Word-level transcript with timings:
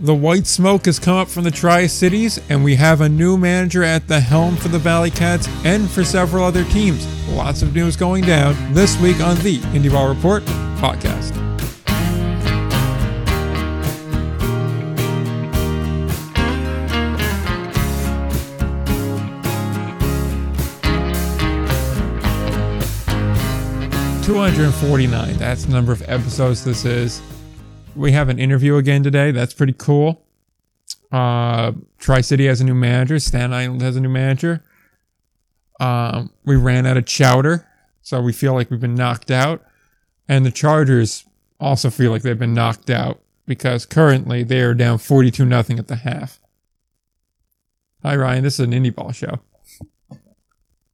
The 0.00 0.14
white 0.14 0.46
smoke 0.46 0.86
has 0.86 1.00
come 1.00 1.16
up 1.16 1.26
from 1.26 1.42
the 1.42 1.50
Tri 1.50 1.88
Cities, 1.88 2.40
and 2.48 2.62
we 2.62 2.76
have 2.76 3.00
a 3.00 3.08
new 3.08 3.36
manager 3.36 3.82
at 3.82 4.06
the 4.06 4.20
helm 4.20 4.54
for 4.54 4.68
the 4.68 4.78
Valley 4.78 5.10
Cats 5.10 5.48
and 5.64 5.90
for 5.90 6.04
several 6.04 6.44
other 6.44 6.62
teams. 6.66 7.04
Lots 7.30 7.62
of 7.62 7.74
news 7.74 7.96
going 7.96 8.22
down 8.24 8.54
this 8.72 8.96
week 9.00 9.20
on 9.20 9.36
the 9.38 9.58
Indie 9.58 9.90
Ball 9.90 10.08
Report 10.08 10.44
podcast. 10.76 11.34
Two 24.24 24.36
hundred 24.36 24.66
and 24.66 24.74
forty-nine. 24.74 25.38
That's 25.38 25.64
the 25.64 25.72
number 25.72 25.90
of 25.90 26.02
episodes 26.08 26.62
this 26.62 26.84
is 26.84 27.20
we 27.98 28.12
have 28.12 28.28
an 28.28 28.38
interview 28.38 28.76
again 28.76 29.02
today. 29.02 29.32
That's 29.32 29.52
pretty 29.52 29.74
cool. 29.76 30.24
Uh, 31.10 31.72
Tri 31.98 32.20
City 32.20 32.46
has 32.46 32.60
a 32.60 32.64
new 32.64 32.74
manager. 32.74 33.18
Staten 33.18 33.52
Island 33.52 33.82
has 33.82 33.96
a 33.96 34.00
new 34.00 34.08
manager. 34.08 34.62
Um, 35.80 36.30
we 36.44 36.56
ran 36.56 36.86
out 36.86 36.96
of 36.96 37.06
chowder, 37.06 37.66
so 38.02 38.20
we 38.20 38.32
feel 38.32 38.54
like 38.54 38.70
we've 38.70 38.80
been 38.80 38.94
knocked 38.94 39.30
out. 39.30 39.64
And 40.28 40.46
the 40.46 40.50
Chargers 40.50 41.24
also 41.60 41.90
feel 41.90 42.10
like 42.10 42.22
they've 42.22 42.38
been 42.38 42.54
knocked 42.54 42.90
out 42.90 43.20
because 43.46 43.86
currently 43.86 44.42
they 44.42 44.60
are 44.60 44.74
down 44.74 44.98
42 44.98 45.44
nothing 45.44 45.78
at 45.78 45.88
the 45.88 45.96
half. 45.96 46.40
Hi, 48.02 48.14
Ryan. 48.14 48.44
This 48.44 48.54
is 48.54 48.60
an 48.60 48.72
indie 48.72 48.94
ball 48.94 49.12
show. 49.12 49.40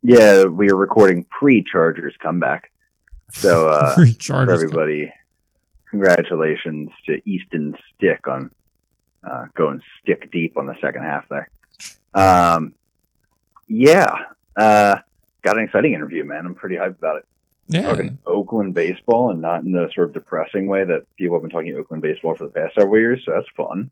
Yeah, 0.02 0.44
we 0.44 0.70
are 0.70 0.76
recording 0.76 1.24
pre 1.24 1.62
Chargers 1.62 2.14
comeback. 2.22 2.70
So, 3.32 3.68
uh, 3.68 3.94
for 4.20 4.50
everybody, 4.50 5.12
congratulations 5.94 6.90
to 7.06 7.20
Easton 7.24 7.76
Stick 7.94 8.26
on 8.26 8.50
uh, 9.22 9.46
going 9.54 9.80
stick 10.02 10.28
deep 10.32 10.56
on 10.56 10.66
the 10.66 10.74
second 10.80 11.02
half 11.02 11.24
there. 11.28 11.48
Um, 12.12 12.74
yeah, 13.68 14.12
uh, 14.56 14.96
got 15.42 15.56
an 15.56 15.64
exciting 15.64 15.94
interview, 15.94 16.24
man. 16.24 16.46
I'm 16.46 16.56
pretty 16.56 16.74
hyped 16.74 16.98
about 16.98 17.18
it. 17.18 17.26
Yeah. 17.68 17.82
Talking 17.82 18.18
Oakland 18.26 18.74
baseball 18.74 19.30
and 19.30 19.40
not 19.40 19.62
in 19.62 19.70
the 19.70 19.88
sort 19.94 20.08
of 20.08 20.14
depressing 20.14 20.66
way 20.66 20.84
that 20.84 21.04
people 21.16 21.36
have 21.36 21.42
been 21.42 21.50
talking 21.50 21.74
Oakland 21.76 22.02
baseball 22.02 22.34
for 22.34 22.44
the 22.44 22.50
past 22.50 22.74
several 22.74 22.98
years. 22.98 23.22
So 23.24 23.30
that's 23.32 23.48
fun. 23.56 23.90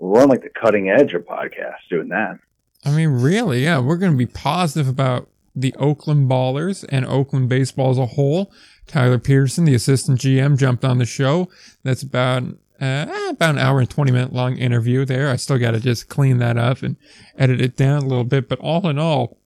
We're 0.00 0.22
on 0.22 0.28
like 0.28 0.42
the 0.42 0.50
cutting 0.50 0.90
edge 0.90 1.14
of 1.14 1.24
podcasts 1.24 1.88
doing 1.88 2.08
that. 2.08 2.40
I 2.84 2.90
mean, 2.90 3.10
really, 3.10 3.62
yeah. 3.62 3.78
We're 3.78 3.96
going 3.96 4.12
to 4.12 4.18
be 4.18 4.26
positive 4.26 4.88
about 4.88 5.28
the 5.54 5.74
Oakland 5.78 6.30
Ballers 6.30 6.84
and 6.88 7.04
Oakland 7.06 7.48
baseball 7.48 7.90
as 7.90 7.98
a 7.98 8.06
whole. 8.06 8.52
Tyler 8.86 9.18
Petersen, 9.18 9.64
the 9.64 9.74
assistant 9.74 10.20
GM, 10.20 10.58
jumped 10.58 10.84
on 10.84 10.98
the 10.98 11.04
show. 11.04 11.48
That's 11.82 12.02
about 12.02 12.44
uh, 12.80 13.06
about 13.30 13.54
an 13.54 13.58
hour 13.58 13.78
and 13.78 13.88
20 13.88 14.10
minute 14.10 14.32
long 14.32 14.56
interview 14.56 15.04
there. 15.04 15.30
I 15.30 15.36
still 15.36 15.58
got 15.58 15.70
to 15.70 15.80
just 15.80 16.08
clean 16.08 16.38
that 16.38 16.58
up 16.58 16.82
and 16.82 16.96
edit 17.38 17.60
it 17.60 17.76
down 17.76 18.02
a 18.02 18.06
little 18.06 18.24
bit. 18.24 18.48
But 18.48 18.58
all 18.58 18.88
in 18.88 18.98
all, 18.98 19.38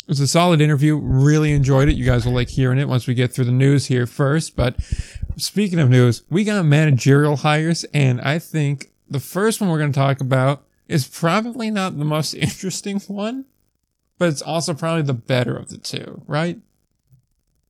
it 0.00 0.08
was 0.08 0.20
a 0.20 0.26
solid 0.26 0.60
interview. 0.60 0.96
Really 0.96 1.52
enjoyed 1.52 1.88
it. 1.88 1.94
You 1.94 2.04
guys 2.04 2.26
will 2.26 2.32
like 2.32 2.48
hearing 2.48 2.78
it 2.78 2.88
once 2.88 3.06
we 3.06 3.14
get 3.14 3.32
through 3.32 3.44
the 3.44 3.52
news 3.52 3.86
here 3.86 4.06
first. 4.06 4.56
But 4.56 4.74
speaking 5.36 5.78
of 5.78 5.90
news, 5.90 6.24
we 6.28 6.42
got 6.42 6.64
managerial 6.64 7.36
hires. 7.36 7.84
And 7.94 8.20
I 8.20 8.40
think 8.40 8.90
the 9.08 9.20
first 9.20 9.60
one 9.60 9.70
we're 9.70 9.78
going 9.78 9.92
to 9.92 9.98
talk 9.98 10.20
about 10.20 10.64
is 10.88 11.06
probably 11.06 11.70
not 11.70 11.98
the 11.98 12.04
most 12.04 12.34
interesting 12.34 12.98
one 13.00 13.44
but 14.22 14.28
it's 14.28 14.40
also 14.40 14.72
probably 14.72 15.02
the 15.02 15.12
better 15.12 15.56
of 15.56 15.68
the 15.68 15.76
two, 15.76 16.22
right? 16.28 16.56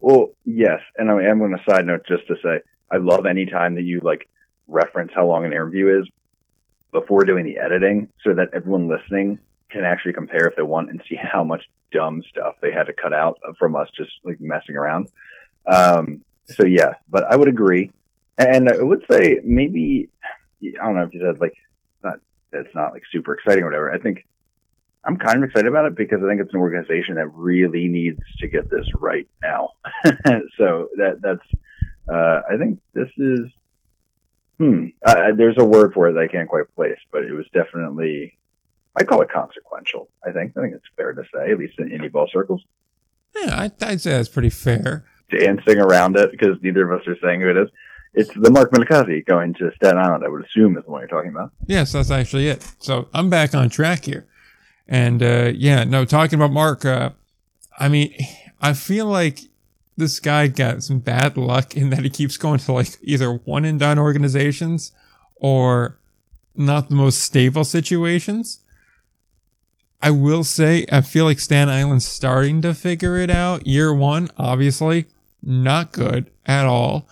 Well, 0.00 0.32
yes, 0.44 0.80
and 0.98 1.10
I 1.10 1.22
am 1.22 1.38
going 1.38 1.56
to 1.56 1.62
side 1.66 1.86
note 1.86 2.02
just 2.06 2.26
to 2.26 2.36
say 2.44 2.60
I 2.90 2.98
love 2.98 3.24
any 3.24 3.46
time 3.46 3.76
that 3.76 3.84
you 3.84 4.00
like 4.04 4.28
reference 4.68 5.12
how 5.14 5.26
long 5.26 5.46
an 5.46 5.52
interview 5.54 5.98
is 5.98 6.06
before 6.90 7.24
doing 7.24 7.46
the 7.46 7.56
editing, 7.56 8.10
so 8.22 8.34
that 8.34 8.50
everyone 8.52 8.86
listening 8.86 9.38
can 9.70 9.82
actually 9.82 10.12
compare 10.12 10.46
if 10.46 10.54
they 10.54 10.62
want 10.62 10.90
and 10.90 11.02
see 11.08 11.16
how 11.16 11.42
much 11.42 11.62
dumb 11.90 12.22
stuff 12.28 12.56
they 12.60 12.70
had 12.70 12.84
to 12.84 12.92
cut 12.92 13.14
out 13.14 13.40
from 13.58 13.74
us 13.74 13.88
just 13.96 14.12
like 14.22 14.38
messing 14.38 14.76
around. 14.76 15.08
Um, 15.64 16.20
so 16.48 16.66
yeah, 16.66 16.96
but 17.08 17.24
I 17.24 17.34
would 17.34 17.48
agree, 17.48 17.90
and 18.36 18.68
I 18.68 18.76
would 18.76 19.06
say 19.10 19.40
maybe 19.42 20.10
I 20.62 20.84
don't 20.84 20.96
know 20.96 21.04
if 21.04 21.14
you 21.14 21.20
said 21.20 21.40
like 21.40 21.54
not 22.04 22.18
it's 22.52 22.74
not 22.74 22.92
like 22.92 23.04
super 23.10 23.32
exciting 23.32 23.62
or 23.62 23.68
whatever. 23.68 23.90
I 23.90 23.96
think 23.96 24.26
I'm 25.04 25.16
kind 25.16 25.38
of 25.38 25.50
excited 25.50 25.66
about 25.66 25.86
it 25.86 25.96
because 25.96 26.20
I 26.22 26.28
think 26.28 26.40
it's 26.40 26.54
an 26.54 26.60
organization 26.60 27.16
that 27.16 27.26
really 27.34 27.88
needs 27.88 28.20
to 28.38 28.48
get 28.48 28.70
this 28.70 28.86
right 28.94 29.28
now. 29.42 29.70
so 30.56 30.88
that 30.96 31.20
that's 31.20 31.40
uh, 32.08 32.42
I 32.48 32.56
think 32.56 32.80
this 32.94 33.08
is 33.16 33.50
hmm. 34.58 34.86
Uh, 35.04 35.32
there's 35.36 35.56
a 35.58 35.64
word 35.64 35.92
for 35.92 36.08
it 36.08 36.12
that 36.14 36.20
I 36.20 36.28
can't 36.28 36.48
quite 36.48 36.72
place, 36.74 36.98
but 37.10 37.24
it 37.24 37.32
was 37.32 37.46
definitely 37.52 38.38
I 38.94 39.04
call 39.04 39.22
it 39.22 39.30
consequential. 39.30 40.08
I 40.24 40.30
think 40.30 40.52
I 40.56 40.62
think 40.62 40.74
it's 40.74 40.86
fair 40.96 41.12
to 41.12 41.22
say, 41.34 41.50
at 41.50 41.58
least 41.58 41.78
in 41.78 41.88
indie 41.88 42.12
ball 42.12 42.28
circles. 42.32 42.62
Yeah, 43.34 43.54
I, 43.56 43.86
I'd 43.86 44.00
say 44.00 44.10
that's 44.10 44.28
pretty 44.28 44.50
fair. 44.50 45.04
Dancing 45.30 45.78
around 45.78 46.16
it 46.16 46.30
because 46.30 46.58
neither 46.62 46.90
of 46.90 47.00
us 47.00 47.06
are 47.08 47.16
saying 47.22 47.40
who 47.40 47.50
it 47.50 47.56
is. 47.56 47.68
It's 48.14 48.30
the 48.34 48.50
Mark 48.50 48.70
Minicozzi 48.72 49.24
going 49.24 49.54
to 49.54 49.72
Staten 49.76 49.96
Island. 49.96 50.22
I 50.24 50.28
would 50.28 50.44
assume 50.44 50.76
is 50.76 50.84
the 50.84 50.90
one 50.90 51.00
you're 51.00 51.08
talking 51.08 51.30
about. 51.30 51.50
Yes, 51.66 51.92
that's 51.92 52.10
actually 52.10 52.48
it. 52.48 52.70
So 52.78 53.08
I'm 53.14 53.30
back 53.30 53.54
on 53.54 53.70
track 53.70 54.04
here. 54.04 54.26
And 54.88 55.22
uh, 55.22 55.52
yeah, 55.54 55.84
no, 55.84 56.04
talking 56.04 56.38
about 56.38 56.52
Mark, 56.52 56.84
uh, 56.84 57.10
I 57.78 57.88
mean, 57.88 58.14
I 58.60 58.72
feel 58.74 59.06
like 59.06 59.40
this 59.96 60.20
guy 60.20 60.48
got 60.48 60.82
some 60.82 60.98
bad 60.98 61.36
luck 61.36 61.76
in 61.76 61.90
that 61.90 62.00
he 62.00 62.10
keeps 62.10 62.36
going 62.36 62.58
to 62.60 62.72
like 62.72 62.88
either 63.02 63.32
one 63.32 63.64
and 63.64 63.78
done 63.78 63.98
organizations 63.98 64.92
or 65.36 65.98
not 66.54 66.88
the 66.88 66.94
most 66.94 67.20
stable 67.20 67.64
situations. 67.64 68.60
I 70.00 70.10
will 70.10 70.42
say, 70.42 70.84
I 70.90 71.00
feel 71.00 71.24
like 71.26 71.38
Staten 71.38 71.68
Island's 71.68 72.06
starting 72.06 72.60
to 72.62 72.74
figure 72.74 73.16
it 73.18 73.30
out. 73.30 73.66
Year 73.66 73.94
one, 73.94 74.30
obviously, 74.36 75.06
not 75.42 75.92
good 75.92 76.30
at 76.44 76.66
all. 76.66 77.06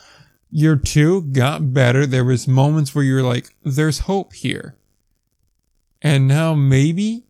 Year 0.50 0.74
two 0.74 1.22
got 1.22 1.72
better. 1.72 2.04
There 2.04 2.24
was 2.24 2.48
moments 2.48 2.94
where 2.94 3.04
you're 3.04 3.22
like, 3.22 3.54
there's 3.62 4.00
hope 4.00 4.32
here. 4.32 4.74
And 6.02 6.26
now 6.26 6.54
maybe 6.54 7.24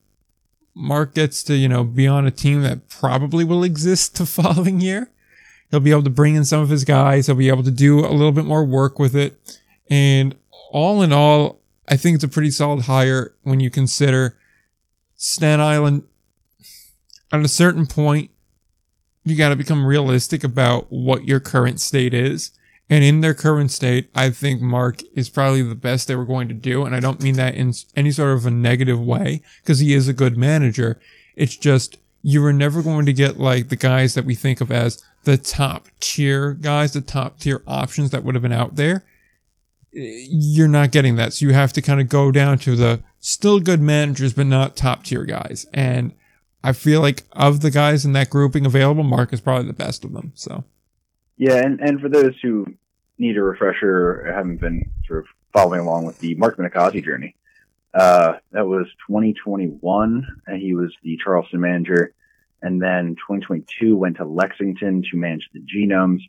Mark 0.74 1.14
gets 1.14 1.42
to, 1.44 1.56
you 1.56 1.68
know, 1.68 1.84
be 1.84 2.06
on 2.06 2.26
a 2.26 2.30
team 2.30 2.62
that 2.62 2.88
probably 2.88 3.44
will 3.44 3.64
exist 3.64 4.14
the 4.18 4.26
following 4.26 4.80
year. 4.80 5.10
He'll 5.70 5.80
be 5.80 5.90
able 5.92 6.02
to 6.02 6.10
bring 6.10 6.34
in 6.34 6.44
some 6.44 6.60
of 6.60 6.68
his 6.68 6.84
guys. 6.84 7.26
He'll 7.26 7.36
be 7.36 7.48
able 7.48 7.62
to 7.62 7.70
do 7.70 8.00
a 8.00 8.10
little 8.10 8.32
bit 8.32 8.44
more 8.44 8.64
work 8.64 8.98
with 8.98 9.14
it. 9.14 9.60
And 9.88 10.34
all 10.70 11.02
in 11.02 11.12
all, 11.12 11.60
I 11.88 11.96
think 11.96 12.16
it's 12.16 12.24
a 12.24 12.28
pretty 12.28 12.50
solid 12.50 12.82
hire 12.82 13.34
when 13.42 13.60
you 13.60 13.70
consider 13.70 14.36
Staten 15.16 15.60
Island. 15.60 16.04
At 17.32 17.40
a 17.40 17.48
certain 17.48 17.86
point, 17.86 18.30
you 19.24 19.36
got 19.36 19.50
to 19.50 19.56
become 19.56 19.86
realistic 19.86 20.42
about 20.42 20.86
what 20.90 21.24
your 21.24 21.38
current 21.38 21.80
state 21.80 22.14
is. 22.14 22.50
And 22.90 23.04
in 23.04 23.20
their 23.20 23.34
current 23.34 23.70
state, 23.70 24.10
I 24.16 24.30
think 24.30 24.60
Mark 24.60 25.02
is 25.14 25.30
probably 25.30 25.62
the 25.62 25.76
best 25.76 26.08
they 26.08 26.16
were 26.16 26.24
going 26.24 26.48
to 26.48 26.54
do. 26.54 26.84
And 26.84 26.94
I 26.94 26.98
don't 26.98 27.22
mean 27.22 27.36
that 27.36 27.54
in 27.54 27.72
any 27.94 28.10
sort 28.10 28.36
of 28.36 28.44
a 28.44 28.50
negative 28.50 29.00
way, 29.00 29.42
because 29.62 29.78
he 29.78 29.94
is 29.94 30.08
a 30.08 30.12
good 30.12 30.36
manager. 30.36 31.00
It's 31.36 31.56
just, 31.56 31.98
you 32.20 32.42
were 32.42 32.52
never 32.52 32.82
going 32.82 33.06
to 33.06 33.12
get 33.12 33.38
like 33.38 33.68
the 33.68 33.76
guys 33.76 34.14
that 34.14 34.24
we 34.24 34.34
think 34.34 34.60
of 34.60 34.72
as 34.72 35.04
the 35.22 35.38
top 35.38 35.86
tier 36.00 36.54
guys, 36.54 36.92
the 36.92 37.00
top 37.00 37.38
tier 37.38 37.62
options 37.64 38.10
that 38.10 38.24
would 38.24 38.34
have 38.34 38.42
been 38.42 38.52
out 38.52 38.74
there. 38.74 39.04
Eh, 39.94 40.26
you're 40.28 40.66
not 40.66 40.90
getting 40.90 41.14
that. 41.14 41.32
So 41.32 41.46
you 41.46 41.52
have 41.52 41.72
to 41.74 41.82
kind 41.82 42.00
of 42.00 42.08
go 42.08 42.32
down 42.32 42.58
to 42.58 42.74
the 42.74 43.04
still 43.20 43.60
good 43.60 43.80
managers, 43.80 44.32
but 44.32 44.46
not 44.46 44.74
top 44.74 45.04
tier 45.04 45.24
guys. 45.24 45.64
And 45.72 46.12
I 46.64 46.72
feel 46.72 47.00
like 47.00 47.22
of 47.34 47.60
the 47.60 47.70
guys 47.70 48.04
in 48.04 48.14
that 48.14 48.30
grouping 48.30 48.66
available, 48.66 49.04
Mark 49.04 49.32
is 49.32 49.40
probably 49.40 49.68
the 49.68 49.72
best 49.74 50.04
of 50.04 50.12
them. 50.12 50.32
So. 50.34 50.64
Yeah, 51.36 51.54
and, 51.54 51.80
and 51.80 52.00
for 52.00 52.08
those 52.10 52.34
who 52.42 52.66
need 53.20 53.36
a 53.36 53.42
refresher 53.42 54.26
I 54.28 54.36
haven't 54.36 54.60
been 54.60 54.90
sort 55.06 55.20
of 55.20 55.26
following 55.52 55.80
along 55.80 56.06
with 56.06 56.18
the 56.18 56.34
Mark 56.36 56.56
Minicozzi 56.56 57.04
journey, 57.04 57.34
uh, 57.94 58.34
that 58.52 58.66
was 58.66 58.86
2021, 59.06 60.42
and 60.46 60.62
he 60.62 60.74
was 60.74 60.92
the 61.02 61.18
Charleston 61.22 61.60
manager. 61.60 62.14
And 62.62 62.80
then 62.80 63.16
2022 63.16 63.96
went 63.96 64.18
to 64.18 64.24
Lexington 64.24 65.02
to 65.10 65.16
manage 65.16 65.48
the 65.52 65.60
genomes. 65.60 66.20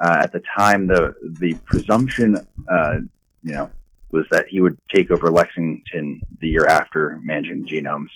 Uh, 0.00 0.18
at 0.22 0.32
the 0.32 0.42
time, 0.56 0.86
the 0.86 1.14
the 1.22 1.54
presumption, 1.66 2.36
uh, 2.68 2.94
you 3.42 3.52
know, 3.52 3.70
was 4.10 4.26
that 4.30 4.48
he 4.48 4.60
would 4.60 4.78
take 4.92 5.10
over 5.10 5.30
Lexington 5.30 6.22
the 6.40 6.48
year 6.48 6.66
after 6.66 7.20
managing 7.22 7.62
the 7.62 7.68
genomes. 7.68 8.08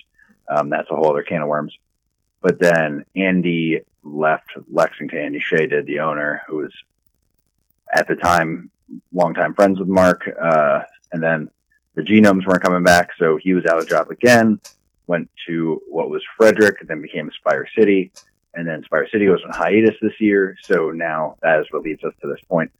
Um, 0.49 0.71
that's 0.71 0.91
a 0.91 0.95
whole 0.95 1.11
other 1.11 1.23
can 1.23 1.43
of 1.43 1.49
worms. 1.49 1.77
But 2.41 2.59
then 2.59 3.05
Andy 3.15 3.83
left 4.03 4.51
Lexington. 4.73 5.19
Andy 5.19 5.41
Shea 5.41 5.67
did, 5.67 5.87
the 5.87 6.01
owner, 6.01 6.43
who 6.49 6.57
was 6.57 6.73
at 7.95 8.09
the 8.09 8.17
time 8.17 8.71
longtime 9.13 9.55
friends 9.55 9.79
with 9.79 9.89
Mark. 9.89 10.29
Uh, 10.41 10.81
and 11.13 11.23
then 11.23 11.51
the 11.95 12.03
genomes 12.03 12.47
weren't 12.47 12.63
coming 12.63 12.85
back, 12.85 13.11
so 13.19 13.39
he 13.43 13.55
was 13.55 13.65
out 13.67 13.79
of 13.79 13.89
job 13.89 14.11
again. 14.11 14.61
Went 15.07 15.31
to 15.47 15.81
what 15.89 16.11
was 16.11 16.23
Frederick, 16.37 16.77
then 16.87 17.01
became 17.01 17.31
Spire 17.39 17.67
City, 17.77 18.13
and 18.55 18.69
then 18.69 18.83
Spire 18.85 19.09
City 19.11 19.29
was 19.29 19.41
on 19.45 19.53
hiatus 19.53 19.97
this 20.03 20.21
year. 20.21 20.57
So 20.63 20.91
now 20.91 21.37
that 21.43 21.61
is 21.61 21.67
what 21.71 21.83
leads 21.83 22.05
us 22.05 22.13
to 22.21 22.29
this 22.29 22.41
point. 22.49 22.71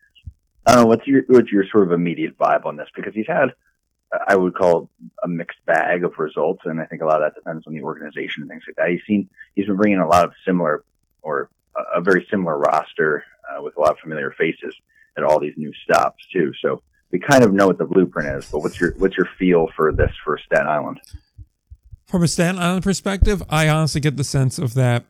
I 0.67 0.75
don't 0.75 0.83
know 0.83 0.89
what's 0.89 1.07
your 1.07 1.23
what's 1.29 1.51
your 1.51 1.65
sort 1.69 1.85
of 1.85 1.93
immediate 1.93 2.37
vibe 2.37 2.67
on 2.67 2.77
this 2.77 2.89
because 2.95 3.15
he's 3.15 3.27
had 3.27 3.55
I 4.27 4.37
would 4.37 4.55
call 4.55 4.89
a 5.23 5.29
mixed 5.29 5.65
bag 5.67 6.05
of 6.05 6.19
results, 6.19 6.63
and 6.65 6.81
I 6.81 6.85
think 6.85 7.03
a 7.03 7.07
lot 7.07 7.23
of 7.23 7.33
that 7.33 7.39
depends 7.39 7.67
on 7.67 7.75
the 7.75 7.83
organization 7.83 8.43
and 8.43 8.51
things 8.51 8.65
like 8.67 8.77
that. 8.77 8.91
He's 8.91 9.01
seen 9.07 9.29
he's 9.55 9.67
been 9.67 9.77
bringing 9.77 9.99
a 9.99 10.07
lot 10.07 10.25
of 10.25 10.33
similar 10.47 10.85
or 11.23 11.51
a, 11.77 11.99
a 11.99 12.01
very 12.03 12.27
similar 12.31 12.59
roster 12.59 13.25
uh, 13.51 13.63
with 13.63 13.77
a 13.77 13.81
lot 13.81 13.93
of 13.93 13.99
familiar 13.99 14.31
faces 14.33 14.75
at 15.19 15.25
all 15.25 15.39
these 15.39 15.55
new 15.57 15.73
stops 15.85 16.25
too. 16.33 16.53
So 16.63 16.83
we 17.11 17.19
kind 17.19 17.45
of 17.45 17.53
know 17.53 17.67
what 17.67 17.79
the 17.79 17.85
blueprint 17.85 18.39
is. 18.39 18.51
But 18.51 18.61
what's 18.61 18.81
your 18.81 18.95
what's 18.99 19.17
your 19.17 19.29
feel 19.39 19.69
for 19.77 19.93
this 19.93 20.13
for 20.25 20.39
Staten 20.47 20.67
Island? 20.67 21.01
From 22.07 22.23
a 22.23 22.29
Staten 22.29 22.59
Island 22.59 22.85
perspective, 22.85 23.43
I 23.51 23.69
honestly 23.69 24.01
get 24.01 24.17
the 24.17 24.25
sense 24.25 24.59
of 24.59 24.75
that 24.75 25.05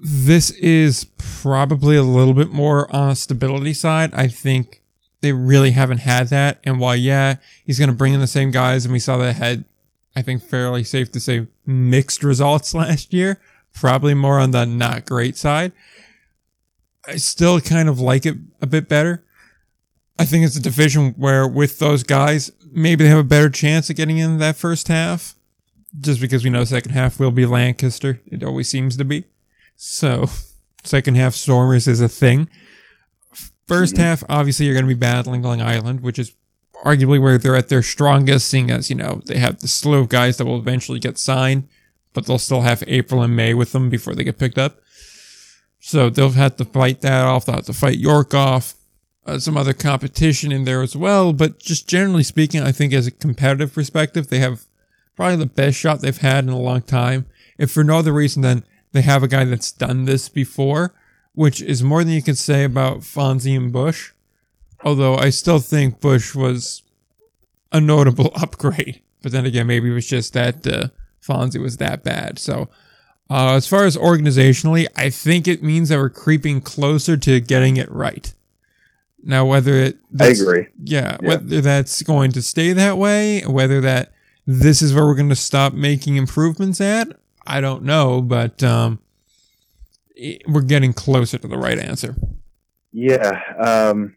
this 0.00 0.50
is 0.50 1.06
probably 1.18 1.96
a 1.96 2.02
little 2.02 2.34
bit 2.34 2.50
more 2.50 2.94
on 2.94 3.10
a 3.10 3.16
stability 3.16 3.74
side. 3.74 4.14
I 4.14 4.28
think 4.28 4.82
they 5.20 5.32
really 5.32 5.72
haven't 5.72 5.98
had 5.98 6.28
that. 6.28 6.60
And 6.64 6.78
while, 6.78 6.96
yeah, 6.96 7.36
he's 7.64 7.78
going 7.78 7.90
to 7.90 7.96
bring 7.96 8.14
in 8.14 8.20
the 8.20 8.26
same 8.26 8.50
guys, 8.50 8.84
and 8.84 8.92
we 8.92 9.00
saw 9.00 9.16
that 9.18 9.34
had, 9.34 9.64
I 10.14 10.22
think, 10.22 10.42
fairly 10.42 10.84
safe 10.84 11.10
to 11.12 11.20
say, 11.20 11.48
mixed 11.66 12.22
results 12.22 12.74
last 12.74 13.12
year, 13.12 13.40
probably 13.74 14.14
more 14.14 14.38
on 14.38 14.52
the 14.52 14.64
not 14.64 15.04
great 15.04 15.36
side. 15.36 15.72
I 17.08 17.16
still 17.16 17.60
kind 17.60 17.88
of 17.88 17.98
like 18.00 18.26
it 18.26 18.36
a 18.60 18.66
bit 18.66 18.88
better. 18.88 19.24
I 20.18 20.24
think 20.24 20.44
it's 20.44 20.56
a 20.56 20.60
division 20.62 21.14
where, 21.16 21.46
with 21.48 21.78
those 21.78 22.02
guys, 22.02 22.50
maybe 22.70 23.04
they 23.04 23.10
have 23.10 23.18
a 23.18 23.24
better 23.24 23.48
chance 23.50 23.88
of 23.88 23.96
getting 23.96 24.18
in 24.18 24.38
that 24.38 24.56
first 24.56 24.88
half. 24.88 25.34
Just 25.98 26.20
because 26.20 26.44
we 26.44 26.50
know 26.50 26.64
second 26.64 26.92
half 26.92 27.18
will 27.18 27.30
be 27.30 27.46
Lancaster. 27.46 28.20
It 28.26 28.42
always 28.44 28.68
seems 28.68 28.96
to 28.98 29.04
be. 29.04 29.24
So, 29.76 30.26
second 30.84 31.14
half 31.16 31.34
Stormers 31.34 31.88
is 31.88 32.00
a 32.00 32.08
thing. 32.08 32.48
1st 33.68 33.94
Mhm. 33.94 33.98
half, 33.98 34.24
obviously, 34.28 34.66
you're 34.66 34.74
going 34.74 34.86
to 34.86 34.94
be 34.94 34.98
battling 34.98 35.42
Long 35.42 35.60
Island, 35.62 36.00
which 36.00 36.18
is 36.18 36.32
arguably 36.84 37.20
where 37.20 37.38
they're 37.38 37.56
at 37.56 37.68
their 37.68 37.82
strongest, 37.82 38.48
seeing 38.48 38.70
as, 38.70 38.88
you 38.90 38.96
know, 38.96 39.22
they 39.26 39.38
have 39.38 39.60
the 39.60 39.68
slew 39.68 39.98
of 39.98 40.08
guys 40.08 40.36
that 40.36 40.44
will 40.46 40.58
eventually 40.58 40.98
get 40.98 41.18
signed, 41.18 41.68
but 42.12 42.26
they'll 42.26 42.38
still 42.38 42.62
have 42.62 42.82
April 42.86 43.22
and 43.22 43.34
May 43.36 43.54
with 43.54 43.72
them 43.72 43.88
before 43.90 44.14
they 44.14 44.24
get 44.24 44.38
picked 44.38 44.58
up. 44.58 44.80
So 45.80 46.10
they'll 46.10 46.30
have 46.30 46.56
to 46.56 46.64
fight 46.64 47.00
that 47.02 47.24
off. 47.24 47.46
They'll 47.46 47.56
have 47.56 47.66
to 47.66 47.72
fight 47.72 47.98
York 47.98 48.34
off. 48.34 48.74
Uh, 49.26 49.38
some 49.38 49.58
other 49.58 49.74
competition 49.74 50.50
in 50.50 50.64
there 50.64 50.80
as 50.80 50.96
well. 50.96 51.32
But 51.32 51.58
just 51.58 51.86
generally 51.86 52.22
speaking, 52.22 52.62
I 52.62 52.72
think 52.72 52.92
as 52.94 53.06
a 53.06 53.10
competitive 53.10 53.74
perspective, 53.74 54.28
they 54.28 54.38
have 54.38 54.64
probably 55.16 55.36
the 55.36 55.46
best 55.46 55.76
shot 55.76 56.00
they've 56.00 56.16
had 56.16 56.44
in 56.44 56.50
a 56.50 56.58
long 56.58 56.80
time. 56.80 57.26
If 57.58 57.70
for 57.70 57.84
no 57.84 57.98
other 57.98 58.12
reason 58.12 58.42
than 58.42 58.64
they 58.92 59.02
have 59.02 59.22
a 59.22 59.28
guy 59.28 59.44
that's 59.44 59.70
done 59.70 60.06
this 60.06 60.28
before, 60.28 60.94
which 61.34 61.60
is 61.60 61.82
more 61.82 62.02
than 62.02 62.14
you 62.14 62.22
can 62.22 62.34
say 62.34 62.64
about 62.64 63.00
Fonzie 63.00 63.56
and 63.56 63.72
Bush. 63.72 64.12
Although 64.82 65.16
I 65.16 65.30
still 65.30 65.58
think 65.58 66.00
Bush 66.00 66.34
was 66.34 66.82
a 67.72 67.80
notable 67.80 68.32
upgrade. 68.40 69.02
But 69.22 69.32
then 69.32 69.46
again, 69.46 69.66
maybe 69.66 69.90
it 69.90 69.94
was 69.94 70.06
just 70.06 70.32
that 70.32 70.66
uh, 70.66 70.88
Fonzie 71.22 71.60
was 71.60 71.76
that 71.76 72.02
bad. 72.02 72.38
So, 72.38 72.68
uh, 73.30 73.54
as 73.54 73.66
far 73.66 73.84
as 73.84 73.96
organizationally, 73.96 74.86
I 74.96 75.10
think 75.10 75.46
it 75.46 75.62
means 75.62 75.88
that 75.90 75.98
we're 75.98 76.08
creeping 76.10 76.60
closer 76.60 77.16
to 77.16 77.40
getting 77.40 77.76
it 77.76 77.90
right. 77.90 78.32
Now, 79.22 79.44
whether 79.44 79.74
it 79.74 79.98
I 80.18 80.28
agree. 80.28 80.66
yeah, 80.82 81.16
Yeah. 81.20 81.28
whether 81.28 81.60
that's 81.60 82.02
going 82.02 82.32
to 82.32 82.42
stay 82.42 82.72
that 82.72 82.96
way, 82.98 83.42
whether 83.42 83.80
that 83.82 84.12
this 84.46 84.80
is 84.80 84.94
where 84.94 85.04
we're 85.04 85.14
going 85.16 85.28
to 85.28 85.36
stop 85.36 85.74
making 85.74 86.16
improvements 86.16 86.80
at, 86.80 87.08
I 87.46 87.60
don't 87.60 87.82
know, 87.82 88.22
but 88.22 88.62
um, 88.62 89.00
it- 90.14 90.42
we're 90.48 90.62
getting 90.62 90.92
closer 90.92 91.36
to 91.38 91.48
the 91.48 91.58
right 91.58 91.78
answer. 91.78 92.14
Yeah, 92.92 93.38
um, 93.58 94.14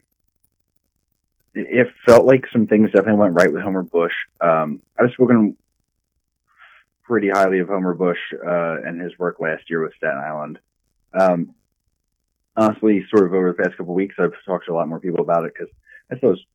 it 1.53 1.87
felt 2.05 2.25
like 2.25 2.45
some 2.53 2.67
things 2.67 2.91
definitely 2.91 3.19
went 3.19 3.33
right 3.33 3.51
with 3.51 3.61
Homer 3.63 3.83
Bush. 3.83 4.13
Um, 4.39 4.81
I've 4.97 5.11
spoken 5.11 5.57
pretty 7.11 7.29
highly 7.29 7.59
of 7.59 7.67
Homer 7.67 7.93
Bush 7.93 8.19
uh, 8.33 8.77
and 8.85 9.01
his 9.01 9.19
work 9.19 9.41
last 9.41 9.69
year 9.69 9.83
with 9.83 9.93
Staten 9.97 10.17
Island. 10.17 10.59
Um, 11.13 11.55
honestly, 12.55 13.05
sort 13.13 13.25
of 13.25 13.33
over 13.33 13.51
the 13.51 13.61
past 13.61 13.75
couple 13.75 13.93
weeks, 13.93 14.15
I've 14.17 14.31
talked 14.45 14.67
to 14.67 14.71
a 14.71 14.75
lot 14.75 14.87
more 14.87 15.01
people 15.01 15.19
about 15.19 15.43
it 15.43 15.51
because 15.53 15.67
I 16.09 16.15
thought 16.15 16.27
it 16.27 16.29
was 16.29 16.45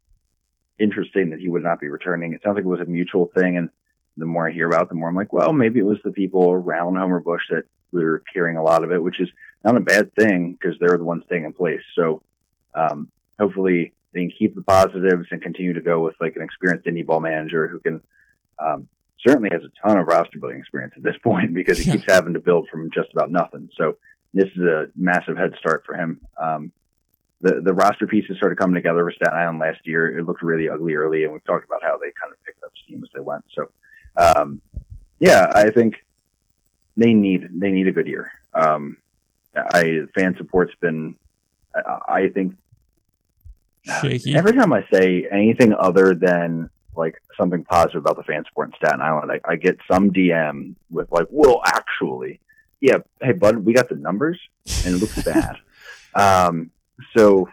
interesting 0.78 1.28
that 1.28 1.40
he 1.40 1.50
would 1.50 1.62
not 1.62 1.78
be 1.78 1.88
returning. 1.88 2.32
It 2.32 2.40
sounds 2.42 2.54
like 2.54 2.64
it 2.64 2.68
was 2.68 2.80
a 2.80 2.86
mutual 2.86 3.30
thing, 3.34 3.58
and 3.58 3.68
the 4.16 4.24
more 4.24 4.48
I 4.48 4.52
hear 4.52 4.66
about 4.66 4.84
it, 4.84 4.88
the 4.88 4.94
more 4.94 5.10
I'm 5.10 5.14
like, 5.14 5.30
well, 5.30 5.52
maybe 5.52 5.78
it 5.78 5.84
was 5.84 5.98
the 6.02 6.10
people 6.10 6.50
around 6.50 6.96
Homer 6.96 7.20
Bush 7.20 7.42
that 7.50 7.64
were 7.92 8.22
carrying 8.32 8.56
a 8.56 8.62
lot 8.62 8.82
of 8.82 8.90
it, 8.92 9.02
which 9.02 9.20
is 9.20 9.28
not 9.62 9.76
a 9.76 9.80
bad 9.80 10.14
thing 10.14 10.52
because 10.58 10.78
they're 10.80 10.96
the 10.96 11.04
ones 11.04 11.24
staying 11.26 11.44
in 11.44 11.52
place. 11.52 11.82
So 11.94 12.22
um, 12.74 13.10
hopefully 13.38 13.92
they 14.14 14.20
can 14.20 14.32
keep 14.38 14.54
the 14.54 14.62
positives 14.62 15.26
and 15.30 15.42
continue 15.42 15.74
to 15.74 15.82
go 15.82 16.02
with 16.02 16.14
like 16.18 16.34
an 16.34 16.40
experienced 16.40 16.86
indie 16.86 17.04
ball 17.04 17.20
manager 17.20 17.68
who 17.68 17.78
can 17.78 18.00
um, 18.58 18.88
certainly 19.26 19.48
has 19.52 19.62
a 19.62 19.86
ton 19.86 19.98
of 19.98 20.06
roster 20.06 20.38
building 20.38 20.58
experience 20.58 20.94
at 20.96 21.02
this 21.02 21.16
point 21.22 21.52
because 21.54 21.78
he 21.78 21.84
Yeah. 21.84 21.96
keeps 21.96 22.10
having 22.12 22.34
to 22.34 22.40
build 22.40 22.68
from 22.68 22.90
just 22.92 23.08
about 23.12 23.30
nothing. 23.30 23.68
So 23.76 23.96
this 24.34 24.48
is 24.56 24.62
a 24.62 24.86
massive 24.96 25.36
head 25.36 25.54
start 25.58 25.84
for 25.86 25.94
him. 25.94 26.20
Um, 26.40 26.72
the 27.42 27.60
the 27.62 27.74
roster 27.74 28.06
pieces 28.06 28.36
started 28.38 28.56
coming 28.56 28.74
together 28.74 29.04
for 29.04 29.12
Staten 29.12 29.36
Island 29.38 29.58
last 29.58 29.80
year. 29.86 30.18
It 30.18 30.24
looked 30.24 30.42
really 30.42 30.68
ugly 30.70 30.94
early, 30.94 31.24
and 31.24 31.32
we've 31.32 31.44
talked 31.44 31.64
about 31.66 31.82
how 31.82 31.98
they 31.98 32.10
kind 32.20 32.32
of 32.32 32.42
picked 32.44 32.62
up 32.64 32.70
steam 32.84 33.02
as 33.04 33.10
they 33.14 33.20
went. 33.20 33.44
So, 33.54 33.70
um, 34.16 34.60
yeah, 35.20 35.50
I 35.54 35.70
think 35.70 35.96
they 36.96 37.12
need 37.12 37.48
they 37.52 37.70
need 37.70 37.88
a 37.88 37.92
good 37.92 38.06
year. 38.06 38.30
Um, 38.54 38.96
I 39.54 40.00
fan 40.14 40.34
support's 40.38 40.74
been, 40.80 41.16
I, 41.74 41.98
I 42.08 42.28
think, 42.28 42.54
Shaky. 44.00 44.34
every 44.34 44.52
time 44.52 44.72
I 44.72 44.84
say 44.92 45.26
anything 45.30 45.72
other 45.74 46.14
than 46.14 46.70
like 46.96 47.20
something 47.36 47.64
positive 47.64 48.02
about 48.02 48.16
the 48.16 48.22
fan 48.22 48.44
support 48.44 48.68
in 48.68 48.74
Staten 48.76 49.00
Island, 49.00 49.30
I, 49.30 49.52
I 49.52 49.56
get 49.56 49.78
some 49.90 50.10
DM 50.10 50.74
with 50.90 51.10
like, 51.10 51.26
"Well, 51.30 51.60
actually, 51.64 52.40
yeah, 52.80 52.98
hey, 53.20 53.32
bud, 53.32 53.58
we 53.58 53.72
got 53.72 53.88
the 53.88 53.96
numbers, 53.96 54.38
and 54.84 54.94
it 54.94 54.98
looks 54.98 55.22
bad." 55.22 55.56
um, 56.14 56.70
so 57.16 57.48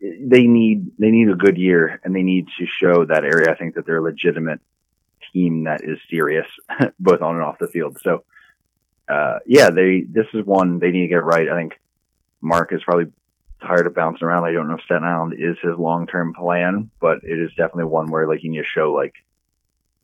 they 0.00 0.42
need 0.42 0.90
they 0.98 1.10
need 1.10 1.28
a 1.28 1.34
good 1.34 1.56
year, 1.56 2.00
and 2.04 2.14
they 2.14 2.22
need 2.22 2.48
to 2.58 2.66
show 2.66 3.04
that 3.04 3.24
area. 3.24 3.50
I 3.50 3.54
think 3.54 3.74
that 3.74 3.86
they're 3.86 3.98
a 3.98 4.02
legitimate 4.02 4.60
team 5.32 5.64
that 5.64 5.82
is 5.82 5.98
serious, 6.10 6.46
both 6.98 7.22
on 7.22 7.36
and 7.36 7.44
off 7.44 7.58
the 7.58 7.68
field. 7.68 7.98
So, 8.02 8.24
uh, 9.08 9.38
yeah, 9.46 9.70
they 9.70 10.02
this 10.02 10.26
is 10.34 10.44
one 10.44 10.78
they 10.78 10.90
need 10.90 11.02
to 11.02 11.08
get 11.08 11.24
right. 11.24 11.48
I 11.48 11.56
think 11.56 11.80
Mark 12.40 12.72
is 12.72 12.82
probably 12.84 13.12
tired 13.64 13.86
of 13.86 13.94
bouncing 13.94 14.26
around. 14.26 14.44
I 14.44 14.52
don't 14.52 14.68
know 14.68 14.74
if 14.76 14.82
Staten 14.82 15.04
Island 15.04 15.34
is 15.38 15.56
his 15.62 15.76
long 15.78 16.06
term 16.06 16.32
plan, 16.34 16.90
but 17.00 17.18
it 17.24 17.38
is 17.38 17.50
definitely 17.56 17.84
one 17.84 18.10
where 18.10 18.26
like 18.28 18.42
you 18.44 18.50
need 18.50 18.58
to 18.58 18.64
show 18.64 18.92
like 18.92 19.14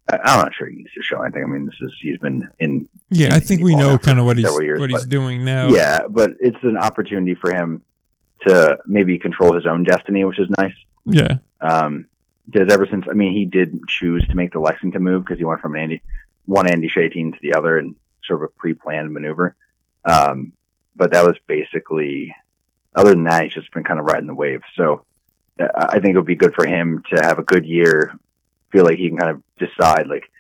I'm 0.09 0.41
not 0.41 0.53
sure 0.55 0.67
he 0.69 0.77
needs 0.77 0.93
to 0.95 1.03
show 1.03 1.23
anything. 1.23 1.45
I 1.45 1.47
mean, 1.47 1.67
this 1.67 1.77
is 1.81 1.93
he's 2.01 2.19
been 2.19 2.49
in 2.59 2.89
Yeah, 3.11 3.35
I 3.35 3.39
think 3.41 3.63
we 3.63 3.77
know 3.77 3.97
kind 3.97 4.19
of 4.19 4.25
what 4.25 4.39
he's 4.39 4.61
years, 4.61 4.81
what 4.81 4.91
he's 4.91 5.03
but- 5.03 5.09
doing 5.09 5.45
now. 5.45 5.69
yeah, 5.69 6.01
but 6.09 6.33
it's 6.41 6.63
an 6.63 6.77
opportunity 6.77 7.35
for 7.37 7.53
him 7.55 7.83
to 8.47 8.79
maybe 8.87 9.19
control 9.19 9.53
his 9.55 9.67
own 9.67 9.85
destiny, 9.85 10.25
which 10.25 10.39
is 10.41 10.49
nice. 10.59 10.75
yeah, 11.05 11.37
Um, 11.61 12.07
because 12.51 12.73
ever 12.73 12.87
since, 12.91 13.05
I 13.09 13.13
mean, 13.13 13.33
he 13.35 13.45
did 13.45 13.79
choose 13.87 14.27
to 14.29 14.35
make 14.35 14.53
the 14.53 14.59
Lexington 14.59 15.03
move 15.03 15.25
because 15.25 15.39
he 15.39 15.45
went 15.45 15.61
from 15.61 15.77
Andy, 15.77 16.03
one 16.47 16.67
Andy 16.69 16.89
Shea 16.89 17.09
team 17.11 17.33
to 17.33 17.39
the 17.43 17.53
other 17.55 17.79
and 17.79 17.95
sort 18.25 18.43
of 18.43 18.49
a 18.49 18.53
pre-planned 18.59 19.13
maneuver. 19.13 19.55
Um, 20.07 20.55
but 20.97 21.13
that 21.13 21.25
was 21.25 21.37
basically, 21.47 22.35
other 22.95 23.11
than 23.11 23.25
that, 23.25 23.45
he's 23.45 23.55
just 23.55 23.73
been 23.73 23.85
kind 23.85 24.01
of 24.01 24.07
riding 24.07 24.27
the 24.27 24.35
wave. 24.35 24.63
So 24.75 25.05
uh, 25.61 25.69
I 25.77 26.01
think 26.01 26.15
it 26.15 26.19
would 26.19 26.27
be 26.27 26.37
good 26.37 26.55
for 26.55 26.67
him 26.67 27.03
to 27.11 27.23
have 27.23 27.39
a 27.39 27.45
good 27.45 27.67
year, 27.67 28.19
feel 28.73 28.85
like 28.85 28.99
he 28.99 29.09
can 29.09 29.19
kind 29.19 29.31
of 29.31 29.43
decide, 29.59 30.07
like, 30.07 30.31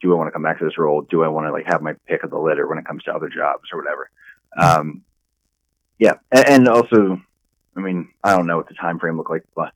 do 0.00 0.12
I 0.12 0.16
want 0.16 0.28
to 0.28 0.32
come 0.32 0.42
back 0.42 0.58
to 0.58 0.64
this 0.64 0.78
role? 0.78 1.02
Do 1.02 1.22
I 1.22 1.28
want 1.28 1.46
to 1.46 1.52
like 1.52 1.66
have 1.66 1.82
my 1.82 1.94
pick 2.06 2.22
of 2.22 2.30
the 2.30 2.38
litter 2.38 2.66
when 2.66 2.78
it 2.78 2.86
comes 2.86 3.02
to 3.04 3.14
other 3.14 3.28
jobs 3.28 3.68
or 3.72 3.78
whatever? 3.78 4.10
Um, 4.56 5.02
yeah, 5.98 6.14
and, 6.32 6.48
and 6.48 6.68
also, 6.68 7.20
I 7.76 7.80
mean, 7.80 8.08
I 8.24 8.34
don't 8.34 8.46
know 8.46 8.56
what 8.56 8.68
the 8.68 8.74
time 8.74 8.98
frame 8.98 9.16
looked 9.16 9.30
like, 9.30 9.44
but 9.54 9.72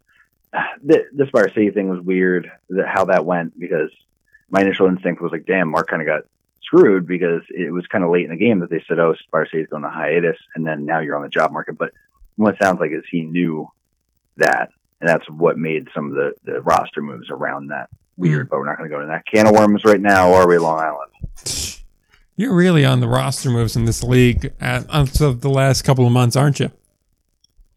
the 0.82 1.04
the 1.12 1.26
Spire 1.26 1.48
City 1.48 1.70
thing 1.70 1.88
was 1.88 2.00
weird. 2.00 2.50
That 2.70 2.88
how 2.88 3.04
that 3.06 3.26
went 3.26 3.58
because 3.58 3.90
my 4.48 4.62
initial 4.62 4.86
instinct 4.86 5.20
was 5.20 5.32
like, 5.32 5.46
damn, 5.46 5.70
Mark 5.70 5.88
kind 5.88 6.00
of 6.00 6.06
got 6.06 6.22
screwed 6.62 7.06
because 7.06 7.42
it 7.50 7.70
was 7.72 7.86
kind 7.86 8.04
of 8.04 8.10
late 8.10 8.24
in 8.24 8.30
the 8.30 8.36
game 8.36 8.60
that 8.60 8.70
they 8.70 8.82
said, 8.88 8.98
oh, 8.98 9.14
Spire 9.14 9.46
City's 9.46 9.68
going 9.68 9.82
to 9.82 9.90
hiatus, 9.90 10.38
and 10.54 10.66
then 10.66 10.86
now 10.86 11.00
you're 11.00 11.16
on 11.16 11.22
the 11.22 11.28
job 11.28 11.52
market. 11.52 11.76
But 11.76 11.92
what 12.36 12.54
it 12.54 12.62
sounds 12.62 12.80
like 12.80 12.90
is 12.92 13.02
he 13.10 13.22
knew 13.22 13.68
that, 14.36 14.70
and 15.00 15.08
that's 15.08 15.28
what 15.30 15.56
made 15.58 15.88
some 15.94 16.06
of 16.06 16.12
the 16.14 16.32
the 16.44 16.60
roster 16.62 17.02
moves 17.02 17.30
around 17.30 17.68
that 17.68 17.88
weird. 18.16 18.48
But 18.48 18.58
we're 18.58 18.66
not 18.66 18.78
going 18.78 18.88
to 18.90 18.94
go 18.94 19.00
into 19.00 19.12
that 19.12 19.24
can 19.32 19.46
of 19.46 19.54
worms 19.54 19.84
right 19.84 20.00
now, 20.00 20.32
are 20.34 20.48
we, 20.48 20.58
Long 20.58 20.78
Island? 20.80 21.10
you're 22.36 22.54
really 22.54 22.84
on 22.84 23.00
the 23.00 23.08
roster 23.08 23.50
moves 23.50 23.76
in 23.76 23.84
this 23.84 24.02
league 24.02 24.52
at, 24.60 24.86
until 24.90 25.34
the 25.34 25.48
last 25.50 25.82
couple 25.82 26.06
of 26.06 26.12
months, 26.12 26.34
aren't 26.36 26.58
you? 26.60 26.70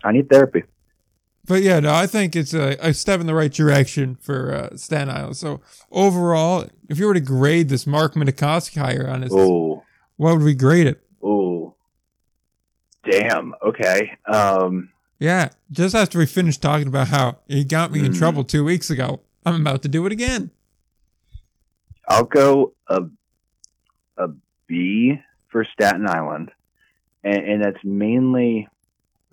I 0.03 0.11
need 0.11 0.29
therapy. 0.29 0.63
But 1.45 1.61
yeah, 1.61 1.79
no, 1.79 1.93
I 1.93 2.07
think 2.07 2.35
it's 2.35 2.53
a, 2.53 2.75
a 2.81 2.93
step 2.93 3.21
in 3.21 3.25
the 3.27 3.33
right 3.33 3.51
direction 3.53 4.15
for 4.19 4.53
uh, 4.53 4.75
Staten 4.75 5.09
Island. 5.09 5.37
So 5.37 5.61
overall, 5.91 6.67
if 6.89 6.99
you 6.99 7.05
were 7.07 7.13
to 7.13 7.21
grade 7.21 7.69
this 7.69 7.87
Mark 7.87 8.15
Minikowski 8.15 8.79
hire 8.81 9.07
on 9.07 9.21
his, 9.21 9.31
Oh, 9.33 9.83
what 10.17 10.33
would 10.35 10.43
we 10.43 10.53
grade 10.55 10.87
it? 10.87 11.01
oh, 11.23 11.73
damn. 13.09 13.53
Okay. 13.61 14.17
Um. 14.25 14.89
Yeah, 15.19 15.49
just 15.71 15.95
after 15.95 16.19
we 16.19 16.27
finished 16.27 16.61
talking 16.61 16.87
about 16.87 17.07
how 17.07 17.37
he 17.47 17.63
got 17.63 17.91
me 17.91 18.05
in 18.05 18.11
Mhm. 18.11 18.17
trouble 18.19 18.43
two 18.43 18.63
weeks 18.63 18.91
ago, 18.91 19.21
I'm 19.45 19.59
about 19.61 19.81
to 19.81 19.87
do 19.87 20.05
it 20.05 20.11
again. 20.11 20.51
I'll 22.07 22.23
go 22.25 22.73
a 22.87 23.03
a 24.17 24.29
B 24.67 25.19
for 25.49 25.63
Staten 25.65 26.07
Island, 26.07 26.51
and, 27.23 27.37
and 27.37 27.63
that's 27.63 27.83
mainly 27.83 28.67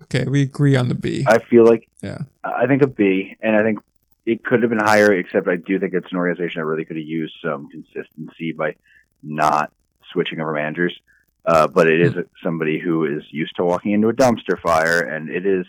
Okay, 0.03 0.25
we 0.25 0.41
agree 0.41 0.75
on 0.75 0.89
the 0.89 0.95
B. 0.95 1.23
I 1.27 1.37
feel 1.39 1.65
like 1.65 1.87
Yeah. 2.01 2.19
I 2.43 2.65
think 2.67 2.81
a 2.81 2.87
B, 2.87 3.35
and 3.41 3.55
I 3.55 3.61
think 3.63 3.79
it 4.25 4.43
could 4.43 4.61
have 4.63 4.69
been 4.69 4.79
higher. 4.79 5.13
Except 5.13 5.47
I 5.47 5.55
do 5.55 5.79
think 5.79 5.93
it's 5.93 6.11
an 6.11 6.17
organization 6.17 6.61
that 6.61 6.65
really 6.65 6.83
could 6.85 6.97
have 6.97 7.05
used 7.05 7.35
some 7.43 7.69
consistency 7.69 8.51
by 8.53 8.75
not 9.23 9.71
switching 10.11 10.41
over 10.41 10.51
managers. 10.53 10.99
Uh, 11.45 11.67
but 11.67 11.87
it 11.87 12.01
is 12.01 12.13
somebody 12.43 12.79
who 12.79 13.05
is 13.05 13.23
used 13.29 13.55
to 13.55 13.63
walking 13.63 13.91
into 13.91 14.09
a 14.09 14.13
dumpster 14.13 14.59
fire, 14.59 14.99
and 14.99 15.29
it 15.29 15.45
is 15.45 15.65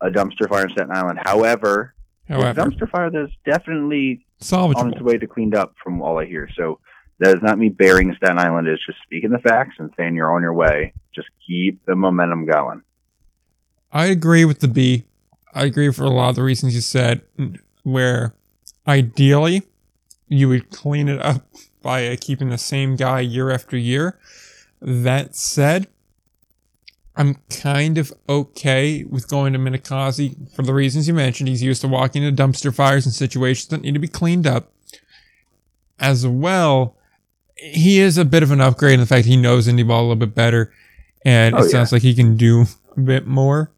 a 0.00 0.10
dumpster 0.10 0.48
fire 0.48 0.64
in 0.64 0.70
Staten 0.70 0.90
Island. 0.90 1.20
However, 1.22 1.94
However, 2.28 2.60
dumpster 2.60 2.90
fire 2.90 3.10
that's 3.10 3.32
definitely 3.44 4.24
on 4.50 4.92
its 4.92 5.00
way 5.00 5.18
to 5.18 5.26
cleaned 5.26 5.54
up 5.54 5.74
from 5.82 6.02
all 6.02 6.18
I 6.18 6.26
hear. 6.26 6.48
So 6.56 6.80
that 7.18 7.36
is 7.36 7.42
not 7.42 7.58
me 7.58 7.68
burying 7.68 8.12
Staten 8.16 8.38
Island. 8.38 8.66
It's 8.66 8.84
just 8.84 8.98
speaking 9.04 9.30
the 9.30 9.38
facts 9.38 9.76
and 9.78 9.92
saying 9.96 10.16
you're 10.16 10.34
on 10.34 10.42
your 10.42 10.54
way. 10.54 10.92
Just 11.14 11.28
keep 11.46 11.84
the 11.86 11.94
momentum 11.94 12.46
going. 12.46 12.82
I 13.92 14.06
agree 14.06 14.44
with 14.44 14.60
the 14.60 14.68
B. 14.68 15.04
I 15.54 15.64
agree 15.64 15.92
for 15.92 16.04
a 16.04 16.10
lot 16.10 16.30
of 16.30 16.36
the 16.36 16.42
reasons 16.42 16.74
you 16.74 16.80
said, 16.80 17.22
where 17.82 18.34
ideally 18.88 19.62
you 20.26 20.48
would 20.48 20.70
clean 20.70 21.08
it 21.08 21.20
up 21.20 21.46
by 21.82 22.08
uh, 22.08 22.16
keeping 22.18 22.48
the 22.48 22.58
same 22.58 22.96
guy 22.96 23.20
year 23.20 23.50
after 23.50 23.76
year. 23.76 24.18
That 24.84 25.36
said, 25.36 25.86
I'm 27.14 27.36
kind 27.50 27.98
of 27.98 28.12
okay 28.28 29.04
with 29.04 29.28
going 29.28 29.52
to 29.52 29.58
Minicozzi 29.58 30.52
for 30.54 30.62
the 30.62 30.74
reasons 30.74 31.06
you 31.06 31.14
mentioned. 31.14 31.48
He's 31.48 31.62
used 31.62 31.82
to 31.82 31.88
walking 31.88 32.22
into 32.24 32.42
dumpster 32.42 32.74
fires 32.74 33.06
and 33.06 33.14
situations 33.14 33.68
that 33.68 33.82
need 33.82 33.92
to 33.94 34.00
be 34.00 34.08
cleaned 34.08 34.46
up. 34.46 34.72
As 36.00 36.26
well, 36.26 36.96
he 37.54 38.00
is 38.00 38.18
a 38.18 38.24
bit 38.24 38.42
of 38.42 38.50
an 38.50 38.60
upgrade 38.60 38.94
in 38.94 39.00
the 39.00 39.06
fact 39.06 39.26
he 39.26 39.36
knows 39.36 39.68
indie 39.68 39.86
ball 39.86 40.00
a 40.00 40.02
little 40.02 40.16
bit 40.16 40.34
better, 40.34 40.72
and 41.24 41.54
Oh, 41.54 41.58
it 41.58 41.64
yeah. 41.66 41.68
sounds 41.70 41.92
like 41.92 42.02
he 42.02 42.14
can 42.14 42.36
do 42.36 42.64
a 42.96 43.00
bit 43.00 43.24
more. 43.26 43.70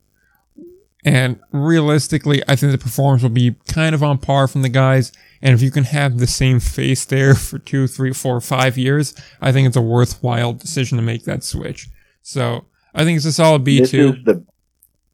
And 1.04 1.38
realistically, 1.52 2.42
I 2.48 2.56
think 2.56 2.72
the 2.72 2.78
performance 2.78 3.22
will 3.22 3.28
be 3.28 3.56
kind 3.68 3.94
of 3.94 4.02
on 4.02 4.16
par 4.16 4.48
from 4.48 4.62
the 4.62 4.70
guys. 4.70 5.12
And 5.44 5.52
if 5.52 5.60
you 5.60 5.70
can 5.70 5.84
have 5.84 6.18
the 6.18 6.26
same 6.26 6.58
face 6.58 7.04
there 7.04 7.34
for 7.34 7.58
two, 7.58 7.86
three, 7.86 8.12
four, 8.12 8.40
five 8.40 8.78
years, 8.78 9.14
I 9.40 9.52
think 9.52 9.68
it's 9.68 9.76
a 9.76 9.82
worthwhile 9.82 10.54
decision 10.54 10.96
to 10.96 11.02
make 11.02 11.24
that 11.24 11.44
switch. 11.44 11.88
So 12.22 12.64
I 12.94 13.04
think 13.04 13.16
it's 13.16 13.26
a 13.26 13.32
solid 13.32 13.62
B 13.62 13.84
two. 13.84 14.14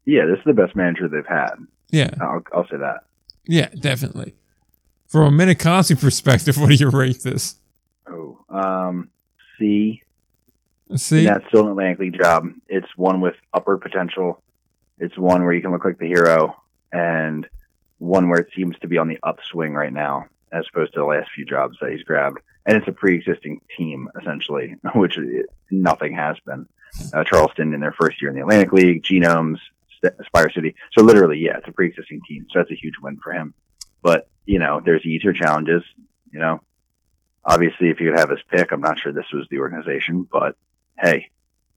yeah, 0.06 0.24
this 0.26 0.38
is 0.38 0.44
the 0.46 0.54
best 0.54 0.76
manager 0.76 1.08
they've 1.08 1.26
had. 1.26 1.56
Yeah, 1.90 2.14
I'll, 2.20 2.42
I'll 2.54 2.68
say 2.68 2.76
that. 2.76 3.00
yeah, 3.44 3.68
definitely. 3.80 4.34
From 5.08 5.40
a 5.40 5.44
Minicozzi 5.44 6.00
perspective, 6.00 6.56
what 6.60 6.68
do 6.68 6.74
you 6.76 6.88
rate 6.88 7.22
this? 7.24 7.56
Oh, 8.08 8.38
um, 8.48 9.10
C. 9.58 10.02
See, 10.96 11.24
That's 11.24 11.46
still 11.48 11.66
an 11.66 11.70
Atlantic 11.70 11.98
League 12.00 12.18
job. 12.18 12.48
It's 12.68 12.88
one 12.96 13.20
with 13.20 13.34
upper 13.54 13.76
potential. 13.76 14.42
It's 14.98 15.16
one 15.16 15.44
where 15.44 15.52
you 15.52 15.62
can 15.62 15.70
look 15.72 15.84
like 15.84 15.98
the 15.98 16.06
hero, 16.06 16.56
and 16.92 17.48
one 18.00 18.28
where 18.28 18.40
it 18.40 18.48
seems 18.56 18.76
to 18.80 18.88
be 18.88 18.98
on 18.98 19.08
the 19.08 19.18
upswing 19.22 19.74
right 19.74 19.92
now, 19.92 20.26
as 20.52 20.64
opposed 20.72 20.94
to 20.94 21.00
the 21.00 21.04
last 21.04 21.30
few 21.34 21.44
jobs 21.44 21.76
that 21.80 21.92
he's 21.92 22.02
grabbed. 22.02 22.40
And 22.66 22.76
it's 22.76 22.88
a 22.88 22.92
pre-existing 22.92 23.60
team 23.76 24.08
essentially, 24.20 24.74
which 24.94 25.18
nothing 25.70 26.14
has 26.14 26.36
been. 26.44 26.66
Uh, 27.12 27.22
Charleston 27.22 27.72
in 27.72 27.80
their 27.80 27.92
first 27.92 28.20
year 28.20 28.30
in 28.30 28.36
the 28.36 28.42
Atlantic 28.42 28.72
League, 28.72 29.04
Genomes, 29.04 29.58
St- 30.02 30.14
Spire 30.26 30.50
City. 30.50 30.74
So 30.96 31.04
literally, 31.04 31.38
yeah, 31.38 31.58
it's 31.58 31.68
a 31.68 31.72
pre-existing 31.72 32.20
team. 32.26 32.46
So 32.50 32.58
that's 32.58 32.70
a 32.72 32.74
huge 32.74 32.94
win 33.00 33.18
for 33.22 33.32
him. 33.32 33.54
But 34.02 34.28
you 34.44 34.58
know, 34.58 34.80
there's 34.84 35.04
easier 35.04 35.32
challenges. 35.32 35.82
You 36.32 36.40
know, 36.40 36.60
obviously, 37.44 37.90
if 37.90 38.00
you 38.00 38.10
could 38.10 38.18
have 38.18 38.30
his 38.30 38.40
pick, 38.50 38.72
I'm 38.72 38.80
not 38.80 38.98
sure 38.98 39.12
this 39.12 39.32
was 39.32 39.46
the 39.50 39.58
organization, 39.58 40.26
but 40.30 40.56
hey, 40.98 41.30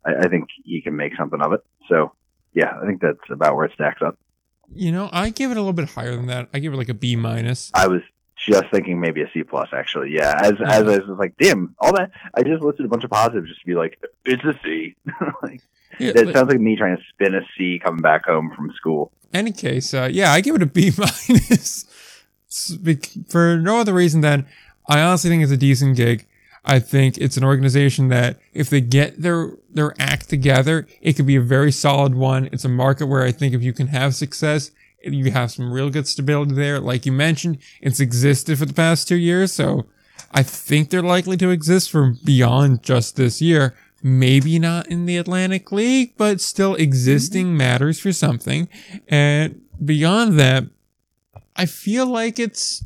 I, 0.06 0.16
I 0.16 0.28
think 0.30 0.50
he 0.64 0.82
can 0.82 0.96
make 0.96 1.16
something 1.16 1.42
of 1.42 1.54
it. 1.54 1.62
So, 1.90 2.14
yeah, 2.54 2.74
I 2.82 2.86
think 2.86 3.02
that's 3.02 3.30
about 3.30 3.56
where 3.56 3.66
it 3.66 3.74
stacks 3.74 4.02
up. 4.02 4.18
You 4.76 4.92
know, 4.92 5.10
I 5.12 5.30
give 5.30 5.52
it 5.52 5.58
a 5.58 5.60
little 5.62 5.74
bit 5.74 5.90
higher 5.90 6.16
than 6.16 6.28
that. 6.28 6.50
I 6.54 6.60
give 6.60 6.74
it 6.74 6.78
like 6.78 6.90
a 6.90 6.94
B 6.94 7.16
minus. 7.16 7.72
I 7.74 7.88
was 7.88 8.02
just 8.38 8.66
thinking 8.72 9.00
maybe 9.00 9.22
a 9.22 9.30
C 9.34 9.44
plus, 9.44 9.70
actually. 9.74 10.12
Yeah, 10.14 10.34
as 10.42 10.54
as 10.66 10.84
I 10.84 10.98
was 11.00 11.18
like, 11.20 11.36
damn, 11.40 11.76
all 11.80 11.94
that. 11.94 12.12
I 12.34 12.44
just 12.44 12.62
listed 12.62 12.86
a 12.86 12.90
bunch 12.90 13.04
of 13.04 13.10
positives 13.10 13.48
just 13.48 13.62
to 13.62 13.66
be 13.68 13.76
like, 13.76 14.00
it's 14.26 14.44
a 14.44 14.58
C. 14.64 14.96
like, 15.44 15.62
Yeah, 16.00 16.12
that 16.14 16.26
like- 16.28 16.36
sounds 16.36 16.50
like 16.50 16.60
me 16.60 16.76
trying 16.76 16.98
to 16.98 17.04
spin 17.10 17.36
a 17.36 17.42
C 17.58 17.80
coming 17.80 18.02
back 18.02 18.26
home 18.26 18.52
from 18.56 18.72
school. 18.74 19.12
any 19.34 19.52
case, 19.52 19.94
uh, 19.94 20.10
yeah, 20.12 20.32
I 20.34 20.42
give 20.42 20.56
it 20.56 20.62
a 20.62 20.66
B 20.66 20.92
minus 20.98 21.86
for 23.30 23.58
no 23.58 23.80
other 23.80 23.94
reason 23.94 24.22
than 24.22 24.46
I 24.88 25.02
honestly 25.02 25.30
think 25.30 25.44
it's 25.44 25.52
a 25.52 25.58
decent 25.58 25.96
gig. 25.98 26.28
I 26.66 26.80
think 26.80 27.18
it's 27.18 27.36
an 27.36 27.44
organization 27.44 28.08
that 28.10 28.40
if 28.54 28.70
they 28.70 28.82
get 28.82 29.22
their 29.22 29.52
their 29.70 29.94
act 30.00 30.30
together, 30.30 30.88
it 31.02 31.14
could 31.14 31.28
be 31.28 31.36
a 31.36 31.42
very 31.42 31.72
solid 31.72 32.16
one. 32.16 32.48
It's 32.52 32.66
a 32.66 32.70
market 32.70 33.08
where 33.08 33.24
I 33.24 33.32
think 33.32 33.54
if 33.54 33.62
you 33.62 33.74
can 33.74 33.88
have 33.88 34.16
success, 34.16 34.72
you 35.04 35.32
have 35.32 35.52
some 35.52 35.74
real 35.74 35.90
good 35.90 36.08
stability 36.08 36.54
there. 36.54 36.80
Like 36.80 37.06
you 37.06 37.12
mentioned, 37.12 37.58
it's 37.82 38.00
existed 38.00 38.58
for 38.58 38.66
the 38.66 38.74
past 38.74 39.08
two 39.08 39.18
years, 39.18 39.52
so 39.52 39.88
I 40.32 40.44
think 40.44 40.90
they're 40.90 41.02
likely 41.02 41.38
to 41.38 41.50
exist 41.50 41.92
for 41.92 42.16
beyond 42.24 42.84
just 42.84 43.18
this 43.18 43.42
year. 43.42 43.76
Maybe 44.02 44.60
not 44.60 44.88
in 44.88 45.06
the 45.06 45.18
Atlantic 45.18 45.72
League, 45.72 46.16
but 46.18 46.42
still 46.42 46.76
existing 46.76 47.48
mm-hmm. 47.48 47.58
matters 47.58 48.00
for 48.00 48.12
something. 48.12 48.68
And 49.08 49.62
beyond 49.84 50.40
that, 50.40 50.66
I 51.56 51.66
feel 51.66 52.06
like 52.06 52.40
it's 52.40 52.84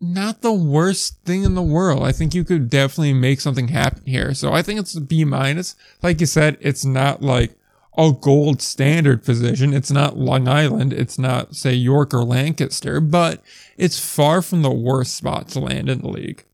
not 0.00 0.42
the 0.42 0.52
worst 0.52 1.22
thing 1.24 1.44
in 1.44 1.54
the 1.54 1.62
world. 1.62 2.02
I 2.02 2.12
think 2.12 2.34
you 2.34 2.44
could 2.44 2.68
definitely 2.68 3.14
make 3.14 3.40
something 3.40 3.68
happen 3.68 4.02
here. 4.04 4.34
So 4.34 4.52
I 4.52 4.62
think 4.62 4.78
it's 4.80 4.94
a 4.94 5.00
B 5.00 5.24
minus. 5.24 5.74
Like 6.02 6.20
you 6.20 6.26
said, 6.26 6.58
it's 6.60 6.84
not 6.84 7.22
like 7.22 7.56
a 7.96 8.12
gold 8.12 8.60
standard 8.60 9.24
position. 9.24 9.72
It's 9.72 9.90
not 9.90 10.18
Long 10.18 10.48
Island. 10.48 10.92
It's 10.92 11.18
not, 11.18 11.56
say, 11.56 11.72
York 11.72 12.12
or 12.12 12.24
Lancaster, 12.24 13.00
but 13.00 13.42
it's 13.78 13.98
far 13.98 14.42
from 14.42 14.62
the 14.62 14.70
worst 14.70 15.14
spot 15.14 15.48
to 15.48 15.60
land 15.60 15.88
in 15.88 16.02
the 16.02 16.08
league. 16.08 16.44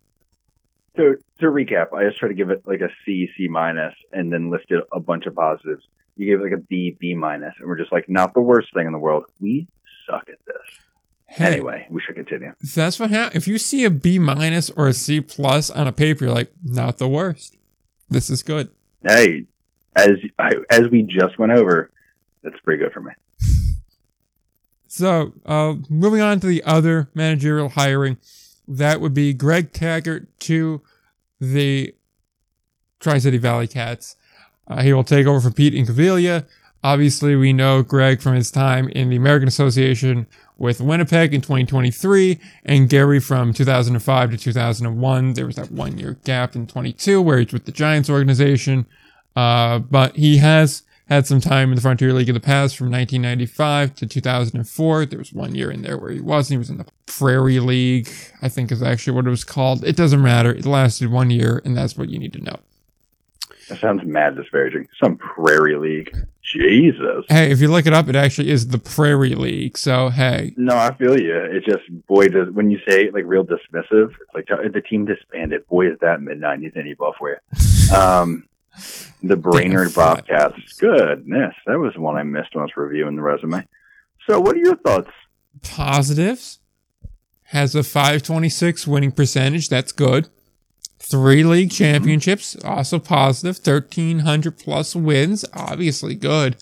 So 0.96 1.16
to 1.40 1.46
recap, 1.46 1.92
I 1.92 2.04
just 2.04 2.18
try 2.18 2.28
to 2.28 2.34
give 2.34 2.50
it 2.50 2.62
like 2.66 2.80
a 2.80 2.90
C, 3.04 3.28
C 3.37 3.49
minus, 3.49 3.94
and 4.12 4.32
then 4.32 4.50
listed 4.50 4.82
a 4.92 5.00
bunch 5.00 5.26
of 5.26 5.34
positives. 5.34 5.84
You 6.16 6.26
gave 6.26 6.40
it 6.40 6.44
like 6.44 6.61
a 6.61 6.62
B, 6.62 6.96
B 7.00 7.14
minus, 7.14 7.54
and 7.58 7.66
we're 7.66 7.78
just 7.78 7.90
like, 7.90 8.08
not 8.08 8.34
the 8.34 8.40
worst 8.40 8.72
thing 8.72 8.87
in 8.87 8.92
the 8.92 8.99
world. 8.99 9.25
We 9.40 9.66
suck 10.06 10.28
at 10.28 10.38
this. 10.46 10.78
Hey, 11.34 11.54
Anyway, 11.54 11.86
we 11.90 12.00
should 12.02 12.14
continue. 12.14 12.52
that's 12.74 13.00
what 13.00 13.10
happens. 13.10 13.42
If 13.42 13.48
you 13.48 13.56
see 13.58 13.84
a 13.84 13.90
B 13.90 14.18
minus 14.18 14.68
or 14.70 14.88
a 14.88 14.92
C 14.92 15.20
plus 15.20 15.70
on 15.70 15.86
a 15.88 15.92
paper, 15.92 16.24
you're 16.26 16.34
like, 16.34 16.52
not 16.62 16.98
the 16.98 17.08
worst. 17.08 17.56
This 18.10 18.28
is 18.28 18.42
good. 18.42 18.68
Hey, 19.06 19.46
as 19.96 20.10
I, 20.38 20.50
as 20.70 20.88
we 20.90 21.02
just 21.02 21.38
went 21.38 21.52
over, 21.52 21.90
that's 22.42 22.58
pretty 22.60 22.82
good 22.82 22.92
for 22.92 23.00
me. 23.00 23.12
So, 24.88 25.32
uh, 25.46 25.76
moving 25.88 26.20
on 26.20 26.38
to 26.40 26.46
the 26.46 26.62
other 26.64 27.08
managerial 27.14 27.70
hiring, 27.70 28.18
that 28.68 29.00
would 29.00 29.14
be 29.14 29.32
Greg 29.32 29.72
Tagert 29.72 30.26
to 30.40 30.82
the 31.40 31.94
Tri 33.00 33.16
City 33.16 33.38
Valley 33.38 33.66
Cats. 33.66 34.16
Uh, 34.68 34.82
he 34.82 34.92
will 34.92 35.02
take 35.02 35.26
over 35.26 35.40
for 35.40 35.50
Pete 35.50 35.72
Incaviglia. 35.72 36.46
Obviously, 36.84 37.36
we 37.36 37.52
know 37.52 37.82
Greg 37.82 38.20
from 38.20 38.34
his 38.34 38.50
time 38.50 38.88
in 38.88 39.08
the 39.08 39.16
American 39.16 39.46
Association 39.48 40.26
with 40.58 40.80
Winnipeg 40.80 41.32
in 41.32 41.40
2023, 41.40 42.38
and 42.64 42.88
Gary 42.88 43.20
from 43.20 43.52
2005 43.52 44.30
to 44.30 44.36
2001. 44.36 45.32
There 45.34 45.46
was 45.46 45.56
that 45.56 45.70
one 45.70 45.98
year 45.98 46.18
gap 46.24 46.54
in 46.56 46.66
22 46.66 47.20
where 47.20 47.38
he's 47.38 47.52
with 47.52 47.64
the 47.64 47.72
Giants 47.72 48.10
organization. 48.10 48.86
Uh, 49.34 49.78
but 49.78 50.16
he 50.16 50.38
has 50.38 50.82
had 51.08 51.26
some 51.26 51.40
time 51.40 51.70
in 51.70 51.76
the 51.76 51.80
Frontier 51.80 52.12
League 52.12 52.28
in 52.28 52.34
the 52.34 52.40
past 52.40 52.76
from 52.76 52.90
1995 52.90 53.94
to 53.96 54.06
2004. 54.06 55.06
There 55.06 55.18
was 55.18 55.32
one 55.32 55.54
year 55.54 55.70
in 55.70 55.82
there 55.82 55.98
where 55.98 56.10
he 56.10 56.20
wasn't. 56.20 56.54
He 56.54 56.58
was 56.58 56.70
in 56.70 56.78
the 56.78 56.86
Prairie 57.06 57.60
League, 57.60 58.08
I 58.40 58.48
think 58.48 58.72
is 58.72 58.82
actually 58.82 59.14
what 59.14 59.26
it 59.26 59.30
was 59.30 59.44
called. 59.44 59.84
It 59.84 59.96
doesn't 59.96 60.22
matter. 60.22 60.52
It 60.52 60.64
lasted 60.64 61.10
one 61.10 61.30
year, 61.30 61.60
and 61.64 61.76
that's 61.76 61.96
what 61.96 62.08
you 62.08 62.18
need 62.18 62.32
to 62.34 62.40
know. 62.40 62.56
That 63.68 63.80
sounds 63.80 64.04
mad 64.04 64.36
disparaging. 64.36 64.88
Some 65.02 65.16
prairie 65.16 65.76
league. 65.76 66.14
Jesus. 66.52 67.25
Hey, 67.28 67.50
if 67.50 67.61
you 67.61 67.68
look 67.68 67.87
it 67.87 67.92
up, 67.92 68.09
it 68.09 68.16
actually 68.16 68.50
is 68.50 68.68
the 68.68 68.78
Prairie 68.78 69.35
League. 69.35 69.78
So, 69.78 70.09
hey, 70.11 70.52
No, 70.56 70.76
I 70.76 70.94
feel 70.94 71.18
you. 71.18 71.35
It's 71.35 71.66
just 71.66 71.82
boy, 72.06 72.28
does 72.28 72.50
when 72.50 72.71
you 72.71 72.78
say 72.88 73.11
like 73.11 73.25
real 73.26 73.44
dismissive, 73.44 74.11
it's 74.21 74.35
like 74.35 74.47
the 74.73 74.80
team 74.80 75.06
disbanded. 75.06 75.66
Boy, 75.68 75.88
is 75.92 75.99
that 76.00 76.21
mid 76.21 76.40
nineties 76.40 76.73
any 76.76 76.94
ball 76.94 77.14
for 77.18 77.30
you. 77.30 77.97
Um, 77.97 78.49
the 79.23 79.37
Brainerd. 79.49 79.94
Bobcats. 79.94 80.75
Goodness, 80.78 81.54
that 81.66 81.78
was 81.78 81.97
one 81.97 82.16
I 82.16 82.23
missed 82.23 82.54
when 82.54 82.62
I 82.62 82.64
was 82.64 82.76
reviewing 82.76 83.16
the 83.16 83.23
resume. 83.23 83.66
So, 84.28 84.40
what 84.40 84.56
are 84.56 84.61
your 84.61 84.76
thoughts? 84.76 85.11
positives 85.62 86.59
has 87.44 87.75
a 87.75 87.82
526 87.82 88.87
winning 88.87 89.12
percentage. 89.12 89.68
That's 89.68 89.92
good. 89.92 90.28
Three 91.04 91.42
league 91.42 91.73
championships, 91.73 92.56
also 92.64 92.99
positive. 93.00 93.56
1,300 93.56 94.56
plus 94.56 94.94
wins, 94.94 95.44
obviously 95.52 96.14
good. 96.14 96.56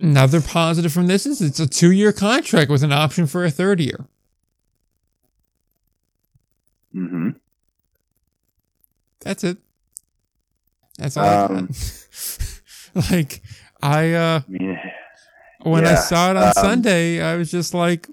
Another 0.00 0.40
positive 0.40 0.92
from 0.92 1.06
this 1.06 1.24
is 1.24 1.40
it's 1.40 1.60
a 1.60 1.68
two 1.68 1.92
year 1.92 2.12
contract 2.12 2.70
with 2.70 2.82
an 2.82 2.92
option 2.92 3.26
for 3.28 3.44
a 3.44 3.50
third 3.50 3.80
year. 3.80 4.06
Mm-hmm. 6.92 7.30
That's 9.20 9.44
it. 9.44 9.58
That's 10.98 11.16
all. 11.16 11.52
Um, 11.52 11.70
like 13.10 13.40
I 13.80 14.12
uh 14.12 14.40
I 14.40 14.50
mean, 14.50 14.78
when 15.62 15.86
I 15.86 15.94
saw 15.94 16.32
it 16.32 16.36
on 16.36 16.48
um, 16.48 16.52
Sunday, 16.52 17.22
I 17.22 17.36
was 17.36 17.50
just 17.50 17.74
like, 17.74 18.08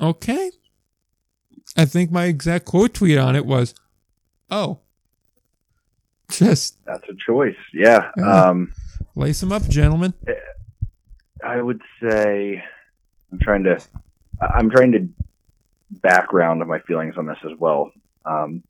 okay. 0.00 0.50
I 1.76 1.84
think 1.84 2.10
my 2.10 2.24
exact 2.24 2.64
quote 2.64 2.94
tweet 2.94 3.18
on 3.18 3.36
it 3.36 3.44
was, 3.44 3.74
"Oh, 4.50 4.80
just 6.30 6.84
that's 6.84 7.08
a 7.08 7.14
choice. 7.14 7.56
Yeah. 7.72 8.10
Yeah. 8.16 8.44
Um, 8.48 8.72
lace 9.14 9.40
them 9.40 9.52
up, 9.52 9.66
gentlemen." 9.68 10.14
I 11.44 11.60
would 11.60 11.80
say 12.02 12.62
I'm 13.32 13.38
trying 13.38 13.64
to 13.64 13.80
I'm 14.40 14.70
trying 14.70 14.92
to 14.92 15.08
background 15.90 16.66
my 16.66 16.80
feelings 16.80 17.16
on 17.16 17.26
this 17.26 17.38
as 17.44 17.56
well. 17.58 17.92
Um, 18.24 18.62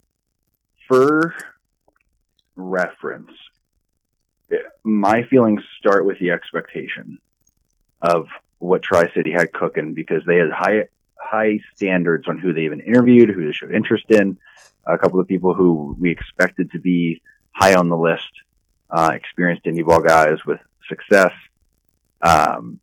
for 0.89 1.35
reference, 2.55 3.31
eh, 4.51 4.57
my 4.85 5.23
feelings 5.25 5.63
start 5.79 6.05
with 6.05 6.19
the 6.19 6.31
expectation 6.31 7.19
of 8.03 8.29
what 8.59 8.83
Tri 8.83 9.13
City 9.13 9.33
had 9.33 9.53
cooking 9.53 9.95
because 9.95 10.23
they 10.27 10.37
had 10.37 10.51
high 10.51 10.85
high 11.19 11.59
standards 11.75 12.29
on 12.29 12.39
who 12.39 12.53
they 12.53 12.63
even 12.63 12.81
interviewed, 12.81 13.31
who 13.31 13.47
they 13.47 13.53
showed 13.53 13.75
interest 13.75 14.05
in. 14.11 14.39
A 14.87 14.97
couple 14.99 15.19
of 15.21 15.27
people 15.27 15.53
who 15.55 15.97
we 15.99 16.11
expected 16.11 16.71
to 16.73 16.79
be 16.79 17.21
high 17.53 17.75
on 17.75 17.89
the 17.89 17.97
list, 17.97 18.31
uh, 18.91 19.11
experienced 19.15 19.65
indie 19.65 19.85
ball 19.85 20.01
guys 20.01 20.45
with 20.47 20.61
success 20.89 21.33
um, 22.23 22.81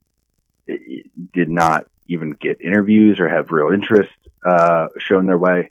it- 0.67 0.81
it 1.05 1.31
did 1.33 1.49
not 1.49 1.87
even 2.07 2.31
get 2.31 2.61
interviews 2.61 3.19
or 3.19 3.27
have 3.27 3.51
real 3.51 3.71
interest 3.73 4.11
uh, 4.45 4.87
shown 4.99 5.25
their 5.25 5.37
way. 5.37 5.69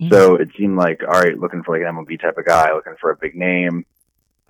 Mhm. 0.00 0.10
So 0.10 0.34
it 0.36 0.50
seemed 0.56 0.76
like, 0.76 1.02
all 1.02 1.20
right, 1.20 1.36
looking 1.38 1.62
for 1.64 1.72
like 1.76 1.82
an 1.86 1.94
MLB 1.96 2.20
type 2.20 2.38
of 2.38 2.44
guy, 2.46 2.72
looking 2.72 2.94
for 3.00 3.10
a 3.10 3.16
big 3.16 3.34
name, 3.34 3.84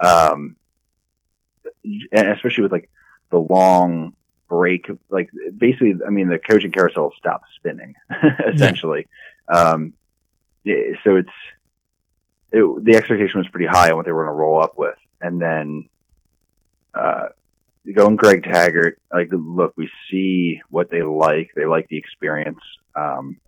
um, 0.01 0.57
and 2.13 2.29
especially 2.29 2.63
with 2.63 2.73
like 2.73 2.91
the 3.31 3.39
long 3.39 4.15
break, 4.49 4.91
like 5.09 5.31
basically, 5.57 5.95
I 6.07 6.11
mean, 6.11 6.29
the 6.29 6.39
coaching 6.39 6.71
carousel 6.73 7.13
stopped 7.17 7.47
spinning 7.57 7.95
essentially. 8.47 9.07
Um, 9.49 9.95
yeah, 9.95 9.98
so 10.65 11.17
it's 11.17 11.29
it, 12.53 12.85
the 12.85 12.97
expectation 12.97 13.39
was 13.39 13.49
pretty 13.49 13.67
high 13.67 13.91
on 13.91 13.97
what 13.97 14.07
they 14.07 14.13
were 14.13 14.25
going 14.25 14.35
to 14.35 14.41
roll 14.41 14.63
up 14.63 14.79
with, 14.79 14.97
and 15.21 15.41
then 15.41 15.89
uh, 16.95 17.29
going 17.95 18.17
Greg 18.17 18.43
Tagert, 18.43 18.95
like 19.13 19.29
look, 19.33 19.75
we 19.77 19.91
see 20.11 20.61
what 20.71 20.91
they 20.91 21.03
like. 21.03 21.51
They 21.55 21.67
like 21.67 21.89
the 21.89 21.97
experience. 21.97 22.61
Um, 22.95 23.39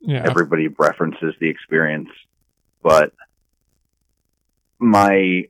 Yeah, 0.00 0.22
everybody 0.24 0.68
references 0.68 1.34
the 1.40 1.48
experience, 1.48 2.10
but 2.82 3.12
my 4.78 5.48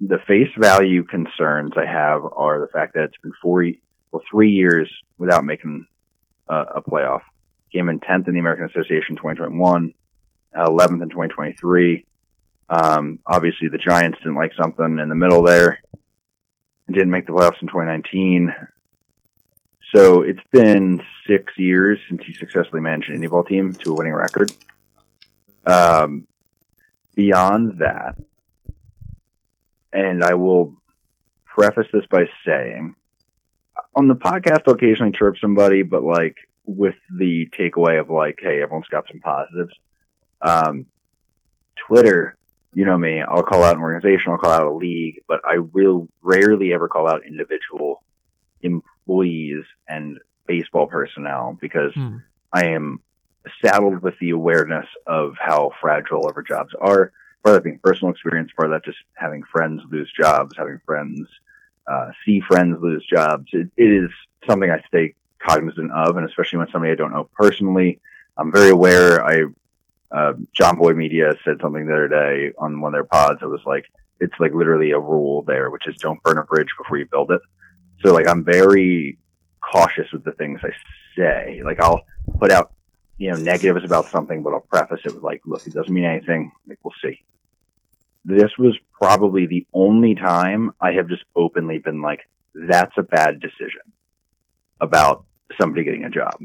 the 0.00 0.18
face 0.26 0.48
value 0.56 1.04
concerns 1.04 1.72
I 1.76 1.84
have 1.84 2.22
are 2.24 2.60
the 2.60 2.68
fact 2.68 2.94
that 2.94 3.04
it's 3.04 3.18
been 3.22 3.32
four, 3.42 3.64
well, 4.10 4.22
three 4.30 4.50
years 4.50 4.90
without 5.18 5.44
making 5.44 5.86
a, 6.48 6.56
a 6.76 6.82
playoff. 6.82 7.20
Came 7.72 7.88
in 7.88 8.00
tenth 8.00 8.26
in 8.28 8.34
the 8.34 8.40
American 8.40 8.66
Association 8.66 9.16
2021, 9.16 9.94
eleventh 10.56 11.02
in 11.02 11.08
2023. 11.08 12.04
Um, 12.68 13.18
obviously, 13.26 13.68
the 13.68 13.78
Giants 13.78 14.18
didn't 14.18 14.36
like 14.36 14.52
something 14.54 14.98
in 14.98 15.08
the 15.08 15.14
middle 15.14 15.42
there. 15.42 15.80
Didn't 16.90 17.10
make 17.10 17.26
the 17.26 17.32
playoffs 17.32 17.60
in 17.62 17.68
2019. 17.68 18.54
So 19.94 20.22
it's 20.22 20.40
been 20.52 21.02
six 21.26 21.52
years 21.56 21.98
since 22.08 22.22
he 22.24 22.32
successfully 22.34 22.80
managed 22.80 23.10
an 23.10 23.28
ball 23.28 23.44
team 23.44 23.72
to 23.72 23.90
a 23.90 23.94
winning 23.94 24.14
record. 24.14 24.52
Um, 25.66 26.26
beyond 27.14 27.78
that, 27.78 28.16
and 29.92 30.22
I 30.22 30.34
will 30.34 30.74
preface 31.44 31.88
this 31.92 32.06
by 32.06 32.26
saying, 32.46 32.94
on 33.94 34.06
the 34.06 34.14
podcast, 34.14 34.62
I'll 34.66 34.74
occasionally 34.74 35.12
chirp 35.12 35.36
somebody, 35.40 35.82
but 35.82 36.04
like 36.04 36.36
with 36.64 36.94
the 37.18 37.48
takeaway 37.58 38.00
of 38.00 38.10
like, 38.10 38.38
hey, 38.40 38.62
everyone's 38.62 38.88
got 38.88 39.06
some 39.10 39.20
positives. 39.20 39.74
Um, 40.40 40.86
Twitter, 41.86 42.36
you 42.74 42.84
know 42.84 42.96
me, 42.96 43.20
I'll 43.20 43.42
call 43.42 43.64
out 43.64 43.76
an 43.76 43.82
organization, 43.82 44.32
I'll 44.32 44.38
call 44.38 44.52
out 44.52 44.66
a 44.66 44.74
league, 44.74 45.22
but 45.26 45.40
I 45.44 45.58
will 45.58 46.08
rarely 46.22 46.72
ever 46.72 46.88
call 46.88 47.08
out 47.08 47.26
individual 47.26 48.02
employees 48.62 49.64
and 49.88 50.18
baseball 50.46 50.86
personnel 50.86 51.58
because 51.60 51.92
Hmm. 51.94 52.18
I 52.52 52.66
am 52.66 53.00
saddled 53.64 54.02
with 54.02 54.14
the 54.20 54.30
awareness 54.30 54.86
of 55.06 55.34
how 55.38 55.72
fragile 55.80 56.30
our 56.34 56.42
jobs 56.42 56.74
are. 56.80 57.12
Part 57.42 57.56
of 57.56 57.62
that 57.62 57.64
being 57.64 57.80
personal 57.82 58.12
experience, 58.12 58.50
part 58.54 58.70
of 58.70 58.72
that 58.72 58.84
just 58.84 58.98
having 59.14 59.42
friends 59.44 59.82
lose 59.90 60.12
jobs, 60.18 60.54
having 60.56 60.80
friends 60.84 61.28
uh, 61.86 62.10
see 62.24 62.40
friends 62.40 62.78
lose 62.80 63.04
jobs. 63.06 63.46
It, 63.52 63.70
it 63.76 63.90
is 63.90 64.10
something 64.48 64.70
I 64.70 64.82
stay 64.86 65.14
cognizant 65.46 65.90
of, 65.92 66.16
and 66.16 66.28
especially 66.28 66.58
when 66.58 66.70
somebody 66.70 66.92
I 66.92 66.96
don't 66.96 67.12
know 67.12 67.28
personally. 67.34 68.00
I'm 68.36 68.52
very 68.52 68.70
aware. 68.70 69.24
I 69.24 69.44
uh, 70.12 70.32
Jomboy 70.58 70.96
Media 70.96 71.34
said 71.44 71.58
something 71.60 71.86
the 71.86 71.92
other 71.92 72.08
day 72.08 72.52
on 72.58 72.80
one 72.80 72.94
of 72.94 72.96
their 72.96 73.04
pods. 73.04 73.40
It 73.42 73.46
was 73.46 73.60
like 73.64 73.86
it's 74.18 74.34
like 74.38 74.52
literally 74.52 74.90
a 74.90 74.98
rule 74.98 75.42
there, 75.42 75.70
which 75.70 75.86
is 75.86 75.96
don't 75.96 76.22
burn 76.22 76.38
a 76.38 76.44
bridge 76.44 76.68
before 76.76 76.98
you 76.98 77.06
build 77.06 77.30
it. 77.30 77.40
So 78.02 78.12
like 78.12 78.26
I'm 78.26 78.44
very 78.44 79.18
cautious 79.60 80.10
with 80.12 80.24
the 80.24 80.32
things 80.32 80.60
I 80.62 80.70
say. 81.16 81.62
Like 81.64 81.80
I'll 81.80 82.02
put 82.38 82.50
out 82.50 82.72
you 83.18 83.30
know 83.30 83.36
negatives 83.36 83.84
about 83.84 84.06
something, 84.06 84.42
but 84.42 84.52
I'll 84.52 84.60
preface 84.60 85.00
it 85.04 85.14
with 85.14 85.22
like, 85.22 85.42
look, 85.44 85.66
it 85.66 85.74
doesn't 85.74 85.92
mean 85.92 86.04
anything. 86.04 86.50
Like 86.66 86.78
we'll 86.82 86.94
see. 87.02 87.22
This 88.24 88.50
was 88.58 88.76
probably 88.92 89.46
the 89.46 89.66
only 89.72 90.14
time 90.14 90.72
I 90.80 90.92
have 90.92 91.08
just 91.08 91.24
openly 91.34 91.78
been 91.78 92.02
like, 92.02 92.20
that's 92.54 92.92
a 92.98 93.02
bad 93.02 93.40
decision 93.40 93.80
about 94.80 95.24
somebody 95.58 95.84
getting 95.84 96.04
a 96.04 96.10
job. 96.10 96.36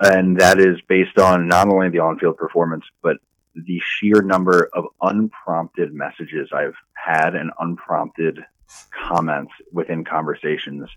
And 0.00 0.38
that 0.40 0.58
is 0.60 0.78
based 0.88 1.18
on 1.18 1.48
not 1.48 1.68
only 1.68 1.88
the 1.88 2.00
on-field 2.00 2.36
performance, 2.36 2.84
but 3.02 3.16
the 3.54 3.80
sheer 3.82 4.20
number 4.20 4.68
of 4.74 4.84
unprompted 5.00 5.92
messages 5.94 6.50
I've 6.52 6.74
had 6.92 7.34
and 7.34 7.50
unprompted 7.58 8.40
comments 8.90 9.52
within 9.72 10.04
conversations 10.04 10.88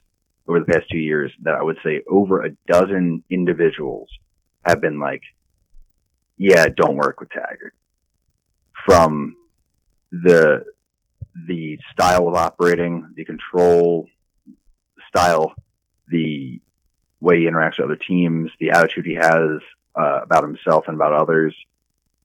over 0.48 0.60
the 0.60 0.66
past 0.66 0.90
two 0.92 0.98
years 0.98 1.32
that 1.44 1.56
I 1.56 1.64
would 1.64 1.78
say 1.84 2.02
over 2.10 2.44
a 2.44 2.52
dozen 2.68 3.24
individuals 3.30 4.10
have 4.66 4.82
been 4.82 5.00
like, 5.00 5.22
yeah, 6.38 6.68
don't 6.76 6.98
work 6.98 7.20
with 7.20 7.30
Tagert. 7.30 7.72
From 8.86 9.36
the, 10.12 10.66
the 11.48 11.78
style 11.92 12.28
of 12.28 12.36
operating, 12.36 13.14
the 13.16 13.26
control 13.26 14.08
style, 15.08 15.54
the 16.08 16.60
way 17.22 17.40
he 17.40 17.46
interacts 17.46 17.78
with 17.78 17.86
other 17.86 17.96
teams, 17.96 18.52
the 18.60 18.72
attitude 18.72 19.06
he 19.06 19.16
has 19.16 19.60
uh, 19.96 20.22
about 20.22 20.44
himself 20.44 20.88
and 20.88 20.96
about 20.96 21.14
others, 21.14 21.56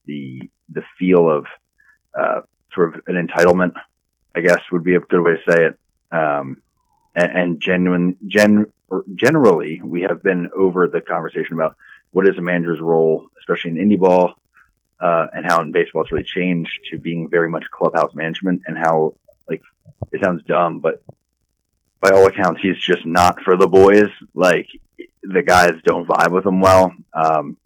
the 0.06 0.48
the 0.68 0.82
feel 0.98 1.30
of 1.30 1.46
uh, 2.18 2.40
sort 2.72 2.94
of 2.94 3.02
an 3.06 3.26
entitlement, 3.26 3.74
I 4.34 4.40
guess 4.40 4.60
would 4.72 4.84
be 4.84 4.94
a 4.94 5.00
good 5.00 5.22
way 5.22 5.36
to 5.36 5.52
say 5.52 5.64
it. 5.66 5.78
Um, 6.10 6.62
and, 7.14 7.32
and 7.32 7.60
genuine, 7.60 8.16
gen, 8.26 8.66
generally, 9.14 9.80
we 9.82 10.02
have 10.02 10.22
been 10.22 10.50
over 10.56 10.88
the 10.88 11.00
conversation 11.00 11.54
about 11.54 11.76
what 12.12 12.28
is 12.28 12.38
a 12.38 12.40
manager's 12.40 12.80
role, 12.80 13.26
especially 13.38 13.72
in 13.72 13.76
indie 13.76 13.98
ball, 13.98 14.34
uh, 15.00 15.26
and 15.32 15.44
how 15.44 15.60
in 15.60 15.72
baseball 15.72 16.02
it's 16.02 16.12
really 16.12 16.24
changed 16.24 16.80
to 16.90 16.98
being 16.98 17.28
very 17.28 17.48
much 17.48 17.64
clubhouse 17.70 18.14
management, 18.14 18.62
and 18.66 18.78
how 18.78 19.14
like 19.48 19.62
it 20.12 20.22
sounds 20.22 20.42
dumb, 20.44 20.80
but 20.80 21.02
by 22.00 22.10
all 22.10 22.26
accounts, 22.26 22.60
he's 22.60 22.78
just 22.78 23.06
not 23.06 23.40
for 23.42 23.56
the 23.56 23.66
boys. 23.66 24.10
Like 24.34 24.68
the 25.22 25.42
guys 25.42 25.74
don't 25.84 26.06
vibe 26.06 26.32
with 26.32 26.46
him 26.46 26.60
well. 26.60 26.92
Um, 27.12 27.56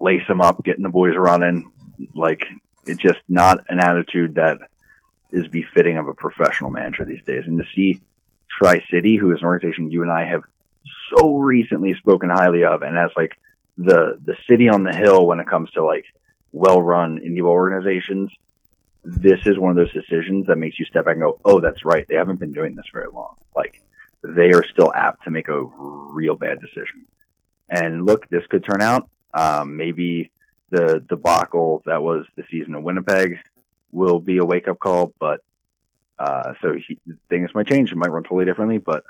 lace 0.00 0.26
him 0.28 0.40
up, 0.40 0.64
getting 0.64 0.82
the 0.82 0.88
boys 0.88 1.16
running. 1.16 1.70
Like 2.14 2.44
it's 2.86 3.02
just 3.02 3.18
not 3.28 3.64
an 3.68 3.80
attitude 3.80 4.36
that 4.36 4.58
is 5.30 5.48
befitting 5.48 5.98
of 5.98 6.08
a 6.08 6.14
professional 6.14 6.70
manager 6.70 7.04
these 7.04 7.24
days. 7.24 7.44
And 7.46 7.58
to 7.58 7.64
see 7.74 8.00
Tri 8.48 8.84
City, 8.90 9.16
who 9.16 9.32
is 9.32 9.40
an 9.40 9.46
organization 9.46 9.90
you 9.90 10.02
and 10.02 10.10
I 10.10 10.24
have 10.24 10.42
so 11.14 11.36
recently 11.36 11.94
spoken 11.94 12.30
highly 12.30 12.64
of, 12.64 12.82
and 12.82 12.96
as 12.96 13.10
like 13.16 13.36
the 13.76 14.18
the 14.24 14.36
city 14.48 14.68
on 14.68 14.82
the 14.82 14.94
hill 14.94 15.26
when 15.26 15.40
it 15.40 15.46
comes 15.46 15.70
to 15.72 15.84
like 15.84 16.06
well 16.52 16.80
run 16.80 17.18
indie 17.18 17.40
organizations, 17.40 18.30
this 19.04 19.40
is 19.46 19.58
one 19.58 19.70
of 19.70 19.76
those 19.76 19.92
decisions 19.92 20.46
that 20.46 20.56
makes 20.56 20.78
you 20.78 20.84
step 20.86 21.04
back 21.04 21.14
and 21.14 21.22
go, 21.22 21.40
"Oh, 21.44 21.60
that's 21.60 21.84
right. 21.84 22.06
They 22.08 22.16
haven't 22.16 22.40
been 22.40 22.52
doing 22.52 22.74
this 22.74 22.86
very 22.92 23.08
long. 23.12 23.36
Like 23.54 23.82
they 24.36 24.52
are 24.52 24.64
still 24.64 24.92
apt 24.94 25.24
to 25.24 25.30
make 25.30 25.48
a 25.48 25.62
real 25.62 26.36
bad 26.36 26.60
decision." 26.60 27.06
And 27.68 28.06
look, 28.06 28.28
this 28.28 28.46
could 28.46 28.64
turn 28.64 28.80
out. 28.80 29.08
Um, 29.34 29.76
maybe 29.76 30.30
the 30.70 31.04
debacle 31.08 31.82
that 31.86 32.02
was 32.02 32.26
the 32.36 32.44
season 32.50 32.74
of 32.74 32.82
Winnipeg 32.82 33.38
will 33.92 34.20
be 34.20 34.38
a 34.38 34.44
wake 34.44 34.68
up 34.68 34.78
call, 34.78 35.12
but 35.18 35.40
uh, 36.18 36.54
so 36.60 36.74
he, 36.74 36.98
things 37.28 37.50
might 37.54 37.66
change. 37.66 37.92
It 37.92 37.96
might 37.96 38.10
run 38.10 38.22
totally 38.22 38.44
differently, 38.44 38.78
but 38.78 39.04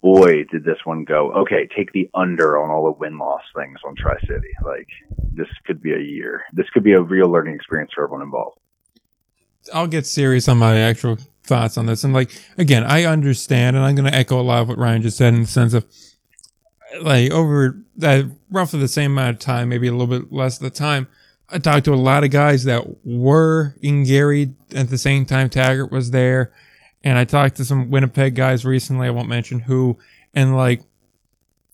boy, 0.00 0.44
did 0.44 0.64
this 0.64 0.78
one 0.84 1.04
go. 1.04 1.32
Okay, 1.32 1.66
take 1.74 1.92
the 1.92 2.08
under 2.14 2.62
on 2.62 2.70
all 2.70 2.84
the 2.84 2.92
win 2.92 3.18
loss 3.18 3.42
things 3.56 3.78
on 3.84 3.94
Tri 3.96 4.18
City. 4.20 4.50
Like 4.64 4.88
this 5.32 5.48
could 5.64 5.82
be 5.82 5.92
a 5.92 5.98
year. 5.98 6.44
This 6.52 6.68
could 6.70 6.84
be 6.84 6.92
a 6.92 7.00
real 7.00 7.28
learning 7.28 7.54
experience 7.54 7.92
for 7.94 8.04
everyone 8.04 8.22
involved. 8.22 8.58
I'll 9.72 9.86
get 9.86 10.06
serious 10.06 10.46
on 10.46 10.58
my 10.58 10.76
actual 10.76 11.18
thoughts 11.44 11.78
on 11.78 11.86
this. 11.86 12.04
And 12.04 12.12
like 12.12 12.30
again, 12.58 12.84
I 12.84 13.04
understand, 13.04 13.76
and 13.76 13.84
I'm 13.84 13.94
going 13.94 14.10
to 14.10 14.16
echo 14.16 14.40
a 14.40 14.42
lot 14.42 14.62
of 14.62 14.68
what 14.68 14.78
Ryan 14.78 15.02
just 15.02 15.16
said 15.16 15.34
in 15.34 15.42
the 15.42 15.46
sense 15.46 15.74
of 15.74 15.84
like 17.00 17.30
over 17.30 17.78
that 17.96 18.24
roughly 18.50 18.80
the 18.80 18.88
same 18.88 19.12
amount 19.12 19.34
of 19.34 19.38
time, 19.40 19.68
maybe 19.68 19.88
a 19.88 19.92
little 19.92 20.06
bit 20.06 20.32
less 20.32 20.56
of 20.56 20.62
the 20.62 20.70
time. 20.70 21.08
I 21.48 21.58
talked 21.58 21.84
to 21.84 21.94
a 21.94 21.96
lot 21.96 22.24
of 22.24 22.30
guys 22.30 22.64
that 22.64 23.04
were 23.04 23.74
in 23.82 24.04
Gary 24.04 24.54
at 24.74 24.88
the 24.90 24.98
same 24.98 25.26
time 25.26 25.48
Tagert 25.50 25.90
was 25.90 26.10
there. 26.10 26.52
And 27.02 27.18
I 27.18 27.24
talked 27.24 27.56
to 27.56 27.64
some 27.64 27.90
Winnipeg 27.90 28.34
guys 28.34 28.64
recently. 28.64 29.06
I 29.06 29.10
won't 29.10 29.28
mention 29.28 29.60
who. 29.60 29.98
And 30.32 30.56
like, 30.56 30.82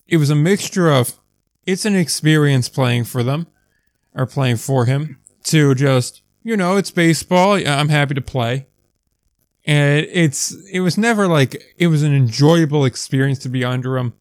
it 0.09 0.17
was 0.17 0.29
a 0.29 0.35
mixture 0.35 0.91
of 0.91 1.13
it's 1.65 1.85
an 1.85 1.95
experience 1.95 2.69
playing 2.69 3.05
for 3.05 3.23
them 3.23 3.47
or 4.15 4.27
playing 4.27 4.57
for 4.57 4.87
him 4.87 5.21
to 5.45 5.75
just, 5.77 6.23
you 6.43 6.57
know, 6.57 6.77
it's 6.77 6.91
baseball. 6.91 7.53
I'm 7.55 7.91
happy 7.91 8.15
to 8.15 8.21
play. 8.21 8.67
And 9.66 10.07
it's, 10.11 10.55
it 10.73 10.81
was 10.81 10.96
never 10.96 11.29
like, 11.29 11.62
it 11.77 11.88
was 11.88 12.03
an 12.03 12.14
enjoyable 12.14 12.85
experience 12.85 13.38
to 13.40 13.49
be 13.49 13.64
under 13.64 13.99
him. 13.99 14.14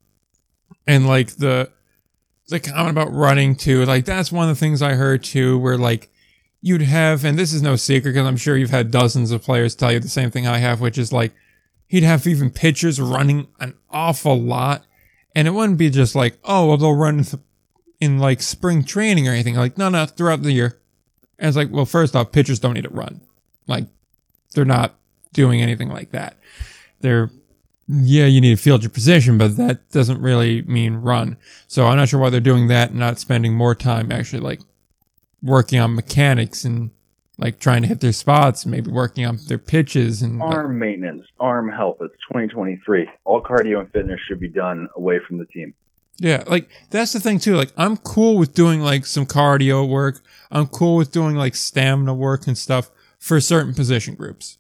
And 0.85 1.07
like 1.07 1.37
the, 1.37 1.71
the 2.47 2.59
comment 2.59 2.91
about 2.91 3.13
running 3.13 3.55
too, 3.55 3.85
like 3.85 4.05
that's 4.05 4.31
one 4.31 4.49
of 4.49 4.55
the 4.55 4.59
things 4.59 4.81
I 4.81 4.93
heard 4.93 5.23
too, 5.23 5.57
where 5.57 5.77
like 5.77 6.09
you'd 6.61 6.81
have, 6.81 7.23
and 7.23 7.39
this 7.39 7.53
is 7.53 7.61
no 7.61 7.75
secret 7.75 8.11
because 8.11 8.27
I'm 8.27 8.37
sure 8.37 8.57
you've 8.57 8.69
had 8.69 8.91
dozens 8.91 9.31
of 9.31 9.43
players 9.43 9.75
tell 9.75 9.91
you 9.91 9.99
the 9.99 10.09
same 10.09 10.31
thing 10.31 10.45
I 10.45 10.57
have, 10.57 10.81
which 10.81 10.97
is 10.97 11.13
like 11.13 11.33
he'd 11.87 12.03
have 12.03 12.27
even 12.27 12.49
pitchers 12.49 12.99
running 12.99 13.47
an 13.59 13.75
awful 13.89 14.39
lot. 14.39 14.83
And 15.35 15.47
it 15.47 15.51
wouldn't 15.51 15.77
be 15.77 15.89
just 15.89 16.15
like, 16.15 16.37
oh, 16.43 16.67
well, 16.67 16.77
they'll 16.77 16.95
run 16.95 17.23
in 17.99 18.19
like 18.19 18.41
spring 18.41 18.83
training 18.83 19.27
or 19.27 19.31
anything. 19.31 19.55
Like, 19.55 19.77
no, 19.77 19.89
no, 19.89 20.05
throughout 20.05 20.41
the 20.41 20.51
year. 20.51 20.79
And 21.37 21.47
it's 21.47 21.55
like, 21.55 21.69
well, 21.71 21.85
first 21.85 22.15
off, 22.15 22.31
pitchers 22.31 22.59
don't 22.59 22.73
need 22.73 22.83
to 22.83 22.89
run. 22.89 23.21
Like, 23.67 23.85
they're 24.53 24.65
not 24.65 24.95
doing 25.33 25.61
anything 25.61 25.89
like 25.89 26.11
that. 26.11 26.37
They're, 27.01 27.29
yeah, 27.87 28.25
you 28.25 28.41
need 28.41 28.55
to 28.55 28.61
field 28.61 28.83
your 28.83 28.89
position, 28.89 29.37
but 29.37 29.57
that 29.57 29.89
doesn't 29.89 30.21
really 30.21 30.61
mean 30.63 30.95
run. 30.95 31.37
So 31.67 31.87
I'm 31.87 31.97
not 31.97 32.09
sure 32.09 32.19
why 32.19 32.29
they're 32.29 32.39
doing 32.39 32.67
that 32.67 32.91
and 32.91 32.99
not 32.99 33.19
spending 33.19 33.53
more 33.53 33.75
time 33.75 34.11
actually 34.11 34.41
like 34.41 34.61
working 35.41 35.79
on 35.79 35.95
mechanics 35.95 36.65
and 36.65 36.91
like 37.39 37.59
trying 37.59 37.81
to 37.81 37.87
hit 37.87 38.01
their 38.01 38.11
spots, 38.11 38.65
maybe 38.65 38.91
working 38.91 39.25
on 39.25 39.39
their 39.47 39.57
pitches 39.57 40.21
and 40.21 40.41
arm 40.41 40.77
maintenance, 40.77 41.25
arm 41.39 41.69
health. 41.69 41.97
It's 42.01 42.13
2023. 42.27 43.09
All 43.23 43.41
cardio 43.41 43.79
and 43.79 43.91
fitness 43.91 44.19
should 44.27 44.39
be 44.39 44.49
done 44.49 44.89
away 44.95 45.19
from 45.25 45.37
the 45.37 45.45
team. 45.45 45.73
Yeah, 46.17 46.43
like 46.47 46.69
that's 46.89 47.13
the 47.13 47.19
thing 47.21 47.39
too. 47.39 47.55
Like 47.55 47.71
I'm 47.77 47.95
cool 47.95 48.37
with 48.37 48.53
doing 48.53 48.81
like 48.81 49.05
some 49.05 49.25
cardio 49.25 49.87
work. 49.87 50.19
I'm 50.51 50.67
cool 50.67 50.97
with 50.97 51.11
doing 51.11 51.35
like 51.35 51.55
stamina 51.55 52.13
work 52.13 52.45
and 52.45 52.57
stuff 52.57 52.91
for 53.17 53.39
certain 53.39 53.73
position 53.73 54.15
groups. 54.15 54.58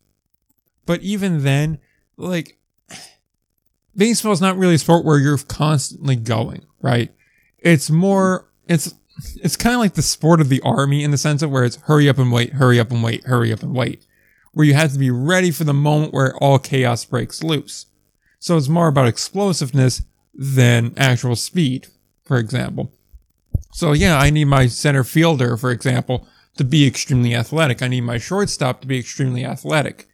But 0.89 1.03
even 1.03 1.43
then, 1.43 1.77
like 2.17 2.57
baseball 3.95 4.31
is 4.31 4.41
not 4.41 4.57
really 4.57 4.73
a 4.73 4.79
sport 4.79 5.05
where 5.05 5.19
you're 5.19 5.37
constantly 5.37 6.15
going, 6.15 6.65
right? 6.81 7.13
It's 7.59 7.91
more 7.91 8.49
it's 8.67 8.95
it's 9.35 9.55
kind 9.55 9.75
of 9.75 9.81
like 9.81 9.93
the 9.93 10.01
sport 10.01 10.41
of 10.41 10.49
the 10.49 10.61
army 10.61 11.03
in 11.03 11.11
the 11.11 11.17
sense 11.19 11.43
of 11.43 11.51
where 11.51 11.63
it's 11.63 11.75
hurry 11.75 12.09
up 12.09 12.17
and 12.17 12.31
wait, 12.31 12.53
hurry 12.53 12.79
up 12.79 12.89
and 12.89 13.03
wait, 13.03 13.23
hurry 13.25 13.53
up 13.53 13.61
and 13.61 13.75
wait, 13.75 14.03
where 14.53 14.65
you 14.65 14.73
have 14.73 14.91
to 14.93 14.97
be 14.97 15.11
ready 15.11 15.51
for 15.51 15.63
the 15.63 15.75
moment 15.75 16.11
where 16.11 16.35
all 16.37 16.57
chaos 16.57 17.05
breaks 17.05 17.43
loose. 17.43 17.85
So 18.39 18.57
it's 18.57 18.67
more 18.67 18.87
about 18.87 19.07
explosiveness 19.07 20.01
than 20.33 20.95
actual 20.97 21.35
speed, 21.35 21.85
for 22.23 22.39
example. 22.39 22.91
So 23.73 23.91
yeah, 23.91 24.17
I 24.17 24.31
need 24.31 24.45
my 24.45 24.65
center 24.65 25.03
fielder, 25.03 25.55
for 25.55 25.69
example, 25.69 26.27
to 26.57 26.63
be 26.63 26.87
extremely 26.87 27.35
athletic. 27.35 27.83
I 27.83 27.89
need 27.89 28.01
my 28.01 28.17
shortstop 28.17 28.81
to 28.81 28.87
be 28.87 28.97
extremely 28.97 29.45
athletic. 29.45 30.08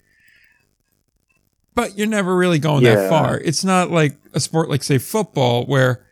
But 1.75 1.97
you're 1.97 2.07
never 2.07 2.35
really 2.35 2.59
going 2.59 2.83
yeah. 2.83 2.95
that 2.95 3.09
far. 3.09 3.37
It's 3.37 3.63
not 3.63 3.91
like 3.91 4.17
a 4.33 4.39
sport 4.39 4.69
like 4.69 4.83
say 4.83 4.97
football 4.97 5.65
where 5.65 6.05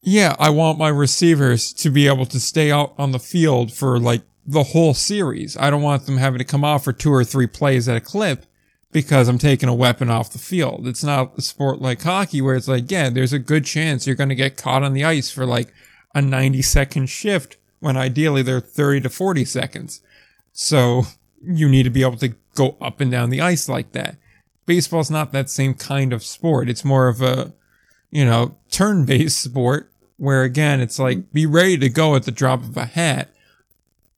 yeah, 0.00 0.36
I 0.38 0.50
want 0.50 0.78
my 0.78 0.88
receivers 0.88 1.72
to 1.74 1.90
be 1.90 2.06
able 2.06 2.26
to 2.26 2.40
stay 2.40 2.70
out 2.70 2.94
on 2.98 3.12
the 3.12 3.18
field 3.18 3.72
for 3.72 3.98
like 3.98 4.22
the 4.46 4.62
whole 4.62 4.94
series. 4.94 5.56
I 5.56 5.70
don't 5.70 5.82
want 5.82 6.06
them 6.06 6.16
having 6.16 6.38
to 6.38 6.44
come 6.44 6.64
off 6.64 6.84
for 6.84 6.92
two 6.92 7.12
or 7.12 7.24
three 7.24 7.46
plays 7.46 7.88
at 7.88 7.96
a 7.96 8.00
clip 8.00 8.46
because 8.90 9.28
I'm 9.28 9.38
taking 9.38 9.68
a 9.68 9.74
weapon 9.74 10.08
off 10.08 10.32
the 10.32 10.38
field. 10.38 10.86
It's 10.86 11.04
not 11.04 11.36
a 11.36 11.42
sport 11.42 11.80
like 11.80 12.02
hockey 12.02 12.40
where 12.40 12.56
it's 12.56 12.68
like, 12.68 12.90
yeah, 12.90 13.10
there's 13.10 13.32
a 13.32 13.38
good 13.38 13.64
chance 13.64 14.06
you're 14.06 14.16
going 14.16 14.30
to 14.30 14.34
get 14.34 14.56
caught 14.56 14.82
on 14.82 14.94
the 14.94 15.04
ice 15.04 15.30
for 15.30 15.44
like 15.44 15.72
a 16.14 16.22
90 16.22 16.62
second 16.62 17.06
shift 17.08 17.58
when 17.80 17.96
ideally 17.96 18.42
they're 18.42 18.60
30 18.60 19.02
to 19.02 19.10
40 19.10 19.44
seconds. 19.44 20.00
So 20.52 21.02
you 21.42 21.68
need 21.68 21.82
to 21.82 21.90
be 21.90 22.02
able 22.02 22.16
to 22.16 22.34
go 22.54 22.76
up 22.80 23.00
and 23.00 23.10
down 23.10 23.30
the 23.30 23.40
ice 23.40 23.68
like 23.68 23.92
that. 23.92 24.16
Baseball's 24.68 25.10
not 25.10 25.32
that 25.32 25.50
same 25.50 25.74
kind 25.74 26.12
of 26.12 26.22
sport. 26.22 26.68
It's 26.68 26.84
more 26.84 27.08
of 27.08 27.20
a 27.20 27.52
you 28.10 28.24
know, 28.24 28.56
turn 28.70 29.04
based 29.04 29.42
sport 29.42 29.90
where 30.16 30.42
again, 30.42 30.80
it's 30.80 30.98
like 30.98 31.32
be 31.32 31.46
ready 31.46 31.78
to 31.78 31.88
go 31.88 32.16
at 32.16 32.24
the 32.24 32.30
drop 32.30 32.62
of 32.62 32.76
a 32.76 32.86
hat, 32.86 33.28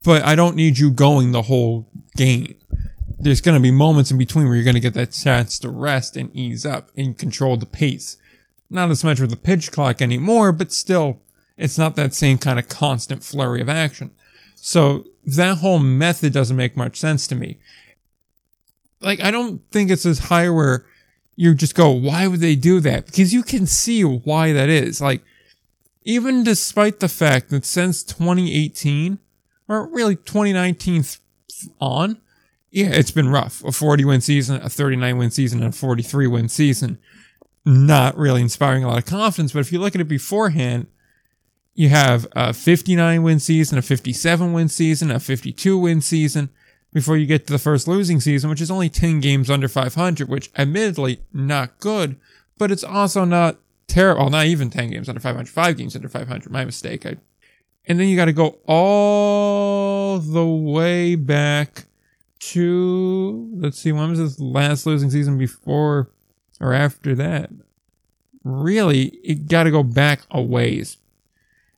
but 0.03 0.23
I 0.23 0.35
don't 0.35 0.55
need 0.55 0.77
you 0.77 0.91
going 0.91 1.31
the 1.31 1.43
whole 1.43 1.87
game. 2.15 2.55
There's 3.19 3.41
going 3.41 3.55
to 3.55 3.61
be 3.61 3.71
moments 3.71 4.09
in 4.09 4.17
between 4.17 4.45
where 4.47 4.55
you're 4.55 4.63
going 4.63 4.73
to 4.73 4.79
get 4.79 4.95
that 4.95 5.11
chance 5.11 5.59
to 5.59 5.69
rest 5.69 6.17
and 6.17 6.35
ease 6.35 6.65
up 6.65 6.89
and 6.97 7.17
control 7.17 7.55
the 7.55 7.67
pace. 7.67 8.17
Not 8.69 8.89
as 8.89 9.03
much 9.03 9.19
with 9.19 9.29
the 9.29 9.35
pitch 9.35 9.71
clock 9.71 10.01
anymore, 10.01 10.51
but 10.51 10.71
still, 10.71 11.19
it's 11.57 11.77
not 11.77 11.95
that 11.97 12.15
same 12.15 12.39
kind 12.39 12.57
of 12.57 12.67
constant 12.67 13.23
flurry 13.23 13.61
of 13.61 13.69
action. 13.69 14.11
So 14.55 15.05
that 15.25 15.59
whole 15.59 15.77
method 15.77 16.33
doesn't 16.33 16.57
make 16.57 16.75
much 16.75 16.97
sense 16.97 17.27
to 17.27 17.35
me. 17.35 17.59
Like, 19.01 19.21
I 19.21 19.31
don't 19.31 19.61
think 19.71 19.89
it's 19.89 20.05
as 20.05 20.19
high 20.19 20.49
where 20.49 20.85
you 21.35 21.55
just 21.55 21.75
go, 21.75 21.89
why 21.89 22.27
would 22.27 22.39
they 22.39 22.55
do 22.55 22.79
that? 22.81 23.05
Because 23.05 23.33
you 23.33 23.43
can 23.43 23.65
see 23.65 24.03
why 24.03 24.53
that 24.53 24.69
is. 24.69 25.01
Like, 25.01 25.23
even 26.03 26.43
despite 26.43 26.99
the 26.99 27.09
fact 27.09 27.49
that 27.49 27.65
since 27.65 28.03
2018, 28.03 29.19
or 29.67 29.87
really 29.87 30.15
2019 30.15 31.03
on, 31.79 32.21
yeah, 32.69 32.87
it's 32.87 33.11
been 33.11 33.29
rough. 33.29 33.63
A 33.63 33.71
40 33.71 34.05
win 34.05 34.21
season, 34.21 34.61
a 34.61 34.69
39 34.69 35.17
win 35.17 35.31
season, 35.31 35.61
and 35.61 35.73
a 35.73 35.77
43 35.77 36.27
win 36.27 36.49
season. 36.49 36.99
Not 37.65 38.17
really 38.17 38.41
inspiring 38.41 38.83
a 38.83 38.87
lot 38.87 38.97
of 38.97 39.05
confidence, 39.05 39.53
but 39.53 39.59
if 39.59 39.71
you 39.71 39.79
look 39.79 39.93
at 39.93 40.01
it 40.01 40.05
beforehand, 40.05 40.87
you 41.73 41.89
have 41.89 42.27
a 42.33 42.53
59 42.53 43.23
win 43.23 43.39
season, 43.39 43.77
a 43.77 43.81
57 43.81 44.53
win 44.53 44.67
season, 44.67 45.11
a 45.11 45.19
52 45.19 45.77
win 45.77 46.01
season, 46.01 46.49
before 46.93 47.17
you 47.17 47.25
get 47.25 47.47
to 47.47 47.53
the 47.53 47.59
first 47.59 47.87
losing 47.87 48.19
season, 48.19 48.49
which 48.49 48.61
is 48.61 48.71
only 48.71 48.89
10 48.89 49.19
games 49.19 49.49
under 49.49 49.67
500, 49.67 50.27
which 50.27 50.51
admittedly 50.57 51.21
not 51.33 51.79
good, 51.79 52.17
but 52.57 52.71
it's 52.71 52.83
also 52.83 53.25
not 53.25 53.57
terrible. 53.87 54.29
Not 54.29 54.45
even 54.45 54.69
10 54.69 54.89
games 54.89 55.09
under 55.09 55.21
500, 55.21 55.49
five 55.49 55.77
games 55.77 55.95
under 55.95 56.09
500. 56.09 56.51
My 56.51 56.65
mistake. 56.65 57.05
I, 57.05 57.17
and 57.85 57.99
then 57.99 58.07
you 58.07 58.15
got 58.15 58.25
to 58.25 58.33
go 58.33 58.59
all 58.67 60.19
the 60.19 60.45
way 60.45 61.15
back 61.15 61.85
to, 62.39 63.49
let's 63.55 63.79
see, 63.79 63.91
when 63.91 64.09
was 64.09 64.19
this 64.19 64.39
last 64.39 64.85
losing 64.85 65.09
season 65.09 65.37
before 65.37 66.09
or 66.59 66.73
after 66.73 67.15
that? 67.15 67.49
Really, 68.43 69.05
it 69.23 69.47
got 69.47 69.63
to 69.63 69.71
go 69.71 69.83
back 69.83 70.21
a 70.31 70.41
ways. 70.41 70.97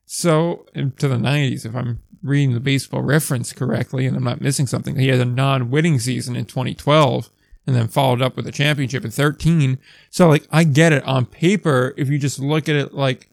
So, 0.06 0.66
to 0.74 1.08
the 1.08 1.16
90s, 1.16 1.66
if 1.66 1.74
I'm 1.74 2.00
reading 2.24 2.54
the 2.54 2.60
baseball 2.60 3.02
reference 3.02 3.52
correctly 3.52 4.06
and 4.06 4.16
I'm 4.16 4.24
not 4.24 4.40
missing 4.40 4.66
something, 4.66 4.96
he 4.96 5.08
had 5.08 5.20
a 5.20 5.24
non 5.26 5.70
winning 5.70 6.00
season 6.00 6.34
in 6.34 6.46
2012 6.46 7.30
and 7.66 7.76
then 7.76 7.88
followed 7.88 8.22
up 8.22 8.36
with 8.36 8.46
a 8.46 8.52
championship 8.52 9.04
in 9.04 9.10
13. 9.10 9.78
So, 10.10 10.28
like, 10.28 10.46
I 10.50 10.64
get 10.64 10.92
it 10.92 11.04
on 11.04 11.26
paper. 11.26 11.94
If 11.96 12.08
you 12.08 12.18
just 12.18 12.38
look 12.38 12.68
at 12.68 12.76
it 12.76 12.94
like 12.94 13.28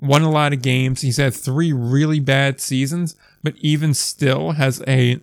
won 0.00 0.22
a 0.22 0.30
lot 0.30 0.52
of 0.52 0.62
games, 0.62 1.00
he's 1.00 1.16
had 1.16 1.34
three 1.34 1.72
really 1.72 2.20
bad 2.20 2.60
seasons, 2.60 3.16
but 3.42 3.54
even 3.58 3.94
still 3.94 4.52
has 4.52 4.82
a 4.86 5.20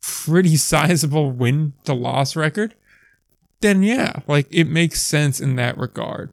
pretty 0.00 0.56
sizable 0.56 1.30
win 1.30 1.74
to 1.84 1.92
loss 1.92 2.34
record. 2.36 2.74
Then, 3.60 3.82
yeah, 3.82 4.20
like, 4.26 4.48
it 4.50 4.64
makes 4.64 5.02
sense 5.02 5.40
in 5.40 5.56
that 5.56 5.78
regard. 5.78 6.30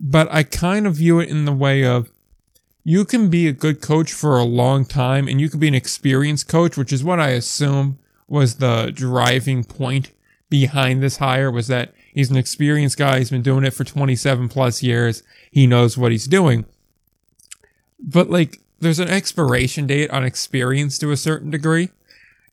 But 0.00 0.28
I 0.30 0.42
kind 0.42 0.86
of 0.86 0.96
view 0.96 1.20
it 1.20 1.28
in 1.28 1.46
the 1.46 1.52
way 1.52 1.84
of 1.84 2.10
you 2.88 3.04
can 3.04 3.28
be 3.28 3.46
a 3.46 3.52
good 3.52 3.82
coach 3.82 4.14
for 4.14 4.38
a 4.38 4.44
long 4.44 4.82
time 4.82 5.28
and 5.28 5.38
you 5.42 5.50
can 5.50 5.60
be 5.60 5.68
an 5.68 5.74
experienced 5.74 6.48
coach, 6.48 6.78
which 6.78 6.90
is 6.90 7.04
what 7.04 7.20
I 7.20 7.28
assume 7.32 7.98
was 8.26 8.54
the 8.54 8.90
driving 8.94 9.62
point 9.62 10.10
behind 10.48 11.02
this 11.02 11.18
hire 11.18 11.50
was 11.50 11.66
that 11.66 11.92
he's 12.14 12.30
an 12.30 12.38
experienced 12.38 12.96
guy. 12.96 13.18
He's 13.18 13.28
been 13.28 13.42
doing 13.42 13.66
it 13.66 13.74
for 13.74 13.84
27 13.84 14.48
plus 14.48 14.82
years. 14.82 15.22
He 15.50 15.66
knows 15.66 15.98
what 15.98 16.12
he's 16.12 16.26
doing. 16.26 16.64
But 18.00 18.30
like, 18.30 18.58
there's 18.80 19.00
an 19.00 19.10
expiration 19.10 19.86
date 19.86 20.08
on 20.10 20.24
experience 20.24 20.96
to 21.00 21.10
a 21.10 21.16
certain 21.18 21.50
degree 21.50 21.90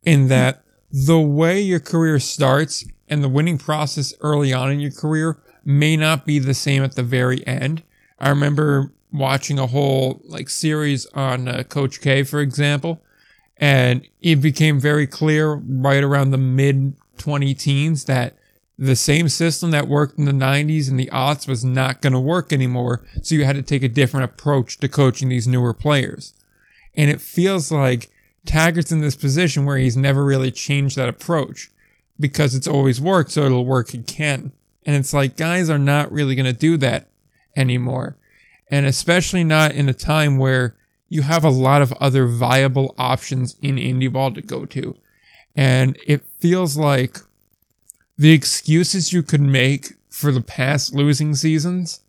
in 0.03 0.27
that 0.27 0.65
the 0.91 1.21
way 1.21 1.61
your 1.61 1.79
career 1.79 2.19
starts 2.19 2.83
and 3.07 3.23
the 3.23 3.29
winning 3.29 3.57
process 3.57 4.13
early 4.19 4.51
on 4.51 4.69
in 4.69 4.81
your 4.81 4.91
career 4.91 5.37
may 5.63 5.95
not 5.95 6.25
be 6.25 6.39
the 6.39 6.53
same 6.53 6.83
at 6.83 6.97
the 6.97 7.03
very 7.03 7.47
end. 7.47 7.83
I 8.19 8.27
remember 8.27 8.91
watching 9.17 9.59
a 9.59 9.67
whole 9.67 10.21
like 10.25 10.49
series 10.49 11.05
on 11.07 11.47
uh, 11.47 11.63
Coach 11.63 12.01
K, 12.01 12.23
for 12.23 12.39
example, 12.39 13.01
and 13.57 14.07
it 14.21 14.37
became 14.37 14.79
very 14.79 15.07
clear 15.07 15.53
right 15.53 16.03
around 16.03 16.31
the 16.31 16.37
mid 16.37 16.95
20 17.17 17.53
teens 17.53 18.05
that 18.05 18.37
the 18.77 18.95
same 18.95 19.29
system 19.29 19.71
that 19.71 19.87
worked 19.87 20.19
in 20.19 20.25
the 20.25 20.31
90s 20.31 20.89
and 20.89 20.99
the 20.99 21.09
aughts 21.13 21.47
was 21.47 21.63
not 21.63 22.01
going 22.01 22.13
to 22.13 22.19
work 22.19 22.51
anymore. 22.51 23.05
So 23.21 23.35
you 23.35 23.45
had 23.45 23.55
to 23.55 23.61
take 23.61 23.83
a 23.83 23.89
different 23.89 24.25
approach 24.25 24.79
to 24.79 24.89
coaching 24.89 25.29
these 25.29 25.47
newer 25.47 25.73
players. 25.73 26.33
And 26.93 27.09
it 27.09 27.21
feels 27.21 27.71
like 27.71 28.09
Tagert's 28.45 28.91
in 28.91 28.99
this 28.99 29.15
position 29.15 29.65
where 29.65 29.77
he's 29.77 29.97
never 29.97 30.25
really 30.25 30.51
changed 30.51 30.97
that 30.97 31.09
approach 31.09 31.71
because 32.19 32.53
it's 32.53 32.67
always 32.67 33.01
worked, 33.01 33.31
so 33.31 33.43
it'll 33.43 33.65
work 33.65 33.93
again. 33.93 34.51
And 34.85 34.95
it's 34.95 35.13
like 35.13 35.37
guys 35.37 35.69
are 35.69 35.79
not 35.79 36.11
really 36.11 36.35
going 36.35 36.45
to 36.45 36.53
do 36.53 36.77
that 36.77 37.07
anymore. 37.55 38.17
And 38.69 38.85
especially 38.85 39.43
not 39.43 39.73
in 39.73 39.89
a 39.89 39.93
time 39.93 40.37
where 40.37 40.75
you 41.07 41.21
have 41.21 41.43
a 41.43 41.49
lot 41.49 41.81
of 41.81 41.93
other 41.93 42.27
viable 42.27 42.95
options 42.97 43.55
in 43.61 43.75
indie 43.75 44.11
ball 44.11 44.33
to 44.33 44.41
go 44.41 44.65
to. 44.65 44.95
And 45.55 45.97
it 46.05 46.25
feels 46.39 46.75
like 46.75 47.19
the 48.17 48.31
excuses 48.31 49.13
you 49.13 49.23
could 49.23 49.41
make 49.41 49.93
for 50.09 50.31
the 50.31 50.41
past 50.41 50.93
losing 50.93 51.35
seasons 51.35 52.01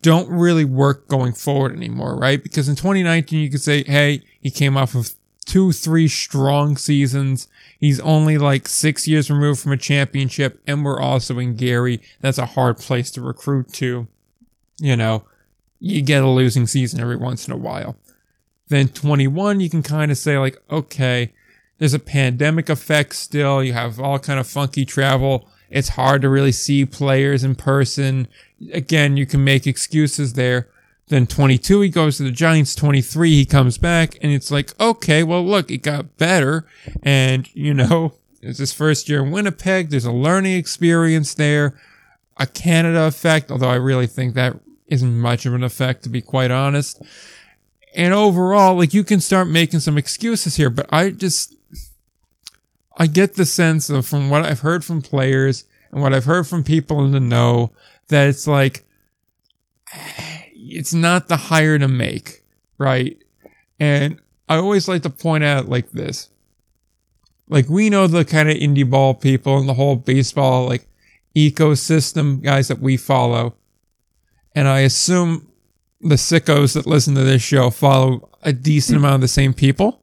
don't 0.00 0.28
really 0.28 0.64
work 0.64 1.08
going 1.08 1.32
forward 1.32 1.74
anymore, 1.74 2.16
right? 2.16 2.42
Because 2.42 2.68
in 2.68 2.76
2019, 2.76 3.40
you 3.40 3.50
could 3.50 3.60
say, 3.60 3.82
hey, 3.84 4.22
he 4.40 4.50
came 4.50 4.76
off 4.76 4.94
of 4.94 5.12
two, 5.44 5.72
three 5.72 6.08
strong 6.08 6.76
seasons. 6.76 7.48
He's 7.78 8.00
only 8.00 8.38
like 8.38 8.68
six 8.68 9.08
years 9.08 9.30
removed 9.30 9.60
from 9.60 9.72
a 9.72 9.76
championship, 9.76 10.60
and 10.66 10.84
we're 10.84 11.00
also 11.00 11.38
in 11.38 11.56
Gary. 11.56 12.00
That's 12.20 12.38
a 12.38 12.46
hard 12.46 12.78
place 12.78 13.10
to 13.12 13.20
recruit 13.20 13.72
to. 13.74 14.06
You 14.78 14.96
know, 14.96 15.24
you 15.82 16.00
get 16.00 16.22
a 16.22 16.28
losing 16.28 16.68
season 16.68 17.00
every 17.00 17.16
once 17.16 17.48
in 17.48 17.52
a 17.52 17.56
while. 17.56 17.96
Then 18.68 18.88
21, 18.88 19.58
you 19.58 19.68
can 19.68 19.82
kind 19.82 20.12
of 20.12 20.16
say 20.16 20.38
like, 20.38 20.62
okay, 20.70 21.32
there's 21.78 21.92
a 21.92 21.98
pandemic 21.98 22.68
effect 22.68 23.16
still. 23.16 23.64
You 23.64 23.72
have 23.72 23.98
all 23.98 24.20
kind 24.20 24.38
of 24.38 24.46
funky 24.46 24.84
travel. 24.84 25.48
It's 25.70 25.90
hard 25.90 26.22
to 26.22 26.28
really 26.28 26.52
see 26.52 26.86
players 26.86 27.42
in 27.42 27.56
person. 27.56 28.28
Again, 28.72 29.16
you 29.16 29.26
can 29.26 29.42
make 29.42 29.66
excuses 29.66 30.34
there. 30.34 30.68
Then 31.08 31.26
22, 31.26 31.80
he 31.80 31.88
goes 31.88 32.18
to 32.18 32.22
the 32.22 32.30
Giants. 32.30 32.76
23, 32.76 33.30
he 33.30 33.44
comes 33.44 33.76
back 33.76 34.16
and 34.22 34.30
it's 34.30 34.52
like, 34.52 34.80
okay, 34.80 35.24
well, 35.24 35.44
look, 35.44 35.68
it 35.68 35.78
got 35.78 36.16
better. 36.16 36.64
And, 37.02 37.52
you 37.56 37.74
know, 37.74 38.14
it's 38.40 38.60
his 38.60 38.72
first 38.72 39.08
year 39.08 39.24
in 39.24 39.32
Winnipeg. 39.32 39.90
There's 39.90 40.04
a 40.04 40.12
learning 40.12 40.56
experience 40.56 41.34
there, 41.34 41.74
a 42.36 42.46
Canada 42.46 43.04
effect, 43.04 43.50
although 43.50 43.68
I 43.68 43.74
really 43.74 44.06
think 44.06 44.34
that 44.34 44.54
isn't 44.86 45.18
much 45.18 45.46
of 45.46 45.54
an 45.54 45.64
effect, 45.64 46.02
to 46.04 46.08
be 46.08 46.20
quite 46.20 46.50
honest. 46.50 47.02
And 47.94 48.14
overall, 48.14 48.76
like, 48.76 48.94
you 48.94 49.04
can 49.04 49.20
start 49.20 49.48
making 49.48 49.80
some 49.80 49.98
excuses 49.98 50.56
here, 50.56 50.70
but 50.70 50.86
I 50.90 51.10
just, 51.10 51.54
I 52.96 53.06
get 53.06 53.34
the 53.34 53.44
sense 53.44 53.90
of 53.90 54.06
from 54.06 54.30
what 54.30 54.44
I've 54.44 54.60
heard 54.60 54.84
from 54.84 55.02
players 55.02 55.64
and 55.90 56.00
what 56.00 56.14
I've 56.14 56.24
heard 56.24 56.46
from 56.46 56.64
people 56.64 57.04
in 57.04 57.12
the 57.12 57.20
know 57.20 57.72
that 58.08 58.28
it's 58.28 58.46
like, 58.46 58.84
it's 60.54 60.94
not 60.94 61.28
the 61.28 61.36
hire 61.36 61.78
to 61.78 61.88
make, 61.88 62.42
right? 62.78 63.22
And 63.78 64.20
I 64.48 64.56
always 64.56 64.88
like 64.88 65.02
to 65.02 65.10
point 65.10 65.44
out 65.44 65.68
like 65.68 65.90
this. 65.92 66.30
Like 67.48 67.68
we 67.68 67.90
know 67.90 68.06
the 68.06 68.24
kind 68.24 68.48
of 68.48 68.56
indie 68.56 68.88
ball 68.88 69.14
people 69.14 69.58
and 69.58 69.68
the 69.68 69.74
whole 69.74 69.96
baseball 69.96 70.66
like 70.66 70.86
ecosystem 71.36 72.42
guys 72.42 72.68
that 72.68 72.78
we 72.78 72.96
follow. 72.96 73.54
And 74.54 74.68
I 74.68 74.80
assume 74.80 75.48
the 76.00 76.16
sickos 76.16 76.74
that 76.74 76.86
listen 76.86 77.14
to 77.14 77.22
this 77.24 77.42
show 77.42 77.70
follow 77.70 78.28
a 78.42 78.52
decent 78.52 78.98
amount 78.98 79.16
of 79.16 79.20
the 79.22 79.28
same 79.28 79.54
people. 79.54 80.00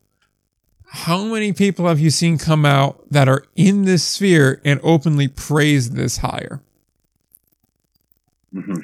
How 0.91 1.23
many 1.25 1.53
people 1.53 1.87
have 1.87 1.99
you 1.99 2.09
seen 2.09 2.37
come 2.39 2.65
out 2.65 3.09
that 3.11 3.27
are 3.29 3.43
in 3.55 3.85
this 3.85 4.03
sphere 4.03 4.59
and 4.65 4.79
openly 4.81 5.27
praise 5.27 5.91
this 5.91 6.17
hire? 6.17 6.61
hmm 8.51 8.79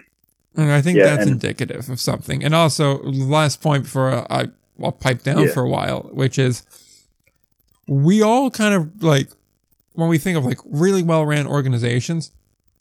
And 0.56 0.72
I 0.72 0.82
think 0.82 0.98
Yeah, 0.98 1.06
that's 1.06 1.24
and- 1.24 1.32
indicative 1.32 1.90
of 1.90 2.00
something. 2.00 2.44
And 2.44 2.54
also, 2.54 3.02
last 3.04 3.62
point 3.62 3.84
before 3.84 4.32
I, 4.32 4.48
I'll 4.82 4.92
pipe 4.92 5.24
down 5.24 5.44
Yeah. 5.44 5.54
for 5.54 5.64
a 5.64 5.70
while, 5.70 6.10
which 6.14 6.38
is 6.38 6.64
we 7.88 8.22
all 8.22 8.50
kind 8.52 8.74
of 8.76 9.04
like, 9.04 9.30
when 9.94 10.10
we 10.10 10.18
think 10.18 10.38
of 10.38 10.46
like 10.46 10.60
really 10.66 11.02
well 11.04 11.26
ran 11.26 11.48
organizations, 11.48 12.32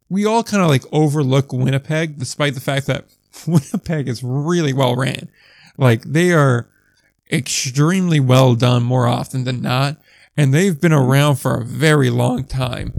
we 0.09 0.25
all 0.25 0.43
kind 0.43 0.63
of 0.63 0.69
like 0.69 0.85
overlook 0.93 1.53
Winnipeg, 1.53 2.19
despite 2.19 2.55
the 2.55 2.61
fact 2.61 2.87
that 2.87 3.07
Winnipeg 3.47 4.09
is 4.09 4.23
really 4.23 4.73
well 4.73 4.97
ran. 4.97 5.29
Like 5.77 6.03
they 6.03 6.33
are 6.33 6.69
extremely 7.31 8.21
well 8.21 8.55
done 8.55 8.83
more 8.83 9.07
often 9.07 9.45
than 9.45 9.61
not. 9.61 9.97
And 10.37 10.53
they've 10.53 10.81
been 10.81 10.93
around 10.93 11.37
for 11.37 11.55
a 11.55 11.65
very 11.65 12.11
long 12.11 12.45
time. 12.45 12.93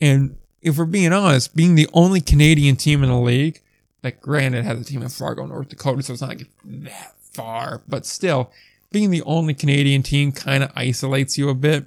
And 0.00 0.36
if 0.60 0.76
we're 0.76 0.84
being 0.84 1.12
honest, 1.12 1.54
being 1.54 1.74
the 1.74 1.88
only 1.92 2.20
Canadian 2.20 2.76
team 2.76 3.02
in 3.02 3.10
the 3.10 3.18
league, 3.18 3.60
like 4.02 4.20
granted 4.20 4.64
has 4.64 4.80
a 4.80 4.84
team 4.84 5.02
in 5.02 5.08
Fargo, 5.08 5.46
North 5.46 5.68
Dakota, 5.68 6.02
so 6.02 6.12
it's 6.12 6.22
not 6.22 6.30
like 6.30 6.46
that 6.64 7.14
far, 7.32 7.82
but 7.86 8.06
still, 8.06 8.50
being 8.90 9.10
the 9.10 9.22
only 9.22 9.54
Canadian 9.54 10.02
team 10.02 10.32
kind 10.32 10.64
of 10.64 10.72
isolates 10.74 11.38
you 11.38 11.48
a 11.48 11.54
bit. 11.54 11.84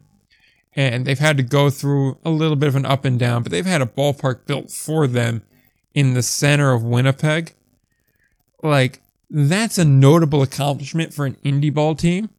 And 0.75 1.05
they've 1.05 1.19
had 1.19 1.37
to 1.37 1.43
go 1.43 1.69
through 1.69 2.17
a 2.25 2.29
little 2.29 2.55
bit 2.55 2.67
of 2.67 2.75
an 2.75 2.85
up 2.85 3.05
and 3.05 3.19
down, 3.19 3.43
but 3.43 3.51
they've 3.51 3.65
had 3.65 3.81
a 3.81 3.85
ballpark 3.85 4.47
built 4.47 4.71
for 4.71 5.05
them 5.05 5.43
in 5.93 6.13
the 6.15 6.23
center 6.23 6.73
of 6.73 6.83
Winnipeg. 6.83 7.53
Like, 8.63 9.01
that's 9.29 9.77
a 9.77 9.85
notable 9.85 10.41
accomplishment 10.41 11.13
for 11.13 11.25
an 11.25 11.37
indie 11.43 11.73
ball 11.73 11.95
team. 11.95 12.29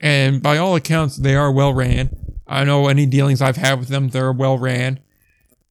And 0.00 0.42
by 0.42 0.56
all 0.56 0.76
accounts, 0.76 1.16
they 1.16 1.34
are 1.34 1.52
well 1.52 1.74
ran. 1.74 2.10
I 2.46 2.64
know 2.64 2.88
any 2.88 3.06
dealings 3.06 3.42
I've 3.42 3.56
had 3.56 3.78
with 3.78 3.88
them, 3.88 4.08
they're 4.08 4.32
well 4.32 4.58
ran. 4.58 5.00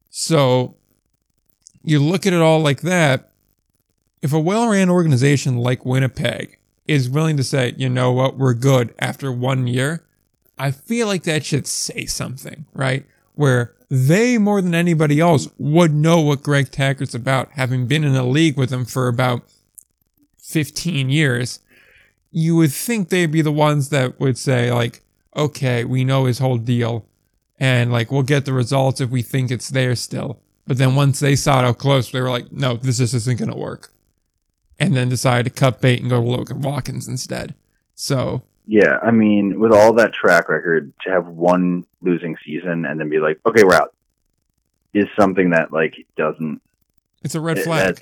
So 0.10 0.76
you 1.84 2.00
look 2.00 2.26
at 2.26 2.34
it 2.34 2.42
all 2.42 2.60
like 2.60 2.82
that. 2.82 3.32
If 4.22 4.34
a 4.34 4.40
well 4.40 4.70
ran 4.70 4.90
organization 4.90 5.58
like 5.58 5.86
Winnipeg 5.86 6.58
is 6.88 7.10
willing 7.10 7.38
to 7.38 7.44
say, 7.44 7.74
you 7.78 7.90
know 7.90 8.12
what, 8.12 8.38
we're 8.38 8.54
good 8.54 8.94
after 9.00 9.32
one 9.32 9.68
year, 9.68 10.06
I 10.60 10.72
feel 10.72 11.08
like 11.08 11.24
that 11.24 11.46
should 11.46 11.66
say 11.66 12.06
something, 12.06 12.66
right? 12.74 13.06
Where 13.34 13.74
they, 13.90 14.38
more 14.38 14.62
than 14.62 14.76
anybody 14.76 15.22
else, 15.22 15.48
would 15.58 15.94
know 15.94 16.20
what 16.20 16.44
Greg 16.44 16.70
Tagert's 16.70 17.16
about, 17.16 17.54
having 17.54 17.88
been 17.88 18.04
in 18.04 18.16
a 18.16 18.26
league 18.26 18.58
with 18.58 18.72
him 18.72 18.84
for 18.84 19.08
about 19.08 19.44
15 20.38 21.10
years. 21.10 21.60
You 22.32 22.58
would 22.58 22.74
think 22.74 23.08
they'd 23.08 23.32
be 23.32 23.42
the 23.42 23.52
ones 23.52 23.90
that 23.90 24.20
would 24.20 24.38
say, 24.38 24.72
like, 24.72 25.02
okay, 25.36 25.86
we 25.86 26.04
know 26.04 26.26
his 26.26 26.40
whole 26.40 26.58
deal, 26.58 27.06
and 27.58 27.92
like, 27.92 28.12
we'll 28.12 28.24
get 28.24 28.46
the 28.46 28.54
results 28.54 29.00
if 29.00 29.10
we 29.10 29.22
think 29.22 29.50
it's 29.50 29.70
there 29.70 29.96
still. 29.96 30.42
But 30.68 30.78
then 30.78 30.94
once 30.94 31.20
they 31.20 31.36
saw 31.36 31.62
how 31.62 31.74
close, 31.74 32.12
they 32.12 32.22
were 32.22 32.30
like, 32.30 32.52
no, 32.52 32.76
this 32.76 32.98
just 32.98 33.14
isn't 33.14 33.40
going 33.40 33.52
to 33.52 33.58
work. 33.58 33.92
And 34.78 34.96
then 34.96 35.10
decided 35.10 35.52
to 35.52 35.60
cut 35.60 35.82
bait 35.82 36.02
and 36.02 36.10
go 36.10 36.22
to 36.22 36.28
Logan 36.28 36.62
Watkins 36.62 37.08
instead. 37.08 37.56
So, 37.96 38.44
Yeah, 38.72 39.00
I 39.02 39.10
mean, 39.10 39.60
with 39.60 39.72
all 39.72 39.94
that 39.94 40.14
track 40.14 40.48
record, 40.48 40.94
to 41.02 41.10
have 41.10 41.26
one 41.26 41.86
losing 42.02 42.38
season 42.46 42.86
and 42.86 43.00
then 43.00 43.10
be 43.10 43.18
like, 43.18 43.40
okay, 43.44 43.64
we're 43.64 43.74
out, 43.74 43.96
is 44.94 45.08
something 45.20 45.50
that 45.50 45.74
like 45.74 45.96
doesn't. 46.16 46.62
it's 47.24 47.34
a 47.34 47.42
red 47.42 47.58
it- 47.58 47.64
flag. 47.64 48.00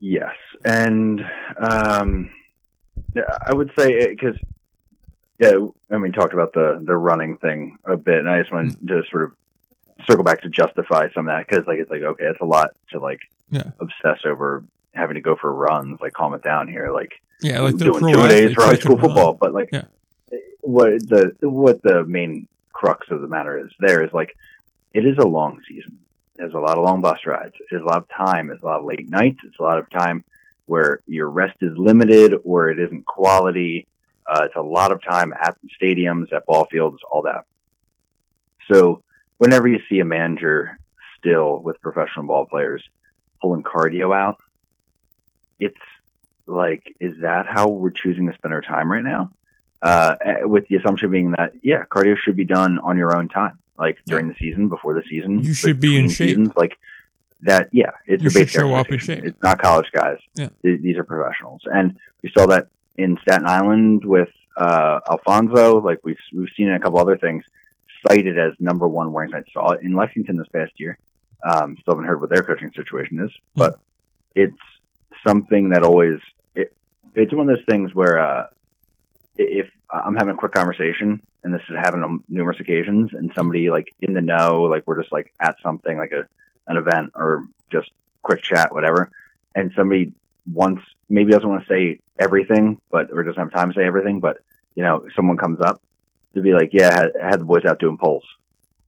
Yes, 0.00 0.34
and 0.64 1.24
um, 1.58 2.28
I 3.46 3.54
would 3.54 3.70
say 3.78 4.08
because 4.08 4.36
yeah, 5.38 5.52
I 5.92 5.98
mean, 5.98 6.10
talked 6.10 6.34
about 6.34 6.52
the 6.54 6.82
the 6.84 6.96
running 6.96 7.36
thing 7.38 7.78
a 7.84 7.96
bit, 7.96 8.18
and 8.18 8.28
I 8.28 8.40
just 8.40 8.52
wanted 8.52 8.74
Hmm. 8.80 8.86
to 8.88 9.02
sort 9.12 9.22
of 9.22 9.32
circle 10.08 10.24
back 10.24 10.42
to 10.42 10.48
justify 10.48 11.08
some 11.14 11.28
of 11.28 11.34
that 11.36 11.46
because 11.48 11.68
like 11.68 11.78
it's 11.78 11.90
like 11.90 12.02
okay, 12.02 12.24
it's 12.24 12.40
a 12.40 12.44
lot 12.44 12.70
to 12.90 12.98
like 12.98 13.20
Yeah. 13.50 13.70
obsess 13.78 14.18
over 14.24 14.64
having 14.94 15.14
to 15.14 15.20
go 15.20 15.36
for 15.36 15.52
runs. 15.52 16.00
Like, 16.00 16.12
calm 16.12 16.34
it 16.34 16.42
down 16.42 16.68
here. 16.68 16.90
Like, 16.92 17.12
Yeah, 17.42 17.60
like 17.60 17.76
the 17.76 17.84
doing 17.86 18.14
two 18.14 18.28
days 18.28 18.54
for 18.54 18.62
high 18.62 18.74
school 18.76 18.96
can 18.96 19.06
run. 19.08 19.14
football, 19.14 19.34
but 19.34 19.52
like 19.52 19.70
Yeah. 19.72 19.84
what 20.60 20.92
the 21.08 21.34
what 21.42 21.82
the 21.82 22.04
main 22.04 22.48
crux 22.72 23.06
of 23.10 23.20
the 23.20 23.28
matter 23.28 23.58
is 23.58 23.70
there 23.78 24.02
is 24.04 24.12
like 24.12 24.36
it 24.92 25.04
is 25.06 25.18
a 25.18 25.26
long 25.26 25.60
season. 25.68 25.98
There's 26.36 26.54
a 26.54 26.58
lot 26.58 26.76
of 26.78 26.84
long 26.84 27.00
bus 27.00 27.18
rides. 27.26 27.54
There's 27.70 27.82
a 27.82 27.86
lot 27.86 27.98
of 27.98 28.08
time. 28.08 28.48
There's 28.48 28.62
a 28.62 28.66
lot 28.66 28.80
of 28.80 28.84
late 28.86 29.08
nights. 29.08 29.38
It's 29.44 29.58
a 29.58 29.62
lot 29.62 29.78
of 29.78 29.88
time 29.90 30.24
where 30.66 31.00
your 31.06 31.28
rest 31.28 31.56
is 31.60 31.76
limited 31.76 32.34
or 32.44 32.70
it 32.70 32.78
isn't 32.80 33.04
quality. 33.06 33.86
Uh, 34.26 34.42
it's 34.44 34.56
a 34.56 34.62
lot 34.62 34.90
of 34.90 35.02
time 35.02 35.32
at 35.34 35.56
the 35.62 35.68
stadiums, 35.80 36.32
at 36.32 36.46
ball 36.46 36.64
fields, 36.70 36.98
all 37.10 37.22
that. 37.22 37.44
So 38.72 39.02
whenever 39.38 39.68
you 39.68 39.80
see 39.88 40.00
a 40.00 40.04
manager 40.04 40.78
still 41.18 41.58
with 41.58 41.80
professional 41.82 42.24
ball 42.26 42.46
players 42.46 42.82
pulling 43.42 43.62
cardio 43.62 44.16
out, 44.16 44.38
it's 45.58 45.76
like, 46.46 46.94
is 47.00 47.20
that 47.22 47.46
how 47.46 47.68
we're 47.68 47.90
choosing 47.90 48.26
to 48.28 48.34
spend 48.34 48.54
our 48.54 48.62
time 48.62 48.90
right 48.90 49.04
now? 49.04 49.30
Uh, 49.82 50.16
eh, 50.24 50.44
with 50.44 50.66
the 50.68 50.76
assumption 50.76 51.10
being 51.10 51.32
that, 51.32 51.52
yeah, 51.62 51.84
cardio 51.90 52.16
should 52.16 52.36
be 52.36 52.44
done 52.44 52.78
on 52.78 52.96
your 52.96 53.16
own 53.16 53.28
time, 53.28 53.58
like 53.78 53.98
during 54.06 54.28
the 54.28 54.34
season, 54.36 54.68
before 54.68 54.94
the 54.94 55.02
season. 55.08 55.42
You 55.44 55.52
should 55.52 55.78
be 55.78 55.98
in 55.98 56.08
shape. 56.08 56.30
Seasons, 56.30 56.50
like, 56.56 56.78
that 57.44 57.68
yeah, 57.72 57.90
it's 58.06 58.22
You 58.22 58.30
should 58.30 58.50
show 58.50 58.74
up 58.74 58.90
in 58.90 58.98
shape. 58.98 59.24
It's 59.24 59.42
not 59.42 59.60
college 59.60 59.90
guys. 59.92 60.18
Yeah. 60.34 60.48
These 60.62 60.96
are 60.96 61.04
professionals, 61.04 61.62
and 61.66 61.96
we 62.22 62.30
saw 62.36 62.46
that 62.46 62.68
in 62.96 63.18
Staten 63.22 63.46
Island 63.46 64.04
with 64.04 64.30
uh, 64.56 65.00
Alfonzo. 65.10 65.80
Like 65.80 66.00
we've 66.04 66.18
we've 66.32 66.48
seen 66.56 66.68
in 66.68 66.74
a 66.74 66.80
couple 66.80 66.98
other 66.98 67.18
things 67.18 67.44
cited 68.08 68.38
as 68.38 68.52
number 68.58 68.88
one 68.88 69.12
wearing 69.12 69.30
night. 69.30 69.44
Saw 69.52 69.72
it 69.72 69.82
in 69.82 69.94
Lexington 69.94 70.36
this 70.36 70.48
past 70.48 70.72
year. 70.76 70.98
Um, 71.42 71.76
still 71.80 71.94
haven't 71.94 72.06
heard 72.08 72.20
what 72.20 72.30
their 72.30 72.42
coaching 72.42 72.72
situation 72.74 73.20
is, 73.20 73.30
but 73.54 73.78
it's 74.34 74.56
something 75.26 75.70
that 75.70 75.82
always 75.82 76.20
it, 76.54 76.72
it's 77.14 77.32
one 77.32 77.48
of 77.48 77.56
those 77.56 77.64
things 77.66 77.94
where 77.94 78.18
uh, 78.18 78.46
if 79.36 79.68
I'm 79.90 80.16
having 80.16 80.34
a 80.34 80.38
quick 80.38 80.52
conversation 80.52 81.20
and 81.42 81.54
this 81.54 81.62
has 81.68 81.76
happened 81.76 82.04
on 82.04 82.24
numerous 82.28 82.60
occasions 82.60 83.12
and 83.12 83.32
somebody 83.34 83.70
like 83.70 83.94
in 84.00 84.14
the 84.14 84.20
know, 84.20 84.62
like 84.62 84.86
we're 84.86 85.00
just 85.00 85.12
like 85.12 85.32
at 85.40 85.56
something 85.62 85.96
like 85.96 86.12
a, 86.12 86.26
an 86.66 86.76
event 86.76 87.12
or 87.14 87.46
just 87.70 87.90
quick 88.22 88.42
chat, 88.42 88.72
whatever. 88.72 89.10
And 89.54 89.72
somebody 89.76 90.12
wants, 90.50 90.82
maybe 91.08 91.32
doesn't 91.32 91.48
want 91.48 91.66
to 91.66 91.68
say 91.68 92.00
everything, 92.18 92.80
but, 92.90 93.12
or 93.12 93.22
doesn't 93.22 93.40
have 93.40 93.52
time 93.52 93.72
to 93.72 93.78
say 93.78 93.84
everything, 93.84 94.20
but 94.20 94.38
you 94.74 94.82
know, 94.82 95.06
someone 95.14 95.36
comes 95.36 95.60
up 95.60 95.80
to 96.34 96.40
be 96.40 96.52
like, 96.52 96.70
yeah, 96.72 97.06
I 97.22 97.28
had 97.28 97.40
the 97.40 97.44
boys 97.44 97.64
out 97.64 97.78
doing 97.78 97.98
polls. 97.98 98.24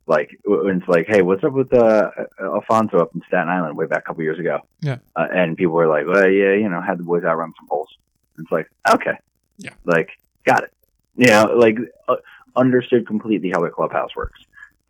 Like, 0.06 0.38
when 0.44 0.78
it's 0.78 0.88
like, 0.88 1.06
hey, 1.08 1.22
what's 1.22 1.42
up 1.42 1.52
with, 1.52 1.72
uh, 1.72 2.10
Alfonzo 2.40 2.98
up 2.98 3.14
in 3.14 3.22
Staten 3.26 3.48
Island 3.48 3.76
way 3.76 3.86
back 3.86 4.02
a 4.04 4.06
couple 4.06 4.22
years 4.22 4.38
ago? 4.38 4.60
Yeah. 4.80 4.98
Uh, 5.16 5.26
and 5.32 5.56
people 5.56 5.74
were 5.74 5.88
like, 5.88 6.06
well, 6.06 6.28
yeah, 6.28 6.52
you 6.54 6.68
know, 6.68 6.80
had 6.80 6.98
the 6.98 7.04
boys 7.04 7.24
out 7.24 7.36
run 7.36 7.52
some 7.58 7.66
polls. 7.68 7.96
It's 8.38 8.52
like, 8.52 8.70
okay. 8.88 9.18
Yeah. 9.58 9.72
Like, 9.84 10.10
got 10.44 10.64
it. 10.64 10.72
You 11.16 11.28
know, 11.28 11.54
like 11.56 11.78
uh, 12.08 12.16
understood 12.54 13.06
completely 13.06 13.50
how 13.50 13.62
the 13.62 13.70
clubhouse 13.70 14.14
works. 14.14 14.40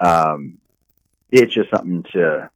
Um, 0.01 0.59
it's 1.31 1.55
just 1.55 1.71
something 1.71 2.03
to 2.13 2.51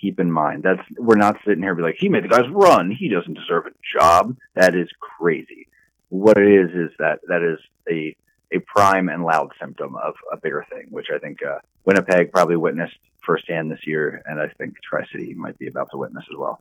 keep 0.00 0.18
in 0.18 0.30
mind. 0.30 0.62
That's 0.62 0.82
we're 0.98 1.16
not 1.16 1.38
sitting 1.44 1.62
here 1.62 1.74
be 1.74 1.82
like, 1.82 1.96
he 1.98 2.08
made 2.08 2.24
the 2.24 2.28
guys 2.28 2.48
run. 2.50 2.90
He 2.90 3.08
doesn't 3.08 3.34
deserve 3.34 3.66
a 3.66 3.98
job. 3.98 4.36
That 4.54 4.74
is 4.74 4.88
crazy. 4.98 5.68
What 6.08 6.36
it 6.38 6.48
is 6.48 6.70
is 6.70 6.90
that 6.98 7.20
that 7.28 7.42
is 7.42 7.58
a 7.88 8.16
a 8.52 8.58
prime 8.60 9.08
and 9.08 9.24
loud 9.24 9.50
symptom 9.60 9.96
of 9.96 10.14
a 10.32 10.36
bigger 10.36 10.64
thing, 10.70 10.86
which 10.90 11.06
I 11.14 11.18
think 11.18 11.42
uh, 11.42 11.58
Winnipeg 11.84 12.30
probably 12.32 12.56
witnessed 12.56 12.96
firsthand 13.20 13.70
this 13.70 13.86
year, 13.86 14.22
and 14.26 14.40
I 14.40 14.48
think 14.48 14.74
Tri 14.82 15.04
City 15.12 15.32
might 15.34 15.58
be 15.58 15.68
about 15.68 15.88
to 15.92 15.96
witness 15.96 16.24
as 16.30 16.36
well 16.36 16.60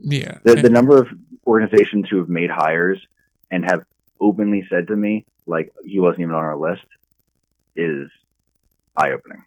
Yeah. 0.00 0.38
the, 0.42 0.56
the 0.56 0.68
number 0.70 0.98
of 0.98 1.08
organizations 1.46 2.08
who 2.10 2.18
have 2.18 2.28
made 2.28 2.50
hires 2.50 3.00
and 3.50 3.64
have 3.64 3.84
openly 4.20 4.66
said 4.68 4.88
to 4.88 4.96
me 4.96 5.24
like 5.46 5.72
he 5.84 5.98
wasn't 6.00 6.20
even 6.22 6.34
on 6.34 6.44
our 6.44 6.56
list 6.56 6.84
is 7.76 8.10
eye 8.96 9.12
opening. 9.12 9.44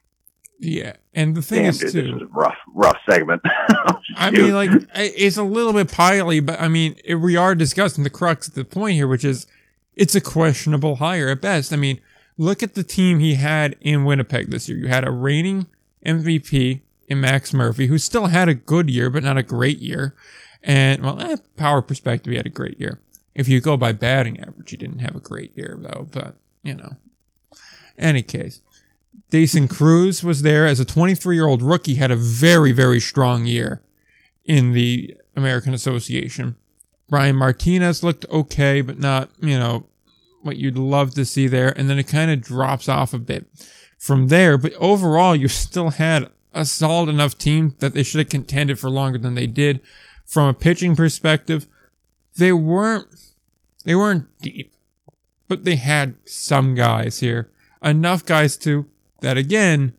yeah. 0.60 0.94
And 1.14 1.36
the 1.36 1.42
thing 1.44 1.64
Damn, 1.64 1.70
is, 1.70 1.80
dude, 1.80 1.92
too, 1.94 2.14
this 2.14 2.22
a 2.24 2.26
rough, 2.28 2.58
rough 2.74 2.98
segment. 3.08 3.42
I 4.16 4.32
mean, 4.32 4.54
like, 4.54 4.72
it's 4.96 5.38
a 5.38 5.44
little 5.44 5.74
bit 5.74 5.88
piley, 5.90 6.44
but 6.44 6.60
I 6.60 6.68
mean, 6.70 6.96
it- 7.04 7.16
we 7.16 7.36
are 7.36 7.54
discussing 7.56 8.04
the 8.04 8.10
crux 8.10 8.48
of 8.48 8.56
the 8.56 8.66
point 8.66 8.96
here, 8.96 9.08
which 9.08 9.24
is 9.26 9.46
it's 9.96 10.16
a 10.16 10.22
questionable 10.22 10.98
hire 10.98 11.30
at 11.30 11.42
best. 11.42 11.74
I 11.74 11.76
mean, 11.76 12.00
look 12.38 12.64
at 12.64 12.76
the 12.76 12.84
team 12.84 13.20
he 13.20 13.36
had 13.36 13.76
in 13.82 14.06
Winnipeg 14.06 14.50
this 14.50 14.68
year. 14.68 14.78
You 14.78 14.88
had 14.88 15.08
a 15.08 15.12
reigning 15.12 15.68
MVP 16.06 16.82
in 17.08 17.22
Max 17.22 17.54
Murphy, 17.54 17.88
who 17.88 17.98
still 17.98 18.28
had 18.28 18.50
a 18.50 18.54
good 18.54 18.90
year, 18.90 19.10
but 19.10 19.24
not 19.24 19.38
a 19.38 19.44
great 19.44 19.80
year. 19.80 20.16
And, 20.64 21.04
well, 21.04 21.20
eh, 21.20 21.38
power 21.58 21.82
perspective, 21.82 22.32
he 22.32 22.38
had 22.38 22.46
a 22.46 22.50
great 22.50 22.80
year. 22.80 23.00
If 23.36 23.48
you 23.48 23.60
go 23.60 23.78
by 23.78 23.92
batting 23.92 24.40
average, 24.40 24.72
he 24.72 24.78
didn't 24.78 25.00
have 25.00 25.16
a 25.16 25.20
great 25.20 25.56
year, 25.58 25.78
though, 25.80 26.08
but, 26.12 26.36
you 26.64 26.76
know. 26.76 26.96
Any 27.98 28.24
case. 28.24 28.62
Dayson 29.30 29.68
Croes 29.68 30.24
was 30.24 30.42
there 30.42 30.66
as 30.66 30.80
a 30.80 30.86
23 30.86 31.36
year 31.36 31.48
old 31.48 31.62
rookie, 31.62 31.96
had 31.96 32.12
a 32.12 32.16
very, 32.16 32.72
very 32.72 33.00
strong 33.00 33.46
year 33.46 33.82
in 34.46 34.74
the 34.74 35.16
American 35.36 35.74
Association. 35.74 36.56
Brian 37.10 37.36
Martinez 37.36 38.04
looked 38.04 38.26
okay, 38.30 38.82
but 38.82 39.00
not, 39.00 39.30
you 39.40 39.58
know, 39.58 39.86
what 40.42 40.58
you'd 40.58 40.78
love 40.78 41.14
to 41.16 41.26
see 41.26 41.48
there. 41.48 41.70
And 41.78 41.90
then 41.90 42.00
it 42.00 42.08
kind 42.08 42.32
of 42.32 42.42
drops 42.42 42.90
off 42.90 43.14
a 43.14 43.20
bit 43.20 43.48
from 43.98 44.28
there. 44.28 44.58
But 44.58 44.74
overall, 44.74 45.36
you 45.36 45.48
still 45.48 45.92
had 45.92 46.30
a 46.54 46.66
solid 46.66 47.10
enough 47.10 47.38
team 47.38 47.76
that 47.80 47.94
they 47.94 48.04
should 48.04 48.20
have 48.20 48.30
contended 48.30 48.80
for 48.80 48.90
longer 48.90 49.18
than 49.18 49.36
they 49.36 49.48
did. 49.48 49.82
From 50.26 50.48
a 50.48 50.54
pitching 50.54 50.96
perspective, 50.96 51.68
they 52.38 52.52
weren't, 52.52 53.08
they 53.86 53.96
weren't 53.96 54.28
deep, 54.42 54.74
but 55.48 55.64
they 55.64 55.76
had 55.76 56.16
some 56.26 56.76
guys 56.76 57.20
here. 57.20 57.50
Enough 57.82 58.26
guys 58.26 58.58
to, 58.58 58.86
that 59.22 59.38
again, 59.38 59.94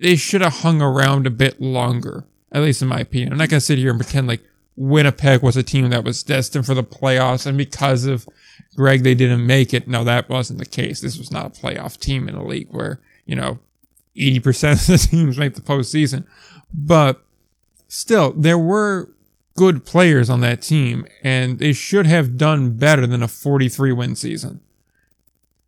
they 0.00 0.16
should 0.16 0.40
have 0.40 0.58
hung 0.60 0.80
around 0.82 1.26
a 1.26 1.30
bit 1.30 1.60
longer, 1.60 2.24
at 2.52 2.62
least 2.62 2.82
in 2.82 2.88
my 2.88 3.00
opinion. 3.00 3.32
I'm 3.32 3.38
not 3.38 3.48
going 3.48 3.60
to 3.60 3.64
sit 3.64 3.78
here 3.78 3.90
and 3.90 4.00
pretend 4.00 4.26
like 4.26 4.42
Winnipeg 4.82 5.42
was 5.42 5.58
a 5.58 5.62
team 5.62 5.90
that 5.90 6.04
was 6.04 6.22
destined 6.22 6.64
for 6.64 6.72
the 6.72 6.82
playoffs, 6.82 7.44
and 7.44 7.58
because 7.58 8.06
of 8.06 8.26
Greg, 8.76 9.02
they 9.02 9.14
didn't 9.14 9.46
make 9.46 9.74
it. 9.74 9.86
No, 9.86 10.04
that 10.04 10.30
wasn't 10.30 10.58
the 10.58 10.64
case. 10.64 11.00
This 11.02 11.18
was 11.18 11.30
not 11.30 11.46
a 11.46 11.60
playoff 11.60 12.00
team 12.00 12.30
in 12.30 12.34
a 12.34 12.42
league 12.42 12.68
where, 12.70 12.98
you 13.26 13.36
know, 13.36 13.58
80% 14.16 14.72
of 14.80 14.86
the 14.86 14.96
teams 15.10 15.36
make 15.36 15.54
the 15.54 15.60
postseason. 15.60 16.24
But 16.72 17.22
still, 17.88 18.32
there 18.32 18.58
were 18.58 19.10
good 19.54 19.84
players 19.84 20.30
on 20.30 20.40
that 20.40 20.62
team, 20.62 21.06
and 21.22 21.58
they 21.58 21.74
should 21.74 22.06
have 22.06 22.38
done 22.38 22.78
better 22.78 23.06
than 23.06 23.22
a 23.22 23.28
43 23.28 23.92
win 23.92 24.16
season. 24.16 24.60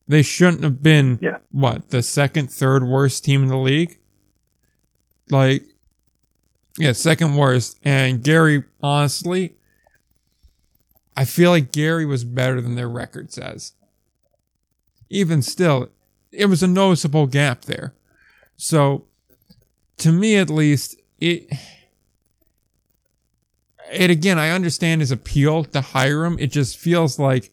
They 0.08 0.22
shouldn't 0.22 0.62
have 0.62 0.82
been, 0.82 1.18
Yeah. 1.20 1.36
what, 1.50 1.90
the 1.90 2.02
second, 2.02 2.50
third 2.50 2.82
worst 2.84 3.26
team 3.26 3.42
in 3.42 3.48
the 3.50 3.58
league? 3.58 3.98
Like, 5.28 5.64
yeah, 6.78 6.92
second 6.92 7.36
worst. 7.36 7.78
And 7.84 8.22
Gary, 8.22 8.64
honestly, 8.82 9.54
I 11.16 11.24
feel 11.24 11.50
like 11.50 11.72
Gary 11.72 12.06
was 12.06 12.24
better 12.24 12.60
than 12.60 12.74
their 12.74 12.88
record 12.88 13.32
says. 13.32 13.72
Even 15.10 15.42
still, 15.42 15.90
it 16.30 16.46
was 16.46 16.62
a 16.62 16.68
noticeable 16.68 17.26
gap 17.26 17.62
there. 17.62 17.94
So, 18.56 19.04
to 19.98 20.10
me 20.12 20.36
at 20.36 20.48
least, 20.48 20.96
it. 21.20 21.50
And 23.92 24.10
again, 24.10 24.38
I 24.38 24.50
understand 24.50 25.02
his 25.02 25.10
appeal 25.10 25.64
to 25.64 25.80
hire 25.82 26.24
him. 26.24 26.38
It 26.38 26.50
just 26.50 26.78
feels 26.78 27.18
like 27.18 27.50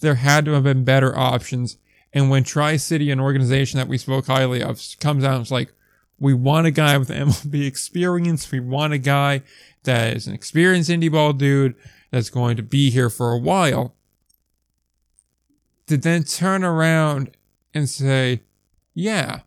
there 0.00 0.16
had 0.16 0.44
to 0.44 0.52
have 0.52 0.64
been 0.64 0.84
better 0.84 1.16
options. 1.16 1.78
And 2.12 2.28
when 2.28 2.44
Tri 2.44 2.76
City, 2.76 3.10
an 3.10 3.20
organization 3.20 3.78
that 3.78 3.88
we 3.88 3.96
spoke 3.96 4.26
highly 4.26 4.62
of, 4.62 4.82
comes 5.00 5.24
out 5.24 5.36
and 5.36 5.46
is 5.46 5.50
like, 5.50 5.72
we 6.20 6.34
want 6.34 6.66
a 6.66 6.70
guy 6.70 6.98
with 6.98 7.08
MLB 7.08 7.66
experience. 7.66 8.50
We 8.50 8.60
want 8.60 8.92
a 8.92 8.98
guy 8.98 9.42
that 9.84 10.16
is 10.16 10.26
an 10.26 10.34
experienced 10.34 10.90
indie 10.90 11.10
ball 11.10 11.32
dude 11.32 11.74
that's 12.10 12.30
going 12.30 12.56
to 12.56 12.62
be 12.62 12.90
here 12.90 13.10
for 13.10 13.32
a 13.32 13.38
while. 13.38 13.94
To 15.86 15.96
then 15.96 16.24
turn 16.24 16.64
around 16.64 17.30
and 17.72 17.88
say, 17.88 18.42
yeah, 18.92 19.40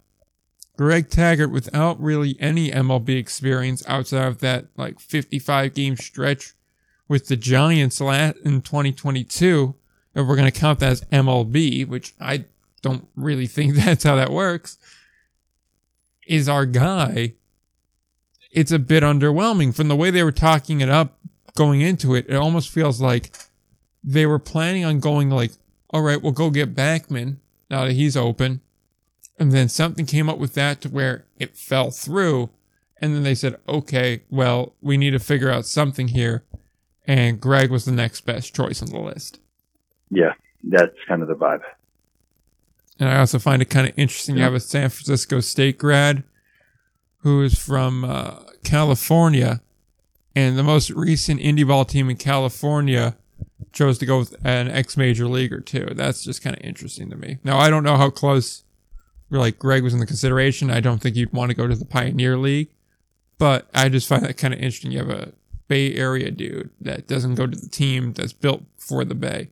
Greg 0.77 1.09
Tagert 1.09 1.51
without 1.51 2.01
really 2.01 2.35
any 2.39 2.71
MLB 2.71 3.09
experience 3.09 3.83
outside 3.87 4.27
of 4.27 4.39
that 4.39 4.65
like 4.75 4.99
55 4.99 5.75
game 5.75 5.95
stretch 5.95 6.53
with 7.07 7.27
the 7.27 7.35
Giants 7.35 8.01
la- 8.01 8.31
in 8.43 8.61
2022, 8.61 9.75
if 10.15 10.25
we're 10.25 10.35
going 10.35 10.51
to 10.51 10.59
count 10.59 10.79
that 10.79 10.91
as 10.91 11.01
MLB, 11.11 11.87
which 11.87 12.13
I 12.19 12.45
don't 12.81 13.07
really 13.15 13.47
think 13.47 13.75
that's 13.75 14.03
how 14.03 14.15
that 14.15 14.31
works, 14.31 14.77
is 16.31 16.47
our 16.47 16.65
guy. 16.65 17.33
It's 18.51 18.71
a 18.71 18.79
bit 18.79 19.03
underwhelming 19.03 19.75
from 19.75 19.89
the 19.89 19.97
way 19.97 20.11
they 20.11 20.23
were 20.23 20.31
talking 20.31 20.79
it 20.79 20.87
up 20.87 21.19
going 21.57 21.81
into 21.81 22.15
it. 22.15 22.25
It 22.29 22.35
almost 22.35 22.69
feels 22.69 23.01
like 23.01 23.35
they 24.01 24.25
were 24.25 24.39
planning 24.39 24.85
on 24.85 25.01
going 25.01 25.29
like, 25.29 25.51
all 25.89 26.01
right, 26.01 26.21
we'll 26.21 26.31
go 26.31 26.49
get 26.49 26.73
Backman 26.73 27.35
now 27.69 27.83
that 27.83 27.93
he's 27.93 28.15
open. 28.15 28.61
And 29.37 29.51
then 29.51 29.67
something 29.67 30.05
came 30.05 30.29
up 30.29 30.37
with 30.37 30.53
that 30.53 30.79
to 30.81 30.89
where 30.89 31.25
it 31.37 31.57
fell 31.57 31.91
through. 31.91 32.49
And 33.01 33.13
then 33.13 33.23
they 33.23 33.35
said, 33.35 33.59
okay, 33.67 34.21
well, 34.29 34.73
we 34.81 34.95
need 34.95 35.11
to 35.11 35.19
figure 35.19 35.49
out 35.49 35.65
something 35.65 36.09
here. 36.09 36.43
And 37.05 37.41
Greg 37.41 37.69
was 37.69 37.83
the 37.83 37.91
next 37.91 38.21
best 38.21 38.55
choice 38.55 38.81
on 38.81 38.89
the 38.89 38.99
list. 38.99 39.39
yeah, 40.09 40.33
that's 40.63 40.95
kind 41.09 41.21
of 41.21 41.27
the 41.27 41.35
vibe. 41.35 41.63
And 43.01 43.09
I 43.09 43.17
also 43.17 43.39
find 43.39 43.63
it 43.63 43.71
kind 43.71 43.89
of 43.89 43.97
interesting. 43.97 44.37
You 44.37 44.43
have 44.43 44.53
a 44.53 44.59
San 44.59 44.89
Francisco 44.89 45.39
State 45.39 45.79
grad 45.79 46.23
who 47.23 47.41
is 47.41 47.57
from 47.57 48.05
uh, 48.05 48.43
California, 48.63 49.59
and 50.35 50.55
the 50.55 50.61
most 50.61 50.91
recent 50.91 51.41
indie 51.41 51.67
ball 51.67 51.83
team 51.83 52.11
in 52.11 52.17
California 52.17 53.17
chose 53.73 53.97
to 53.97 54.05
go 54.05 54.19
with 54.19 54.35
an 54.45 54.69
ex 54.69 54.97
major 54.97 55.27
leaguer 55.27 55.61
too. 55.61 55.87
That's 55.95 56.23
just 56.23 56.43
kind 56.43 56.55
of 56.55 56.63
interesting 56.63 57.09
to 57.09 57.15
me. 57.15 57.39
Now 57.43 57.57
I 57.57 57.71
don't 57.71 57.83
know 57.83 57.97
how 57.97 58.11
close, 58.11 58.63
like 59.31 59.57
Greg 59.57 59.83
was 59.83 59.95
in 59.95 59.99
the 59.99 60.05
consideration. 60.05 60.69
I 60.69 60.79
don't 60.79 61.01
think 61.01 61.15
you'd 61.15 61.33
want 61.33 61.49
to 61.49 61.57
go 61.57 61.65
to 61.65 61.75
the 61.75 61.85
Pioneer 61.85 62.37
League, 62.37 62.69
but 63.39 63.67
I 63.73 63.89
just 63.89 64.07
find 64.07 64.23
that 64.25 64.37
kind 64.37 64.53
of 64.53 64.59
interesting. 64.59 64.91
You 64.91 64.99
have 64.99 65.09
a 65.09 65.31
Bay 65.67 65.95
Area 65.95 66.29
dude 66.29 66.69
that 66.79 67.07
doesn't 67.07 67.33
go 67.33 67.47
to 67.47 67.57
the 67.57 67.69
team 67.69 68.13
that's 68.13 68.33
built 68.33 68.61
for 68.77 69.03
the 69.03 69.15
Bay. 69.15 69.49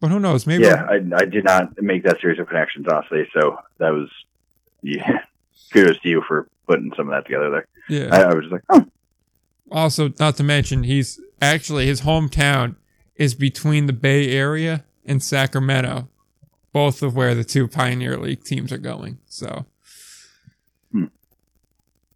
But 0.00 0.10
who 0.10 0.20
knows? 0.20 0.46
Maybe 0.46 0.64
Yeah, 0.64 0.86
I, 0.88 1.00
I 1.16 1.24
did 1.24 1.44
not 1.44 1.80
make 1.82 2.04
that 2.04 2.20
series 2.20 2.38
of 2.38 2.46
connections, 2.48 2.86
honestly. 2.90 3.28
So 3.32 3.58
that 3.78 3.90
was, 3.90 4.08
yeah, 4.82 5.22
kudos 5.72 5.98
to 6.00 6.08
you 6.08 6.22
for 6.26 6.48
putting 6.66 6.92
some 6.96 7.08
of 7.08 7.14
that 7.14 7.24
together 7.26 7.50
there. 7.50 7.66
Yeah. 7.88 8.14
I, 8.14 8.22
I 8.22 8.34
was 8.34 8.44
just 8.44 8.52
like, 8.52 8.62
oh, 8.70 8.86
also, 9.70 10.12
not 10.18 10.36
to 10.36 10.44
mention, 10.44 10.84
he's 10.84 11.20
actually 11.42 11.86
his 11.86 12.02
hometown 12.02 12.76
is 13.16 13.34
between 13.34 13.86
the 13.86 13.92
Bay 13.92 14.30
Area 14.30 14.84
and 15.04 15.22
Sacramento, 15.22 16.08
both 16.72 17.02
of 17.02 17.16
where 17.16 17.34
the 17.34 17.44
two 17.44 17.66
Pioneer 17.66 18.16
League 18.16 18.44
teams 18.44 18.72
are 18.72 18.78
going. 18.78 19.18
So, 19.26 19.66
Hmm. 20.92 21.06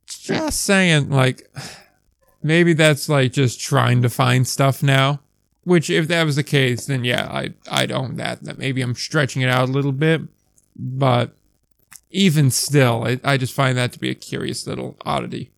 just 0.06 0.60
saying, 0.60 1.10
like, 1.10 1.42
maybe 2.42 2.72
that's 2.74 3.08
like 3.08 3.32
just 3.32 3.60
trying 3.60 4.02
to 4.02 4.08
find 4.08 4.46
stuff 4.46 4.82
now. 4.82 5.20
Which, 5.64 5.90
if 5.90 6.08
that 6.08 6.24
was 6.24 6.36
the 6.36 6.42
case, 6.42 6.86
then 6.86 7.04
yeah, 7.04 7.28
I 7.30 7.54
I'd 7.70 7.92
own 7.92 8.16
that. 8.16 8.42
That 8.42 8.58
maybe 8.58 8.82
I'm 8.82 8.94
stretching 8.94 9.42
it 9.42 9.48
out 9.48 9.68
a 9.68 9.72
little 9.72 9.92
bit, 9.92 10.22
but 10.76 11.34
even 12.10 12.50
still, 12.50 13.04
I, 13.04 13.20
I 13.24 13.36
just 13.36 13.54
find 13.54 13.76
that 13.78 13.92
to 13.92 13.98
be 13.98 14.10
a 14.10 14.14
curious 14.14 14.66
little 14.66 14.96
oddity. 15.04 15.50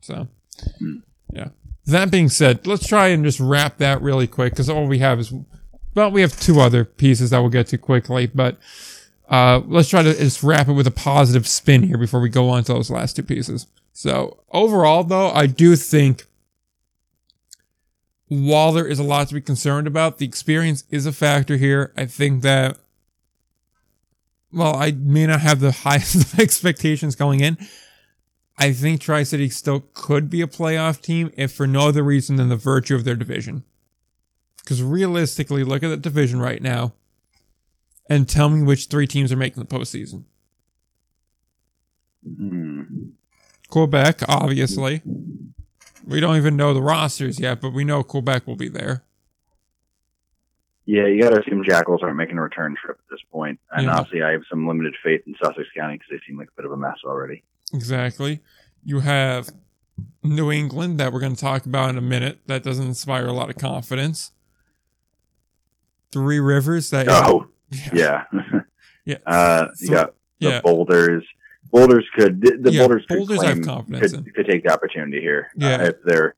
So, 0.00 0.28
yeah. 1.32 1.48
That 1.86 2.10
being 2.10 2.28
said, 2.28 2.66
let's 2.66 2.86
try 2.86 3.08
and 3.08 3.24
just 3.24 3.40
wrap 3.40 3.78
that 3.78 4.02
really 4.02 4.26
quick 4.26 4.52
because 4.52 4.68
all 4.68 4.86
we 4.86 4.98
have 4.98 5.18
is, 5.18 5.32
well, 5.94 6.10
we 6.10 6.20
have 6.20 6.38
two 6.38 6.60
other 6.60 6.84
pieces 6.84 7.30
that 7.30 7.38
we'll 7.38 7.50
get 7.50 7.68
to 7.68 7.78
quickly, 7.78 8.26
but 8.26 8.58
uh, 9.28 9.62
let's 9.66 9.88
try 9.88 10.02
to 10.02 10.14
just 10.14 10.42
wrap 10.42 10.68
it 10.68 10.72
with 10.72 10.86
a 10.86 10.92
positive 10.92 11.48
spin 11.48 11.82
here 11.82 11.98
before 11.98 12.20
we 12.20 12.28
go 12.28 12.50
on 12.50 12.64
to 12.64 12.74
those 12.74 12.90
last 12.90 13.16
two 13.16 13.22
pieces. 13.22 13.66
So, 13.92 14.38
overall, 14.50 15.04
though, 15.04 15.30
I 15.30 15.46
do 15.46 15.76
think 15.76 16.24
while 18.28 18.72
there 18.72 18.86
is 18.86 18.98
a 18.98 19.04
lot 19.04 19.28
to 19.28 19.34
be 19.34 19.40
concerned 19.40 19.86
about, 19.86 20.18
the 20.18 20.26
experience 20.26 20.84
is 20.90 21.06
a 21.06 21.12
factor 21.12 21.56
here. 21.56 21.92
I 21.96 22.06
think 22.06 22.42
that, 22.42 22.78
well, 24.52 24.76
I 24.76 24.92
may 24.92 25.26
not 25.26 25.40
have 25.40 25.60
the 25.60 25.72
highest 25.72 26.14
of 26.14 26.38
expectations 26.40 27.14
going 27.14 27.40
in. 27.40 27.58
I 28.56 28.72
think 28.72 29.00
Tri 29.00 29.24
City 29.24 29.50
still 29.50 29.84
could 29.94 30.30
be 30.30 30.40
a 30.40 30.46
playoff 30.46 31.00
team 31.02 31.32
if 31.36 31.52
for 31.52 31.66
no 31.66 31.88
other 31.88 32.02
reason 32.02 32.36
than 32.36 32.48
the 32.48 32.56
virtue 32.56 32.94
of 32.94 33.04
their 33.04 33.16
division. 33.16 33.64
Because 34.58 34.82
realistically, 34.82 35.64
look 35.64 35.82
at 35.82 35.88
the 35.88 35.96
division 35.96 36.40
right 36.40 36.62
now 36.62 36.94
and 38.08 38.28
tell 38.28 38.48
me 38.48 38.62
which 38.62 38.86
three 38.86 39.06
teams 39.06 39.32
are 39.32 39.36
making 39.36 39.62
the 39.62 39.68
postseason. 39.68 40.24
hmm. 42.24 42.82
Quebec, 43.68 44.20
obviously. 44.28 45.02
We 46.06 46.20
don't 46.20 46.36
even 46.36 46.56
know 46.56 46.74
the 46.74 46.82
rosters 46.82 47.40
yet, 47.40 47.60
but 47.60 47.72
we 47.72 47.84
know 47.84 48.02
Quebec 48.02 48.46
will 48.46 48.56
be 48.56 48.68
there. 48.68 49.02
yeah, 50.86 51.06
you 51.06 51.22
got 51.22 51.30
to 51.30 51.40
assume 51.40 51.64
Jackals 51.64 52.02
aren't 52.02 52.16
making 52.18 52.36
a 52.36 52.42
return 52.42 52.76
trip 52.84 52.98
at 52.98 53.10
this 53.10 53.20
point. 53.32 53.58
And 53.72 53.86
Yeah. 53.86 53.96
honestly, 53.96 54.22
I 54.22 54.32
have 54.32 54.42
some 54.50 54.68
limited 54.68 54.94
faith 55.02 55.22
in 55.26 55.34
Sussex 55.42 55.66
County 55.74 55.94
because 55.94 56.08
they 56.10 56.20
seem 56.26 56.36
like 56.36 56.48
a 56.48 56.56
bit 56.56 56.66
of 56.66 56.72
a 56.72 56.76
mess 56.76 56.98
already. 57.06 57.42
Exactly. 57.72 58.40
You 58.84 59.00
have 59.00 59.48
New 60.22 60.52
England 60.52 61.00
that 61.00 61.10
we're 61.10 61.20
going 61.20 61.34
to 61.34 61.40
talk 61.40 61.64
about 61.64 61.88
in 61.88 61.96
a 61.96 62.02
minute. 62.02 62.40
That 62.48 62.62
doesn't 62.62 62.86
inspire 62.86 63.26
a 63.26 63.32
lot 63.32 63.48
of 63.48 63.56
confidence. 63.56 64.32
Three 66.12 66.38
Rivers 66.38 66.90
that 66.90 67.08
Oh, 67.08 67.46
yeah. 67.94 68.24
Yeah. 69.06 69.16
Uh, 69.26 69.68
you 69.80 69.90
got 69.90 70.14
the 70.40 70.48
yeah. 70.48 70.60
Boulders. 70.60 71.24
Boulders 71.74 72.06
could 72.14 72.40
the, 72.40 72.70
Yeah, 72.72 72.80
Boulders 72.86 73.04
could 73.08 73.18
Boulders 73.18 73.38
I 73.40 73.52
claim- 73.52 73.64
confidence 73.64 74.12
could, 74.12 74.34
could 74.34 74.46
take 74.46 74.62
the 74.64 74.72
opportunity 74.72 75.20
here. 75.20 75.48
Yeah. 75.56 75.74
Uh, 75.76 75.82
if 75.88 75.96
they're 76.04 76.36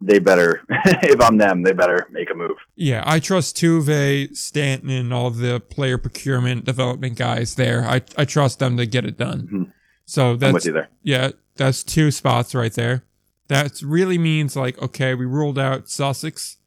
they 0.00 0.18
better 0.20 0.62
if 0.86 1.20
I'm 1.20 1.38
them, 1.38 1.62
they 1.62 1.72
better 1.72 2.06
make 2.12 2.30
a 2.30 2.34
move. 2.34 2.56
Yeah, 2.76 3.02
I 3.04 3.18
trust 3.18 3.56
Tuve, 3.56 4.36
Stanton, 4.36 4.90
and 4.90 5.12
all 5.12 5.30
the 5.30 5.58
player 5.58 5.98
procurement 5.98 6.64
development 6.64 7.16
guys 7.18 7.56
there. 7.56 7.82
I, 7.84 8.02
I 8.16 8.24
trust 8.24 8.60
them 8.60 8.76
to 8.76 8.86
get 8.86 9.04
it 9.04 9.16
done. 9.16 9.48
Mhm. 9.52 9.72
So 10.04 10.36
that's 10.36 10.68
yeah, 11.02 11.30
that's 11.56 11.82
two 11.82 12.10
spots 12.10 12.54
right 12.54 12.72
there. 12.72 13.04
That 13.48 13.80
really 13.82 14.18
means 14.18 14.54
like 14.54 14.80
okay, 14.80 15.14
we 15.14 15.24
ruled 15.26 15.58
out 15.58 15.88
Sussex, 15.88 16.58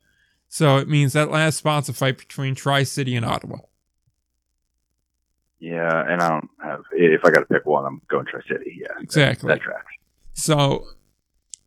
so 0.49 0.77
it 0.77 0.89
means 0.89 1.13
that 1.13 1.31
last 1.31 1.57
spot's 1.59 1.87
a 1.87 1.93
fight 1.93 2.17
between 2.17 2.53
Tri 2.55 2.83
City 2.83 3.15
and 3.15 3.25
Ottawa. 3.25 3.59
Yeah, 5.61 6.11
and 6.11 6.21
I 6.21 6.29
don't 6.29 6.49
have 6.63 6.81
if 6.91 7.23
I 7.23 7.29
got 7.29 7.41
to 7.41 7.45
pick 7.45 7.65
one, 7.67 7.85
I'm 7.85 8.01
going 8.09 8.25
Tri 8.25 8.41
City. 8.49 8.79
Yeah, 8.81 8.87
Exactly. 8.99 9.47
that 9.47 9.61
tracks. 9.61 9.85
So 10.33 10.87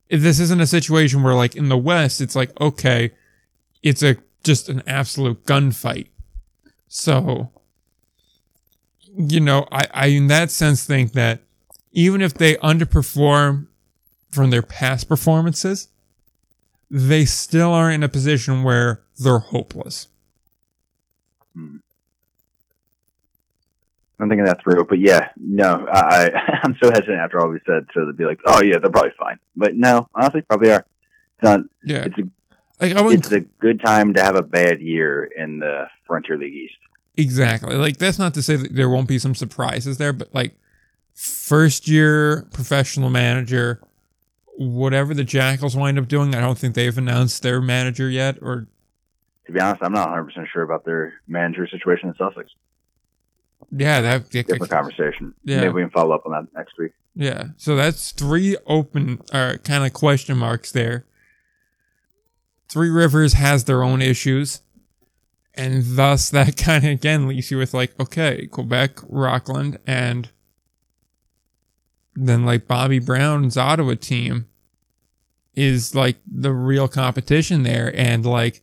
if 0.08 0.20
this 0.20 0.40
isn't 0.40 0.60
a 0.60 0.66
situation 0.66 1.22
where 1.22 1.34
like 1.34 1.54
in 1.54 1.68
the 1.68 1.78
West, 1.78 2.20
it's 2.20 2.34
like, 2.34 2.50
okay, 2.60 3.12
it's 3.84 4.02
a 4.02 4.16
just 4.42 4.68
an 4.68 4.82
absolute 4.86 5.44
gunfight. 5.44 6.08
So 6.88 7.50
you 9.16 9.38
know, 9.38 9.68
I, 9.70 9.86
I 9.94 10.06
in 10.06 10.26
that 10.26 10.50
sense 10.50 10.84
think 10.84 11.12
that 11.12 11.40
even 11.92 12.20
if 12.20 12.34
they 12.34 12.56
underperform 12.56 13.68
from 14.32 14.50
their 14.50 14.62
past 14.62 15.08
performances, 15.08 15.86
they 16.90 17.24
still 17.24 17.72
are 17.72 17.92
in 17.92 18.02
a 18.02 18.08
position 18.08 18.64
where 18.64 19.02
they're 19.18 19.38
hopeless. 19.38 20.08
Hmm. 21.54 21.76
I'm 24.20 24.28
thinking 24.28 24.44
that 24.44 24.62
through, 24.62 24.84
but 24.84 24.98
yeah, 25.00 25.28
no, 25.36 25.86
I 25.90 26.30
I'm 26.62 26.76
so 26.82 26.90
hesitant 26.90 27.18
after 27.18 27.40
all 27.40 27.48
we 27.48 27.58
said 27.66 27.86
to 27.94 28.12
be 28.12 28.24
like, 28.24 28.40
oh 28.46 28.62
yeah, 28.62 28.78
they're 28.78 28.90
probably 28.90 29.12
fine, 29.18 29.38
but 29.56 29.74
no, 29.74 30.08
honestly, 30.14 30.42
probably 30.42 30.70
are. 30.70 30.86
It's 31.36 31.42
not. 31.42 31.60
Yeah. 31.82 32.04
It's 32.04 32.18
a 32.18 32.22
Like 32.80 32.96
I 32.96 33.12
it's 33.12 33.32
a 33.32 33.40
good 33.40 33.80
time 33.80 34.14
to 34.14 34.22
have 34.22 34.36
a 34.36 34.42
bad 34.42 34.80
year 34.80 35.24
in 35.24 35.58
the 35.58 35.88
Frontier 36.06 36.38
League 36.38 36.54
East. 36.54 36.76
Exactly. 37.16 37.74
Like 37.74 37.98
that's 37.98 38.18
not 38.18 38.34
to 38.34 38.42
say 38.42 38.56
that 38.56 38.74
there 38.74 38.88
won't 38.88 39.08
be 39.08 39.18
some 39.18 39.34
surprises 39.34 39.98
there, 39.98 40.12
but 40.12 40.34
like 40.34 40.56
first 41.14 41.88
year 41.88 42.42
professional 42.52 43.10
manager, 43.10 43.80
whatever 44.56 45.14
the 45.14 45.24
Jackals 45.24 45.76
wind 45.76 45.98
up 45.98 46.08
doing, 46.08 46.34
I 46.34 46.40
don't 46.40 46.58
think 46.58 46.74
they've 46.74 46.96
announced 46.96 47.42
their 47.42 47.60
manager 47.60 48.08
yet. 48.08 48.38
Or 48.42 48.66
To 49.46 49.52
be 49.52 49.60
honest, 49.60 49.82
I'm 49.82 49.92
not 49.92 50.08
100 50.08 50.24
percent 50.24 50.48
sure 50.52 50.62
about 50.62 50.84
their 50.84 51.14
manager 51.26 51.66
situation 51.68 52.08
in 52.08 52.14
Sussex. 52.16 52.50
Yeah, 53.70 54.00
that 54.00 54.30
Different 54.30 54.70
conversation. 54.70 55.34
Yeah. 55.44 55.60
Maybe 55.60 55.72
we 55.72 55.82
can 55.82 55.90
follow 55.90 56.14
up 56.14 56.26
on 56.26 56.32
that 56.32 56.52
next 56.54 56.78
week. 56.78 56.92
yeah. 57.14 57.48
So 57.56 57.76
that's 57.76 58.12
three 58.12 58.56
open 58.66 59.20
uh, 59.32 59.56
kind 59.64 59.84
of 59.84 59.92
question 59.92 60.36
marks 60.36 60.72
there. 60.72 61.04
Three 62.68 62.90
Rivers 62.90 63.34
has 63.34 63.64
their 63.64 63.82
own 63.82 64.02
issues. 64.02 64.62
And 65.54 65.84
thus 65.96 66.30
that 66.30 66.56
kind 66.58 66.84
of 66.84 66.90
again 66.90 67.28
leaves 67.28 67.50
you 67.50 67.58
with 67.58 67.74
like, 67.74 67.98
okay, 68.00 68.46
Quebec, 68.46 68.98
Rockland, 69.08 69.78
and 69.86 70.28
then 72.14 72.44
like 72.44 72.66
Bobby 72.68 72.98
Brown's 72.98 73.56
Ottawa 73.56 73.94
team 73.94 74.46
is 75.54 75.94
like 75.94 76.16
the 76.26 76.52
real 76.52 76.88
competition 76.88 77.62
there. 77.62 77.92
And 77.96 78.26
like 78.26 78.62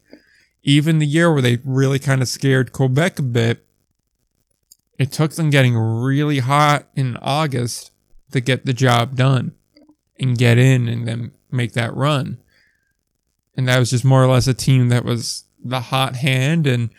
even 0.63 0.99
the 0.99 1.05
year 1.05 1.31
where 1.31 1.41
they 1.41 1.59
really 1.63 1.99
kind 1.99 2.21
of 2.21 2.27
scared 2.27 2.71
Quebec 2.71 3.19
a 3.19 3.23
bit, 3.23 3.65
it 5.01 5.11
took 5.11 5.33
them 5.33 5.49
getting 5.49 5.75
really 5.75 6.39
hot 6.39 6.87
in 6.95 7.17
August 7.17 7.91
to 8.31 8.39
get 8.39 8.65
the 8.65 8.73
job 8.73 9.15
done 9.15 9.53
and 10.19 10.37
get 10.37 10.57
in 10.57 10.87
and 10.87 11.07
then 11.07 11.31
make 11.49 11.73
that 11.73 11.95
run. 11.95 12.37
And 13.55 13.67
that 13.67 13.79
was 13.79 13.89
just 13.89 14.05
more 14.05 14.23
or 14.23 14.27
less 14.27 14.47
a 14.47 14.53
team 14.53 14.89
that 14.89 15.03
was 15.03 15.45
the 15.63 15.79
hot 15.79 16.17
hand 16.17 16.67
and 16.67 16.89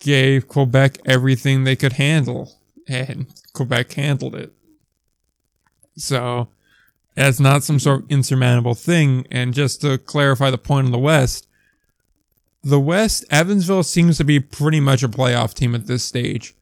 gave 0.00 0.48
Quebec 0.48 0.98
everything 1.06 1.64
they 1.64 1.76
could 1.76 1.94
handle. 1.94 2.58
And 2.88 3.26
Quebec 3.52 3.92
handled 3.92 4.34
it. 4.34 4.52
So 5.96 6.48
that's 7.14 7.40
not 7.40 7.62
some 7.62 7.78
sort 7.78 8.04
of 8.04 8.10
insurmountable 8.10 8.74
thing. 8.74 9.26
And 9.30 9.54
just 9.54 9.80
to 9.82 9.98
clarify 9.98 10.50
the 10.50 10.58
point 10.58 10.86
on 10.86 10.92
the 10.92 10.98
West, 10.98 11.46
the 12.62 12.80
West, 12.80 13.24
Evansville 13.30 13.84
seems 13.84 14.18
to 14.18 14.24
be 14.24 14.40
pretty 14.40 14.80
much 14.80 15.02
a 15.02 15.08
playoff 15.08 15.54
team 15.54 15.74
at 15.74 15.86
this 15.86 16.04
stage. 16.04 16.54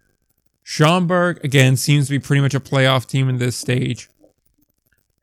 Schaumburg, 0.70 1.42
again, 1.42 1.78
seems 1.78 2.08
to 2.08 2.10
be 2.10 2.18
pretty 2.18 2.42
much 2.42 2.52
a 2.52 2.60
playoff 2.60 3.06
team 3.08 3.30
in 3.30 3.38
this 3.38 3.56
stage. 3.56 4.10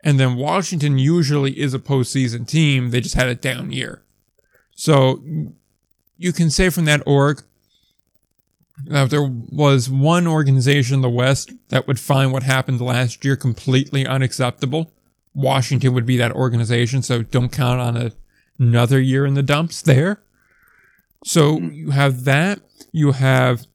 And 0.04 0.20
then 0.20 0.38
Washington 0.38 0.98
usually 0.98 1.60
is 1.60 1.76
a 1.76 1.80
postseason 1.80 2.48
team. 2.48 2.90
They 2.90 3.00
just 3.00 3.14
had 3.14 3.28
a 3.28 3.36
down 3.36 3.72
year. 3.72 4.02
So 4.76 5.24
you 6.18 6.34
can 6.34 6.50
say 6.50 6.72
from 6.72 6.86
that 6.86 7.04
org 7.06 7.44
that 8.86 9.04
if 9.04 9.10
there 9.12 9.22
was 9.24 9.88
one 9.88 10.26
organization 10.26 10.96
in 10.96 11.02
the 11.02 11.12
West 11.12 11.52
that 11.70 11.86
would 11.88 12.00
find 12.00 12.34
what 12.34 12.42
happened 12.42 12.82
last 12.82 13.24
year 13.24 13.36
completely 13.36 14.04
unacceptable, 14.04 14.94
Washington 15.36 15.94
would 15.94 16.08
be 16.08 16.18
that 16.18 16.32
organization. 16.32 17.04
So 17.04 17.22
don't 17.22 17.52
count 17.52 17.80
on 17.80 17.96
a, 17.96 18.14
another 18.58 19.00
year 19.00 19.28
in 19.28 19.36
the 19.36 19.44
dumps 19.44 19.84
there. 19.84 20.24
So 21.24 21.60
you 21.60 21.92
have 21.92 22.24
that. 22.24 22.62
You 22.92 23.12
have 23.12 23.68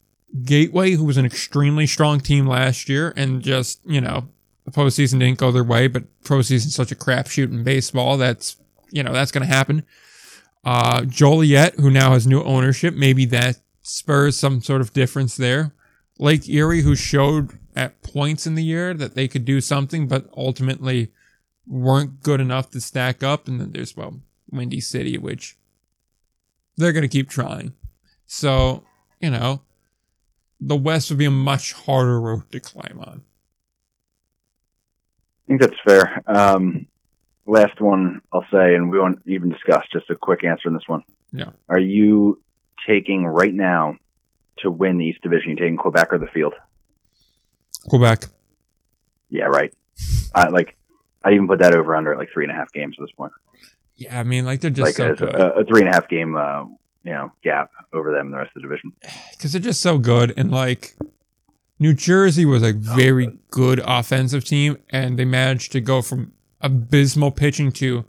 Gateway, 0.44 0.92
who 0.92 1.04
was 1.04 1.16
an 1.16 1.26
extremely 1.26 1.86
strong 1.86 2.20
team 2.20 2.46
last 2.46 2.88
year, 2.88 3.12
and 3.16 3.42
just, 3.42 3.80
you 3.84 4.00
know, 4.00 4.28
the 4.64 4.70
postseason 4.70 5.18
didn't 5.18 5.38
go 5.38 5.50
their 5.50 5.64
way, 5.64 5.88
but 5.88 6.04
postseason's 6.22 6.74
such 6.74 6.92
a 6.92 6.96
crapshoot 6.96 7.50
in 7.50 7.64
baseball 7.64 8.16
that's, 8.16 8.56
you 8.90 9.02
know, 9.02 9.12
that's 9.12 9.32
going 9.32 9.46
to 9.46 9.52
happen. 9.52 9.84
Uh, 10.64 11.04
Joliet, 11.04 11.74
who 11.76 11.90
now 11.90 12.12
has 12.12 12.26
new 12.26 12.42
ownership, 12.42 12.94
maybe 12.94 13.24
that 13.26 13.60
spurs 13.82 14.38
some 14.38 14.60
sort 14.62 14.80
of 14.80 14.92
difference 14.92 15.36
there. 15.36 15.72
Lake 16.18 16.48
Erie, 16.48 16.82
who 16.82 16.94
showed 16.94 17.58
at 17.74 18.02
points 18.02 18.46
in 18.46 18.54
the 18.54 18.62
year 18.62 18.94
that 18.94 19.14
they 19.14 19.26
could 19.26 19.44
do 19.44 19.60
something, 19.60 20.06
but 20.06 20.28
ultimately 20.36 21.10
weren't 21.66 22.22
good 22.22 22.40
enough 22.40 22.70
to 22.70 22.80
stack 22.80 23.22
up. 23.22 23.48
And 23.48 23.60
then 23.60 23.72
there's, 23.72 23.96
well, 23.96 24.20
Windy 24.50 24.80
City, 24.80 25.16
which 25.16 25.56
they're 26.76 26.92
going 26.92 27.02
to 27.02 27.08
keep 27.08 27.30
trying. 27.30 27.72
So, 28.26 28.84
you 29.20 29.30
know, 29.30 29.62
the 30.60 30.76
West 30.76 31.10
would 31.10 31.18
be 31.18 31.24
a 31.24 31.30
much 31.30 31.72
harder 31.72 32.20
road 32.20 32.50
to 32.52 32.60
climb 32.60 33.00
on. 33.00 33.22
I 35.44 35.46
think 35.48 35.60
that's 35.60 35.80
fair. 35.84 36.22
Um, 36.26 36.86
last 37.46 37.80
one 37.80 38.20
I'll 38.32 38.46
say, 38.52 38.74
and 38.74 38.90
we 38.90 38.98
won't 38.98 39.20
even 39.26 39.50
discuss, 39.50 39.84
just 39.92 40.08
a 40.10 40.14
quick 40.14 40.44
answer 40.44 40.68
on 40.68 40.74
this 40.74 40.86
one. 40.86 41.02
Yeah. 41.32 41.50
Are 41.68 41.78
you 41.78 42.40
taking 42.86 43.26
right 43.26 43.52
now 43.52 43.96
to 44.58 44.70
win 44.70 44.98
the 44.98 45.06
East 45.06 45.22
Division? 45.22 45.50
You 45.50 45.56
taking 45.56 45.76
Quebec 45.76 46.12
or 46.12 46.18
the 46.18 46.28
field? 46.28 46.54
Quebec. 47.88 48.26
Yeah, 49.28 49.44
right. 49.44 49.72
I 50.34 50.48
like. 50.48 50.76
I 51.22 51.32
even 51.32 51.48
put 51.48 51.58
that 51.58 51.74
over 51.74 51.94
under 51.94 52.12
at 52.12 52.18
like 52.18 52.30
three 52.32 52.44
and 52.44 52.52
a 52.52 52.54
half 52.54 52.72
games 52.72 52.96
at 52.98 53.02
this 53.02 53.12
point. 53.12 53.32
Yeah, 53.96 54.18
I 54.18 54.22
mean, 54.22 54.46
like 54.46 54.60
they're 54.60 54.70
just 54.70 54.86
like 54.86 54.94
so 54.94 55.12
a, 55.12 55.16
good. 55.16 55.34
a, 55.34 55.52
a 55.58 55.64
three 55.64 55.80
and 55.80 55.90
a 55.90 55.92
half 55.92 56.08
game, 56.08 56.34
uh, 56.34 56.64
you 57.04 57.12
know, 57.12 57.32
gap 57.42 57.70
over 57.92 58.12
them 58.12 58.26
and 58.26 58.34
the 58.34 58.38
rest 58.38 58.50
of 58.56 58.62
the 58.62 58.68
division. 58.68 58.92
because 59.32 59.52
they're 59.52 59.60
just 59.60 59.80
so 59.80 59.98
good. 59.98 60.32
And 60.36 60.50
like 60.50 60.94
New 61.78 61.94
Jersey 61.94 62.44
was 62.44 62.62
a 62.62 62.72
very 62.72 63.38
good 63.50 63.80
offensive 63.84 64.44
team, 64.44 64.78
and 64.90 65.18
they 65.18 65.24
managed 65.24 65.72
to 65.72 65.80
go 65.80 66.02
from 66.02 66.32
abysmal 66.60 67.30
pitching 67.30 67.72
to 67.72 68.04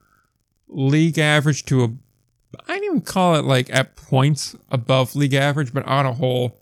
league 0.68 1.18
average 1.18 1.66
to 1.66 1.84
a 1.84 1.90
I 2.68 2.74
didn't 2.74 2.84
even 2.84 3.02
call 3.02 3.36
it 3.36 3.46
like 3.46 3.74
at 3.74 3.96
points 3.96 4.56
above 4.70 5.16
league 5.16 5.34
average, 5.34 5.74
but 5.74 5.86
on 5.86 6.06
a 6.06 6.14
whole, 6.14 6.60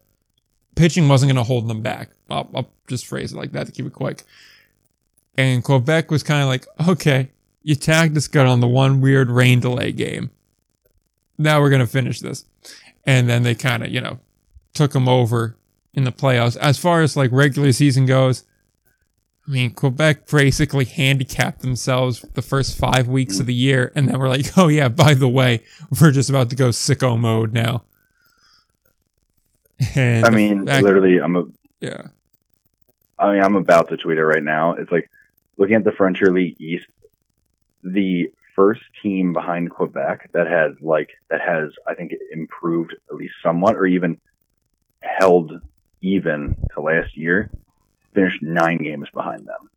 pitching 0.76 1.08
wasn't 1.08 1.30
going 1.32 1.44
to 1.44 1.48
hold 1.48 1.68
them 1.68 1.82
back. 1.82 2.10
I'll, 2.30 2.50
I'll 2.54 2.70
just 2.88 3.08
phrase 3.08 3.34
it 3.34 3.38
like 3.38 3.54
that 3.54 3.66
to 3.68 3.72
keep 3.72 3.86
it 3.86 3.94
quick. 3.94 4.24
And 5.36 5.64
Quebec 5.64 6.12
was 6.12 6.22
kind 6.22 6.42
of 6.44 6.48
like, 6.48 6.68
okay, 6.88 7.32
you 7.64 7.76
tagged 7.76 8.16
us 8.18 8.28
good 8.28 8.46
on 8.46 8.60
the 8.60 8.68
one 8.68 9.02
weird 9.02 9.30
rain 9.30 9.60
delay 9.60 9.92
game. 9.92 10.32
Now 11.40 11.62
we're 11.62 11.70
going 11.70 11.80
to 11.80 11.88
finish 11.88 12.20
this. 12.20 12.46
And 13.06 13.28
then 13.28 13.42
they 13.44 13.56
kind 13.56 13.84
of, 13.84 13.90
you 13.90 14.02
know, 14.02 14.20
took 14.74 14.92
them 14.92 15.08
over 15.08 15.56
in 15.94 16.04
the 16.04 16.12
playoffs. 16.12 16.58
As 16.58 16.78
far 16.78 17.02
as 17.02 17.18
like 17.18 17.32
regular 17.32 17.72
season 17.72 18.06
goes, 18.06 18.44
I 19.48 19.52
mean, 19.52 19.72
Quebec 19.72 20.28
basically 20.28 20.86
handicapped 20.86 21.62
themselves 21.62 22.24
the 22.36 22.42
first 22.44 22.78
five 22.78 23.08
weeks 23.08 23.40
of 23.40 23.48
the 23.48 23.54
year, 23.54 23.92
and 23.96 24.08
then 24.08 24.20
we're 24.20 24.30
like, 24.30 24.46
oh 24.58 24.68
yeah, 24.68 24.90
by 24.90 25.16
the 25.16 25.28
way, 25.28 25.64
we're 26.00 26.12
just 26.12 26.30
about 26.30 26.52
to 26.52 26.56
go 26.56 26.70
sicko 26.70 27.18
mode 27.20 27.52
now. 27.52 27.84
And 29.96 30.26
I 30.26 30.30
mean, 30.30 30.66
literally, 30.66 31.20
I'm 31.20 31.36
a. 31.36 31.46
yeah, 31.80 32.08
I 33.18 33.34
mean, 33.34 33.42
I'm 33.42 33.56
about 33.56 33.90
to 33.90 33.98
tweet 33.98 34.20
it 34.20 34.26
right 34.26 34.44
now. 34.44 34.74
It's 34.74 34.92
like 34.92 35.10
looking 35.58 35.76
at 35.76 35.84
the 35.84 35.94
Frontier 35.94 36.32
League 36.32 36.62
East, 36.62 36.86
the 37.84 38.32
first 38.60 38.82
team 39.02 39.32
behind 39.32 39.70
Quebec 39.70 40.32
that 40.34 40.46
has 40.46 40.74
like 40.82 41.12
that 41.30 41.40
has 41.40 41.72
I 41.88 41.94
think 41.94 42.12
improved 42.34 42.94
at 43.10 43.16
least 43.16 43.36
somewhat, 43.42 43.78
or 43.78 43.86
even 43.86 44.20
held 45.02 45.54
even 46.02 46.58
to 46.74 46.82
last 46.82 47.16
year, 47.16 47.50
finished 48.14 48.44
nine 48.44 48.80
games 48.80 49.08
behind 49.14 49.48
them 49.48 49.70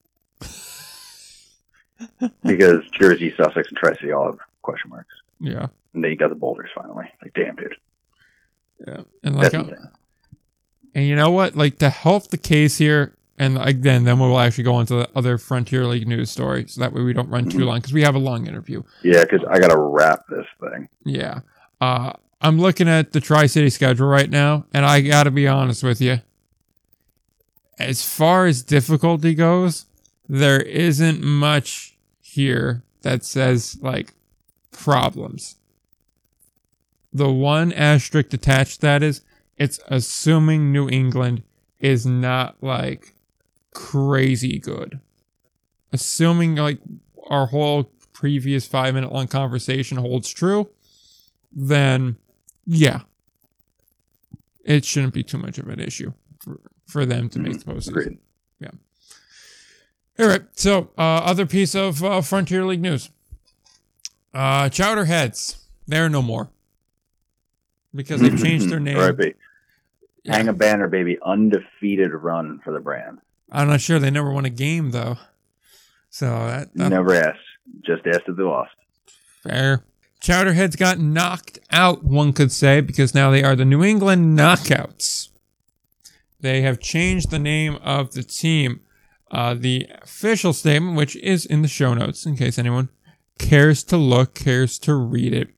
because 2.44 2.82
Jersey, 2.90 3.32
Sussex, 3.36 3.68
and 3.68 3.76
Tri 3.76 3.94
City 3.94 4.10
all 4.10 4.26
have 4.26 4.38
question 4.62 4.90
marks. 4.90 5.14
yeah, 5.38 5.68
And 5.94 6.02
they 6.02 6.16
got 6.16 6.30
the 6.30 6.34
Boulders 6.34 6.70
finally. 6.74 7.06
Like, 7.22 7.34
damn, 7.34 7.54
dude. 7.54 7.76
yeah, 8.84 9.02
and 9.22 9.36
like, 9.36 9.52
and 9.54 11.06
you 11.06 11.14
know 11.14 11.30
what? 11.30 11.54
Like 11.54 11.78
to 11.78 11.88
help 11.88 12.30
the 12.30 12.36
case 12.36 12.78
here, 12.78 13.14
and 13.42 13.58
again, 13.60 14.04
then 14.04 14.18
we'll 14.18 14.38
actually 14.38 14.64
go 14.64 14.78
into 14.80 14.94
the 14.94 15.08
other 15.16 15.36
Frontier 15.38 15.84
League 15.86 16.06
news 16.06 16.30
story, 16.30 16.64
so 16.68 16.80
that 16.80 16.92
way 16.92 17.02
we 17.02 17.12
don't 17.12 17.28
run 17.28 17.48
too 17.48 17.58
Mhm. 17.58 17.66
long 17.66 17.78
because 17.78 17.92
we 17.92 18.02
have 18.02 18.14
a 18.14 18.18
long 18.18 18.46
interview. 18.46 18.82
Yeah, 19.02 19.24
because 19.24 19.40
I 19.50 19.58
got 19.58 19.68
to 19.70 19.78
wrap 19.78 20.26
this 20.28 20.46
thing. 20.60 20.88
Yeah. 21.04 21.40
Uh, 21.80 22.12
I'm 22.40 22.58
looking 22.60 22.88
at 22.88 23.12
the 23.12 23.20
Tri 23.20 23.46
City 23.46 23.70
schedule 23.70 24.06
right 24.06 24.30
now, 24.30 24.66
and 24.72 24.84
I 24.86 25.00
got 25.00 25.24
to 25.24 25.30
be 25.30 25.48
honest 25.48 25.82
with 25.82 26.00
you. 26.00 26.20
As 27.78 28.04
far 28.04 28.46
as 28.46 28.62
difficulty 28.62 29.34
goes, 29.34 29.86
there 30.28 30.60
isn't 30.60 31.22
much 31.22 31.96
here 32.20 32.82
that 33.02 33.24
says 33.24 33.76
like 33.82 34.14
problems. 34.70 35.56
The 37.12 37.30
one 37.30 37.72
asterisk 37.72 38.32
attached 38.32 38.76
to 38.76 38.80
that 38.82 39.02
is 39.02 39.22
it's 39.58 39.80
assuming 39.88 40.72
New 40.72 40.88
England 40.88 41.42
is 41.80 42.06
not 42.06 42.56
like 42.62 43.11
crazy 43.72 44.58
good. 44.58 45.00
Assuming 45.92 46.56
like 46.56 46.78
our 47.28 47.46
whole 47.46 47.84
previous 48.12 48.66
five 48.66 48.94
minute 48.94 49.12
long 49.12 49.26
conversation 49.26 49.98
holds 49.98 50.28
true, 50.30 50.70
then 51.52 52.16
yeah, 52.66 53.00
it 54.64 54.84
shouldn't 54.84 55.14
be 55.14 55.22
too 55.22 55.38
much 55.38 55.58
of 55.58 55.68
an 55.68 55.80
issue 55.80 56.12
for, 56.40 56.60
for 56.86 57.04
them 57.04 57.28
to 57.30 57.38
make 57.38 57.58
the 57.58 57.72
postseason. 57.72 57.88
Agreed. 57.88 58.18
Yeah. 58.60 58.70
All 60.18 60.26
right. 60.26 60.42
So, 60.52 60.90
uh, 60.96 61.00
other 61.00 61.46
piece 61.46 61.74
of 61.74 62.02
uh, 62.02 62.20
Frontier 62.20 62.64
League 62.64 62.80
news. 62.80 63.10
Uh, 64.32 64.64
Chowderheads. 64.64 65.58
They're 65.86 66.08
no 66.08 66.22
more. 66.22 66.50
Because 67.94 68.20
they've 68.20 68.40
changed 68.40 68.70
their 68.70 68.80
name. 68.80 68.96
Yeah. 70.22 70.36
Hang 70.36 70.48
a 70.48 70.52
banner, 70.52 70.88
baby. 70.88 71.18
Undefeated 71.20 72.12
run 72.12 72.60
for 72.64 72.72
the 72.72 72.80
brand. 72.80 73.18
I'm 73.52 73.68
not 73.68 73.80
sure. 73.80 73.98
They 73.98 74.10
never 74.10 74.32
won 74.32 74.44
a 74.44 74.50
game, 74.50 74.90
though. 74.90 75.18
So, 76.10 76.26
that, 76.26 76.74
that 76.74 76.88
Never 76.88 77.14
asked. 77.14 77.38
Just 77.86 78.06
asked 78.06 78.24
if 78.26 78.36
they 78.36 78.42
lost. 78.42 78.72
fair. 79.42 79.84
Chowderheads 80.20 80.76
got 80.78 80.98
knocked 81.00 81.58
out, 81.70 82.04
one 82.04 82.32
could 82.32 82.52
say, 82.52 82.80
because 82.80 83.12
now 83.14 83.30
they 83.30 83.42
are 83.42 83.56
the 83.56 83.64
New 83.64 83.82
England 83.82 84.38
Knockouts. 84.38 85.30
They 86.40 86.62
have 86.62 86.78
changed 86.78 87.30
the 87.30 87.38
name 87.40 87.76
of 87.82 88.12
the 88.12 88.22
team. 88.22 88.80
Uh, 89.32 89.54
the 89.54 89.88
official 90.02 90.52
statement, 90.52 90.96
which 90.96 91.16
is 91.16 91.44
in 91.44 91.62
the 91.62 91.68
show 91.68 91.92
notes, 91.94 92.24
in 92.24 92.36
case 92.36 92.58
anyone 92.58 92.88
cares 93.38 93.82
to 93.84 93.96
look, 93.96 94.34
cares 94.34 94.78
to 94.80 94.94
read 94.94 95.32
it, 95.32 95.48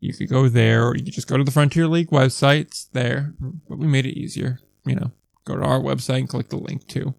you 0.00 0.14
could 0.14 0.28
go 0.28 0.48
there, 0.48 0.86
or 0.86 0.96
you 0.96 1.04
could 1.04 1.12
just 1.12 1.28
go 1.28 1.36
to 1.36 1.44
the 1.44 1.50
Frontier 1.50 1.86
League 1.88 2.10
website. 2.10 2.60
It's 2.60 2.84
there, 2.86 3.34
but 3.68 3.78
we 3.78 3.86
made 3.86 4.06
it 4.06 4.18
easier. 4.18 4.60
You 4.86 4.94
know, 4.94 5.10
go 5.44 5.56
to 5.56 5.62
our 5.62 5.80
website 5.80 6.20
and 6.20 6.28
click 6.28 6.48
the 6.48 6.56
link 6.56 6.86
too. 6.86 7.14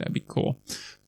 That'd 0.00 0.12
be 0.12 0.24
cool. 0.26 0.58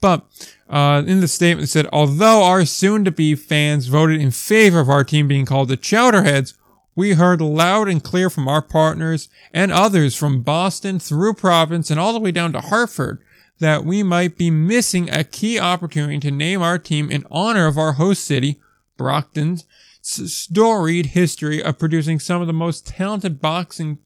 But 0.01 0.25
uh, 0.69 1.03
in 1.07 1.21
the 1.21 1.29
statement, 1.29 1.69
said, 1.69 1.87
although 1.93 2.43
our 2.43 2.65
soon-to-be 2.65 3.37
fans 3.37 3.87
voted 3.87 4.21
in 4.21 4.31
favor 4.31 4.81
of 4.81 4.89
our 4.89 5.05
team 5.05 5.29
being 5.29 5.47
called 5.47 5.69
the 5.69 5.77
Chowderheads, 5.77 6.55
we 6.95 7.13
heard 7.13 7.41
loud 7.41 7.89
and 7.89 8.03
clear 8.03 8.29
from 8.29 8.49
our 8.49 8.63
partners 8.63 9.29
and 9.53 9.73
others 9.73 10.15
from 10.15 10.43
Boston 10.43 10.99
through 10.99 11.35
Providence 11.35 11.91
and 11.91 11.99
all 11.99 12.13
the 12.13 12.21
way 12.21 12.33
down 12.33 12.53
to 12.53 12.61
Hartford 12.61 13.23
that 13.61 13.85
we 13.85 14.03
might 14.03 14.37
be 14.37 14.51
missing 14.51 15.09
a 15.09 15.25
key 15.25 15.59
opportunity 15.59 16.19
to 16.19 16.31
name 16.31 16.61
our 16.61 16.79
team 16.79 17.11
in 17.11 17.25
honor 17.31 17.67
of 17.67 17.79
our 17.79 17.93
host 17.93 18.25
city, 18.25 18.61
Brockton's 18.97 19.65
storied 20.03 21.07
history 21.07 21.63
of 21.63 21.79
producing 21.79 22.19
some 22.19 22.41
of 22.41 22.49
the 22.49 22.53
most 22.53 22.87
talented 22.87 23.41
boxing, 23.41 23.99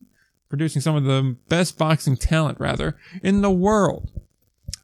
producing 0.51 0.83
some 0.83 0.95
of 0.95 1.05
the 1.05 1.37
best 1.49 1.79
boxing 1.79 2.17
talent, 2.17 2.61
rather, 2.61 2.99
in 3.23 3.41
the 3.41 3.51
world. 3.51 4.11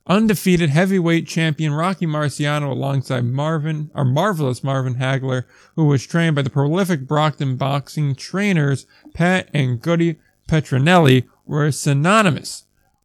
Undefeated 0.07 0.71
heavyweight 0.71 1.29
champion 1.29 1.73
Rocky 1.73 2.07
Marciano 2.07 2.71
alongside 2.73 3.25
Marvin, 3.25 3.91
or 3.95 4.05
marvelous 4.05 4.65
Marvin 4.65 4.97
Hagler, 4.97 5.45
who 5.77 5.85
was 5.85 6.05
trained 6.05 6.35
by 6.35 6.43
the 6.43 6.51
prolific 6.51 7.07
Brockton 7.07 7.57
boxing 7.57 8.17
trainers 8.17 8.85
Pat 9.15 9.49
and 9.55 9.81
Goody 9.81 10.19
Petronelli, 10.49 11.29
were 11.47 11.71
synonymous 11.71 12.65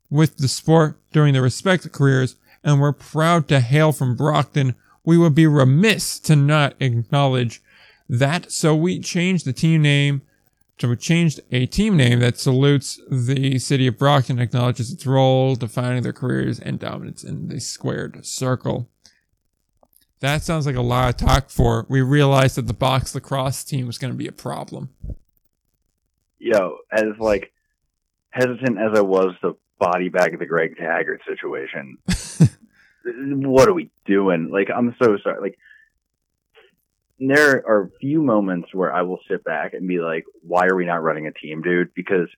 with 0.09 0.37
the 0.37 0.47
sport 0.47 0.97
during 1.11 1.33
their 1.33 1.41
respective 1.43 1.91
careers 1.91 2.35
and 2.63 2.81
were 2.81 2.93
proud 2.93 3.47
to 3.49 3.59
hail 3.59 3.91
from 3.91 4.15
Brockton. 4.15 4.73
We 5.05 5.17
would 5.17 5.35
be 5.35 5.45
remiss 5.45 6.19
to 6.21 6.35
not 6.35 6.75
acknowledge 6.79 7.61
that, 8.09 8.51
so 8.51 8.75
we 8.75 8.99
changed 8.99 9.45
the 9.45 9.53
team 9.53 9.83
name 9.83 10.23
so 10.79 10.89
we 10.89 10.95
changed 10.95 11.39
a 11.51 11.65
team 11.65 11.97
name 11.97 12.19
that 12.19 12.37
salutes 12.37 12.99
the 13.09 13.57
city 13.57 13.87
of 13.87 13.97
Brockton, 13.97 14.39
acknowledges 14.39 14.91
its 14.91 15.07
role, 15.07 15.55
defining 15.55 16.03
their 16.03 16.13
careers 16.13 16.59
and 16.59 16.79
dominance 16.79 17.23
in 17.23 17.47
the 17.47 17.59
squared 17.59 18.23
circle. 18.25 18.87
That 20.19 20.43
sounds 20.43 20.67
like 20.67 20.75
a 20.75 20.81
lot 20.81 21.09
of 21.09 21.17
talk 21.27 21.49
for. 21.49 21.87
We 21.89 22.01
realized 22.01 22.57
that 22.57 22.67
the 22.67 22.73
box 22.73 23.15
lacrosse 23.15 23.63
team 23.63 23.87
was 23.87 23.97
going 23.97 24.13
to 24.13 24.17
be 24.17 24.27
a 24.27 24.31
problem. 24.31 24.89
Yo, 26.37 26.77
as 26.91 27.05
like 27.19 27.51
hesitant 28.29 28.77
as 28.77 28.95
I 28.95 29.01
was 29.01 29.33
to 29.41 29.57
body 29.79 30.09
bag 30.09 30.37
the 30.37 30.45
Greg 30.45 30.75
Tagert 30.77 31.19
situation, 31.27 31.97
what 33.49 33.67
are 33.67 33.73
we 33.73 33.89
doing? 34.05 34.49
Like, 34.51 34.69
I'm 34.75 34.95
so 35.01 35.17
sorry. 35.23 35.41
Like, 35.41 35.57
there 37.19 37.67
are 37.67 37.83
a 37.83 37.89
few 37.99 38.21
moments 38.21 38.73
where 38.73 38.93
I 38.93 39.01
will 39.01 39.19
sit 39.27 39.43
back 39.43 39.73
and 39.73 39.87
be 39.87 39.99
like, 39.99 40.25
why 40.41 40.67
are 40.67 40.75
we 40.75 40.85
not 40.85 41.01
running 41.01 41.27
a 41.27 41.31
team, 41.31 41.61
dude? 41.61 41.93
Because 41.93 42.29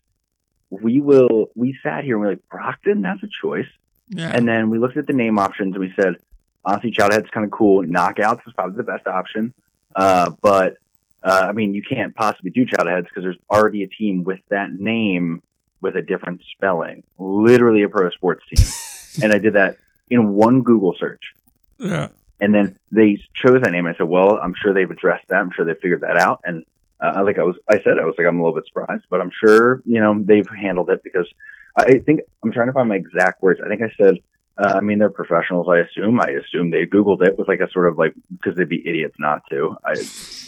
we 0.69 1.01
will. 1.01 1.49
We 1.55 1.77
sat 1.83 2.03
here 2.03 2.15
and 2.15 2.21
we 2.21 2.27
are 2.27 2.31
like 2.31 2.49
Brockton. 2.49 3.01
That's 3.01 3.21
a 3.23 3.29
choice. 3.41 3.67
Yeah. 4.09 4.31
And 4.33 4.47
then 4.47 4.69
we 4.69 4.79
looked 4.79 4.97
at 4.97 5.07
the 5.07 5.13
name 5.13 5.37
options 5.37 5.75
and 5.75 5.81
we 5.81 5.93
said, 5.99 6.15
honestly, 6.63 6.91
Chowderhead's 6.91 7.29
kind 7.31 7.45
of 7.45 7.51
cool. 7.51 7.83
Knockouts 7.83 8.47
is 8.47 8.53
probably 8.53 8.77
the 8.77 8.83
best 8.83 9.07
option. 9.07 9.53
Uh, 9.95 10.31
but 10.41 10.77
uh, 11.23 11.47
I 11.49 11.51
mean, 11.51 11.73
you 11.73 11.83
can't 11.83 12.15
possibly 12.15 12.51
do 12.51 12.65
Chowderheads 12.65 13.03
because 13.03 13.23
there's 13.23 13.37
already 13.49 13.83
a 13.83 13.87
team 13.87 14.23
with 14.23 14.39
that 14.49 14.71
name 14.71 15.41
with 15.81 15.95
a 15.95 16.01
different 16.01 16.41
spelling, 16.55 17.03
literally 17.17 17.83
a 17.83 17.89
pro 17.89 18.09
sports 18.11 18.43
team. 18.47 19.23
and 19.23 19.33
I 19.33 19.39
did 19.39 19.53
that 19.53 19.77
in 20.09 20.33
one 20.33 20.61
Google 20.61 20.95
search. 20.97 21.33
yeah. 21.77 22.09
And 22.41 22.53
then 22.53 22.77
they 22.91 23.21
chose 23.33 23.61
that 23.61 23.71
name. 23.71 23.85
I 23.85 23.95
said, 23.95 24.07
well, 24.07 24.39
I'm 24.41 24.55
sure 24.55 24.73
they've 24.73 24.89
addressed 24.89 25.27
that. 25.27 25.39
I'm 25.39 25.51
sure 25.51 25.65
they 25.65 25.73
figured 25.73 26.01
that 26.01 26.17
out. 26.17 26.41
And 26.45 26.65
uh, 27.01 27.21
like 27.23 27.37
I 27.37 27.43
was, 27.43 27.55
I 27.67 27.81
said, 27.81 27.99
I 27.99 28.05
was 28.05 28.15
like, 28.17 28.27
I'm 28.27 28.39
a 28.39 28.43
little 28.43 28.55
bit 28.55 28.67
surprised, 28.67 29.05
but 29.09 29.21
I'm 29.21 29.31
sure, 29.31 29.81
you 29.85 29.99
know, 29.99 30.21
they've 30.21 30.47
handled 30.47 30.89
it 30.89 31.03
because 31.03 31.27
I 31.75 31.99
think 31.99 32.21
I'm 32.43 32.51
trying 32.51 32.67
to 32.67 32.73
find 32.73 32.89
my 32.89 32.95
exact 32.95 33.41
words. 33.41 33.59
I 33.63 33.67
think 33.67 33.81
I 33.81 33.91
said, 33.97 34.19
uh, 34.57 34.73
I 34.75 34.81
mean, 34.81 34.99
they're 34.99 35.09
professionals. 35.09 35.67
I 35.69 35.79
assume. 35.79 36.19
I 36.19 36.31
assume 36.31 36.69
they 36.69 36.85
Googled 36.85 37.23
it 37.25 37.37
with 37.37 37.47
like 37.47 37.61
a 37.61 37.69
sort 37.71 37.87
of 37.87 37.97
like 37.97 38.13
because 38.29 38.57
they'd 38.57 38.67
be 38.67 38.85
idiots 38.85 39.15
not 39.17 39.43
to. 39.49 39.77
I, 39.85 39.95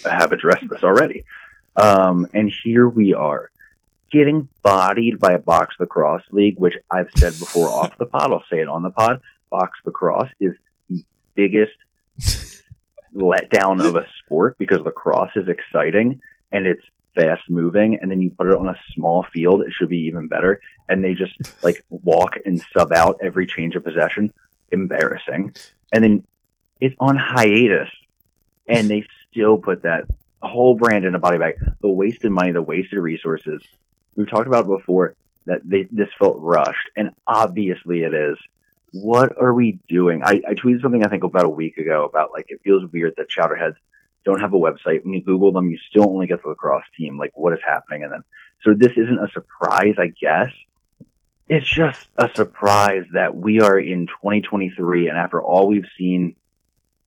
have 0.09 0.33
addressed 0.33 0.67
this 0.69 0.83
already, 0.83 1.23
um, 1.77 2.27
and 2.33 2.51
here 2.63 2.89
we 2.89 3.13
are, 3.13 3.51
getting 4.11 4.49
bodied 4.63 5.19
by 5.19 5.33
a 5.33 5.39
box 5.39 5.75
lacrosse 5.79 6.23
league, 6.31 6.59
which 6.59 6.75
I've 6.89 7.09
said 7.15 7.39
before 7.39 7.69
off 7.69 7.97
the 7.97 8.05
pod. 8.05 8.33
I'll 8.33 8.43
say 8.49 8.59
it 8.59 8.67
on 8.67 8.83
the 8.83 8.89
pod. 8.89 9.21
Box 9.49 9.79
lacrosse 9.85 10.31
is 10.41 10.53
the 10.53 10.70
biggest 11.35 11.73
letdown 13.15 13.83
of 13.85 13.95
a 13.95 14.07
sport 14.23 14.57
because 14.57 14.79
lacrosse 14.81 15.31
is 15.35 15.47
exciting 15.47 16.21
and 16.51 16.65
it's 16.65 16.83
fast 17.15 17.41
moving 17.49 17.97
and 18.01 18.09
then 18.09 18.21
you 18.21 18.29
put 18.29 18.47
it 18.47 18.57
on 18.57 18.69
a 18.69 18.79
small 18.93 19.23
field 19.33 19.61
it 19.61 19.73
should 19.73 19.89
be 19.89 19.99
even 19.99 20.27
better. 20.27 20.61
And 20.89 21.03
they 21.03 21.13
just 21.13 21.33
like 21.63 21.83
walk 21.89 22.37
and 22.45 22.61
sub 22.73 22.91
out 22.91 23.19
every 23.21 23.45
change 23.45 23.75
of 23.75 23.83
possession. 23.83 24.33
Embarrassing. 24.71 25.53
And 25.91 26.03
then 26.03 26.23
it's 26.79 26.95
on 26.99 27.17
hiatus. 27.17 27.89
And 28.67 28.89
they 28.89 29.05
still 29.29 29.57
put 29.57 29.83
that 29.83 30.05
whole 30.41 30.75
brand 30.75 31.05
in 31.05 31.15
a 31.15 31.19
body 31.19 31.37
bag. 31.37 31.55
The 31.81 31.89
wasted 31.89 32.31
money 32.31 32.51
the 32.51 32.61
wasted 32.61 32.99
resources. 32.99 33.61
We've 34.15 34.29
talked 34.29 34.47
about 34.47 34.67
before 34.67 35.15
that 35.45 35.61
they 35.63 35.87
this 35.91 36.09
felt 36.19 36.37
rushed 36.39 36.89
and 36.95 37.11
obviously 37.25 38.03
it 38.03 38.13
is 38.13 38.37
what 38.91 39.41
are 39.41 39.53
we 39.53 39.79
doing 39.87 40.21
I, 40.23 40.41
I 40.47 40.53
tweeted 40.53 40.81
something 40.81 41.05
i 41.05 41.09
think 41.09 41.23
about 41.23 41.45
a 41.45 41.49
week 41.49 41.77
ago 41.77 42.05
about 42.05 42.31
like 42.31 42.45
it 42.49 42.61
feels 42.63 42.91
weird 42.91 43.13
that 43.17 43.29
chowderheads 43.29 43.75
don't 44.23 44.39
have 44.39 44.53
a 44.53 44.57
website. 44.57 45.03
When 45.03 45.13
you 45.13 45.23
Google 45.23 45.51
them, 45.51 45.69
you 45.69 45.77
still 45.89 46.09
only 46.09 46.27
get 46.27 46.41
the 46.43 46.49
lacrosse 46.49 46.83
team. 46.97 47.17
Like, 47.17 47.31
what 47.35 47.53
is 47.53 47.59
happening? 47.65 48.03
And 48.03 48.11
then, 48.11 48.23
so 48.63 48.73
this 48.73 48.91
isn't 48.91 49.19
a 49.19 49.29
surprise, 49.31 49.95
I 49.97 50.07
guess. 50.07 50.51
It's 51.47 51.69
just 51.69 52.07
a 52.17 52.29
surprise 52.33 53.05
that 53.13 53.35
we 53.35 53.61
are 53.61 53.77
in 53.77 54.07
2023, 54.07 55.09
and 55.09 55.17
after 55.17 55.41
all 55.41 55.67
we've 55.67 55.87
seen, 55.97 56.35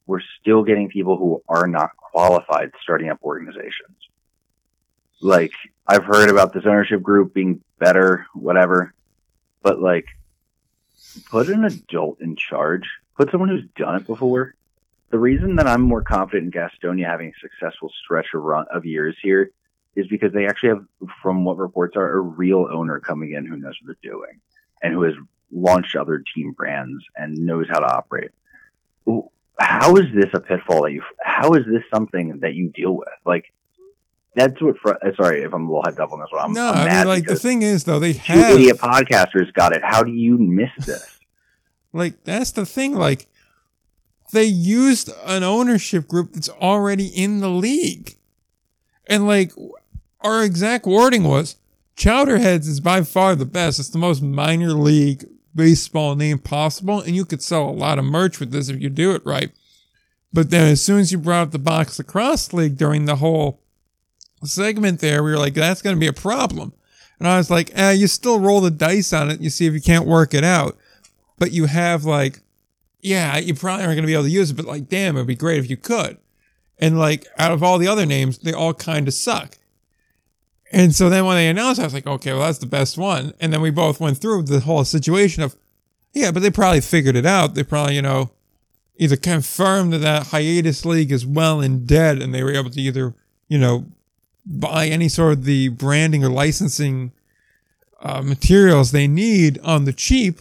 we're 0.06 0.20
still 0.40 0.64
getting 0.64 0.90
people 0.90 1.16
who 1.16 1.42
are 1.48 1.66
not 1.66 1.96
qualified 1.96 2.72
starting 2.82 3.08
up 3.08 3.20
organizations. 3.22 3.96
Like, 5.22 5.52
I've 5.86 6.04
heard 6.04 6.28
about 6.28 6.52
this 6.52 6.66
ownership 6.66 7.00
group 7.00 7.32
being 7.32 7.62
better, 7.78 8.26
whatever, 8.34 8.92
but 9.62 9.80
like, 9.80 10.04
put 11.30 11.48
an 11.48 11.64
adult 11.64 12.20
in 12.20 12.36
charge. 12.36 12.88
Put 13.16 13.30
someone 13.30 13.48
who's 13.48 13.68
done 13.76 13.96
it 13.96 14.06
before 14.06 14.54
the 15.14 15.18
reason 15.20 15.54
that 15.54 15.68
I'm 15.68 15.82
more 15.82 16.02
confident 16.02 16.52
in 16.52 16.60
Gastonia 16.60 17.06
having 17.06 17.28
a 17.28 17.40
successful 17.40 17.88
stretch 18.02 18.26
of 18.34 18.42
run 18.42 18.66
of 18.74 18.84
years 18.84 19.16
here 19.22 19.52
is 19.94 20.08
because 20.08 20.32
they 20.32 20.48
actually 20.48 20.70
have, 20.70 20.84
from 21.22 21.44
what 21.44 21.56
reports 21.56 21.94
are, 21.96 22.16
a 22.16 22.20
real 22.20 22.66
owner 22.68 22.98
coming 22.98 23.32
in 23.32 23.46
who 23.46 23.56
knows 23.56 23.76
what 23.80 23.96
they're 24.02 24.10
doing 24.10 24.40
and 24.82 24.92
who 24.92 25.02
has 25.02 25.14
launched 25.52 25.94
other 25.94 26.24
team 26.34 26.50
brands 26.50 27.04
and 27.14 27.38
knows 27.38 27.66
how 27.70 27.78
to 27.78 27.86
operate. 27.86 28.32
How 29.60 29.94
is 29.94 30.06
this 30.12 30.30
a 30.34 30.40
pitfall 30.40 30.82
that 30.82 30.90
you? 30.90 31.04
How 31.22 31.52
is 31.52 31.64
this 31.64 31.84
something 31.94 32.40
that 32.40 32.54
you 32.54 32.70
deal 32.70 32.96
with? 32.96 33.06
Like 33.24 33.52
that's 34.34 34.60
what. 34.60 34.76
Fr- 34.78 34.90
uh, 34.90 35.14
sorry 35.16 35.42
if 35.42 35.52
I'm 35.52 35.66
a 35.66 35.66
little 35.66 35.84
head 35.84 35.98
up 36.00 36.12
on 36.12 36.20
this 36.20 36.28
one. 36.30 36.44
I'm, 36.44 36.52
no, 36.52 36.70
I'm 36.70 36.88
I 36.88 36.98
mean, 36.98 37.06
like 37.06 37.26
the 37.26 37.36
thing 37.36 37.62
is 37.62 37.84
though, 37.84 37.98
they 37.98 38.14
two 38.14 38.18
have 38.18 38.54
idiot 38.56 38.78
podcasters 38.78 39.52
got 39.52 39.74
it. 39.74 39.82
How 39.84 40.02
do 40.02 40.12
you 40.12 40.38
miss 40.38 40.70
this? 40.86 41.18
like 41.92 42.24
that's 42.24 42.50
the 42.50 42.66
thing. 42.66 42.94
Like 42.94 43.26
they 44.32 44.44
used 44.44 45.10
an 45.24 45.42
ownership 45.42 46.08
group 46.08 46.32
that's 46.32 46.48
already 46.48 47.06
in 47.06 47.40
the 47.40 47.48
league. 47.48 48.16
And 49.06 49.26
like 49.26 49.52
our 50.20 50.42
exact 50.42 50.86
wording 50.86 51.24
was 51.24 51.56
Chowderheads 51.96 52.66
is 52.66 52.80
by 52.80 53.02
far 53.02 53.36
the 53.36 53.44
best. 53.44 53.78
It's 53.78 53.88
the 53.90 53.98
most 53.98 54.22
minor 54.22 54.72
league 54.72 55.24
baseball 55.54 56.16
name 56.16 56.38
possible. 56.38 57.00
And 57.00 57.14
you 57.14 57.24
could 57.24 57.42
sell 57.42 57.68
a 57.68 57.70
lot 57.70 57.98
of 57.98 58.04
merch 58.04 58.40
with 58.40 58.50
this 58.50 58.68
if 58.68 58.80
you 58.80 58.90
do 58.90 59.14
it 59.14 59.24
right. 59.24 59.52
But 60.32 60.50
then 60.50 60.72
as 60.72 60.84
soon 60.84 60.98
as 60.98 61.12
you 61.12 61.18
brought 61.18 61.42
up 61.42 61.50
the 61.52 61.58
box 61.60 61.98
lacrosse 61.98 62.52
league 62.52 62.76
during 62.76 63.04
the 63.04 63.16
whole 63.16 63.60
segment 64.46 65.00
there, 65.00 65.22
we 65.22 65.30
were 65.30 65.38
like, 65.38 65.54
that's 65.54 65.82
going 65.82 65.96
to 65.96 66.00
be 66.00 66.06
a 66.06 66.12
problem. 66.12 66.72
And 67.18 67.28
I 67.28 67.38
was 67.38 67.50
like, 67.50 67.70
eh, 67.74 67.92
you 67.92 68.06
still 68.06 68.40
roll 68.40 68.60
the 68.60 68.70
dice 68.70 69.12
on 69.12 69.30
it. 69.30 69.34
and 69.34 69.44
You 69.44 69.50
see 69.50 69.66
if 69.66 69.74
you 69.74 69.80
can't 69.80 70.06
work 70.06 70.34
it 70.34 70.44
out. 70.44 70.76
But 71.38 71.52
you 71.52 71.66
have 71.66 72.04
like 72.04 72.40
yeah, 73.04 73.36
you 73.36 73.54
probably 73.54 73.84
aren't 73.84 73.96
going 73.96 74.04
to 74.04 74.06
be 74.06 74.14
able 74.14 74.24
to 74.24 74.30
use 74.30 74.50
it, 74.50 74.54
but 74.54 74.64
like, 74.64 74.88
damn, 74.88 75.14
it'd 75.16 75.26
be 75.26 75.34
great 75.34 75.58
if 75.58 75.68
you 75.68 75.76
could. 75.76 76.16
And 76.78 76.98
like, 76.98 77.26
out 77.38 77.52
of 77.52 77.62
all 77.62 77.76
the 77.76 77.86
other 77.86 78.06
names, 78.06 78.38
they 78.38 78.54
all 78.54 78.72
kind 78.72 79.06
of 79.06 79.12
suck. 79.12 79.58
And 80.72 80.94
so 80.94 81.10
then 81.10 81.26
when 81.26 81.36
they 81.36 81.48
announced, 81.48 81.80
I 81.80 81.84
was 81.84 81.92
like, 81.92 82.06
okay, 82.06 82.32
well, 82.32 82.40
that's 82.40 82.58
the 82.58 82.66
best 82.66 82.96
one. 82.96 83.34
And 83.38 83.52
then 83.52 83.60
we 83.60 83.70
both 83.70 84.00
went 84.00 84.18
through 84.18 84.44
the 84.44 84.60
whole 84.60 84.84
situation 84.86 85.42
of, 85.42 85.54
yeah, 86.14 86.30
but 86.30 86.40
they 86.40 86.50
probably 86.50 86.80
figured 86.80 87.14
it 87.14 87.26
out. 87.26 87.54
They 87.54 87.62
probably, 87.62 87.94
you 87.94 88.02
know, 88.02 88.30
either 88.96 89.16
confirmed 89.16 89.92
that 89.92 89.98
that 89.98 90.28
hiatus 90.28 90.86
league 90.86 91.12
is 91.12 91.26
well 91.26 91.60
and 91.60 91.86
dead 91.86 92.22
and 92.22 92.34
they 92.34 92.42
were 92.42 92.54
able 92.54 92.70
to 92.70 92.80
either, 92.80 93.14
you 93.48 93.58
know, 93.58 93.84
buy 94.46 94.86
any 94.86 95.08
sort 95.08 95.32
of 95.32 95.44
the 95.44 95.68
branding 95.68 96.24
or 96.24 96.28
licensing 96.28 97.12
uh, 98.00 98.22
materials 98.22 98.90
they 98.90 99.08
need 99.08 99.58
on 99.60 99.84
the 99.84 99.92
cheap 99.92 100.40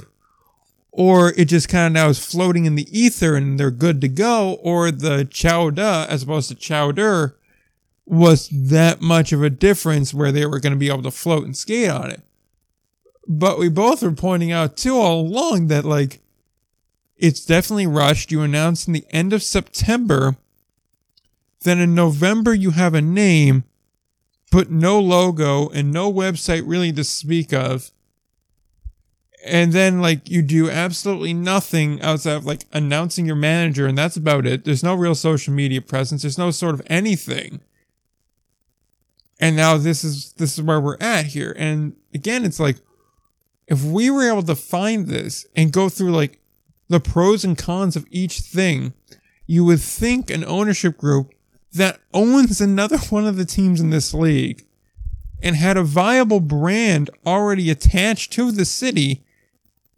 or 0.94 1.34
it 1.36 1.46
just 1.46 1.70
kind 1.70 1.88
of 1.88 1.94
now 1.94 2.08
is 2.08 2.24
floating 2.24 2.66
in 2.66 2.76
the 2.76 2.88
ether 2.98 3.36
and 3.36 3.60
they're 3.60 3.72
good 3.72 4.00
to 4.00 4.08
go, 4.08 4.60
or 4.62 4.92
the 4.92 5.26
chowda 5.26 6.08
as 6.08 6.22
opposed 6.22 6.50
to 6.50 6.56
chowder 6.56 7.36
was 8.06 8.48
that 8.50 9.02
much 9.02 9.32
of 9.32 9.42
a 9.42 9.50
difference 9.50 10.14
where 10.14 10.32
they 10.32 10.46
were 10.46 10.60
going 10.60 10.72
to 10.72 10.78
be 10.78 10.90
able 10.90 11.02
to 11.02 11.10
float 11.10 11.46
and 11.46 11.58
skate 11.58 11.90
on 11.90 12.12
it. 12.12 12.22
But 13.28 13.58
we 13.58 13.70
both 13.70 14.04
were 14.04 14.12
pointing 14.12 14.52
out 14.52 14.78
too 14.78 14.96
all 14.96 15.22
along 15.22 15.68
that 15.68 15.84
like 15.84 16.20
it's 17.18 17.44
definitely 17.44 17.88
rushed. 17.88 18.32
You 18.32 18.42
announced 18.42 18.88
in 18.88 18.94
the 18.94 19.06
end 19.10 19.34
of 19.34 19.42
September. 19.42 20.36
Then 21.62 21.80
in 21.80 21.96
November 21.96 22.54
you 22.54 22.72
have 22.72 22.94
a 22.94 23.02
name, 23.02 23.64
but 24.54 24.70
no 24.70 25.00
logo 25.00 25.68
and 25.70 25.92
no 25.92 26.14
website 26.14 26.62
really 26.64 26.92
to 26.92 27.04
speak 27.04 27.52
of. 27.52 27.90
And 29.44 29.74
then 29.74 30.00
like 30.00 30.30
you 30.30 30.44
do 30.44 30.70
absolutely 30.70 31.34
nothing 31.34 32.00
outside 32.04 32.36
of 32.36 32.46
like 32.46 32.66
announcing 32.72 33.26
your 33.26 33.36
manager 33.36 33.88
and 33.88 33.98
that's 33.98 34.16
about 34.16 34.46
it. 34.46 34.64
There's 34.64 34.84
no 34.84 34.94
real 34.94 35.16
social 35.16 35.56
media 35.56 35.82
presence. 35.82 36.22
There's 36.22 36.38
no 36.38 36.52
sort 36.52 36.76
of 36.76 36.84
anything. 36.86 37.62
And 39.40 39.56
now 39.56 39.78
this 39.78 40.04
is 40.04 40.34
this 40.34 40.54
is 40.54 40.62
where 40.62 40.80
we're 40.80 40.98
at 41.02 41.26
here. 41.26 41.56
And 41.58 41.96
again 42.14 42.46
it's 42.46 42.60
like 42.60 42.78
if 43.68 43.84
we 43.84 44.12
were 44.12 44.30
able 44.30 44.44
to 44.44 44.56
find 44.56 45.08
this 45.08 45.48
and 45.56 45.74
go 45.74 45.90
through 45.90 46.12
like 46.12 46.40
the 46.90 47.00
pros 47.00 47.44
and 47.44 47.58
cons 47.58 47.96
of 47.96 48.06
each 48.12 48.42
thing 48.42 48.94
you 49.48 49.66
would 49.66 49.82
think 49.82 50.30
an 50.30 50.46
ownership 50.46 50.96
group 50.96 51.33
that 51.74 52.00
owns 52.14 52.62
another 52.62 52.98
one 53.10 53.26
of 53.26 53.36
the 53.36 53.46
teams 53.46 53.82
in 53.82 53.90
this 53.90 54.14
league 54.14 54.66
and 55.42 55.56
had 55.56 55.76
a 55.76 55.84
viable 55.84 56.40
brand 56.40 57.10
already 57.26 57.70
attached 57.70 58.32
to 58.34 58.52
the 58.52 58.66
city 58.66 59.24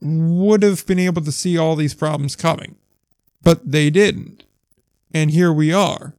would 0.02 0.64
have 0.64 0.86
been 0.88 1.00
able 1.00 1.22
to 1.22 1.32
see 1.32 1.58
all 1.58 1.76
these 1.76 1.94
problems 1.94 2.36
coming, 2.36 2.76
but 3.44 3.72
they 3.72 3.90
didn't. 3.90 4.44
And 5.14 5.32
here 5.32 5.54
we 5.54 5.72
are. 5.72 6.16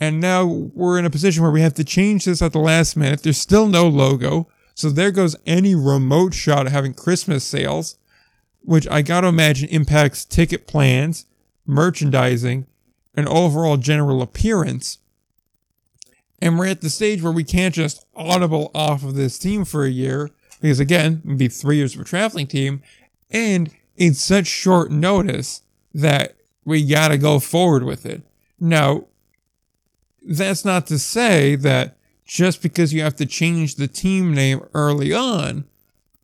And 0.00 0.20
now 0.20 0.44
we're 0.44 0.98
in 0.98 1.04
a 1.04 1.10
position 1.10 1.42
where 1.42 1.52
we 1.52 1.60
have 1.60 1.74
to 1.74 1.84
change 1.84 2.24
this 2.24 2.40
at 2.40 2.52
the 2.52 2.58
last 2.58 2.96
minute. 2.96 3.22
There's 3.22 3.38
still 3.38 3.66
no 3.66 3.86
logo. 3.86 4.48
So 4.74 4.90
there 4.90 5.10
goes 5.10 5.36
any 5.44 5.74
remote 5.74 6.34
shot 6.34 6.66
of 6.66 6.72
having 6.72 6.94
Christmas 6.94 7.44
sales, 7.44 7.96
which 8.60 8.88
I 8.88 9.02
got 9.02 9.22
to 9.22 9.28
imagine 9.28 9.68
impacts 9.68 10.24
ticket 10.24 10.66
plans, 10.66 11.26
merchandising, 11.66 12.66
and 13.18 13.26
overall 13.26 13.76
general 13.76 14.22
appearance. 14.22 14.98
And 16.40 16.56
we're 16.56 16.68
at 16.68 16.82
the 16.82 16.88
stage 16.88 17.20
where 17.20 17.32
we 17.32 17.42
can't 17.42 17.74
just 17.74 18.06
audible 18.14 18.70
off 18.76 19.02
of 19.02 19.16
this 19.16 19.40
team 19.40 19.64
for 19.64 19.84
a 19.84 19.90
year 19.90 20.30
because 20.60 20.78
again, 20.78 21.20
it'd 21.24 21.36
be 21.36 21.48
three 21.48 21.78
years 21.78 21.96
of 21.96 22.00
a 22.00 22.04
traveling 22.04 22.46
team, 22.46 22.80
and 23.28 23.74
it's 23.96 24.22
such 24.22 24.46
short 24.46 24.92
notice 24.92 25.62
that 25.92 26.36
we 26.64 26.86
gotta 26.86 27.18
go 27.18 27.40
forward 27.40 27.82
with 27.82 28.06
it. 28.06 28.22
Now, 28.60 29.06
that's 30.22 30.64
not 30.64 30.86
to 30.86 30.98
say 30.98 31.56
that 31.56 31.96
just 32.24 32.62
because 32.62 32.92
you 32.92 33.02
have 33.02 33.16
to 33.16 33.26
change 33.26 33.74
the 33.74 33.88
team 33.88 34.32
name 34.32 34.60
early 34.74 35.12
on, 35.12 35.64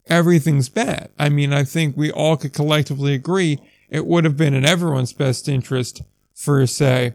everything's 0.07 0.68
bad. 0.68 1.11
I 1.18 1.28
mean, 1.28 1.53
I 1.53 1.64
think 1.64 1.97
we 1.97 2.12
all 2.12 2.36
could 2.36 2.53
collectively 2.53 3.14
agree 3.14 3.59
it 3.90 4.07
would 4.07 4.24
have 4.24 4.36
been 4.36 4.55
in 4.55 4.64
everyone's 4.64 5.12
best 5.12 5.49
interest 5.49 6.03
for, 6.35 6.66
say, 6.66 7.14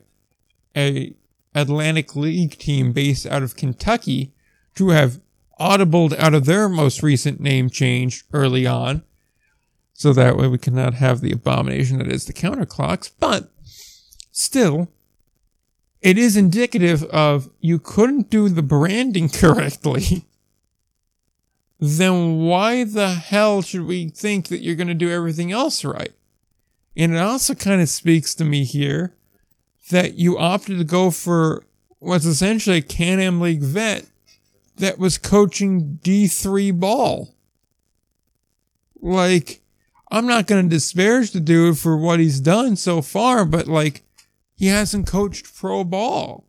a 0.76 1.14
Atlantic 1.54 2.16
League 2.16 2.58
team 2.58 2.94
based 2.94 3.26
out 3.26 3.44
of 3.44 3.56
Kentucky 3.56 4.34
to 4.76 4.90
have 4.90 5.20
audibled 5.60 6.18
out 6.18 6.34
of 6.34 6.46
their 6.46 6.70
most 6.70 7.04
recent 7.04 7.40
name 7.40 7.70
change 7.70 8.24
early 8.32 8.66
on. 8.66 9.04
So 9.94 10.14
that 10.14 10.38
way 10.38 10.48
we 10.48 10.58
cannot 10.58 10.94
have 10.94 11.20
the 11.20 11.34
abomination 11.34 11.98
that 11.98 12.08
is 12.08 12.26
the 12.26 12.34
counterclocks. 12.34 13.12
But 13.20 13.52
still, 14.32 14.90
it 16.02 16.18
is 16.18 16.38
indicative 16.38 17.04
of 17.06 17.50
you 17.60 17.80
couldn't 17.80 18.30
do 18.30 18.48
the 18.48 18.62
branding 18.62 19.28
correctly. 19.34 20.26
then 21.80 22.38
why 22.40 22.86
the 22.86 23.10
hell 23.10 23.62
should 23.62 23.86
we 23.86 24.10
think 24.10 24.48
that 24.48 24.62
you're 24.62 24.76
going 24.76 24.88
to 24.88 24.94
do 24.94 25.12
everything 25.12 25.52
else 25.52 25.84
right? 25.84 26.14
And 27.00 27.16
it 27.16 27.20
also 27.20 27.56
kind 27.56 27.82
of 27.82 27.88
speaks 27.88 28.36
to 28.36 28.44
me 28.44 28.66
here 28.66 29.16
that 29.90 30.16
you 30.16 30.38
opted 30.38 30.80
to 30.80 30.84
go 30.84 31.12
for 31.12 31.64
what's 32.00 32.26
essentially 32.26 32.80
a 32.80 32.82
Can-Am 32.82 33.40
League 33.40 33.62
vet 33.62 34.06
that 34.76 35.00
was 35.00 35.18
coaching 35.18 36.00
D3 36.04 36.78
ball. 36.78 37.34
Like, 39.02 39.62
I'm 40.12 40.28
not 40.28 40.46
going 40.46 40.64
to 40.68 40.76
disparage 40.76 41.32
the 41.32 41.40
dude 41.40 41.78
for 41.78 41.96
what 41.96 42.20
he's 42.20 42.42
done 42.42 42.76
so 42.76 43.02
far, 43.02 43.46
but 43.46 43.66
like, 43.66 44.04
he 44.58 44.68
hasn't 44.68 45.08
coached 45.08 45.56
pro 45.56 45.86
ball. 45.86 46.44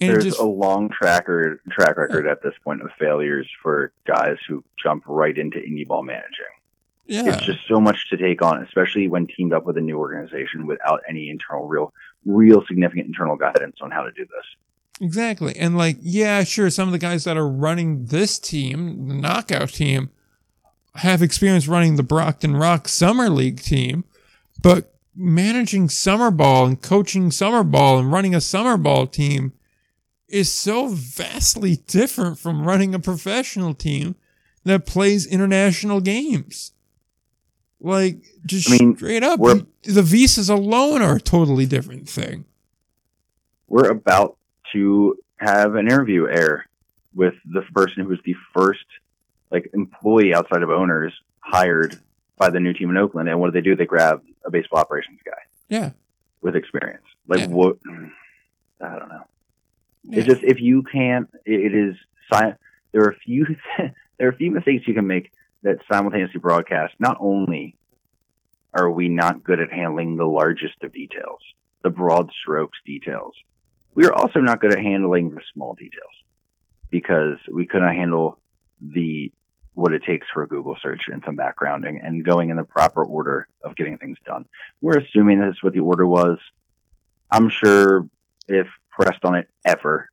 And 0.00 0.08
There's 0.08 0.24
just, 0.24 0.40
a 0.40 0.44
long 0.44 0.88
tracker 0.88 1.60
track 1.70 1.98
record 1.98 2.26
at 2.26 2.42
this 2.42 2.54
point 2.64 2.80
of 2.80 2.88
failures 2.98 3.46
for 3.62 3.92
guys 4.06 4.36
who 4.48 4.64
jump 4.82 5.04
right 5.06 5.36
into 5.36 5.58
indie 5.58 5.86
ball 5.86 6.02
managing. 6.02 6.51
Yeah. 7.12 7.34
It's 7.34 7.44
just 7.44 7.68
so 7.68 7.78
much 7.78 8.08
to 8.08 8.16
take 8.16 8.40
on, 8.40 8.62
especially 8.62 9.06
when 9.06 9.26
teamed 9.26 9.52
up 9.52 9.66
with 9.66 9.76
a 9.76 9.82
new 9.82 9.98
organization 9.98 10.66
without 10.66 11.02
any 11.06 11.28
internal 11.28 11.68
real 11.68 11.92
real 12.24 12.64
significant 12.66 13.06
internal 13.06 13.36
guidance 13.36 13.76
on 13.82 13.90
how 13.90 14.02
to 14.02 14.10
do 14.12 14.22
this. 14.22 15.02
Exactly. 15.02 15.54
And 15.56 15.76
like, 15.76 15.98
yeah, 16.00 16.42
sure, 16.42 16.70
some 16.70 16.88
of 16.88 16.92
the 16.92 16.98
guys 16.98 17.24
that 17.24 17.36
are 17.36 17.48
running 17.48 18.06
this 18.06 18.38
team, 18.38 19.08
the 19.08 19.14
knockout 19.14 19.68
team, 19.68 20.08
have 20.94 21.20
experience 21.20 21.68
running 21.68 21.96
the 21.96 22.02
Brockton 22.02 22.54
Rox 22.54 22.88
Summer 22.88 23.28
League 23.28 23.60
team, 23.60 24.04
but 24.62 24.94
managing 25.14 25.90
summer 25.90 26.30
ball 26.30 26.64
and 26.64 26.80
coaching 26.80 27.30
summer 27.30 27.62
ball 27.62 27.98
and 27.98 28.10
running 28.10 28.34
a 28.34 28.40
summer 28.40 28.78
ball 28.78 29.06
team 29.06 29.52
is 30.28 30.50
so 30.50 30.88
vastly 30.88 31.76
different 31.86 32.38
from 32.38 32.66
running 32.66 32.94
a 32.94 32.98
professional 32.98 33.74
team 33.74 34.14
that 34.64 34.86
plays 34.86 35.26
international 35.26 36.00
games. 36.00 36.72
Like, 37.82 38.22
just 38.46 38.70
I 38.70 38.78
mean, 38.78 38.96
straight 38.96 39.24
up, 39.24 39.40
the 39.40 40.02
visas 40.02 40.48
alone 40.48 41.02
are 41.02 41.16
a 41.16 41.20
totally 41.20 41.66
different 41.66 42.08
thing. 42.08 42.44
We're 43.68 43.90
about 43.90 44.36
to 44.72 45.18
have 45.36 45.74
an 45.74 45.88
interview 45.88 46.28
air 46.28 46.66
with 47.14 47.34
the 47.44 47.62
person 47.74 48.04
who 48.04 48.08
was 48.08 48.20
the 48.24 48.36
first 48.54 48.84
like 49.50 49.68
employee 49.74 50.32
outside 50.32 50.62
of 50.62 50.70
owners 50.70 51.12
hired 51.40 51.98
by 52.38 52.50
the 52.50 52.60
new 52.60 52.72
team 52.72 52.90
in 52.90 52.96
Oakland. 52.96 53.28
And 53.28 53.40
what 53.40 53.48
do 53.48 53.52
they 53.52 53.60
do? 53.60 53.74
They 53.74 53.84
grab 53.84 54.22
a 54.44 54.50
baseball 54.50 54.78
operations 54.78 55.18
guy. 55.24 55.32
Yeah. 55.68 55.90
With 56.40 56.54
experience. 56.54 57.04
Like 57.26 57.40
yeah. 57.40 57.46
what? 57.48 57.78
I 58.80 58.98
don't 58.98 59.08
know. 59.08 59.26
Yeah. 60.04 60.18
It's 60.18 60.26
just 60.26 60.42
if 60.44 60.60
you 60.60 60.84
can't, 60.84 61.28
it 61.44 61.74
is 61.74 61.96
science. 62.32 62.58
There 62.92 63.02
are 63.02 63.10
a 63.10 63.16
few 63.16 63.44
there 63.78 64.28
are 64.28 64.30
a 64.30 64.36
few 64.36 64.52
mistakes 64.52 64.86
you 64.86 64.94
can 64.94 65.06
make 65.06 65.32
that 65.62 65.78
simultaneously 65.90 66.40
broadcast. 66.40 66.94
Not 66.98 67.18
only 67.20 67.76
are 68.74 68.90
we 68.90 69.08
not 69.08 69.44
good 69.44 69.60
at 69.60 69.72
handling 69.72 70.16
the 70.16 70.24
largest 70.24 70.82
of 70.82 70.92
details, 70.92 71.40
the 71.82 71.90
broad 71.90 72.30
strokes 72.40 72.78
details, 72.86 73.34
we 73.94 74.06
are 74.06 74.12
also 74.12 74.40
not 74.40 74.60
good 74.60 74.72
at 74.72 74.78
handling 74.78 75.30
the 75.30 75.42
small 75.52 75.74
details 75.74 76.12
because 76.90 77.38
we 77.52 77.66
couldn't 77.66 77.94
handle 77.94 78.38
the 78.80 79.32
what 79.74 79.92
it 79.92 80.04
takes 80.04 80.26
for 80.32 80.42
a 80.42 80.48
Google 80.48 80.76
search 80.82 81.02
and 81.08 81.22
some 81.24 81.36
backgrounding 81.36 82.04
and 82.04 82.24
going 82.24 82.50
in 82.50 82.56
the 82.56 82.64
proper 82.64 83.04
order 83.04 83.48
of 83.64 83.74
getting 83.74 83.96
things 83.96 84.18
done. 84.26 84.44
We're 84.82 84.98
assuming 84.98 85.40
that's 85.40 85.62
what 85.62 85.72
the 85.72 85.80
order 85.80 86.06
was. 86.06 86.38
I'm 87.30 87.48
sure 87.48 88.06
if 88.48 88.66
pressed 88.90 89.24
on 89.24 89.36
it 89.36 89.48
ever, 89.64 90.10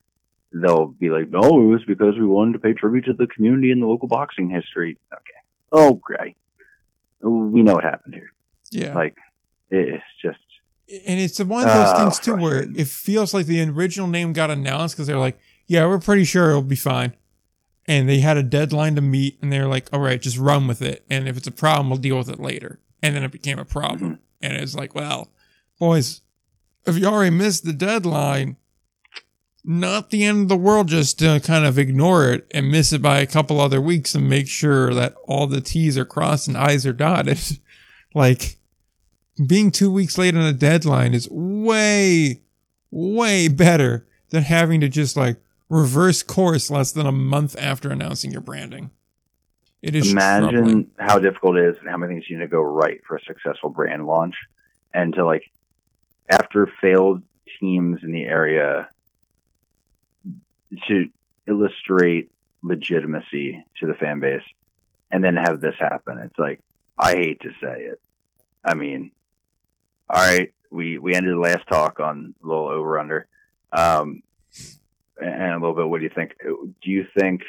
they'll 0.54 0.88
be 0.88 1.10
like, 1.10 1.30
no, 1.30 1.42
it 1.42 1.66
was 1.66 1.84
because 1.86 2.16
we 2.18 2.26
wanted 2.26 2.54
to 2.54 2.60
pay 2.60 2.74
tribute 2.74 3.06
to 3.06 3.14
the 3.14 3.28
community 3.28 3.72
and 3.72 3.82
the 3.82 3.88
local 3.88 4.08
boxing 4.08 4.50
history. 4.50 4.98
Okay. 5.14 5.39
Okay. 5.72 6.36
We 7.22 7.62
know 7.62 7.76
what 7.76 7.84
happened 7.84 8.16
here. 8.16 8.32
Yeah. 8.72 8.94
Like, 8.94 9.16
it's 9.70 10.04
just. 10.22 10.40
And 11.06 11.20
it's 11.20 11.40
one 11.40 11.68
of 11.68 11.74
those 11.74 11.88
uh, 11.88 12.04
things, 12.04 12.20
too, 12.20 12.36
where 12.36 12.64
it 12.64 12.88
feels 12.88 13.34
like 13.34 13.46
the 13.46 13.62
original 13.64 14.08
name 14.08 14.34
got 14.34 14.50
announced 14.50 14.96
because 14.96 15.08
they're 15.08 15.20
like, 15.20 15.40
yeah, 15.68 15.86
we're 15.86 16.00
pretty 16.00 16.24
sure 16.24 16.50
it'll 16.50 16.64
be 16.64 16.76
fine 16.76 17.14
and 17.90 18.08
they 18.08 18.20
had 18.20 18.38
a 18.38 18.44
deadline 18.44 18.94
to 18.94 19.02
meet 19.02 19.40
and 19.42 19.52
they 19.52 19.60
were 19.60 19.68
like, 19.68 19.90
all 19.92 20.00
right, 20.00 20.22
just 20.22 20.38
run 20.38 20.68
with 20.68 20.80
it. 20.80 21.04
And 21.10 21.28
if 21.28 21.36
it's 21.36 21.48
a 21.48 21.52
problem, 21.52 21.90
we'll 21.90 21.98
deal 21.98 22.20
with 22.20 22.30
it 22.30 22.40
later. 22.40 22.80
And 23.02 23.16
then 23.16 23.24
it 23.24 23.32
became 23.32 23.58
a 23.58 23.66
problem. 23.66 24.00
Mm-hmm. 24.00 24.22
And 24.42 24.54
it's 24.58 24.76
like, 24.76 24.94
well, 24.94 25.32
boys, 25.80 26.22
if 26.86 27.00
you 27.00 27.08
already 27.08 27.36
missed 27.36 27.66
the 27.66 27.74
deadline, 27.74 28.58
not 29.70 30.10
the 30.10 30.26
end 30.26 30.42
of 30.42 30.48
the 30.50 30.58
world 30.58 30.88
just 30.88 31.20
to 31.20 31.40
kind 31.42 31.64
of 31.64 31.78
ignore 31.78 32.32
it 32.32 32.48
and 32.56 32.72
miss 32.72 32.92
it 32.92 33.04
by 33.04 33.20
a 33.20 33.28
couple 33.28 33.62
other 33.62 33.80
weeks 33.80 34.16
and 34.16 34.28
make 34.28 34.48
sure 34.48 34.96
that 34.96 35.14
all 35.28 35.46
the 35.46 35.62
T's 35.62 35.96
are 35.96 36.06
crossed 36.06 36.48
and 36.48 36.58
I's 36.58 36.88
are 36.88 36.94
dotted. 36.94 37.40
like 38.16 38.58
being 39.46 39.70
two 39.70 39.92
weeks 39.92 40.18
late 40.18 40.36
on 40.36 40.42
a 40.42 40.54
deadline 40.54 41.14
is 41.14 41.30
way, 41.30 42.42
way 42.90 43.48
better 43.48 44.08
than 44.32 44.42
having 44.42 44.82
to 44.82 44.90
just 44.90 45.16
like, 45.16 45.38
reverse 45.70 46.24
course 46.24 46.72
less 46.72 46.92
than 46.92 47.06
a 47.06 47.12
month 47.12 47.56
after 47.60 47.92
announcing 47.92 48.32
your 48.32 48.42
branding. 48.42 48.90
It 49.84 49.94
is 49.94 50.12
imagine 50.12 50.50
troubling. 50.50 50.92
how 50.98 51.20
difficult 51.20 51.58
it 51.58 51.70
is 51.70 51.76
and 51.80 51.88
how 51.88 51.98
many 51.98 52.16
things 52.16 52.26
you 52.28 52.40
need 52.40 52.46
to 52.46 52.50
go 52.50 52.62
right 52.62 53.02
for 53.08 53.18
a 53.18 53.22
successful 53.22 53.70
brand 53.70 54.08
launch, 54.08 54.34
and 54.96 55.14
to 55.14 55.24
like 55.24 55.44
after 56.28 56.68
failed 56.82 57.22
teams 57.60 58.00
in 58.02 58.12
the 58.12 58.24
area 58.24 58.90
to 60.88 61.10
illustrate 61.48 62.32
legitimacy 62.62 63.64
to 63.80 63.88
the 63.88 63.94
fan 63.94 64.20
base, 64.20 64.44
and 65.12 65.24
then 65.24 65.36
have 65.36 65.62
this 65.62 65.76
happen. 65.80 66.18
It's 66.20 66.38
like 66.38 66.62
I 66.98 67.14
hate 67.14 67.42
to 67.42 67.50
say 67.62 67.84
it. 67.84 68.02
I 68.64 68.74
mean, 68.74 69.12
all 70.10 70.22
right, 70.22 70.54
we 70.70 70.98
we 70.98 71.16
ended 71.16 71.34
the 71.34 71.40
last 71.40 71.68
talk 71.68 72.00
on 72.00 72.34
a 72.44 72.48
little 72.48 72.68
over 72.68 73.00
under. 73.00 73.28
Um, 73.72 74.24
and 75.22 75.52
a 75.52 75.60
little 75.60 75.76
bit, 75.76 75.88
what 75.88 76.00
do 76.00 76.06
you 76.06 76.12
think? 76.14 76.36
Do 76.42 76.92
you 76.92 77.06
think 77.18 77.42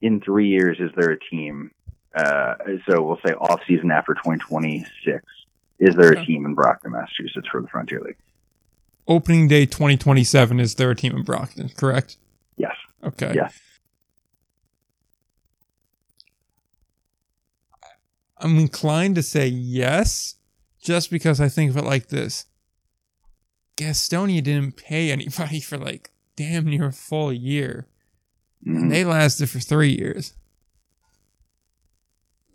in 0.00 0.20
three 0.20 0.48
years 0.48 0.78
is 0.80 0.90
there 0.96 1.10
a 1.10 1.18
team? 1.18 1.72
Uh, 2.14 2.54
so 2.88 3.02
we'll 3.02 3.20
say 3.24 3.34
off 3.34 3.60
season 3.66 3.90
after 3.90 4.14
2026. 4.14 5.24
Is 5.78 5.94
there 5.94 6.12
a 6.12 6.24
team 6.24 6.44
in 6.44 6.54
Brockton, 6.54 6.92
Massachusetts 6.92 7.48
for 7.50 7.62
the 7.62 7.68
Frontier 7.68 8.00
League? 8.00 8.16
Opening 9.08 9.48
day 9.48 9.66
2027 9.66 10.60
is 10.60 10.74
their 10.76 10.94
team 10.94 11.16
in 11.16 11.22
Brockton? 11.22 11.70
Correct. 11.70 12.16
Yes. 12.56 12.74
Okay. 13.04 13.32
Yes. 13.34 13.58
I'm 18.38 18.58
inclined 18.58 19.16
to 19.16 19.22
say 19.22 19.46
yes, 19.46 20.36
just 20.80 21.10
because 21.10 21.40
I 21.40 21.48
think 21.48 21.70
of 21.70 21.76
it 21.76 21.84
like 21.84 22.08
this. 22.08 22.46
Gastonia 23.76 24.42
didn't 24.42 24.76
pay 24.76 25.10
anybody 25.10 25.60
for 25.60 25.76
like 25.76 26.10
damn 26.36 26.66
near 26.66 26.86
a 26.86 26.92
full 26.92 27.32
year. 27.32 27.86
Mm-hmm. 28.66 28.76
And 28.76 28.92
they 28.92 29.04
lasted 29.04 29.50
for 29.50 29.60
three 29.60 29.92
years. 29.92 30.34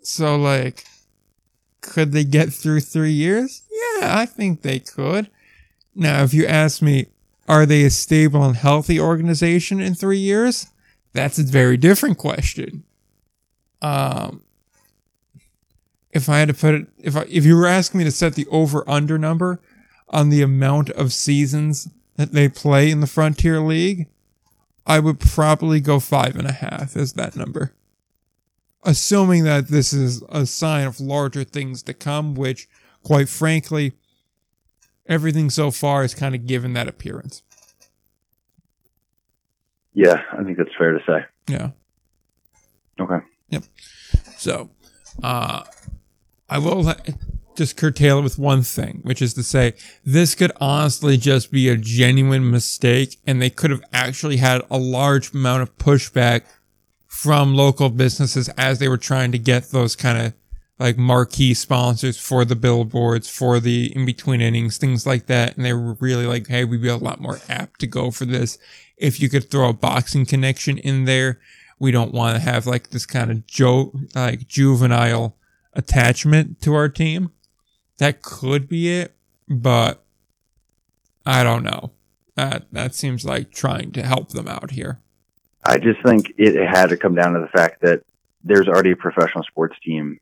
So, 0.02 0.36
like, 0.36 0.86
could 1.82 2.12
they 2.12 2.24
get 2.24 2.54
through 2.54 2.82
three 2.82 3.12
years? 3.12 3.64
Yeah, 3.72 4.20
I 4.20 4.28
think 4.28 4.62
they 4.62 4.80
could. 4.80 5.30
Now, 5.96 6.24
if 6.24 6.34
you 6.34 6.46
ask 6.46 6.82
me, 6.82 7.08
are 7.48 7.66
they 7.66 7.84
a 7.84 7.90
stable 7.90 8.44
and 8.44 8.56
healthy 8.56 9.00
organization 9.00 9.80
in 9.80 9.96
three 9.96 10.18
years? 10.18 10.68
That's 11.14 11.40
a 11.40 11.44
very 11.44 11.78
different 11.78 12.18
question. 12.18 12.84
Um, 13.82 14.42
if 16.12 16.28
I 16.28 16.40
had 16.40 16.50
to 16.50 16.54
put 16.54 16.76
it, 16.76 16.88
if 16.98 17.16
I, 17.16 17.26
if 17.30 17.46
you 17.46 17.56
were 17.56 17.68
asking 17.68 18.00
me 18.00 18.04
to 18.04 18.12
set 18.12 18.36
the 18.36 18.48
over 18.48 18.88
under 18.90 19.18
number 19.18 19.62
on 20.10 20.30
the 20.30 20.42
amount 20.42 20.90
of 20.92 21.14
seasons 21.14 21.90
that 22.16 22.32
they 22.32 22.50
play 22.50 22.90
in 22.90 23.00
the 23.00 23.08
Frontier 23.08 23.60
League, 23.60 24.08
I 24.86 25.00
would 25.00 25.20
probably 25.20 25.80
go 25.80 26.00
five 26.00 26.36
and 26.36 26.48
a 26.48 26.54
half 26.54 26.96
as 26.96 27.14
that 27.14 27.36
number. 27.36 27.74
Assuming 28.84 29.44
that 29.46 29.70
this 29.70 29.94
is 29.94 30.22
a 30.30 30.46
sign 30.46 30.86
of 30.86 31.00
larger 31.00 31.44
things 31.44 31.82
to 31.84 31.94
come, 31.94 32.36
which, 32.36 32.68
quite 33.04 33.30
frankly, 33.30 33.94
everything 35.08 35.50
so 35.50 35.72
far 35.72 36.02
has 36.02 36.14
kind 36.14 36.36
of 36.36 36.46
given 36.46 36.74
that 36.74 36.88
appearance. 36.88 37.44
Yeah, 39.94 40.22
I 40.32 40.44
think 40.44 40.58
that's 40.58 40.76
fair 40.78 40.92
to 40.92 41.00
say. 41.06 41.26
Yeah. 41.48 41.70
Okay. 43.00 43.26
Yep. 43.50 43.64
So, 44.38 44.70
uh, 45.24 45.64
I 46.50 46.58
will 46.58 46.94
just 47.56 47.78
curtail 47.78 48.20
it 48.20 48.24
with 48.24 48.38
one 48.38 48.62
thing, 48.62 49.00
which 49.04 49.22
is 49.22 49.34
to 49.36 49.44
say, 49.44 49.74
this 50.04 50.36
could 50.36 50.52
honestly 50.60 51.18
just 51.18 51.52
be 51.52 51.70
a 51.70 51.78
genuine 51.78 52.52
mistake, 52.52 53.18
and 53.26 53.42
they 53.42 53.50
could 53.50 53.72
have 53.72 53.84
actually 53.94 54.38
had 54.38 54.62
a 54.70 54.78
large 54.78 55.34
amount 55.34 55.64
of 55.64 55.78
pushback 55.78 56.44
from 57.08 57.56
local 57.56 57.90
businesses 57.90 58.50
as 58.50 58.80
they 58.80 58.90
were 58.90 58.98
trying 58.98 59.32
to 59.32 59.40
get 59.40 59.72
those 59.72 59.96
kind 59.96 60.18
of 60.18 60.34
like 60.80 60.98
marquee 60.98 61.54
sponsors 61.54 62.20
for 62.20 62.44
the 62.44 62.56
billboards, 62.56 63.30
for 63.30 63.60
the 63.60 63.96
in 63.96 64.06
between 64.06 64.42
innings, 64.42 64.78
things 64.78 65.06
like 65.06 65.28
that. 65.28 65.56
And 65.56 65.66
they 65.66 65.74
were 65.74 65.94
really 66.00 66.26
like, 66.26 66.48
hey, 66.48 66.66
we'd 66.66 66.82
be 66.82 66.90
a 66.90 66.98
lot 66.98 67.22
more 67.22 67.40
apt 67.48 67.80
to 67.82 67.88
go 67.88 68.12
for 68.12 68.26
this 68.26 68.58
if 68.98 69.20
you 69.20 69.30
could 69.30 69.50
throw 69.50 69.70
a 69.70 69.74
boxing 69.74 70.26
connection 70.26 70.78
in 70.78 71.06
there 71.06 71.40
we 71.80 71.92
don't 71.92 72.14
want 72.14 72.36
to 72.36 72.42
have 72.42 72.66
like 72.66 72.90
this 72.90 73.06
kind 73.06 73.32
of 73.32 73.46
joke, 73.46 73.94
like 74.14 74.48
juvenile 74.48 75.36
attachment 75.74 76.62
to 76.62 76.74
our 76.74 76.90
team. 76.90 77.32
That 77.98 78.22
could 78.22 78.68
be 78.68 79.00
it, 79.00 79.16
but 79.48 80.04
I 81.26 81.44
don't 81.44 81.64
know. 81.64 81.92
That 82.36 82.66
that 82.72 82.94
seems 82.94 83.26
like 83.26 83.52
trying 83.52 83.92
to 83.94 84.04
help 84.04 84.30
them 84.30 84.48
out 84.48 84.72
here. 84.72 85.00
I 85.64 85.78
just 85.78 86.02
think 86.06 86.34
it 86.38 86.56
had 86.68 86.90
to 86.90 86.98
come 86.98 87.16
down 87.16 87.34
to 87.34 87.40
the 87.40 87.48
fact 87.48 87.82
that 87.82 88.02
there's 88.44 88.68
already 88.68 88.92
a 88.92 88.96
professional 88.96 89.44
sports 89.44 89.76
team 89.84 90.20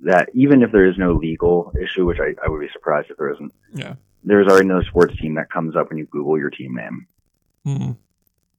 that 0.00 0.28
even 0.34 0.62
if 0.62 0.72
there 0.72 0.86
is 0.86 0.98
no 0.98 1.12
legal 1.14 1.72
issue, 1.80 2.04
which 2.06 2.18
I, 2.20 2.34
I 2.44 2.48
would 2.48 2.60
be 2.60 2.68
surprised 2.72 3.10
if 3.10 3.16
there 3.16 3.32
isn't, 3.32 3.52
Yeah. 3.72 3.94
there's 4.24 4.46
already 4.46 4.68
no 4.68 4.82
sports 4.82 5.16
team 5.20 5.34
that 5.36 5.50
comes 5.50 5.74
up 5.76 5.88
when 5.88 5.98
you 5.98 6.06
Google 6.06 6.38
your 6.38 6.50
team 6.50 6.74
name. 6.74 7.06
Hmm. 7.64 7.90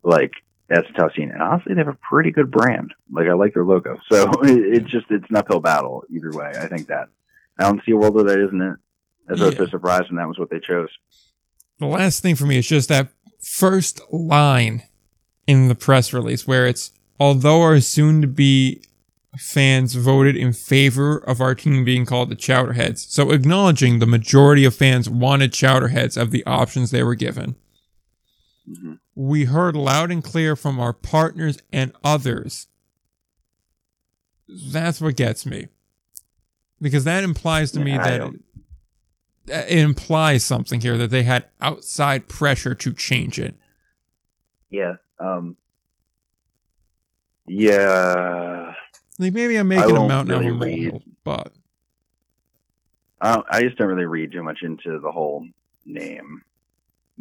Like 0.04 0.32
that's 0.68 0.90
a 0.90 0.94
tough 0.94 1.14
scene. 1.16 1.32
And 1.32 1.42
honestly, 1.42 1.74
they 1.74 1.80
have 1.80 1.88
a 1.88 1.98
pretty 2.10 2.32
good 2.32 2.52
brand. 2.52 2.94
Like 3.12 3.28
I 3.28 3.34
like 3.34 3.54
their 3.54 3.66
logo. 3.66 4.00
So 4.12 4.32
it, 4.44 4.78
it's 4.84 4.90
just 4.92 5.06
it's 5.10 5.30
an 5.30 5.36
uphill 5.36 5.60
battle 5.60 6.04
either 6.10 6.32
way. 6.32 6.52
I 6.60 6.68
think 6.68 6.88
that. 6.88 7.08
I 7.60 7.64
don't 7.64 7.82
see 7.86 7.92
a 7.92 7.98
world 7.98 8.14
where 8.16 8.24
that 8.26 8.40
isn't 8.40 8.62
it. 8.62 8.76
As 9.30 9.42
I 9.42 9.46
was 9.46 9.54
Yeah. 9.56 9.60
so 9.60 9.68
surprised 9.68 10.10
when 10.10 10.18
that 10.18 10.28
was 10.28 10.38
what 10.40 10.50
they 10.50 10.60
chose. 10.60 10.90
The 11.80 11.86
last 11.88 12.22
thing 12.22 12.36
for 12.36 12.46
me 12.46 12.58
is 12.58 12.68
just 12.68 12.90
that 12.90 13.10
first 13.40 14.02
line 14.12 14.84
in 15.46 15.68
the 15.68 15.76
press 15.76 16.12
release 16.14 16.48
where 16.48 16.66
it's 16.68 16.92
although 17.20 17.62
our 17.62 17.80
soon 17.80 18.22
to 18.22 18.28
be 18.28 18.82
fans 19.38 19.94
voted 19.96 20.36
in 20.36 20.54
favor 20.54 21.18
of 21.18 21.42
our 21.42 21.54
team 21.54 21.84
being 21.84 22.06
called 22.06 22.30
the 22.30 22.36
Chowderheads. 22.36 23.00
So 23.10 23.32
acknowledging 23.32 24.00
the 24.00 24.06
majority 24.08 24.66
of 24.66 24.76
fans 24.76 25.10
wanted 25.10 25.52
Chowderheads 25.52 26.20
of 26.20 26.32
the 26.32 26.46
options 26.46 26.92
they 26.92 27.04
were 27.04 27.16
given. 27.16 27.56
hmm 28.66 28.94
We 29.16 29.46
heard 29.46 29.76
loud 29.76 30.12
and 30.12 30.24
clear 30.24 30.56
from 30.56 30.80
our 30.80 30.94
partners 30.94 31.60
and 31.72 31.92
others. 32.04 32.68
That's 34.48 35.02
what 35.02 35.16
gets 35.18 35.46
me. 35.46 35.68
Because 36.82 37.04
that 37.04 37.24
implies 37.24 37.72
to 37.74 37.80
me 37.80 37.92
Yeah, 37.92 38.02
I 38.06 38.10
that 38.12 38.18
don't- 38.20 38.44
it 39.48 39.80
implies 39.80 40.44
something 40.44 40.82
here 40.82 40.98
that 40.98 41.10
they 41.10 41.24
had 41.24 41.46
outside 41.62 42.28
pressure 42.28 42.76
to 42.76 42.94
change 42.94 43.40
it. 43.40 43.56
Yeah. 44.70 44.96
Um. 45.20 45.56
Yeah. 47.48 48.67
Like 49.20 49.34
maybe 49.34 49.56
I'm 49.56 49.68
making 49.68 49.96
a 49.96 50.08
mountain 50.08 50.36
out 50.36 50.42
of 50.42 50.48
a 50.48 50.54
molehill, 50.54 51.02
but 51.24 51.54
I, 53.20 53.42
I 53.50 53.62
just 53.64 53.78
don't 53.78 53.88
really 53.88 54.06
read 54.06 54.32
too 54.32 54.44
much 54.44 54.60
into 54.62 55.00
the 55.00 55.12
whole 55.12 55.48
name 55.86 56.44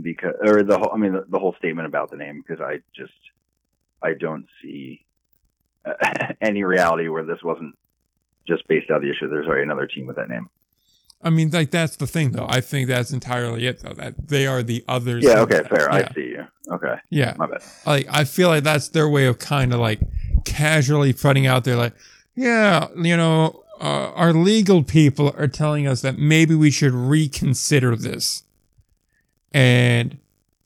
because, 0.00 0.34
or 0.44 0.62
the 0.62 0.78
whole, 0.78 0.90
I 0.92 0.98
mean, 0.98 1.12
the, 1.12 1.24
the 1.28 1.38
whole 1.38 1.54
statement 1.58 1.86
about 1.86 2.10
the 2.10 2.16
name 2.16 2.42
because 2.46 2.60
I 2.60 2.80
just, 2.94 3.12
I 4.02 4.12
don't 4.12 4.46
see 4.62 5.04
uh, 5.84 5.94
any 6.40 6.64
reality 6.64 7.08
where 7.08 7.24
this 7.24 7.42
wasn't 7.42 7.76
just 8.46 8.66
based 8.68 8.90
out 8.90 8.98
of 8.98 9.02
the 9.02 9.10
issue. 9.10 9.28
There's 9.28 9.46
already 9.46 9.62
another 9.62 9.86
team 9.86 10.06
with 10.06 10.16
that 10.16 10.28
name. 10.28 10.50
I 11.22 11.30
mean, 11.30 11.50
like 11.50 11.70
that's 11.70 11.96
the 11.96 12.06
thing, 12.06 12.32
though. 12.32 12.46
I 12.46 12.60
think 12.60 12.88
that's 12.88 13.10
entirely 13.10 13.66
it, 13.66 13.80
though. 13.80 13.94
That 13.94 14.28
they 14.28 14.46
are 14.46 14.62
the 14.62 14.84
others. 14.86 15.24
Yeah. 15.24 15.40
Okay. 15.40 15.62
Fair. 15.62 15.88
Yeah. 15.90 16.08
I 16.10 16.14
see 16.14 16.28
you. 16.28 16.46
Okay. 16.70 16.94
yeah. 17.08 17.34
My 17.38 17.46
bad. 17.46 17.62
like 17.86 18.06
I 18.10 18.24
feel 18.24 18.48
like 18.48 18.64
that's 18.64 18.88
their 18.88 19.08
way 19.08 19.26
of 19.26 19.38
kind 19.38 19.72
of 19.72 19.80
like 19.80 20.00
casually 20.46 21.12
putting 21.12 21.46
out 21.46 21.64
there 21.64 21.76
like 21.76 21.92
yeah 22.34 22.88
you 22.96 23.16
know 23.16 23.62
uh, 23.80 24.10
our 24.14 24.32
legal 24.32 24.82
people 24.82 25.34
are 25.36 25.48
telling 25.48 25.86
us 25.86 26.00
that 26.00 26.18
maybe 26.18 26.54
we 26.54 26.70
should 26.70 26.94
reconsider 26.94 27.94
this. 27.94 28.42
And 29.52 30.18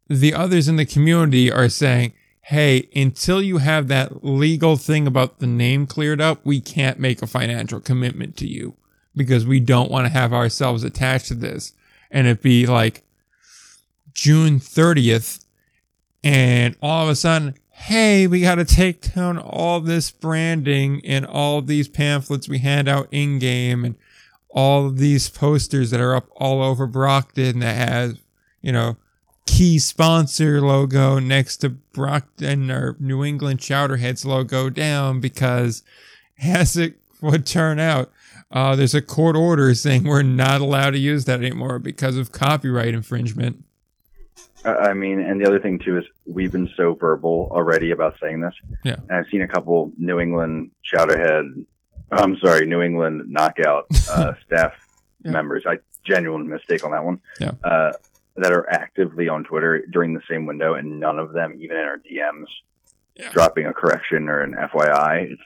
the 0.09 0.35
others 0.35 0.69
in 0.69 0.77
the 0.77 0.87
community 0.87 1.53
are 1.53 1.69
saying 1.69 2.13
hey 2.43 2.89
until 2.97 3.41
you 3.41 3.59
have 3.59 3.87
that 3.89 4.25
legal 4.25 4.77
thing 4.77 5.07
about 5.07 5.39
the 5.39 5.47
name 5.47 5.87
cleared 5.87 6.21
up 6.21 6.45
we 6.45 6.61
can't 6.61 6.99
make 6.99 7.23
a 7.23 7.27
financial 7.27 7.79
commitment 7.79 8.37
to 8.37 8.49
you 8.49 8.75
because 9.15 9.47
we 9.47 9.61
don't 9.61 9.91
want 9.91 10.07
to 10.07 10.13
have 10.13 10.33
ourselves 10.33 10.83
attached 10.83 11.29
to 11.29 11.35
this. 11.35 11.73
And 12.11 12.27
it'd 12.27 12.43
be 12.43 12.67
like 12.67 13.03
June 14.13 14.59
30th 14.59 15.45
and 16.25 16.77
all 16.83 17.05
of 17.05 17.09
a 17.09 17.15
sudden, 17.15 17.55
hey, 17.81 18.27
we 18.27 18.43
got 18.43 18.57
to 18.57 18.65
take 18.65 19.15
down 19.15 19.39
all 19.39 19.81
this 19.81 20.11
branding 20.11 21.01
and 21.03 21.25
all 21.25 21.63
these 21.63 21.89
pamphlets 21.89 22.47
we 22.47 22.59
hand 22.59 22.89
out 22.89 23.09
in 23.11 23.39
game 23.39 23.87
and 23.87 23.95
all 24.51 24.91
these 24.91 25.31
posters 25.31 25.91
that 25.91 26.01
are 26.01 26.15
up 26.15 26.29
all 26.37 26.63
over 26.63 26.87
Brockton 26.87 27.61
that 27.61 27.89
has, 27.89 28.19
you 28.61 28.71
know, 28.71 28.99
key 29.47 29.79
sponsor 29.79 30.61
logo 30.61 31.19
next 31.19 31.57
to 31.59 31.71
Brockton 31.71 32.71
or 32.71 32.97
New 33.01 33.25
England 33.25 33.61
Chowderheads 33.61 34.27
logo 34.27 34.69
down 34.69 35.19
because 35.21 35.83
as 36.43 36.77
it 36.77 36.97
would 37.23 37.47
turn 37.47 37.79
out, 37.79 38.13
uh, 38.51 38.77
there's 38.77 38.95
a 38.95 39.01
court 39.01 39.37
order 39.37 39.75
saying 39.75 40.05
we're 40.05 40.23
not 40.23 40.61
allowed 40.61 40.91
to 40.91 40.99
use 40.99 41.25
that 41.25 41.41
anymore 41.41 41.79
because 41.79 42.19
of 42.19 42.31
copyright 42.31 42.93
infringement. 42.93 43.65
I 44.65 44.93
mean, 44.95 45.21
and 45.21 45.41
the 45.41 45.47
other 45.47 45.59
thing 45.61 45.79
too 45.79 45.99
is 45.99 46.05
we've 46.27 46.53
been 46.53 46.69
so 46.77 46.95
verbal 46.95 47.49
already 47.51 47.91
about 47.93 48.17
saying 48.21 48.41
this. 48.41 48.55
Yeah. 48.85 48.97
And 49.09 49.13
I've 49.13 49.27
seen 49.31 49.43
a 49.43 49.49
couple 49.49 49.93
New 49.97 50.21
England 50.21 50.71
Chowderhead, 50.85 51.65
I'm 52.13 52.37
sorry, 52.39 52.67
New 52.67 52.83
England 52.83 53.23
Knockout 53.29 53.87
uh, 54.11 54.33
staff 54.47 54.73
Yeah. 55.25 55.33
members. 55.33 55.65
I 55.67 55.79
genuine 56.05 56.49
mistake 56.49 56.85
on 56.85 56.91
that 56.93 57.05
one. 57.05 57.21
Yeah. 57.41 57.53
Uh, 57.65 57.93
that 58.37 58.53
are 58.53 58.69
actively 58.71 59.29
on 59.29 59.45
Twitter 59.45 59.85
during 59.91 60.15
the 60.15 60.23
same 60.29 60.47
window, 60.47 60.75
and 60.75 60.99
none 61.01 61.19
of 61.19 61.33
them, 61.33 61.57
even 61.61 61.77
in 61.77 61.85
our 61.85 61.99
DMs, 61.99 62.47
Yeah. 63.17 63.31
dropping 63.33 63.67
a 63.67 63.73
correction 63.75 64.29
or 64.29 64.41
an 64.41 64.55
FYI. 64.55 65.33
It's 65.33 65.43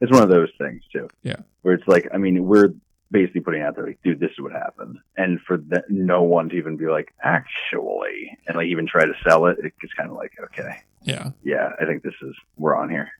it's 0.00 0.12
one 0.12 0.22
of 0.22 0.28
those 0.28 0.50
things 0.58 0.82
too. 0.92 1.08
Yeah. 1.22 1.36
Where 1.62 1.74
it's 1.74 1.88
like, 1.88 2.06
I 2.12 2.18
mean, 2.18 2.44
we're 2.44 2.74
basically 3.10 3.40
putting 3.40 3.62
out 3.62 3.76
there 3.76 3.86
like, 3.86 3.98
dude, 4.02 4.20
this 4.20 4.30
is 4.32 4.40
what 4.40 4.52
happened, 4.52 4.98
and 5.16 5.40
for 5.46 5.56
the, 5.56 5.82
no 5.88 6.22
one 6.22 6.48
to 6.48 6.56
even 6.56 6.76
be 6.76 6.86
like, 6.86 7.12
actually, 7.22 8.36
and 8.46 8.56
like 8.56 8.66
even 8.66 8.86
try 8.86 9.04
to 9.04 9.12
sell 9.28 9.46
it, 9.46 9.58
it's 9.62 9.92
kind 9.94 10.10
of 10.10 10.16
like, 10.16 10.32
okay, 10.44 10.78
Yeah. 11.02 11.30
yeah, 11.44 11.70
I 11.80 11.84
think 11.84 12.02
this 12.02 12.14
is 12.22 12.34
we're 12.56 12.76
on 12.76 12.90
here. 12.90 13.10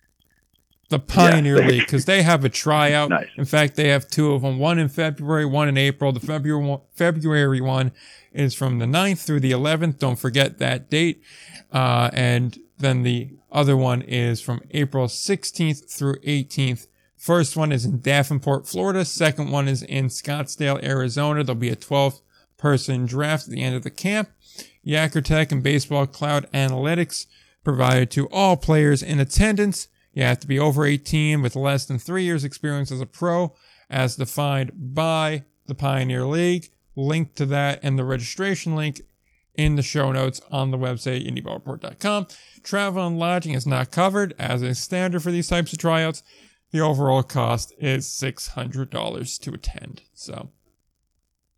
the 0.88 0.98
Pioneer 0.98 1.60
Yeah. 1.60 1.66
League 1.68 1.80
because 1.86 2.04
they 2.04 2.22
have 2.22 2.44
a 2.44 2.48
tryout. 2.48 3.10
Nice. 3.10 3.28
In 3.36 3.44
fact, 3.44 3.76
they 3.76 3.88
have 3.88 4.08
two 4.08 4.32
of 4.34 4.42
them, 4.42 4.58
one 4.58 4.78
in 4.78 4.88
February, 4.88 5.44
one 5.44 5.68
in 5.68 5.76
April. 5.76 6.12
The 6.12 6.20
February 6.20 6.64
one, 6.64 6.80
February 6.94 7.60
one 7.60 7.92
is 8.32 8.54
from 8.54 8.78
the 8.78 8.86
9th 8.86 9.24
through 9.24 9.40
the 9.40 9.50
11th. 9.52 9.98
Don't 9.98 10.18
forget 10.18 10.58
that 10.58 10.88
date. 10.90 11.22
Uh, 11.72 12.10
and 12.12 12.58
then 12.78 13.02
the 13.02 13.30
other 13.50 13.76
one 13.76 14.02
is 14.02 14.40
from 14.40 14.60
April 14.72 15.06
16th 15.06 15.90
through 15.90 16.16
18th. 16.20 16.86
First 17.16 17.56
one 17.56 17.72
is 17.72 17.84
in 17.84 18.00
Davenport, 18.00 18.66
Florida. 18.66 19.04
Second 19.04 19.50
one 19.50 19.68
is 19.68 19.82
in 19.82 20.06
Scottsdale, 20.06 20.82
Arizona. 20.84 21.42
There'll 21.42 21.58
be 21.58 21.70
a 21.70 21.76
12 21.76 22.20
person 22.56 23.06
draft 23.06 23.44
at 23.44 23.50
the 23.50 23.62
end 23.62 23.74
of 23.74 23.82
the 23.82 23.90
camp. 23.90 24.30
Yakkertech 24.86 25.50
and 25.50 25.62
Baseball 25.62 26.06
Cloud 26.06 26.46
Analytics 26.52 27.26
provided 27.64 28.10
to 28.12 28.28
all 28.28 28.56
players 28.56 29.02
in 29.02 29.18
attendance. 29.18 29.88
You 30.12 30.22
have 30.22 30.40
to 30.40 30.46
be 30.46 30.58
over 30.58 30.84
18 30.84 31.42
with 31.42 31.56
less 31.56 31.84
than 31.84 31.98
three 31.98 32.22
years 32.24 32.44
experience 32.44 32.92
as 32.92 33.00
a 33.00 33.06
pro 33.06 33.54
as 33.90 34.16
defined 34.16 34.72
by 34.74 35.44
the 35.66 35.74
Pioneer 35.74 36.24
League. 36.24 36.70
Link 36.94 37.34
to 37.34 37.44
that 37.46 37.80
and 37.82 37.98
the 37.98 38.04
registration 38.04 38.74
link 38.74 39.02
in 39.54 39.76
the 39.76 39.82
show 39.82 40.12
notes 40.12 40.40
on 40.50 40.70
the 40.70 40.78
website, 40.78 41.26
indieballreport.com. 41.26 42.26
Travel 42.62 43.06
and 43.06 43.18
lodging 43.18 43.54
is 43.54 43.66
not 43.66 43.90
covered 43.90 44.34
as 44.38 44.62
a 44.62 44.74
standard 44.74 45.22
for 45.22 45.30
these 45.30 45.48
types 45.48 45.72
of 45.72 45.78
tryouts. 45.78 46.22
The 46.76 46.82
overall 46.82 47.22
cost 47.22 47.72
is 47.78 48.06
$600 48.06 49.40
to 49.40 49.54
attend. 49.54 50.02
So 50.12 50.50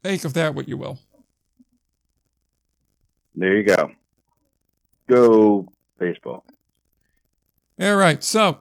make 0.05 0.25
of 0.25 0.33
that 0.35 0.55
what 0.55 0.69
you 0.69 0.77
will. 0.77 1.01
There 3.35 3.57
you 3.57 3.65
go. 3.65 3.91
Go 5.09 5.67
baseball. 5.99 6.45
All 7.81 7.97
right, 7.97 8.23
so 8.23 8.61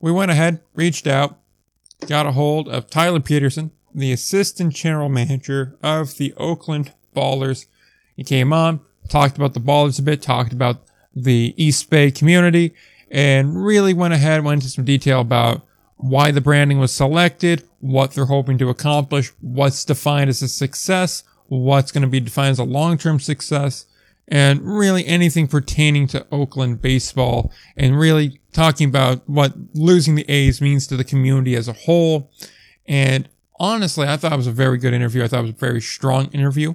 we 0.00 0.12
went 0.12 0.30
ahead, 0.30 0.60
reached 0.74 1.06
out, 1.06 1.38
got 2.06 2.26
a 2.26 2.32
hold 2.32 2.68
of 2.68 2.90
Tyler 2.90 3.20
Petersen, 3.20 3.70
the 3.94 4.12
assistant 4.12 4.74
general 4.74 5.08
manager 5.08 5.78
of 5.82 6.18
the 6.18 6.34
Oakland 6.36 6.92
Ballers. 7.16 7.64
He 8.16 8.22
came 8.22 8.52
on, 8.52 8.80
talked 9.08 9.38
about 9.38 9.54
the 9.54 9.60
Ballers 9.60 9.98
a 9.98 10.02
bit, 10.02 10.20
talked 10.20 10.52
about 10.52 10.82
the 11.16 11.54
East 11.56 11.88
Bay 11.88 12.10
community 12.10 12.74
and 13.10 13.64
really 13.64 13.94
went 13.94 14.14
ahead, 14.14 14.44
went 14.44 14.62
into 14.62 14.72
some 14.72 14.84
detail 14.84 15.20
about 15.20 15.62
why 15.96 16.30
the 16.30 16.40
branding 16.40 16.78
was 16.78 16.92
selected, 16.92 17.64
what 17.80 18.12
they're 18.12 18.26
hoping 18.26 18.58
to 18.58 18.68
accomplish, 18.68 19.32
what's 19.40 19.84
defined 19.84 20.30
as 20.30 20.42
a 20.42 20.48
success, 20.48 21.24
what's 21.46 21.92
going 21.92 22.02
to 22.02 22.08
be 22.08 22.20
defined 22.20 22.52
as 22.52 22.58
a 22.58 22.64
long-term 22.64 23.18
success, 23.18 23.86
and 24.28 24.60
really 24.62 25.06
anything 25.06 25.48
pertaining 25.48 26.06
to 26.06 26.26
Oakland 26.30 26.80
baseball 26.82 27.50
and 27.76 27.98
really 27.98 28.40
talking 28.52 28.88
about 28.88 29.28
what 29.28 29.54
losing 29.74 30.14
the 30.14 30.28
A's 30.28 30.60
means 30.60 30.86
to 30.86 30.96
the 30.96 31.04
community 31.04 31.56
as 31.56 31.68
a 31.68 31.72
whole. 31.72 32.30
And 32.86 33.28
honestly, 33.58 34.06
I 34.06 34.16
thought 34.16 34.32
it 34.32 34.36
was 34.36 34.46
a 34.46 34.52
very 34.52 34.78
good 34.78 34.94
interview. 34.94 35.24
I 35.24 35.28
thought 35.28 35.40
it 35.40 35.42
was 35.42 35.50
a 35.52 35.54
very 35.54 35.80
strong 35.80 36.26
interview. 36.32 36.74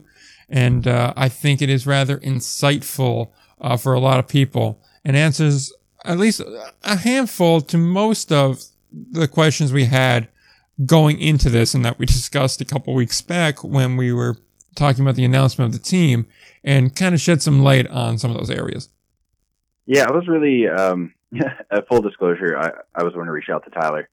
And 0.50 0.88
uh, 0.88 1.14
I 1.16 1.30
think 1.30 1.62
it 1.62 1.70
is 1.70 1.88
rather 1.88 2.18
insightful 2.18 3.30
uh, 3.62 3.78
for 3.78 3.94
a 3.94 4.00
lot 4.00 4.20
of 4.20 4.28
people 4.28 4.82
and 5.06 5.16
answers 5.16 5.72
at 6.06 6.18
least 6.18 6.41
a 6.84 6.95
handful 6.97 7.62
to 7.62 7.78
most 7.78 8.32
of 8.32 8.64
the 8.91 9.28
questions 9.28 9.74
we 9.74 9.86
had 9.86 10.28
going 10.86 11.20
into 11.20 11.49
this 11.49 11.74
and 11.74 11.84
that 11.86 11.99
we 11.99 12.06
discussed 12.08 12.62
a 12.62 12.66
couple 12.66 12.93
weeks 12.93 13.22
back 13.22 13.64
when 13.64 13.97
we 13.97 14.12
were 14.12 14.38
talking 14.76 15.04
about 15.04 15.16
the 15.16 15.26
announcement 15.26 15.74
of 15.74 15.80
the 15.80 15.88
team 15.88 16.26
and 16.64 16.95
kind 16.95 17.14
of 17.14 17.22
shed 17.22 17.41
some 17.41 17.62
light 17.62 17.88
on 17.88 18.18
some 18.18 18.32
of 18.32 18.38
those 18.38 18.49
areas. 18.49 18.89
Yeah, 19.86 20.06
I 20.08 20.12
was 20.12 20.28
really, 20.28 20.68
um, 20.68 21.14
a 21.72 21.84
full 21.84 22.01
disclosure, 22.01 22.58
I, 22.58 22.72
I 22.99 23.04
was 23.04 23.14
going 23.14 23.26
to 23.26 23.32
reach 23.32 23.49
out 23.49 23.64
to 23.66 23.72
Tyler. 23.72 24.10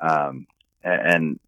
Um, 0.00 0.46
and, 0.82 1.40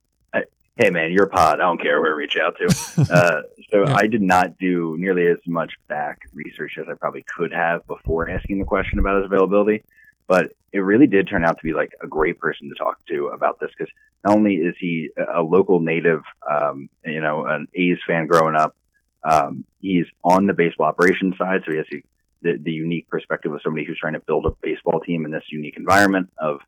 hey 0.76 0.90
man, 0.90 1.10
your 1.10 1.26
pod, 1.26 1.60
I 1.60 1.64
don't 1.64 1.80
care 1.80 2.00
where 2.00 2.12
I 2.12 2.16
reach 2.16 2.36
out 2.36 2.56
to. 2.58 3.06
Uh, 3.16 3.42
so 3.70 3.84
yeah. 3.84 3.94
I 3.94 4.06
did 4.06 4.22
not 4.22 4.58
do 4.58 4.96
nearly 4.98 5.26
as 5.26 5.38
much 5.46 5.74
back 5.86 6.22
research 6.32 6.76
as 6.78 6.86
I 6.88 6.94
probably 6.94 7.24
could 7.24 7.52
have 7.52 7.86
before 7.86 8.28
asking 8.28 8.58
the 8.58 8.64
question 8.64 8.98
about 8.98 9.16
his 9.16 9.26
availability. 9.26 9.84
But 10.26 10.52
it 10.72 10.80
really 10.80 11.06
did 11.06 11.28
turn 11.28 11.44
out 11.44 11.58
to 11.58 11.62
be 11.62 11.72
like 11.72 11.92
a 12.02 12.06
great 12.06 12.38
person 12.38 12.68
to 12.68 12.74
talk 12.74 13.04
to 13.06 13.28
about 13.28 13.60
this 13.60 13.70
because 13.76 13.92
not 14.24 14.36
only 14.36 14.56
is 14.56 14.74
he 14.78 15.10
a 15.34 15.40
local 15.40 15.80
native, 15.80 16.22
um, 16.50 16.88
you 17.04 17.20
know, 17.20 17.46
an 17.46 17.68
A's 17.74 17.98
fan 18.06 18.26
growing 18.26 18.56
up, 18.56 18.76
um, 19.22 19.64
he's 19.80 20.06
on 20.24 20.46
the 20.46 20.52
baseball 20.52 20.86
operations 20.86 21.36
side, 21.38 21.62
so 21.64 21.72
he 21.72 21.78
has 21.78 21.86
the, 21.90 22.02
the, 22.42 22.58
the, 22.58 22.72
unique 22.72 23.08
perspective 23.08 23.52
of 23.52 23.60
somebody 23.62 23.84
who's 23.84 23.98
trying 23.98 24.12
to 24.12 24.20
build 24.20 24.46
a 24.46 24.50
baseball 24.62 25.00
team 25.00 25.24
in 25.24 25.30
this 25.30 25.44
unique 25.48 25.76
environment 25.76 26.30
of 26.38 26.60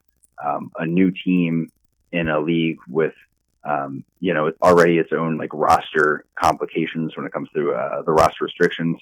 um, 0.45 0.71
a 0.77 0.87
new 0.87 1.11
team 1.11 1.71
in 2.11 2.29
a 2.29 2.41
league 2.41 2.79
with, 2.89 3.15
um, 3.69 4.05
you 4.21 4.33
know, 4.35 4.53
already 4.63 4.99
its 4.99 5.13
own 5.13 5.37
like 5.37 5.51
roster 5.53 6.25
complications 6.35 7.17
when 7.17 7.27
it 7.27 7.33
comes 7.33 7.49
to 7.55 7.73
uh, 7.73 8.03
the 8.03 8.13
roster 8.13 8.45
restrictions. 8.45 8.99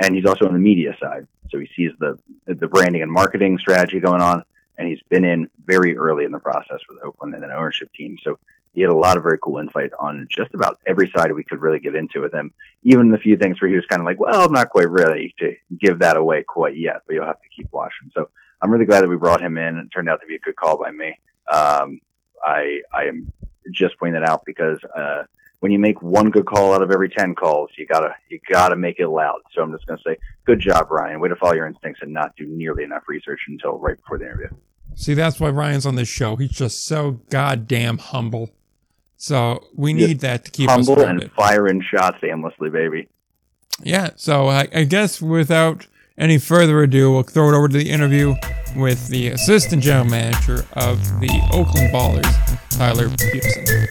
And 0.00 0.14
he's 0.14 0.26
also 0.26 0.46
on 0.46 0.52
the 0.52 0.60
media 0.60 0.96
side, 1.00 1.26
so 1.50 1.58
he 1.58 1.68
sees 1.74 1.90
the 1.98 2.18
the 2.46 2.68
branding 2.68 3.02
and 3.02 3.10
marketing 3.10 3.58
strategy 3.58 3.98
going 3.98 4.22
on, 4.22 4.44
and 4.76 4.86
he's 4.86 5.02
been 5.08 5.24
in 5.24 5.50
very 5.64 5.96
early 5.96 6.24
in 6.24 6.30
the 6.30 6.38
process 6.38 6.78
with 6.88 7.02
Oakland 7.02 7.34
and 7.34 7.42
an 7.42 7.50
ownership 7.50 7.92
team. 7.94 8.16
So 8.22 8.38
he 8.74 8.82
had 8.82 8.90
a 8.90 8.96
lot 8.96 9.16
of 9.16 9.24
very 9.24 9.38
cool 9.42 9.58
insight 9.58 9.90
on 9.98 10.28
just 10.30 10.54
about 10.54 10.78
every 10.86 11.10
side 11.10 11.32
we 11.32 11.42
could 11.42 11.60
really 11.60 11.80
get 11.80 11.96
into 11.96 12.20
with 12.20 12.32
him. 12.32 12.52
Even 12.84 13.10
the 13.10 13.18
few 13.18 13.36
things 13.36 13.60
where 13.60 13.68
he 13.68 13.74
was 13.74 13.86
kind 13.86 14.00
of 14.00 14.06
like, 14.06 14.20
well, 14.20 14.44
I'm 14.44 14.52
not 14.52 14.70
quite 14.70 14.88
ready 14.88 15.34
to 15.40 15.56
give 15.76 15.98
that 15.98 16.16
away 16.16 16.44
quite 16.44 16.76
yet, 16.76 17.02
but 17.04 17.14
you'll 17.14 17.26
have 17.26 17.42
to 17.42 17.48
keep 17.48 17.72
watching. 17.72 18.12
So 18.14 18.30
I'm 18.62 18.70
really 18.70 18.84
glad 18.84 19.02
that 19.02 19.08
we 19.08 19.16
brought 19.16 19.40
him 19.40 19.58
in. 19.58 19.78
It 19.78 19.88
turned 19.88 20.08
out 20.08 20.20
to 20.20 20.28
be 20.28 20.36
a 20.36 20.38
good 20.38 20.54
call 20.54 20.78
by 20.78 20.92
me. 20.92 21.18
Um, 21.52 22.00
I, 22.44 22.82
I 22.94 23.06
am 23.06 23.32
just 23.72 23.98
pointing 23.98 24.20
that 24.20 24.28
out 24.28 24.44
because, 24.44 24.78
uh, 24.96 25.24
when 25.60 25.72
you 25.72 25.78
make 25.78 26.00
one 26.02 26.30
good 26.30 26.46
call 26.46 26.72
out 26.72 26.82
of 26.82 26.92
every 26.92 27.08
10 27.08 27.34
calls, 27.34 27.70
you 27.76 27.84
gotta, 27.84 28.14
you 28.28 28.38
gotta 28.48 28.76
make 28.76 29.00
it 29.00 29.08
loud. 29.08 29.40
So 29.52 29.62
I'm 29.62 29.72
just 29.72 29.86
going 29.86 29.98
to 29.98 30.04
say, 30.04 30.16
good 30.44 30.60
job, 30.60 30.90
Ryan. 30.90 31.18
Way 31.18 31.30
to 31.30 31.36
follow 31.36 31.54
your 31.54 31.66
instincts 31.66 32.00
and 32.00 32.12
not 32.12 32.36
do 32.36 32.46
nearly 32.46 32.84
enough 32.84 33.02
research 33.08 33.40
until 33.48 33.76
right 33.78 33.96
before 33.96 34.18
the 34.18 34.26
interview. 34.26 34.48
See, 34.94 35.14
that's 35.14 35.40
why 35.40 35.50
Ryan's 35.50 35.86
on 35.86 35.96
this 35.96 36.08
show. 36.08 36.36
He's 36.36 36.50
just 36.50 36.86
so 36.86 37.20
goddamn 37.30 37.98
humble. 37.98 38.50
So 39.16 39.64
we 39.74 39.92
need 39.92 40.20
that 40.20 40.44
to 40.44 40.50
keep 40.50 40.70
humble 40.70 40.92
us 40.92 41.04
humble 41.04 41.22
and 41.24 41.32
firing 41.32 41.82
shots 41.82 42.18
aimlessly, 42.22 42.70
baby. 42.70 43.08
Yeah. 43.82 44.10
So 44.16 44.48
I, 44.48 44.68
I, 44.72 44.84
guess 44.84 45.20
without 45.20 45.86
any 46.18 46.38
further 46.38 46.82
ado, 46.82 47.12
we'll 47.12 47.22
throw 47.22 47.48
it 47.48 47.56
over 47.56 47.68
to 47.68 47.78
the 47.78 47.88
interview 47.88 48.34
with 48.76 49.08
the 49.08 49.28
assistant 49.28 49.82
general 49.82 50.04
manager 50.04 50.66
of 50.74 50.98
the 51.20 51.30
Oakland 51.52 51.88
Ballers, 51.92 52.68
Tyler 52.70 53.08
Petersen. 53.08 53.86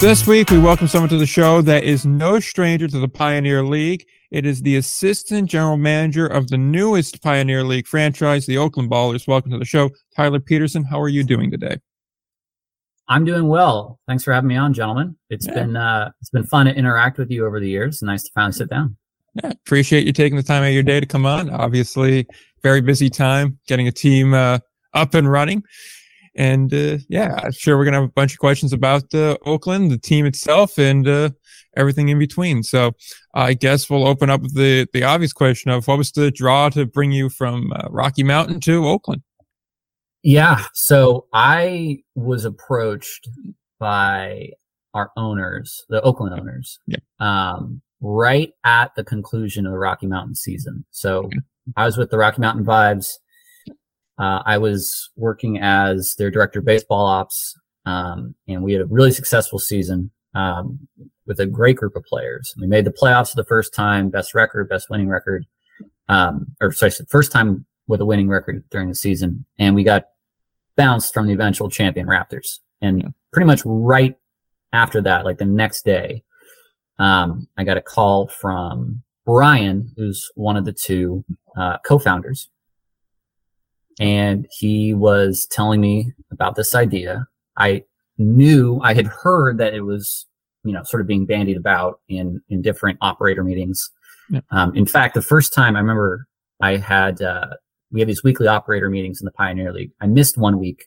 This 0.00 0.26
week, 0.26 0.50
we 0.50 0.58
welcome 0.58 0.88
someone 0.88 1.10
to 1.10 1.18
the 1.18 1.26
show 1.26 1.62
that 1.62 1.84
is 1.84 2.04
no 2.04 2.40
stranger 2.40 2.88
to 2.88 2.98
the 2.98 3.08
Pioneer 3.08 3.62
League 3.62 4.06
it 4.30 4.46
is 4.46 4.62
the 4.62 4.76
assistant 4.76 5.50
general 5.50 5.76
manager 5.76 6.24
of 6.24 6.48
the 6.48 6.56
newest 6.56 7.20
Pioneer 7.20 7.64
League 7.64 7.88
franchise, 7.88 8.46
the 8.46 8.58
Oakland 8.58 8.88
Ballers. 8.88 9.26
Welcome 9.26 9.50
to 9.50 9.58
the 9.58 9.64
show, 9.64 9.90
Tyler 10.14 10.38
Petersen. 10.38 10.84
How 10.84 11.00
are 11.00 11.08
you 11.08 11.24
doing 11.24 11.50
today? 11.50 11.78
I'm 13.10 13.24
doing 13.24 13.48
well. 13.48 13.98
Thanks 14.06 14.22
for 14.22 14.32
having 14.32 14.46
me 14.46 14.56
on, 14.56 14.72
gentlemen. 14.72 15.16
It's 15.30 15.46
yeah. 15.46 15.54
been 15.54 15.76
uh, 15.76 16.12
it's 16.20 16.30
been 16.30 16.46
fun 16.46 16.66
to 16.66 16.74
interact 16.74 17.18
with 17.18 17.28
you 17.30 17.44
over 17.44 17.58
the 17.58 17.68
years. 17.68 18.00
Nice 18.02 18.22
to 18.22 18.30
finally 18.32 18.52
sit 18.52 18.70
down. 18.70 18.96
Yeah, 19.34 19.50
appreciate 19.50 20.06
you 20.06 20.12
taking 20.12 20.36
the 20.36 20.44
time 20.44 20.62
out 20.62 20.68
of 20.68 20.74
your 20.74 20.84
day 20.84 21.00
to 21.00 21.06
come 21.06 21.26
on. 21.26 21.50
Obviously, 21.50 22.26
very 22.62 22.80
busy 22.80 23.10
time 23.10 23.58
getting 23.66 23.88
a 23.88 23.92
team 23.92 24.32
uh, 24.32 24.60
up 24.94 25.14
and 25.14 25.30
running. 25.30 25.64
And 26.36 26.72
uh, 26.72 26.98
yeah, 27.08 27.40
I'm 27.42 27.50
sure 27.50 27.76
we're 27.76 27.84
gonna 27.84 28.00
have 28.00 28.08
a 28.08 28.12
bunch 28.12 28.32
of 28.32 28.38
questions 28.38 28.72
about 28.72 29.12
uh, 29.12 29.36
Oakland, 29.44 29.90
the 29.90 29.98
team 29.98 30.24
itself, 30.24 30.78
and 30.78 31.06
uh, 31.08 31.30
everything 31.76 32.10
in 32.10 32.18
between. 32.18 32.62
So 32.62 32.92
I 33.34 33.54
guess 33.54 33.90
we'll 33.90 34.06
open 34.06 34.30
up 34.30 34.42
with 34.42 34.54
the, 34.54 34.86
the 34.92 35.02
obvious 35.02 35.32
question 35.32 35.72
of 35.72 35.88
what 35.88 35.98
was 35.98 36.12
the 36.12 36.30
draw 36.30 36.68
to 36.70 36.86
bring 36.86 37.10
you 37.10 37.28
from 37.28 37.72
uh, 37.72 37.88
Rocky 37.90 38.22
Mountain 38.22 38.60
to 38.60 38.86
Oakland? 38.86 39.22
Yeah. 40.22 40.64
So 40.74 41.26
I 41.32 42.02
was 42.14 42.44
approached 42.44 43.28
by 43.78 44.50
our 44.94 45.10
owners, 45.16 45.84
the 45.88 46.02
Oakland 46.02 46.38
owners, 46.38 46.78
yeah. 46.86 46.98
um, 47.20 47.80
right 48.00 48.52
at 48.64 48.94
the 48.96 49.04
conclusion 49.04 49.66
of 49.66 49.72
the 49.72 49.78
Rocky 49.78 50.06
Mountain 50.06 50.34
season. 50.34 50.84
So 50.90 51.24
okay. 51.24 51.38
I 51.76 51.86
was 51.86 51.96
with 51.96 52.10
the 52.10 52.18
Rocky 52.18 52.40
Mountain 52.40 52.64
Vibes. 52.64 53.12
Uh, 54.18 54.42
I 54.44 54.58
was 54.58 55.10
working 55.16 55.58
as 55.58 56.14
their 56.18 56.30
director 56.30 56.58
of 56.58 56.66
baseball 56.66 57.06
ops, 57.06 57.56
um, 57.86 58.34
and 58.46 58.62
we 58.62 58.72
had 58.72 58.82
a 58.82 58.86
really 58.86 59.12
successful 59.12 59.58
season 59.58 60.10
um, 60.34 60.78
with 61.26 61.40
a 61.40 61.46
great 61.46 61.76
group 61.76 61.96
of 61.96 62.04
players. 62.04 62.54
We 62.60 62.66
made 62.66 62.84
the 62.84 62.92
playoffs 62.92 63.30
for 63.30 63.36
the 63.36 63.48
first 63.48 63.72
time, 63.72 64.10
best 64.10 64.34
record, 64.34 64.68
best 64.68 64.90
winning 64.90 65.08
record, 65.08 65.46
um, 66.08 66.54
or 66.60 66.72
sorry, 66.72 66.92
first 67.08 67.32
time 67.32 67.64
with 67.90 68.00
a 68.00 68.06
winning 68.06 68.28
record 68.28 68.64
during 68.70 68.88
the 68.88 68.94
season, 68.94 69.44
and 69.58 69.74
we 69.74 69.84
got 69.84 70.04
bounced 70.76 71.12
from 71.12 71.26
the 71.26 71.34
eventual 71.34 71.68
champion 71.68 72.06
Raptors. 72.06 72.60
And 72.80 73.02
yeah. 73.02 73.08
pretty 73.32 73.46
much 73.46 73.60
right 73.64 74.16
after 74.72 75.02
that, 75.02 75.24
like 75.24 75.38
the 75.38 75.44
next 75.44 75.84
day, 75.84 76.22
um, 76.98 77.48
I 77.58 77.64
got 77.64 77.76
a 77.76 77.82
call 77.82 78.28
from 78.28 79.02
Brian, 79.26 79.92
who's 79.96 80.30
one 80.34 80.56
of 80.56 80.64
the 80.64 80.72
two 80.72 81.24
uh, 81.56 81.78
co-founders, 81.84 82.48
and 83.98 84.46
he 84.58 84.94
was 84.94 85.46
telling 85.50 85.80
me 85.80 86.12
about 86.30 86.54
this 86.54 86.74
idea. 86.74 87.26
I 87.56 87.84
knew 88.16 88.80
I 88.82 88.94
had 88.94 89.06
heard 89.06 89.58
that 89.58 89.74
it 89.74 89.82
was, 89.82 90.26
you 90.64 90.72
know, 90.72 90.82
sort 90.84 91.00
of 91.00 91.06
being 91.06 91.26
bandied 91.26 91.56
about 91.56 92.00
in 92.08 92.40
in 92.48 92.62
different 92.62 92.98
operator 93.00 93.44
meetings. 93.44 93.90
Yeah. 94.30 94.40
Um, 94.50 94.74
in 94.76 94.86
fact, 94.86 95.14
the 95.14 95.22
first 95.22 95.52
time 95.52 95.76
I 95.76 95.80
remember 95.80 96.26
I 96.60 96.76
had 96.76 97.20
uh, 97.20 97.54
we 97.92 98.00
have 98.00 98.08
these 98.08 98.22
weekly 98.22 98.46
operator 98.46 98.88
meetings 98.88 99.20
in 99.20 99.24
the 99.24 99.32
Pioneer 99.32 99.72
League. 99.72 99.92
I 100.00 100.06
missed 100.06 100.38
one 100.38 100.58
week 100.58 100.86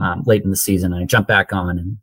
um, 0.00 0.22
late 0.26 0.42
in 0.42 0.50
the 0.50 0.56
season, 0.56 0.92
and 0.92 1.02
I 1.02 1.06
jumped 1.06 1.28
back 1.28 1.52
on, 1.52 1.78
and 1.78 1.98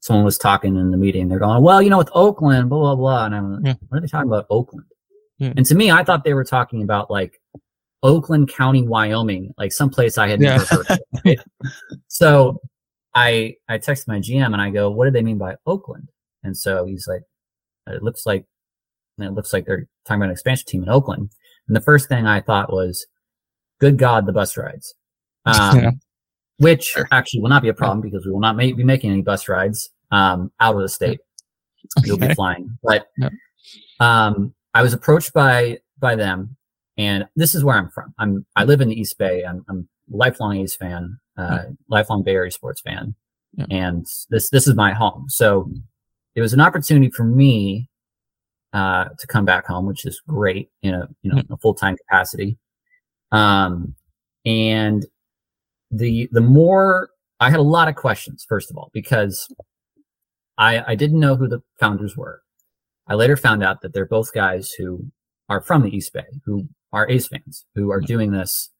someone 0.00 0.24
was 0.24 0.38
talking 0.38 0.76
in 0.76 0.90
the 0.90 0.96
meeting. 0.96 1.28
They're 1.28 1.38
going, 1.38 1.62
"Well, 1.62 1.82
you 1.82 1.90
know, 1.90 1.98
with 1.98 2.10
Oakland, 2.12 2.68
blah 2.68 2.78
blah 2.78 2.94
blah," 2.96 3.26
and 3.26 3.34
I'm 3.34 3.52
like, 3.54 3.66
yeah. 3.66 3.74
"What 3.88 3.98
are 3.98 4.00
they 4.00 4.06
talking 4.06 4.28
about, 4.28 4.46
Oakland?" 4.50 4.86
Yeah. 5.38 5.52
And 5.56 5.66
to 5.66 5.74
me, 5.74 5.90
I 5.90 6.04
thought 6.04 6.24
they 6.24 6.34
were 6.34 6.44
talking 6.44 6.82
about 6.82 7.10
like 7.10 7.40
Oakland 8.02 8.48
County, 8.48 8.86
Wyoming, 8.86 9.54
like 9.56 9.72
someplace 9.72 10.18
I 10.18 10.28
had 10.28 10.40
never 10.40 10.64
heard 10.64 10.86
of. 10.90 10.98
So 12.08 12.60
I 13.14 13.56
I 13.68 13.78
text 13.78 14.08
my 14.08 14.18
GM 14.18 14.52
and 14.52 14.60
I 14.60 14.70
go, 14.70 14.90
"What 14.90 15.06
do 15.06 15.10
they 15.10 15.22
mean 15.22 15.38
by 15.38 15.56
Oakland?" 15.66 16.08
And 16.42 16.56
so 16.56 16.84
he's 16.84 17.06
like, 17.06 17.22
"It 17.86 18.02
looks 18.02 18.26
like 18.26 18.46
it 19.18 19.32
looks 19.32 19.52
like 19.52 19.66
they're 19.66 19.88
talking 20.06 20.20
about 20.20 20.26
an 20.26 20.32
expansion 20.32 20.66
team 20.66 20.82
in 20.82 20.88
Oakland." 20.88 21.30
And 21.68 21.76
the 21.76 21.80
first 21.80 22.08
thing 22.08 22.26
I 22.26 22.40
thought 22.40 22.72
was, 22.72 23.06
"Good 23.82 23.98
God, 23.98 24.26
the 24.26 24.32
bus 24.32 24.56
rides," 24.56 24.94
um, 25.44 25.78
yeah. 25.78 25.90
which 26.58 26.94
actually 27.10 27.40
will 27.40 27.50
not 27.50 27.62
be 27.62 27.68
a 27.68 27.74
problem 27.74 28.00
because 28.00 28.24
we 28.24 28.30
will 28.30 28.40
not 28.40 28.56
be 28.56 28.72
making 28.84 29.10
any 29.10 29.22
bus 29.22 29.48
rides 29.48 29.90
um, 30.12 30.52
out 30.60 30.76
of 30.76 30.82
the 30.82 30.88
state. 30.88 31.18
Okay. 31.98 32.06
You'll 32.06 32.18
be 32.18 32.32
flying, 32.32 32.78
but 32.84 33.08
yeah. 33.18 33.30
um, 33.98 34.54
I 34.72 34.82
was 34.82 34.92
approached 34.92 35.32
by 35.32 35.80
by 35.98 36.14
them, 36.14 36.56
and 36.96 37.26
this 37.34 37.56
is 37.56 37.64
where 37.64 37.76
I'm 37.76 37.90
from. 37.90 38.14
I'm 38.18 38.46
I 38.54 38.62
live 38.62 38.80
in 38.80 38.88
the 38.88 38.98
East 38.98 39.18
Bay. 39.18 39.42
I'm, 39.44 39.64
I'm 39.68 39.88
a 40.12 40.16
lifelong 40.16 40.58
A's 40.58 40.76
fan 40.76 41.18
uh, 41.36 41.64
lifelong 41.88 42.22
Bay 42.22 42.34
Area 42.34 42.50
sports 42.50 42.80
fan, 42.80 43.14
yeah. 43.54 43.66
and 43.70 44.06
this 44.30 44.50
this 44.50 44.66
is 44.66 44.74
my 44.74 44.92
home. 44.92 45.26
So 45.28 45.70
it 46.34 46.40
was 46.40 46.52
an 46.52 46.60
opportunity 46.60 47.10
for 47.10 47.24
me 47.24 47.88
uh, 48.72 49.06
to 49.18 49.26
come 49.26 49.44
back 49.44 49.66
home, 49.66 49.86
which 49.86 50.04
is 50.04 50.20
great 50.26 50.70
in 50.82 50.94
a 50.94 51.08
you 51.22 51.32
know 51.32 51.42
a 51.50 51.56
full 51.58 51.74
time 51.74 51.96
capacity. 51.96 52.58
Um, 53.32 53.94
and 54.46 55.04
the 55.90 56.28
the 56.32 56.40
more 56.40 57.10
I 57.40 57.50
had 57.50 57.58
a 57.58 57.62
lot 57.62 57.88
of 57.88 57.96
questions, 57.96 58.46
first 58.48 58.70
of 58.70 58.76
all, 58.76 58.90
because 58.92 59.52
I 60.58 60.92
I 60.92 60.94
didn't 60.94 61.20
know 61.20 61.34
who 61.36 61.48
the 61.48 61.62
founders 61.80 62.16
were. 62.16 62.42
I 63.08 63.14
later 63.14 63.36
found 63.36 63.64
out 63.64 63.80
that 63.80 63.92
they're 63.92 64.06
both 64.06 64.32
guys 64.32 64.70
who 64.72 65.10
are 65.48 65.60
from 65.60 65.82
the 65.82 65.94
East 65.94 66.12
Bay, 66.12 66.24
who 66.44 66.68
are 66.92 67.08
A's 67.10 67.26
fans, 67.26 67.64
who 67.74 67.90
are 67.90 68.00
doing 68.00 68.30
this 68.30 68.70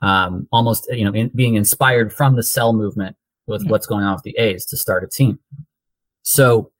um, 0.00 0.48
almost 0.52 0.88
you 0.90 1.04
know 1.04 1.12
in, 1.12 1.30
being 1.34 1.54
inspired 1.54 2.12
from 2.12 2.36
the 2.36 2.42
sell 2.42 2.72
movement 2.72 3.16
with 3.46 3.64
what's 3.66 3.86
going 3.86 4.04
on 4.04 4.14
with 4.14 4.22
the 4.22 4.36
A's 4.38 4.64
to 4.66 4.76
start 4.76 5.04
a 5.04 5.08
team. 5.08 5.38
So 6.22 6.70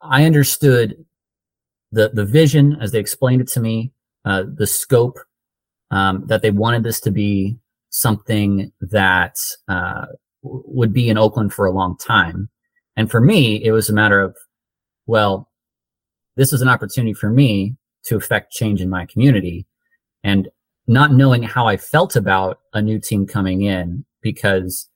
I 0.00 0.24
understood 0.24 1.04
the 1.92 2.08
the 2.08 2.24
vision 2.24 2.78
as 2.80 2.92
they 2.92 3.00
explained 3.00 3.40
it 3.40 3.48
to 3.48 3.60
me, 3.60 3.92
uh, 4.24 4.44
the 4.46 4.66
scope 4.66 5.18
um, 5.90 6.24
that 6.26 6.42
they 6.42 6.50
wanted 6.50 6.82
this 6.82 7.00
to 7.00 7.10
be 7.10 7.56
something 7.90 8.72
that 8.80 9.36
uh, 9.68 10.06
would 10.42 10.92
be 10.92 11.08
in 11.08 11.18
Oakland 11.18 11.52
for 11.52 11.66
a 11.66 11.72
long 11.72 11.96
time. 11.96 12.48
And 12.96 13.10
for 13.10 13.20
me, 13.20 13.62
it 13.64 13.72
was 13.72 13.88
a 13.88 13.94
matter 13.94 14.20
of, 14.20 14.36
well, 15.06 15.50
this 16.36 16.52
is 16.52 16.62
an 16.62 16.68
opportunity 16.68 17.14
for 17.14 17.30
me 17.30 17.76
to 18.04 18.16
affect 18.16 18.52
change 18.52 18.80
in 18.80 18.88
my 18.88 19.06
community. 19.06 19.66
And 20.24 20.48
not 20.86 21.12
knowing 21.12 21.42
how 21.42 21.66
I 21.66 21.76
felt 21.76 22.16
about 22.16 22.60
a 22.72 22.80
new 22.80 22.98
team 22.98 23.26
coming 23.26 23.62
in 23.62 24.04
because 24.22 24.88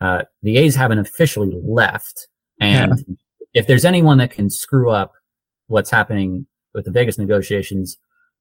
uh, 0.00 0.22
the 0.42 0.58
A's 0.58 0.76
haven't 0.76 0.98
officially 0.98 1.52
left. 1.62 2.28
And 2.60 3.04
yeah. 3.06 3.14
if 3.54 3.66
there's 3.66 3.84
anyone 3.84 4.18
that 4.18 4.30
can 4.30 4.50
screw 4.50 4.90
up 4.90 5.12
what's 5.66 5.90
happening 5.90 6.46
with 6.72 6.84
the 6.84 6.90
Vegas 6.90 7.18
negotiations, 7.18 7.96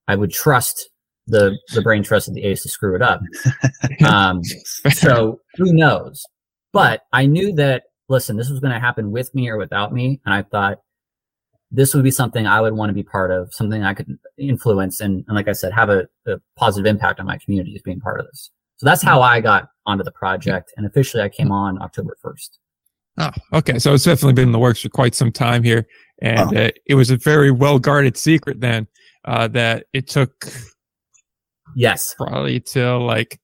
I 0.08 0.16
would 0.16 0.32
trust 0.32 0.90
the 1.28 1.58
the 1.74 1.82
brain 1.82 2.04
trust 2.04 2.28
of 2.28 2.34
the 2.34 2.44
A's 2.44 2.62
to 2.64 2.70
screw 2.70 2.96
it 2.96 3.02
up. 3.02 3.22
Um, 4.06 4.42
so 4.92 5.40
who 5.56 5.72
knows? 5.72 6.26
But 6.74 7.02
I 7.14 7.26
knew 7.26 7.54
that 7.54 7.84
listen, 8.10 8.38
this 8.38 8.50
was 8.50 8.60
going 8.60 8.74
to 8.74 8.80
happen 8.80 9.12
with 9.12 9.34
me 9.34 9.50
or 9.50 9.58
without 9.58 9.94
me, 9.94 10.20
and 10.26 10.34
I 10.34 10.44
thought 10.44 10.80
this 11.72 11.94
would 11.94 12.04
be 12.04 12.12
something 12.12 12.46
I 12.46 12.62
would 12.62 12.74
want 12.74 12.90
to 12.90 12.94
be 12.94 13.04
part 13.04 13.32
of, 13.32 13.54
something 13.54 13.84
I 13.84 13.94
could 13.94 14.18
influence, 14.38 15.00
and, 15.00 15.24
and 15.28 15.36
like 15.36 15.48
I 15.48 15.54
said, 15.54 15.74
have 15.74 15.90
a, 15.90 16.08
a 16.28 16.36
positive 16.56 16.86
impact 16.86 17.20
on 17.20 17.26
my 17.26 17.38
community 17.38 17.74
as 17.76 17.82
being 17.82 18.00
part 18.00 18.20
of 18.20 18.28
this. 18.28 18.52
So 18.78 18.86
that's 18.86 19.02
how 19.02 19.22
I 19.22 19.42
got 19.42 19.70
onto 19.86 20.04
the 20.04 20.12
project, 20.12 20.74
and 20.78 20.86
officially 20.86 21.24
I 21.24 21.30
came 21.30 21.52
on 21.52 21.82
October 21.82 22.18
first. 22.22 22.60
Oh, 23.18 23.30
okay. 23.54 23.78
So 23.80 23.94
it's 23.94 24.04
definitely 24.04 24.34
been 24.34 24.50
in 24.50 24.52
the 24.52 24.60
works 24.60 24.82
for 24.82 24.90
quite 24.90 25.16
some 25.16 25.32
time 25.32 25.64
here, 25.64 25.88
and 26.22 26.56
oh. 26.56 26.60
uh, 26.60 26.72
it 26.86 26.96
was 26.96 27.12
a 27.12 27.18
very 27.18 27.52
well 27.52 27.80
guarded 27.80 28.18
secret 28.18 28.60
then 28.60 28.88
uh, 29.26 29.48
that 29.50 29.86
it 29.94 30.08
took. 30.08 30.32
Yes, 31.76 32.14
probably 32.18 32.60
till 32.60 33.00
like 33.06 33.40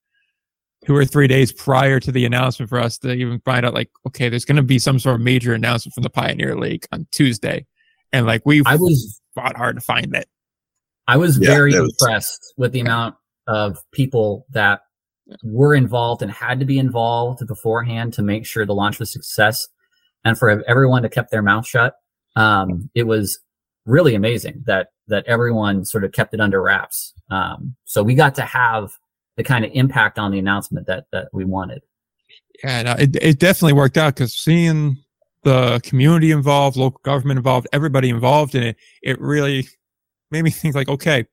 two 0.86 0.96
or 0.96 1.06
three 1.06 1.28
days 1.28 1.52
prior 1.52 2.00
to 2.00 2.12
the 2.12 2.26
announcement 2.26 2.70
for 2.70 2.80
us 2.80 2.98
to 3.00 3.12
even 3.14 3.40
find 3.42 3.66
out, 3.66 3.74
like, 3.74 3.90
okay, 4.08 4.30
there's 4.30 4.46
going 4.46 4.56
to 4.56 4.64
be 4.64 4.80
some 4.80 5.00
sort 5.00 5.16
of 5.16 5.22
major 5.22 5.54
announcement 5.54 5.94
from 5.94 6.04
the 6.04 6.10
Pioneer 6.10 6.56
League 6.56 6.86
on 6.92 7.08
Tuesday 7.12 7.66
and 8.12 8.26
like 8.26 8.42
we 8.46 8.64
I 8.66 8.76
was 8.76 9.22
fought 9.36 9.56
hard 9.56 9.76
to 9.76 9.82
find 9.82 10.16
it. 10.16 10.28
I 11.08 11.18
was 11.18 11.40
yeah, 11.40 11.50
very 11.50 11.80
was, 11.80 11.96
impressed 12.00 12.54
with 12.58 12.72
the 12.72 12.80
amount 12.80 13.16
of 13.48 13.78
people 13.92 14.46
that 14.52 14.82
were 15.44 15.76
involved 15.76 16.22
and 16.22 16.32
had 16.32 16.60
to 16.60 16.66
be 16.66 16.80
involved 16.80 17.46
beforehand 17.48 18.14
to 18.14 18.22
make 18.22 18.46
sure 18.46 18.66
the 18.66 18.74
launch 18.74 19.00
was 19.00 19.12
success, 19.12 19.68
and 20.24 20.38
for 20.38 20.64
everyone 20.68 21.04
to 21.04 21.10
kept 21.10 21.32
their 21.32 21.42
mouth 21.42 21.68
shut. 21.68 21.96
Um, 22.36 22.90
it 22.94 23.04
was 23.04 23.40
really 23.86 24.16
amazing 24.16 24.64
that 24.66 24.90
that 25.10 25.26
everyone 25.26 25.86
sort 25.86 26.04
of 26.04 26.12
kept 26.12 26.34
it 26.34 26.40
under 26.40 26.62
wraps. 26.62 27.14
Um, 27.30 27.76
so 27.86 28.02
we 28.02 28.16
got 28.16 28.36
to 28.36 28.42
have 28.42 28.98
the 29.38 29.44
kind 29.44 29.66
of 29.66 29.72
impact 29.74 30.18
on 30.20 30.32
the 30.32 30.40
announcement 30.40 30.88
that 30.88 31.06
that 31.12 31.30
we 31.34 31.46
wanted. 31.46 31.82
Yeah, 32.64 32.84
no, 32.84 32.92
it 32.94 33.16
it 33.22 33.40
definitely 33.40 33.74
worked 33.74 33.98
out 33.98 34.16
because 34.16 34.34
seeing 34.34 34.98
the 35.44 35.80
community 35.84 36.32
involved, 36.32 36.78
local 36.78 37.00
government 37.04 37.38
involved, 37.38 37.68
everybody 37.72 38.10
involved 38.10 38.56
in 38.56 38.64
it, 38.64 38.76
it 39.02 39.20
really 39.22 39.68
made 40.32 40.44
me 40.44 40.50
think 40.50 40.76
like, 40.76 40.90
okay, 40.90 41.26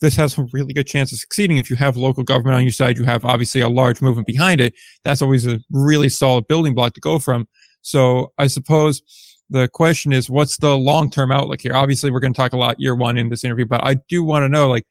this 0.00 0.16
has 0.16 0.38
a 0.38 0.46
really 0.52 0.72
good 0.72 0.86
chance 0.86 1.12
of 1.12 1.18
succeeding. 1.18 1.58
If 1.58 1.68
you 1.68 1.76
have 1.76 1.96
local 1.96 2.22
government 2.22 2.56
on 2.56 2.62
your 2.62 2.72
side, 2.72 2.96
you 2.96 3.04
have 3.04 3.24
obviously 3.24 3.60
a 3.60 3.68
large 3.68 4.00
movement 4.00 4.26
behind 4.26 4.60
it. 4.60 4.74
That's 5.04 5.20
always 5.20 5.46
a 5.46 5.60
really 5.70 6.08
solid 6.08 6.48
building 6.48 6.74
block 6.74 6.94
to 6.94 7.00
go 7.00 7.18
from. 7.18 7.48
So 7.82 8.32
I 8.38 8.46
suppose 8.46 9.02
the 9.50 9.68
question 9.68 10.12
is, 10.12 10.30
what's 10.30 10.56
the 10.56 10.76
long-term 10.76 11.32
outlook 11.32 11.60
here? 11.60 11.74
Obviously, 11.74 12.10
we're 12.10 12.20
going 12.20 12.32
to 12.32 12.36
talk 12.36 12.52
a 12.52 12.56
lot 12.56 12.80
year 12.80 12.94
one 12.94 13.18
in 13.18 13.28
this 13.28 13.44
interview, 13.44 13.66
but 13.66 13.84
I 13.84 13.96
do 14.08 14.22
want 14.22 14.44
to 14.44 14.48
know, 14.48 14.68
like, 14.68 14.86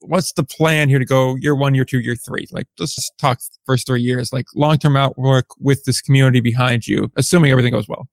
what's 0.00 0.32
the 0.32 0.44
plan 0.44 0.88
here 0.88 0.98
to 0.98 1.04
go 1.04 1.36
year 1.36 1.54
one, 1.54 1.74
year 1.74 1.84
two, 1.84 2.00
year 2.00 2.16
three? 2.16 2.46
Like, 2.50 2.66
let's 2.78 2.94
just 2.94 3.12
talk 3.18 3.40
first 3.66 3.86
three 3.86 4.00
years, 4.00 4.32
like 4.32 4.46
long 4.54 4.78
term 4.78 4.96
outlook 4.96 5.46
with 5.60 5.84
this 5.84 6.00
community 6.00 6.40
behind 6.40 6.86
you, 6.86 7.10
assuming 7.16 7.50
everything 7.50 7.72
goes 7.72 7.88
well. 7.88 8.08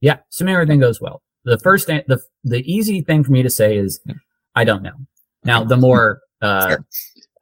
Yeah, 0.00 0.18
assuming 0.30 0.54
everything 0.54 0.80
goes 0.80 1.00
well. 1.00 1.22
The 1.44 1.58
first, 1.58 1.86
the 1.86 2.20
the 2.44 2.62
easy 2.72 3.02
thing 3.02 3.24
for 3.24 3.32
me 3.32 3.42
to 3.42 3.50
say 3.50 3.76
is, 3.76 4.00
I 4.54 4.64
don't 4.64 4.82
know. 4.82 4.94
Now, 5.44 5.64
the 5.64 5.76
more 5.76 6.20
uh, 6.40 6.66
fair. 6.66 6.84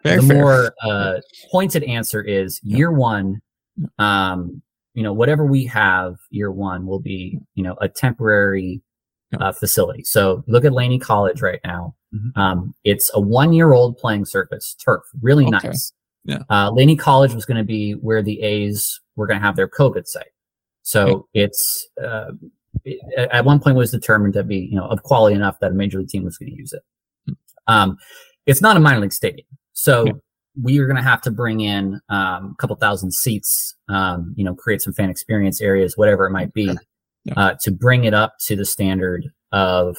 Fair, 0.03 0.21
the 0.21 0.27
fair. 0.27 0.37
more 0.37 0.75
uh, 0.83 1.21
pointed 1.51 1.85
answer 1.85 2.23
is 2.23 2.61
year 2.63 2.91
one. 2.91 3.41
Um, 3.99 4.63
you 4.95 5.03
know, 5.03 5.13
whatever 5.13 5.45
we 5.45 5.65
have 5.67 6.17
year 6.31 6.51
one 6.51 6.87
will 6.87 7.01
be, 7.01 7.39
you 7.55 7.63
know, 7.63 7.77
a 7.81 7.89
temporary 7.89 8.83
uh, 9.39 9.53
facility. 9.53 10.03
So 10.03 10.43
look 10.47 10.65
at 10.65 10.73
Laney 10.73 10.99
College 10.99 11.41
right 11.43 11.61
now. 11.65 11.95
Mm-hmm. 12.15 12.41
Um, 12.41 12.75
it's 12.85 13.11
a 13.15 13.21
one 13.21 13.53
year 13.53 13.73
old 13.73 13.97
playing 13.97 14.25
surface, 14.25 14.75
turf, 14.75 15.03
really 15.23 15.47
okay. 15.47 15.69
nice. 15.69 15.93
Yeah. 16.25 16.43
Uh, 16.51 16.71
Laney 16.71 16.97
College 16.97 17.35
was 17.35 17.47
going 17.47 17.59
to 17.59 17.65
be 17.65 17.93
where 17.93 18.23
the 18.23 18.43
A's 18.43 19.01
were 19.17 19.27
going 19.27 19.39
to 19.39 19.47
have 19.47 19.57
their 19.57 19.69
COVID 19.69 20.07
site. 20.07 20.33
So 20.83 21.07
okay. 21.07 21.25
it's, 21.35 21.89
uh, 22.03 22.33
it, 22.85 23.01
at 23.31 23.45
one 23.45 23.61
point 23.61 23.77
was 23.77 23.91
determined 23.91 24.35
to 24.35 24.43
be, 24.43 24.57
you 24.57 24.77
know, 24.77 24.87
of 24.87 25.03
quality 25.03 25.37
enough 25.37 25.61
that 25.61 25.71
a 25.71 25.75
major 25.75 25.99
league 25.99 26.09
team 26.09 26.25
was 26.25 26.37
going 26.37 26.51
to 26.51 26.57
use 26.57 26.73
it. 26.73 26.83
Hmm. 27.27 27.33
Um, 27.69 27.97
it's 28.47 28.61
not 28.61 28.77
a 28.77 28.81
minor 28.81 29.01
league 29.01 29.13
stadium. 29.13 29.47
So 29.73 30.01
okay. 30.01 30.13
We 30.61 30.79
are 30.79 30.87
going 30.87 30.97
to 30.97 31.03
have 31.03 31.21
to 31.23 31.31
bring 31.31 31.61
in, 31.61 32.01
um, 32.09 32.53
a 32.53 32.55
couple 32.59 32.77
thousand 32.77 33.13
seats, 33.13 33.75
um, 33.89 34.35
you 34.37 34.45
know, 34.45 34.55
create 34.55 34.83
some 34.83 34.93
fan 34.93 35.11
experience 35.11 35.61
areas, 35.61 35.97
whatever 35.97 36.27
it 36.27 36.31
might 36.31 36.53
be, 36.53 36.77
yeah. 37.25 37.35
uh, 37.37 37.55
to 37.61 37.71
bring 37.71 38.05
it 38.05 38.15
up 38.15 38.35
to 38.41 38.57
the 38.57 38.65
standard 38.65 39.27
of, 39.53 39.97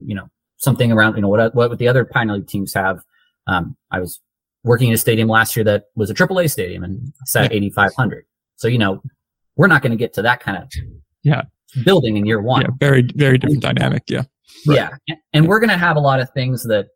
you 0.00 0.14
know, 0.14 0.28
something 0.56 0.92
around, 0.92 1.16
you 1.16 1.22
know, 1.22 1.28
what, 1.28 1.54
what 1.54 1.78
the 1.78 1.88
other 1.88 2.04
Pioneer 2.04 2.36
League 2.36 2.48
teams 2.48 2.74
have. 2.74 3.00
Um, 3.46 3.76
I 3.90 4.00
was 4.00 4.20
working 4.64 4.88
in 4.88 4.94
a 4.94 4.98
stadium 4.98 5.28
last 5.28 5.56
year 5.56 5.64
that 5.64 5.84
was 5.94 6.10
a 6.10 6.14
AAA 6.14 6.50
stadium 6.50 6.84
and 6.84 7.12
sat 7.24 7.52
8,500. 7.52 8.24
So, 8.56 8.68
you 8.68 8.78
know, 8.78 9.02
we're 9.56 9.68
not 9.68 9.82
going 9.82 9.92
to 9.92 9.96
get 9.96 10.12
to 10.14 10.22
that 10.22 10.40
kind 10.40 10.58
of 10.58 10.70
yeah 11.22 11.42
building 11.84 12.16
in 12.16 12.26
year 12.26 12.40
one. 12.40 12.62
Yeah, 12.62 12.68
very, 12.78 13.08
very 13.14 13.38
different 13.38 13.62
dynamic. 13.62 14.04
Yeah. 14.08 14.22
Right. 14.66 14.90
Yeah. 15.06 15.16
And 15.32 15.46
we're 15.46 15.60
going 15.60 15.70
to 15.70 15.76
have 15.76 15.96
a 15.96 16.00
lot 16.00 16.20
of 16.20 16.30
things 16.30 16.62
that, 16.64 16.88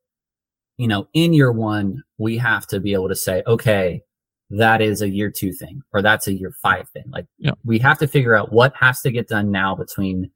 you 0.79 0.89
know, 0.89 1.09
in 1.13 1.33
year 1.33 1.53
one, 1.53 2.03
we 2.19 2.39
have 2.39 2.67
to 2.69 2.81
be 2.81 2.95
able 2.95 3.09
to 3.09 3.17
say, 3.17 3.43
okay, 3.47 4.03
that 4.51 4.83
is 4.83 5.01
a 5.01 5.09
year 5.09 5.31
two 5.31 5.53
thing 5.53 5.81
or 5.93 6.03
that's 6.03 6.27
a 6.27 6.33
year 6.33 6.55
five 6.63 6.89
thing. 6.91 7.05
Like 7.11 7.27
yeah. 7.39 7.53
we 7.65 7.79
have 7.79 7.99
to 7.99 8.07
figure 8.07 8.35
out 8.35 8.53
what 8.53 8.75
has 8.77 9.01
to 9.01 9.11
get 9.11 9.29
done 9.29 9.51
now 9.51 9.75
between, 9.75 10.31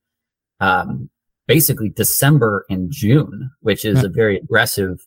um, 0.61 1.11
basically 1.47 1.91
December 1.91 2.65
and 2.71 2.91
June, 2.91 3.51
which 3.61 3.85
is 3.85 4.03
a 4.03 4.09
very 4.09 4.37
aggressive 4.37 4.99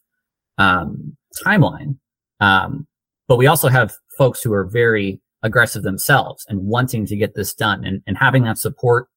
um, 0.57 1.17
timeline. 1.43 1.97
Um, 2.39 2.87
but 3.27 3.37
we 3.37 3.47
also 3.47 3.67
have 3.67 3.93
folks 4.17 4.41
who 4.41 4.53
are 4.53 4.65
very 4.65 5.21
aggressive 5.43 5.83
themselves 5.83 6.45
and 6.47 6.65
wanting 6.65 7.05
to 7.07 7.15
get 7.15 7.35
this 7.35 7.53
done 7.53 7.83
and, 7.83 8.01
and 8.07 8.17
having 8.17 8.43
that 8.43 8.57
support 8.57 9.07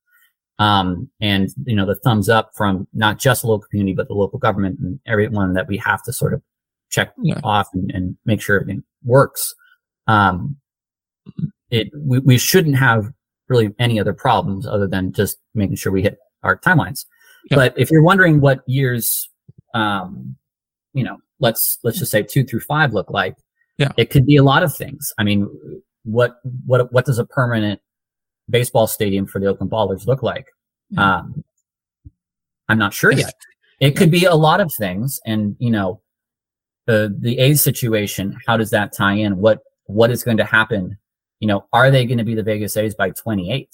um, 0.62 1.10
and 1.20 1.48
you 1.64 1.74
know 1.74 1.84
the 1.84 1.96
thumbs 1.96 2.28
up 2.28 2.52
from 2.54 2.86
not 2.94 3.18
just 3.18 3.42
the 3.42 3.48
local 3.48 3.66
community 3.68 3.94
but 3.94 4.06
the 4.06 4.14
local 4.14 4.38
government 4.38 4.78
and 4.78 5.00
everyone 5.06 5.54
that 5.54 5.66
we 5.66 5.76
have 5.76 6.02
to 6.04 6.12
sort 6.12 6.32
of 6.32 6.40
check 6.88 7.12
yeah. 7.22 7.40
off 7.42 7.68
and, 7.74 7.90
and, 7.90 8.16
make 8.26 8.40
sure 8.40 8.60
everything 8.60 8.84
works. 9.02 9.54
Um, 10.06 10.56
it 11.70 11.90
we, 11.96 12.20
we 12.20 12.38
shouldn't 12.38 12.76
have 12.76 13.10
really 13.48 13.74
any 13.80 13.98
other 13.98 14.12
problems 14.12 14.66
other 14.66 14.86
than 14.86 15.12
just 15.12 15.38
making 15.54 15.76
sure 15.76 15.90
we 15.90 16.02
hit 16.02 16.18
our 16.44 16.56
timelines. 16.56 17.06
But 17.50 17.74
if 17.76 17.90
you're 17.90 18.04
wondering 18.04 18.40
what 18.40 18.60
years, 18.66 19.28
um, 19.74 20.36
you 20.94 21.02
know, 21.02 21.18
let's 21.40 21.78
let's 21.82 21.98
just 21.98 22.12
say 22.12 22.22
two 22.22 22.44
through 22.44 22.60
five 22.60 22.92
look 22.92 23.10
like, 23.10 23.34
yeah, 23.78 23.90
it 23.96 24.10
could 24.10 24.26
be 24.26 24.36
a 24.36 24.44
lot 24.44 24.62
of 24.62 24.74
things. 24.76 25.12
I 25.18 25.24
mean, 25.24 25.48
what 26.04 26.36
what 26.66 26.92
what 26.92 27.04
does 27.04 27.18
a 27.18 27.26
permanent 27.26 27.80
baseball 28.48 28.86
stadium 28.86 29.26
for 29.26 29.40
the 29.40 29.46
Oakland 29.46 29.72
Ballers 29.72 30.06
look 30.06 30.22
like? 30.22 30.46
Um, 30.98 31.44
I'm 32.68 32.78
not 32.78 32.94
sure 32.94 33.12
yet. 33.12 33.34
It 33.80 33.96
could 33.96 34.10
be 34.10 34.24
a 34.24 34.34
lot 34.34 34.60
of 34.60 34.70
things, 34.78 35.20
and 35.26 35.56
you 35.58 35.70
know, 35.70 36.00
the 36.86 37.14
the 37.18 37.38
A's 37.38 37.60
situation. 37.60 38.36
How 38.46 38.56
does 38.56 38.70
that 38.70 38.92
tie 38.92 39.14
in? 39.14 39.38
What 39.38 39.60
what 39.86 40.10
is 40.10 40.22
going 40.22 40.36
to 40.36 40.44
happen? 40.44 40.96
You 41.40 41.48
know, 41.48 41.66
are 41.72 41.90
they 41.90 42.06
going 42.06 42.18
to 42.18 42.24
be 42.24 42.34
the 42.34 42.42
Vegas 42.42 42.76
A's 42.76 42.94
by 42.94 43.10
28? 43.10 43.68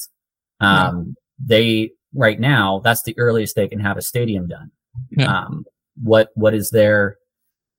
Um, 0.61 0.69
yeah. 0.71 1.13
They 1.47 1.91
right 2.15 2.41
now, 2.41 2.81
that's 2.83 3.03
the 3.03 3.17
earliest 3.19 3.55
they 3.55 3.69
can 3.69 3.81
have 3.81 3.97
a 3.97 4.03
stadium 4.03 4.49
done. 4.49 4.71
Yeah. 5.11 5.33
Um, 5.33 5.65
what 6.03 6.31
what 6.35 6.55
is 6.55 6.71
there, 6.71 7.19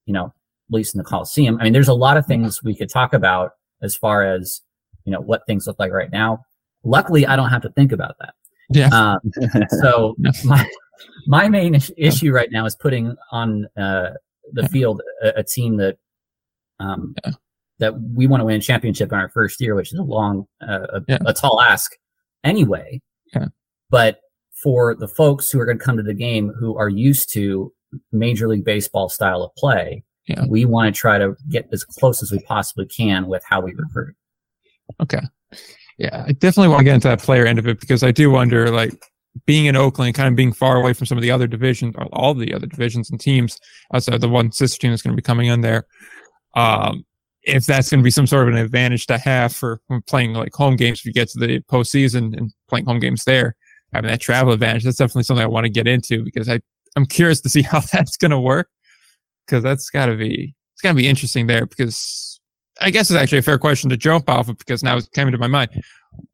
you 0.06 0.14
know, 0.14 0.26
at 0.26 0.74
least 0.74 0.94
in 0.94 1.00
the 1.00 1.04
Coliseum? 1.04 1.58
I 1.60 1.64
mean, 1.64 1.74
there's 1.74 1.88
a 1.88 1.94
lot 1.94 2.18
of 2.18 2.26
things 2.26 2.64
we 2.64 2.76
could 2.76 2.90
talk 2.90 3.14
about 3.14 3.52
as 3.82 3.96
far 3.96 4.24
as 4.24 4.62
you 5.06 5.12
know 5.12 5.22
what 5.22 5.46
things 5.48 5.68
look 5.68 5.80
like 5.80 5.92
right 5.92 6.12
now. 6.12 6.46
Luckily, 6.84 7.26
I 7.26 7.36
don't 7.36 7.50
have 7.50 7.64
to 7.64 7.72
think 7.72 7.92
about 7.92 8.16
that. 8.20 8.34
Yeah. 8.72 8.90
Um, 8.90 9.20
so 9.82 10.16
my 10.44 10.66
my 11.28 11.50
main 11.50 11.80
issue 11.98 12.32
right 12.32 12.52
now 12.52 12.66
is 12.66 12.76
putting 12.76 13.16
on 13.32 13.68
uh, 13.78 14.12
the 14.54 14.68
field 14.70 15.02
a, 15.24 15.40
a 15.40 15.44
team 15.44 15.78
that 15.78 15.98
um, 16.80 17.16
yeah. 17.26 17.32
that 17.80 18.02
we 18.02 18.28
want 18.28 18.42
to 18.42 18.46
win 18.46 18.56
a 18.56 18.62
championship 18.62 19.12
in 19.12 19.18
our 19.18 19.30
first 19.30 19.60
year, 19.62 19.76
which 19.76 19.92
is 19.94 20.00
a 20.00 20.04
long, 20.04 20.46
uh, 20.62 20.88
a, 20.94 21.02
yeah. 21.08 21.18
a, 21.26 21.34
tall 21.34 21.62
ask 21.62 21.92
anyway. 22.44 23.02
Yeah. 23.34 23.48
But 23.90 24.20
for 24.64 24.96
the 24.96 25.08
folks 25.08 25.50
who 25.52 25.60
are 25.60 25.66
going 25.66 25.80
to 25.80 25.84
come 25.84 25.98
to 25.98 26.04
the 26.04 26.14
game 26.14 26.50
who 26.50 26.78
are 26.78 26.90
used 26.90 27.32
to 27.34 27.74
Major 28.12 28.48
League 28.48 28.66
Baseball 28.66 29.10
style 29.10 29.44
of 29.44 29.54
play, 29.56 30.04
yeah. 30.28 30.46
we 30.48 30.66
want 30.66 30.94
to 30.94 30.98
try 30.98 31.18
to 31.18 31.36
get 31.50 31.68
as 31.72 31.84
close 31.84 32.22
as 32.22 32.32
we 32.32 32.40
possibly 32.40 32.86
can 32.86 33.28
with 33.28 33.44
how 33.48 33.62
we 33.62 33.74
recruit. 33.74 34.16
Okay. 35.02 35.22
Yeah, 36.00 36.24
I 36.26 36.32
definitely 36.32 36.70
want 36.70 36.80
to 36.80 36.86
get 36.86 36.96
into 36.96 37.10
that 37.10 37.22
player 37.22 37.46
end 37.46 37.60
of 37.60 37.68
it 37.68 37.80
because 37.82 38.04
I 38.04 38.12
do 38.12 38.32
wonder, 38.32 38.72
like, 38.72 38.94
being 39.46 39.66
in 39.66 39.76
Oakland, 39.76 40.16
kind 40.16 40.30
of 40.30 40.36
being 40.36 40.54
far 40.54 40.78
away 40.78 40.94
from 40.94 41.06
some 41.06 41.18
of 41.18 41.22
the 41.22 41.30
other 41.30 41.46
divisions, 41.46 41.94
or 41.98 42.06
all 42.14 42.34
the 42.34 42.54
other 42.54 42.68
divisions 42.68 43.12
and 43.12 43.20
teams 43.20 43.60
outside 43.94 44.22
the 44.22 44.30
one 44.30 44.52
sister 44.52 44.80
team 44.80 44.92
that's 44.92 45.02
going 45.02 45.14
to 45.14 45.22
be 45.22 45.26
coming 45.26 45.48
in 45.48 45.60
there. 45.60 45.86
Um, 46.56 47.06
if 47.44 47.66
that's 47.66 47.90
going 47.90 48.00
to 48.00 48.04
be 48.04 48.12
some 48.12 48.28
sort 48.28 48.48
of 48.48 48.54
an 48.54 48.60
advantage 48.62 49.08
to 49.08 49.18
have 49.18 49.54
for 49.54 49.82
playing 50.08 50.34
like 50.34 50.54
home 50.54 50.78
games 50.78 51.00
if 51.00 51.06
you 51.06 51.14
get 51.14 51.30
to 51.30 51.40
the 51.40 51.60
postseason 51.62 52.36
and 52.38 52.52
playing 52.70 52.86
home 52.86 53.00
games 53.00 53.24
there, 53.26 53.56
having 53.94 54.10
that 54.10 54.22
travel 54.22 54.54
advantage, 54.54 54.86
that's 54.86 54.98
definitely 54.98 55.24
something 55.24 55.44
I 55.44 55.48
want 55.48 55.66
to 55.66 55.70
get 55.70 55.88
into 55.88 56.24
because 56.24 56.48
I, 56.48 56.62
I'm 56.96 57.06
curious 57.06 57.42
to 57.42 57.50
see 57.50 57.62
how 57.64 57.82
that's 57.82 58.16
going 58.16 58.32
to 58.32 58.40
work 58.40 58.70
because 59.46 59.64
that's 59.64 59.90
got 59.90 60.06
to 60.08 60.16
be, 60.16 60.56
it's 60.74 60.82
going 60.82 60.96
to 60.96 61.02
be 61.02 61.10
interesting 61.10 61.48
there 61.48 61.66
because 61.66 62.39
I 62.82 62.90
guess 62.92 63.10
it's 63.10 63.20
actually 63.20 63.40
a 63.40 63.44
fair 63.44 63.58
question 63.58 63.90
to 63.90 63.98
jump 63.98 64.30
off 64.30 64.50
of 64.50 64.58
because 64.58 64.84
now 64.84 64.98
it 64.98 65.10
came 65.14 65.28
into 65.28 65.38
my 65.38 65.48
mind. 65.48 65.84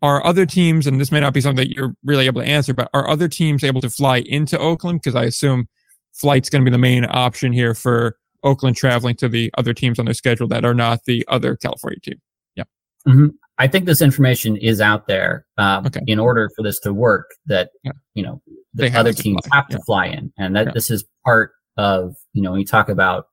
Are 0.02 0.26
other 0.26 0.46
teams, 0.46 0.88
and 0.88 1.00
this 1.00 1.12
may 1.12 1.20
not 1.20 1.34
be 1.34 1.42
something 1.42 1.68
that 1.68 1.76
you're 1.76 1.96
really 2.04 2.26
able 2.26 2.42
to 2.42 2.48
answer, 2.48 2.74
but 2.74 2.90
are 2.94 3.10
other 3.10 3.28
teams 3.28 3.64
able 3.64 3.82
to 3.82 3.90
fly 3.90 4.18
into 4.26 4.58
Oakland? 4.58 5.02
Because 5.02 5.16
I 5.16 5.24
assume 5.26 5.68
flight's 6.14 6.50
going 6.50 6.64
to 6.64 6.70
be 6.70 6.74
the 6.74 6.80
main 6.80 7.06
option 7.10 7.52
here 7.52 7.74
for 7.74 8.18
Oakland 8.44 8.78
traveling 8.78 9.16
to 9.18 9.28
the 9.28 9.52
other 9.58 9.74
teams 9.74 10.00
on 10.00 10.06
their 10.06 10.14
schedule 10.14 10.48
that 10.48 10.64
are 10.64 10.74
not 10.74 11.04
the 11.06 11.26
other 11.28 11.56
California 11.56 12.00
team. 12.00 12.22
Yeah. 12.56 12.64
Mm-hmm. 13.08 13.28
I 13.58 13.68
think 13.68 13.86
this 13.86 14.02
information 14.02 14.58
is 14.58 14.82
out 14.82 15.08
there 15.08 15.46
um, 15.58 15.86
okay. 15.88 16.02
in 16.08 16.20
order 16.20 16.50
for 16.56 16.62
this 16.62 16.80
to 16.82 16.94
work. 16.94 17.32
That 17.46 17.70
yeah. 17.84 17.92
you 18.14 18.24
know 18.24 18.42
the 18.74 18.96
other 18.98 19.14
teams 19.14 19.46
fly. 19.46 19.58
have 19.58 19.68
to 19.70 19.78
yeah. 19.78 19.84
fly 19.86 20.06
in, 20.08 20.32
and 20.38 20.56
that 20.56 20.68
yeah. 20.68 20.72
this 20.74 20.92
is 20.92 21.06
part 21.26 21.52
of 21.78 22.16
you 22.34 22.42
know 22.42 22.52
when 22.52 22.60
you 22.60 22.66
talk 22.66 22.90
about 22.90 23.28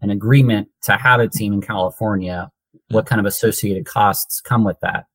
an 0.00 0.10
agreement 0.10 0.68
to 0.82 0.96
have 0.96 1.20
a 1.20 1.28
team 1.28 1.52
in 1.52 1.60
California, 1.60 2.50
what 2.88 3.06
kind 3.06 3.20
of 3.20 3.26
associated 3.26 3.86
costs 3.86 4.40
come 4.40 4.64
with 4.64 4.78
that? 4.80 5.06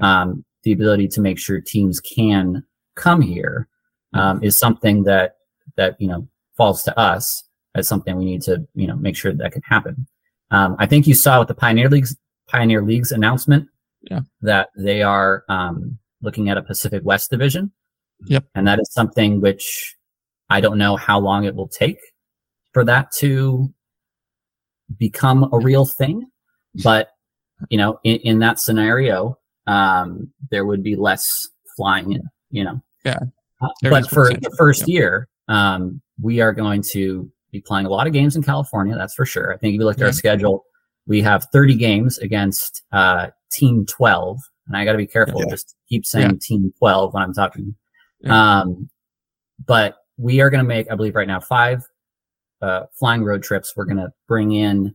Um, 0.00 0.44
the 0.62 0.72
ability 0.72 1.08
to 1.08 1.20
make 1.20 1.38
sure 1.38 1.60
teams 1.60 2.00
can 2.00 2.64
come 2.94 3.20
here 3.20 3.68
um, 4.14 4.42
is 4.42 4.58
something 4.58 5.04
that 5.04 5.36
that 5.76 5.96
you 6.00 6.08
know 6.08 6.26
falls 6.56 6.82
to 6.84 6.98
us 6.98 7.44
as 7.74 7.88
something 7.88 8.16
we 8.16 8.24
need 8.24 8.42
to, 8.42 8.66
you 8.74 8.86
know, 8.86 8.96
make 8.96 9.16
sure 9.16 9.32
that 9.32 9.52
can 9.52 9.62
happen. 9.62 10.06
Um, 10.50 10.76
I 10.78 10.86
think 10.86 11.06
you 11.06 11.14
saw 11.14 11.38
with 11.38 11.48
the 11.48 11.54
Pioneer 11.54 11.88
Leagues 11.88 12.16
Pioneer 12.48 12.82
Leagues 12.82 13.12
announcement 13.12 13.68
yeah. 14.02 14.20
that 14.42 14.68
they 14.76 15.02
are 15.02 15.44
um, 15.48 15.98
looking 16.20 16.50
at 16.50 16.58
a 16.58 16.62
Pacific 16.62 17.02
West 17.04 17.30
division. 17.30 17.72
Yep. 18.26 18.44
And 18.54 18.66
that 18.68 18.78
is 18.78 18.92
something 18.92 19.40
which 19.40 19.96
I 20.50 20.60
don't 20.60 20.78
know 20.78 20.96
how 20.96 21.18
long 21.18 21.44
it 21.44 21.54
will 21.54 21.68
take 21.68 21.98
for 22.72 22.84
that 22.84 23.10
to 23.12 23.72
become 24.98 25.48
a 25.52 25.58
real 25.58 25.86
thing. 25.86 26.26
But, 26.82 27.10
you 27.68 27.78
know, 27.78 28.00
in, 28.04 28.16
in 28.16 28.38
that 28.40 28.58
scenario, 28.58 29.38
um, 29.66 30.32
there 30.50 30.64
would 30.64 30.82
be 30.82 30.96
less 30.96 31.48
flying 31.76 32.12
in, 32.12 32.22
you 32.50 32.64
know. 32.64 32.80
Yeah. 33.04 33.18
Uh, 33.60 33.68
but 33.82 34.08
for 34.08 34.30
the 34.30 34.54
first 34.56 34.88
yeah. 34.88 34.94
year, 34.94 35.28
um, 35.48 36.00
we 36.20 36.40
are 36.40 36.52
going 36.52 36.82
to 36.92 37.30
be 37.52 37.60
playing 37.60 37.86
a 37.86 37.90
lot 37.90 38.06
of 38.06 38.12
games 38.12 38.34
in 38.34 38.42
California, 38.42 38.96
that's 38.96 39.14
for 39.14 39.26
sure. 39.26 39.52
I 39.52 39.58
think 39.58 39.74
if 39.74 39.80
you 39.80 39.84
look 39.84 39.98
at 39.98 40.04
our 40.04 40.12
schedule, 40.12 40.64
we 41.06 41.20
have 41.22 41.46
30 41.52 41.74
games 41.76 42.18
against 42.18 42.82
uh, 42.92 43.28
Team 43.52 43.84
12. 43.86 44.38
And 44.66 44.76
I 44.76 44.84
got 44.84 44.92
to 44.92 44.98
be 44.98 45.06
careful, 45.06 45.40
yeah. 45.40 45.50
just 45.50 45.76
keep 45.88 46.06
saying 46.06 46.30
yeah. 46.30 46.36
Team 46.40 46.72
12 46.78 47.12
when 47.12 47.22
I'm 47.22 47.34
talking. 47.34 47.74
Yeah. 48.20 48.60
Um, 48.60 48.88
but 49.64 49.96
we 50.16 50.40
are 50.40 50.50
going 50.50 50.64
to 50.64 50.68
make, 50.68 50.90
I 50.90 50.94
believe 50.94 51.14
right 51.14 51.28
now, 51.28 51.40
five 51.40 51.84
uh, 52.62 52.84
flying 52.98 53.24
road 53.24 53.42
trips. 53.42 53.74
We're 53.76 53.84
going 53.84 53.98
to 53.98 54.12
bring 54.28 54.52
in 54.52 54.94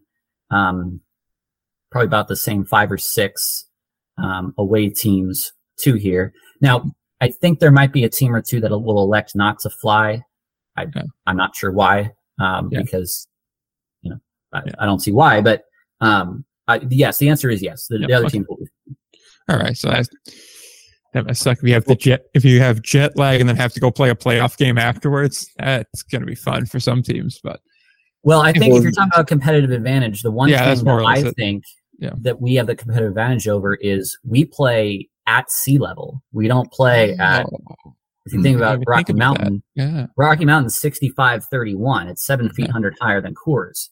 um, 0.49 1.01
probably 1.91 2.07
about 2.07 2.27
the 2.27 2.35
same 2.35 2.65
five 2.65 2.91
or 2.91 2.97
six 2.97 3.65
um, 4.17 4.53
away 4.57 4.89
teams 4.89 5.51
to 5.81 5.95
here. 5.95 6.33
Now, 6.61 6.91
I 7.21 7.29
think 7.29 7.59
there 7.59 7.71
might 7.71 7.93
be 7.93 8.03
a 8.03 8.09
team 8.09 8.33
or 8.33 8.41
two 8.41 8.59
that 8.61 8.71
will 8.71 9.03
elect 9.03 9.35
not 9.35 9.59
to 9.59 9.69
fly. 9.69 10.23
I, 10.75 10.85
am 11.25 11.37
not 11.37 11.55
sure 11.55 11.71
why 11.71 12.11
um, 12.39 12.69
yeah. 12.71 12.81
because 12.81 13.27
you 14.01 14.11
know 14.11 14.17
I, 14.53 14.61
yeah. 14.65 14.73
I, 14.79 14.85
don't 14.85 14.99
see 14.99 15.11
why. 15.11 15.41
But 15.41 15.63
um, 16.01 16.45
I, 16.67 16.81
yes, 16.89 17.17
the 17.17 17.29
answer 17.29 17.49
is 17.49 17.61
yes. 17.61 17.87
The, 17.87 17.99
yep. 17.99 18.07
the 18.07 18.13
other 18.13 18.25
okay. 18.25 18.33
team 18.33 18.45
will. 18.47 18.57
Be. 18.57 18.95
All 19.49 19.57
right, 19.57 19.75
so 19.75 19.89
that 19.89 20.07
that 21.13 21.25
must 21.25 21.41
suck. 21.41 21.57
If 21.59 21.63
you 21.63 21.73
have 21.73 21.85
the 21.85 21.95
jet, 21.95 22.25
if 22.33 22.43
you 22.45 22.59
have 22.59 22.81
jet 22.81 23.17
lag 23.17 23.39
and 23.39 23.49
then 23.49 23.55
have 23.55 23.73
to 23.73 23.79
go 23.79 23.91
play 23.91 24.09
a 24.09 24.15
playoff 24.15 24.57
game 24.57 24.77
afterwards, 24.77 25.49
that's 25.57 26.03
going 26.03 26.21
to 26.21 26.27
be 26.27 26.35
fun 26.35 26.65
for 26.65 26.79
some 26.79 27.01
teams. 27.01 27.39
But 27.43 27.59
well, 28.23 28.41
I 28.41 28.53
think 28.53 28.75
if 28.75 28.83
you're 28.83 28.91
talking 28.91 29.11
about 29.13 29.27
competitive 29.27 29.71
advantage, 29.71 30.21
the 30.21 30.31
one 30.31 30.49
yeah, 30.49 30.75
thing 30.75 30.83
that 30.85 31.05
I 31.05 31.31
think 31.31 31.63
yeah. 31.99 32.11
that 32.21 32.41
we 32.41 32.55
have 32.55 32.67
the 32.67 32.75
competitive 32.75 33.09
advantage 33.09 33.47
over 33.47 33.75
is 33.75 34.17
we 34.23 34.45
play 34.45 35.09
at 35.27 35.51
sea 35.51 35.77
level. 35.77 36.23
We 36.31 36.47
don't 36.47 36.71
play 36.71 37.15
at 37.17 37.45
oh. 37.45 37.93
If 38.27 38.33
you 38.33 38.43
think 38.43 38.57
hmm, 38.57 38.63
about 38.63 38.83
Rocky 38.85 39.03
think 39.05 39.19
Mountain, 39.19 39.63
yeah. 39.75 40.07
Rocky 40.17 40.43
Mountain 40.43 40.69
6531. 40.71 42.09
It's 42.09 42.25
seven 42.25 42.49
feet 42.49 42.69
hundred 42.69 42.97
higher 42.99 43.21
than 43.21 43.33
Coors. 43.33 43.87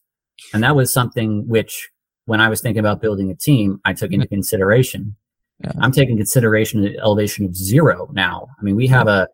And 0.54 0.62
that 0.62 0.76
was 0.76 0.92
something 0.92 1.48
which, 1.48 1.90
when 2.26 2.42
I 2.42 2.50
was 2.50 2.60
thinking 2.60 2.82
about 2.82 3.02
building 3.02 3.32
a 3.32 3.36
team, 3.36 3.80
I 3.86 3.94
took 3.94 4.12
into 4.12 4.28
consideration. 4.28 5.16
Yeah. 5.64 5.72
I'm 5.80 5.92
taking 5.92 6.18
consideration 6.18 6.82
the 6.82 6.98
elevation 7.00 7.46
of 7.46 7.56
zero 7.56 8.10
now. 8.14 8.48
I 8.60 8.64
mean, 8.64 8.76
we 8.76 8.88
have 8.88 9.08
a, 9.08 9.28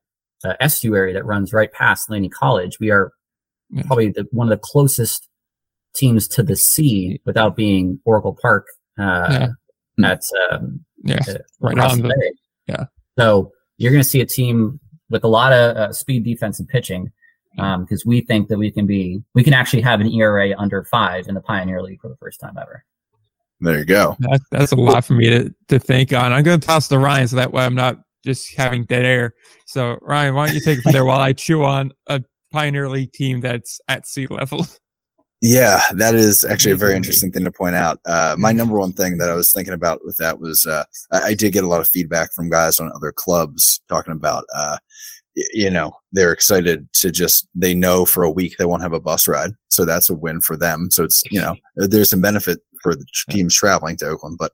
a 0.44 0.62
estuary 0.62 1.14
that 1.14 1.26
runs 1.26 1.52
right 1.52 1.72
past 1.72 2.10
Laney 2.10 2.30
College. 2.30 2.80
We 2.80 2.92
are 2.92 3.12
yeah. 3.72 3.84
probably 3.84 4.10
the, 4.10 4.28
one 4.32 4.48
of 4.48 4.52
the 4.52 4.62
closest 4.64 5.28
teams 5.96 6.28
to 6.30 6.44
the 6.44 6.56
sea 6.56 7.20
without 7.26 7.56
being 7.56 8.00
Oracle 8.06 8.38
Park 8.40 8.68
uh, 9.00 9.50
yeah. 9.98 10.12
at 10.12 10.22
um, 10.52 10.86
yeah. 11.04 11.20
Uh, 11.28 11.38
right 11.60 11.78
on 11.80 12.02
the, 12.02 12.34
yeah. 12.68 12.86
So 13.18 13.52
you're 13.78 13.92
going 13.92 14.04
to 14.04 14.10
see 14.10 14.22
a 14.22 14.26
team 14.26 14.80
with 15.10 15.24
a 15.24 15.28
lot 15.28 15.54
of 15.54 15.76
uh, 15.76 15.94
speed 15.94 16.24
defense 16.24 16.60
and 16.60 16.68
pitching 16.68 17.12
because 17.56 18.04
um, 18.04 18.04
we 18.06 18.22
think 18.22 18.48
that 18.48 18.58
we 18.58 18.72
can 18.72 18.86
be 18.86 19.22
we 19.34 19.44
can 19.44 19.54
actually 19.54 19.82
have 19.82 20.00
an 20.00 20.12
ERA 20.12 20.56
under 20.58 20.84
five 20.86 21.28
in 21.28 21.36
the 21.36 21.42
Pioneer 21.42 21.82
League 21.82 22.00
for 22.00 22.08
the 22.08 22.16
first 22.18 22.40
time 22.40 22.58
ever. 22.60 22.86
There 23.62 23.78
you 23.78 23.86
go. 23.86 24.18
That, 24.20 24.42
that's 24.52 24.72
a 24.72 24.76
lot 24.76 25.06
for 25.06 25.14
me 25.14 25.30
to, 25.30 25.54
to 25.70 25.80
think 25.80 26.14
on. 26.14 26.34
I'm 26.34 26.44
going 26.44 26.60
to 26.60 26.68
toss 26.68 26.88
to 26.90 26.98
Ryan 26.98 27.28
so 27.28 27.36
that 27.36 27.54
way 27.54 27.64
I'm 27.64 27.76
not 27.76 28.00
just 28.26 28.56
having 28.56 28.86
dead 28.86 29.06
air. 29.06 29.36
So 29.68 29.98
Ryan, 30.02 30.36
why 30.36 30.48
don't 30.48 30.56
you 30.56 30.62
take 30.62 30.80
it 30.80 30.82
from 30.82 30.92
there 30.92 31.06
while 31.06 31.22
I 31.22 31.34
chew 31.34 31.64
on 31.64 31.92
a 32.08 32.24
Pioneer 32.52 32.90
League 32.90 33.14
team 33.14 33.40
that's 33.40 33.80
at 33.88 34.08
sea 34.08 34.28
level? 34.28 34.66
Yeah, 35.44 35.82
that 35.96 36.14
is 36.14 36.44
actually 36.44 36.74
a 36.74 36.78
very 36.78 36.96
interesting 36.96 37.32
thing 37.32 37.46
to 37.46 37.52
point 37.52 37.76
out. 37.76 38.00
Uh, 38.06 38.36
my 38.38 38.52
number 38.52 38.78
one 38.78 38.94
thing 38.94 39.18
that 39.18 39.30
I 39.30 39.34
was 39.34 39.52
thinking 39.52 39.74
about 39.74 40.06
with 40.06 40.16
that 40.18 40.40
was 40.40 40.68
uh, 40.68 40.84
I, 41.12 41.22
I, 41.22 41.34
did 41.34 41.54
get 41.54 41.64
a 41.64 41.68
lot 41.68 41.82
of 41.82 41.88
feedback 41.88 42.32
from 42.32 42.52
guys 42.52 42.80
on 42.80 42.92
other 42.94 43.12
clubs 43.12 43.82
talking 43.90 44.14
about, 44.14 44.44
uh, 44.56 44.78
y- 45.36 45.44
you 45.52 45.72
know, 45.72 45.94
they're 46.12 46.32
excited 46.32 46.88
to 46.94 47.12
just 47.12 47.48
they 47.56 47.74
know 47.74 48.06
for 48.06 48.22
a 48.22 48.30
week 48.30 48.58
they 48.58 48.66
won't 48.66 48.84
have 48.84 48.94
a 48.94 49.00
bus 49.00 49.28
ride, 49.28 49.50
so 49.70 49.84
that's 49.84 50.12
a 50.12 50.16
win 50.16 50.42
for 50.42 50.56
them. 50.56 50.90
So 50.92 51.04
it's 51.06 51.24
you 51.32 51.42
know 51.42 51.56
there's 51.76 52.12
some 52.12 52.22
benefit 52.22 52.60
for 52.82 52.96
the 52.96 53.06
teams 53.30 53.56
traveling 53.56 53.98
to 53.98 54.08
Oakland, 54.08 54.38
but 54.40 54.52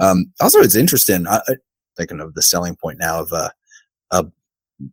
um, 0.00 0.32
also 0.40 0.60
it's 0.60 0.76
interesting. 0.76 1.26
I, 1.26 1.40
I, 1.48 1.56
thinking 1.96 2.20
of 2.20 2.34
the 2.34 2.42
selling 2.42 2.76
point 2.76 2.98
now 2.98 3.20
of 3.20 3.32
a, 3.32 3.50
a 4.10 4.26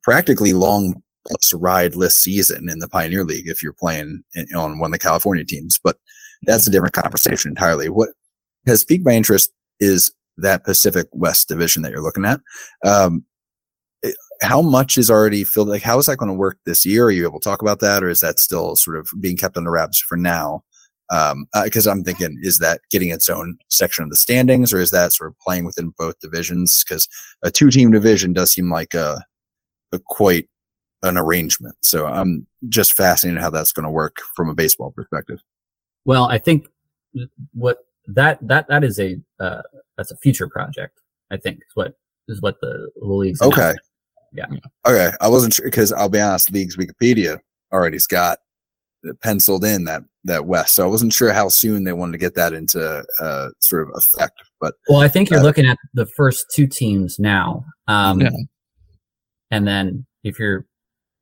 practically 0.04 0.54
long 0.54 1.02
plus 1.28 1.54
ride 1.54 1.96
list 1.96 2.22
season 2.22 2.70
in 2.70 2.80
the 2.80 2.88
Pioneer 2.88 3.24
League 3.24 3.48
if 3.48 3.62
you're 3.62 3.74
playing 3.74 4.24
in, 4.36 4.48
on 4.56 4.80
one 4.80 4.90
of 4.90 4.94
the 4.94 5.00
California 5.00 5.46
teams. 5.46 5.80
But 5.84 5.98
that's 6.44 6.68
a 6.68 6.72
different 6.72 6.94
conversation 6.94 7.52
entirely. 7.52 7.90
What 7.90 8.10
has 8.66 8.84
piqued 8.84 9.06
my 9.06 9.14
interest 9.14 9.52
is 9.80 10.12
that 10.38 10.64
Pacific 10.64 11.08
West 11.12 11.48
division 11.48 11.84
that 11.84 11.92
you're 11.92 12.02
looking 12.02 12.26
at. 12.26 12.40
Um, 12.86 13.26
how 14.42 14.62
much 14.62 14.98
is 14.98 15.10
already 15.10 15.44
filled? 15.44 15.70
Like, 15.70 15.84
how 15.84 15.98
is 16.00 16.08
that 16.08 16.18
going 16.18 16.32
to 16.32 16.38
work 16.38 16.58
this 16.66 16.86
year? 16.86 17.06
Are 17.06 17.12
you 17.12 17.26
able 17.26 17.40
to 17.40 17.50
talk 17.50 17.62
about 17.62 17.80
that, 17.80 18.04
or 18.04 18.10
is 18.10 18.20
that 18.20 18.40
still 18.40 18.76
sort 18.76 18.98
of 18.98 19.08
being 19.20 19.38
kept 19.38 19.56
under 19.56 19.72
wraps 19.72 20.00
for 20.00 20.18
now? 20.18 20.64
Because 21.14 21.88
um, 21.88 21.92
uh, 21.92 21.92
I'm 21.92 22.04
thinking, 22.04 22.40
is 22.42 22.58
that 22.58 22.82
getting 22.90 23.10
its 23.10 23.30
own 23.30 23.58
section 23.70 24.04
of 24.04 24.10
the 24.10 24.16
standings, 24.16 24.74
or 24.74 24.80
is 24.80 24.90
that 24.92 25.14
sort 25.14 25.30
of 25.30 25.38
playing 25.40 25.66
within 25.66 25.94
both 25.98 26.20
divisions? 26.20 26.84
Because 26.84 27.08
a 27.44 27.52
two-team 27.52 27.92
division 27.92 28.34
does 28.34 28.52
seem 28.52 28.72
like 28.72 28.94
a 28.96 29.24
a, 29.92 30.00
quite 30.00 30.50
an 31.04 31.18
arrangement. 31.18 31.76
So 31.82 32.08
I'm 32.08 32.48
just 32.68 32.94
fascinated 32.94 33.42
how 33.42 33.52
that's 33.52 33.72
going 33.72 33.84
to 33.84 33.92
work 33.92 34.18
from 34.36 34.50
a 34.50 34.56
baseball 34.56 34.92
perspective. 34.92 35.40
Well, 36.06 36.26
I 36.26 36.40
think 36.40 36.68
what 37.54 37.78
that 38.08 38.40
that 38.42 38.68
that 38.68 38.84
is 38.84 39.00
a 39.00 39.18
uh, 39.40 39.62
that's 39.98 40.12
a 40.12 40.18
future 40.18 40.48
project. 40.48 41.00
I 41.32 41.38
think 41.38 41.58
is 41.58 41.76
what 41.76 41.94
is 42.28 42.42
what 42.42 42.60
the, 42.62 42.90
the 43.00 43.06
league's 43.06 43.42
okay. 43.42 43.74
Yeah. 44.36 44.48
Okay, 44.88 45.12
I 45.22 45.28
wasn't 45.28 45.54
sure 45.54 45.66
because 45.66 45.94
I'll 45.94 46.10
be 46.10 46.20
honest, 46.20 46.52
league's 46.52 46.76
Wikipedia 46.76 47.40
already's 47.72 48.08
got 48.08 48.40
penciled 49.22 49.66
in 49.66 49.86
that 49.86 50.04
that 50.26 50.46
West, 50.46 50.76
so 50.76 50.84
I 50.84 50.88
wasn't 50.88 51.14
sure 51.14 51.34
how 51.34 51.50
soon 51.50 51.84
they 51.84 51.94
wanted 51.94 52.14
to 52.14 52.18
get 52.18 52.36
that 52.36 52.54
into 52.54 53.04
uh, 53.20 53.50
sort 53.60 53.84
of 53.84 53.96
effect. 53.96 54.42
But 54.62 54.76
Well, 54.88 55.02
I 55.02 55.10
think 55.10 55.30
you're 55.30 55.42
Uh, 55.42 55.44
looking 55.44 55.66
at 55.66 55.78
the 55.94 56.06
first 56.06 56.46
two 56.54 56.68
teams 56.68 57.20
now. 57.20 57.66
Um, 57.88 58.22
Yeah. 58.22 58.30
And 59.52 59.68
then 59.68 60.06
if 60.24 60.40
you're, 60.40 60.66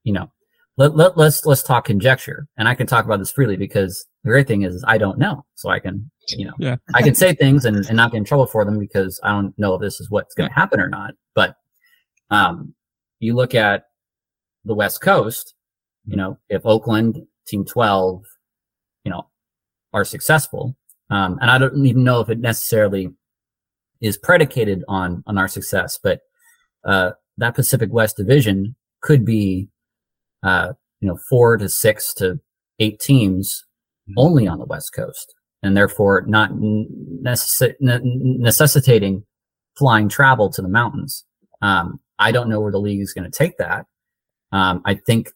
you 0.04 0.14
know, 0.14 0.32
let, 0.78 0.96
let, 0.96 1.18
let's, 1.18 1.46
let's 1.46 1.64
talk 1.64 1.86
conjecture. 1.86 2.48
And 2.58 2.68
I 2.68 2.76
can 2.76 2.88
talk 2.88 3.04
about 3.04 3.18
this 3.20 3.32
freely 3.32 3.58
because 3.58 4.06
the 4.24 4.30
great 4.30 4.48
thing 4.48 4.62
is 4.62 4.84
I 4.88 4.98
don't 4.98 5.18
know. 5.18 5.44
So 5.56 5.70
I 5.70 5.80
can, 5.80 6.10
you 6.30 6.46
know, 6.46 6.54
Yeah. 6.60 6.76
I 6.94 7.02
can 7.02 7.16
say 7.16 7.34
things 7.34 7.66
and, 7.66 7.76
and 7.76 7.98
not 7.98 8.12
get 8.12 8.20
in 8.20 8.24
trouble 8.24 8.46
for 8.46 8.64
them 8.64 8.80
because 8.80 9.20
I 9.24 9.30
don't 9.30 9.58
know 9.58 9.74
if 9.74 9.82
this 9.82 10.00
is 10.00 10.10
what's 10.12 10.34
going 10.36 10.50
to 10.50 10.56
happen 10.56 10.80
or 10.80 10.88
not. 10.88 11.14
But, 11.36 11.56
um, 12.30 12.74
you 13.20 13.36
look 13.36 13.54
at 13.56 13.86
the 14.64 14.76
West 14.76 15.02
Coast, 15.02 15.56
you 16.06 16.16
know, 16.16 16.38
if 16.50 16.66
Oakland, 16.66 17.22
Team 17.52 17.66
12, 17.66 18.24
you 19.04 19.12
know, 19.12 19.28
are 19.94 20.06
successful, 20.06 20.78
um, 21.10 21.38
and 21.42 21.52
I 21.52 21.58
don't 21.58 21.86
even 21.86 22.06
know 22.06 22.22
if 22.22 22.30
it 22.30 22.40
necessarily 22.40 23.10
is 24.00 24.18
predicated 24.18 24.84
on 24.88 25.22
on 25.28 25.38
our 25.38 25.50
success, 25.50 26.00
but 26.02 26.22
uh, 26.86 27.12
that 27.38 27.56
Pacific 27.56 27.92
West 27.92 28.16
Division 28.16 28.76
could 29.02 29.26
be, 29.26 29.68
uh, 30.44 30.74
you 31.02 31.10
know, 31.10 31.20
four 31.30 31.58
to 31.58 31.68
six 31.68 32.14
to 32.16 32.40
eight 32.80 33.00
teams 33.00 33.66
only 34.18 34.48
on 34.48 34.60
the 34.60 34.66
West 34.66 34.94
Coast, 34.94 35.36
and 35.62 35.76
therefore 35.76 36.24
not 36.28 36.52
necess- 36.54 37.76
ne- 37.82 38.00
necessitating 38.04 39.26
flying 39.78 40.08
travel 40.08 40.50
to 40.52 40.62
the 40.62 40.70
mountains. 40.70 41.26
Um, 41.62 42.00
I 42.18 42.32
don't 42.32 42.50
know 42.50 42.62
where 42.62 42.72
the 42.72 42.80
league 42.80 43.02
is 43.02 43.14
going 43.14 43.30
to 43.30 43.38
take 43.38 43.58
that. 43.58 43.86
Um, 44.52 44.82
I 44.86 44.96
think 44.96 45.32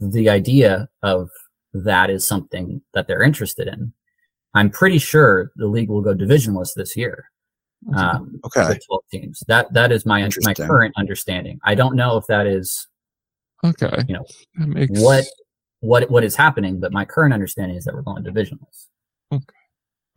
the 0.00 0.28
idea 0.30 0.88
of 1.02 1.28
that 1.72 2.10
is 2.10 2.26
something 2.26 2.82
that 2.94 3.06
they're 3.06 3.22
interested 3.22 3.68
in. 3.68 3.92
I'm 4.54 4.70
pretty 4.70 4.98
sure 4.98 5.52
the 5.56 5.66
league 5.66 5.88
will 5.88 6.02
go 6.02 6.14
divisionless 6.14 6.70
this 6.74 6.96
year. 6.96 7.30
Um, 7.96 8.40
Okay. 8.44 8.68
with 8.68 8.86
12 8.86 9.02
teams. 9.10 9.42
That 9.48 9.72
that 9.72 9.90
is 9.90 10.04
my 10.04 10.28
my 10.42 10.52
current 10.52 10.92
understanding. 10.98 11.58
I 11.64 11.74
don't 11.74 11.96
know 11.96 12.18
if 12.18 12.26
that 12.26 12.46
is 12.46 12.86
Okay. 13.64 13.90
You 14.08 14.14
know, 14.14 14.24
that 14.58 14.68
makes 14.68 15.00
what 15.00 15.24
what 15.80 16.10
what 16.10 16.24
is 16.24 16.36
happening, 16.36 16.78
but 16.80 16.92
my 16.92 17.04
current 17.04 17.32
understanding 17.32 17.76
is 17.76 17.84
that 17.84 17.94
we're 17.94 18.02
going 18.02 18.22
divisionless. 18.22 18.88
Okay. 19.32 19.44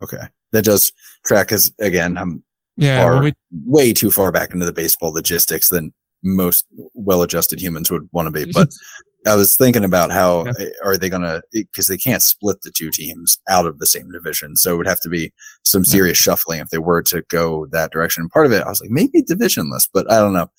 Okay, 0.02 0.26
that 0.52 0.64
does 0.64 0.92
track 1.24 1.52
as 1.52 1.72
again. 1.78 2.18
I'm 2.18 2.42
Yeah. 2.76 3.02
far, 3.02 3.12
Well, 3.14 3.22
we, 3.22 3.32
way 3.64 3.92
too 3.94 4.10
far 4.10 4.30
back 4.32 4.52
into 4.52 4.66
the 4.66 4.72
baseball 4.72 5.12
logistics 5.12 5.68
than 5.70 5.94
most 6.22 6.66
well-adjusted 6.94 7.60
humans 7.60 7.90
would 7.90 8.08
want 8.12 8.26
to 8.26 8.30
be. 8.46 8.50
But 8.52 8.68
I 9.26 9.34
was 9.36 9.56
thinking 9.56 9.84
about 9.84 10.10
how 10.10 10.44
Yeah. 10.58 10.68
are 10.84 10.96
they 10.96 11.08
going 11.08 11.22
to 11.22 11.42
because 11.52 11.86
they 11.86 11.96
can't 11.96 12.22
split 12.22 12.60
the 12.62 12.70
two 12.70 12.90
teams 12.90 13.38
out 13.48 13.66
of 13.66 13.78
the 13.78 13.86
same 13.86 14.10
division, 14.10 14.56
so 14.56 14.74
it 14.74 14.76
would 14.76 14.86
have 14.86 15.00
to 15.00 15.08
be 15.08 15.32
some 15.64 15.82
Yeah. 15.86 15.90
serious 15.92 16.18
shuffling 16.18 16.60
if 16.60 16.68
they 16.70 16.78
were 16.78 17.02
to 17.04 17.22
go 17.30 17.66
that 17.72 17.90
direction. 17.92 18.22
And 18.22 18.30
part 18.30 18.46
of 18.46 18.52
it, 18.52 18.62
I 18.62 18.68
was 18.68 18.80
like, 18.80 18.90
maybe 18.90 19.22
divisionless, 19.22 19.88
but 19.92 20.10
I 20.10 20.18
don't 20.18 20.32
know. 20.34 20.50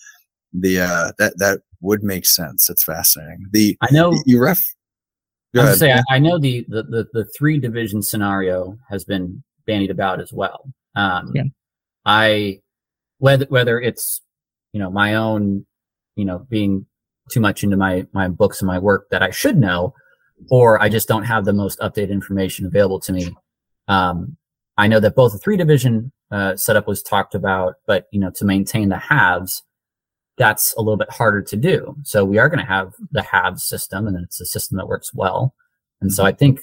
The 0.54 0.80
uh, 0.82 1.12
that 1.20 1.38
that 1.38 1.62
would 1.82 2.02
make 2.04 2.26
sense. 2.26 2.70
It's 2.70 2.84
fascinating. 2.84 3.46
The 3.52 3.78
I 3.82 3.92
know 3.92 4.14
you 4.26 4.42
ref. 4.42 4.64
I 5.54 5.60
was 5.60 5.66
gonna 5.66 5.78
say 5.78 5.94
I, 5.94 6.16
I 6.16 6.20
know 6.20 6.38
the, 6.40 6.66
the 6.70 6.84
the 6.84 7.08
the 7.14 7.26
three 7.38 7.60
division 7.60 8.02
scenario 8.02 8.78
has 8.90 9.04
been 9.06 9.44
bandied 9.68 9.92
about 9.92 10.20
as 10.22 10.32
well. 10.34 10.70
Um, 10.96 11.32
Yeah. 11.36 11.44
I 12.06 12.62
whether 13.20 13.46
whether 13.50 13.80
it's 13.80 14.22
you 14.74 14.80
know 14.80 14.90
my 14.90 15.16
own 15.16 15.66
you 16.16 16.26
know 16.26 16.40
being 16.50 16.86
too 17.30 17.40
much 17.40 17.64
into 17.64 17.78
my 17.78 18.06
my 18.14 18.28
books 18.28 18.62
and 18.62 18.68
my 18.68 18.80
work 18.80 19.10
that 19.10 19.24
I 19.24 19.32
should 19.32 19.58
know, 19.58 19.94
or 20.50 20.82
I 20.82 20.90
just 20.90 21.08
don't 21.08 21.24
have 21.24 21.46
the 21.46 21.54
most 21.54 21.80
updated 21.80 22.12
information 22.12 22.66
available 22.66 23.00
to 23.02 23.14
me. 23.14 23.36
Um, 23.88 24.38
I 24.78 24.88
know 24.88 25.00
that 25.00 25.16
both 25.16 25.32
the 25.32 25.38
three 25.38 25.58
division 25.58 26.12
uh, 26.32 26.56
setup 26.56 26.88
was 26.88 27.02
talked 27.02 27.36
about, 27.36 27.76
but 27.88 28.08
you 28.12 28.20
know 28.20 28.32
to 28.32 28.46
maintain 28.46 28.90
the 28.90 28.98
halves, 28.98 29.64
that's 30.38 30.74
a 30.76 30.82
little 30.82 30.98
bit 30.98 31.10
harder 31.10 31.42
to 31.42 31.56
do. 31.56 31.96
So 32.04 32.26
we 32.26 32.38
are 32.38 32.50
going 32.50 32.60
to 32.60 32.66
have 32.66 32.94
the 33.12 33.22
halves 33.22 33.64
system, 33.64 34.08
and 34.08 34.18
it's 34.24 34.42
a 34.42 34.46
system 34.46 34.78
that 34.78 34.88
works 34.88 35.14
well. 35.14 35.54
And 36.02 36.14
so 36.14 36.26
I 36.26 36.34
think, 36.34 36.62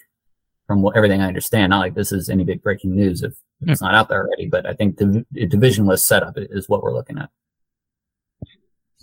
from 0.67 0.83
what, 0.83 0.97
everything 0.97 1.21
I 1.21 1.29
understand, 1.29 1.71
not 1.71 1.81
like 1.81 1.95
this 1.95 2.13
is 2.13 2.29
any 2.29 2.45
big 2.45 2.63
breaking 2.63 2.95
news 2.95 3.23
if 3.23 3.35
it's 3.63 3.81
not 3.81 3.95
out 3.95 4.09
there 4.09 4.25
already, 4.27 4.47
but 4.47 4.67
I 4.67 4.75
think 4.75 4.97
the 4.97 5.25
a 5.37 5.47
divisionless 5.47 6.01
setup 6.01 6.35
is 6.37 6.69
what 6.69 6.83
we're 6.83 6.95
looking 6.95 7.19
at. 7.19 7.31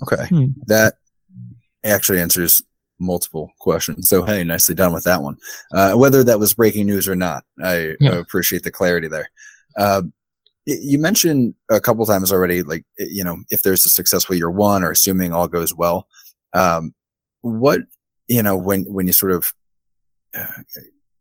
Okay. 0.04 0.28
Hmm. 0.28 0.48
That 0.68 0.96
actually 1.84 2.20
answers 2.22 2.62
multiple 3.00 3.50
questions. 3.60 4.10
So, 4.10 4.24
hey, 4.24 4.44
nicely 4.44 4.76
done 4.76 4.94
with 4.94 5.06
that 5.06 5.22
one. 5.22 5.38
Uh, 5.74 5.94
whether 5.94 6.24
that 6.24 6.40
was 6.40 6.54
breaking 6.54 6.86
news 6.86 7.08
or 7.08 7.16
not, 7.16 7.44
I 7.64 7.96
Yeah. 8.00 8.16
appreciate 8.16 8.64
the 8.64 8.72
clarity 8.72 9.08
there. 9.08 9.30
Uh, 9.78 10.04
you 10.66 11.00
mentioned 11.00 11.56
a 11.72 11.80
couple 11.80 12.06
times 12.06 12.32
already, 12.32 12.62
like, 12.62 12.86
you 12.98 13.24
know, 13.24 13.38
if 13.50 13.64
there's 13.64 13.86
a 13.86 13.90
successful 13.90 14.36
year 14.36 14.52
one 14.52 14.84
or 14.84 14.92
assuming 14.92 15.34
all 15.34 15.48
goes 15.48 15.74
well, 15.74 16.08
um, 16.54 16.94
what, 17.42 17.82
you 18.28 18.44
know, 18.44 18.58
when, 18.58 18.84
when 18.84 19.08
you 19.08 19.14
sort 19.14 19.32
of 19.32 19.54
uh, 20.36 20.46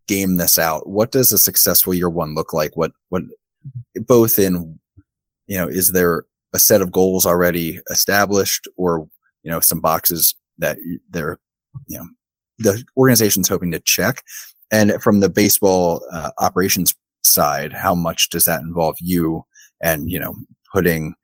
game 0.08 0.36
this 0.36 0.58
out, 0.58 0.88
what 0.88 1.12
does 1.12 1.32
a 1.32 1.38
successful 1.38 1.94
year 1.94 2.10
one 2.10 2.34
look 2.34 2.52
like? 2.52 2.76
What, 2.76 2.92
what, 3.08 3.22
both 3.94 4.38
in, 4.38 4.78
you 5.46 5.56
know, 5.56 5.68
is 5.68 5.92
there 5.92 6.24
a 6.52 6.58
set 6.58 6.82
of 6.82 6.92
goals 6.92 7.24
already 7.26 7.80
established 7.90 8.66
or 8.76 9.08
you 9.42 9.50
know 9.50 9.60
some 9.60 9.80
boxes 9.80 10.34
that 10.58 10.78
they're 11.10 11.38
you 11.86 11.98
know 11.98 12.06
the 12.58 12.84
organization's 12.96 13.48
hoping 13.48 13.70
to 13.72 13.80
check. 13.80 14.22
And 14.70 15.02
from 15.02 15.20
the 15.20 15.30
baseball 15.30 16.02
uh, 16.12 16.30
operations 16.38 16.94
side 17.22 17.72
how 17.72 17.94
much 17.94 18.30
does 18.30 18.44
that 18.44 18.60
involve 18.60 18.96
you 19.00 19.44
and 19.82 20.10
you 20.10 20.18
know 20.18 20.34
putting 20.72 21.14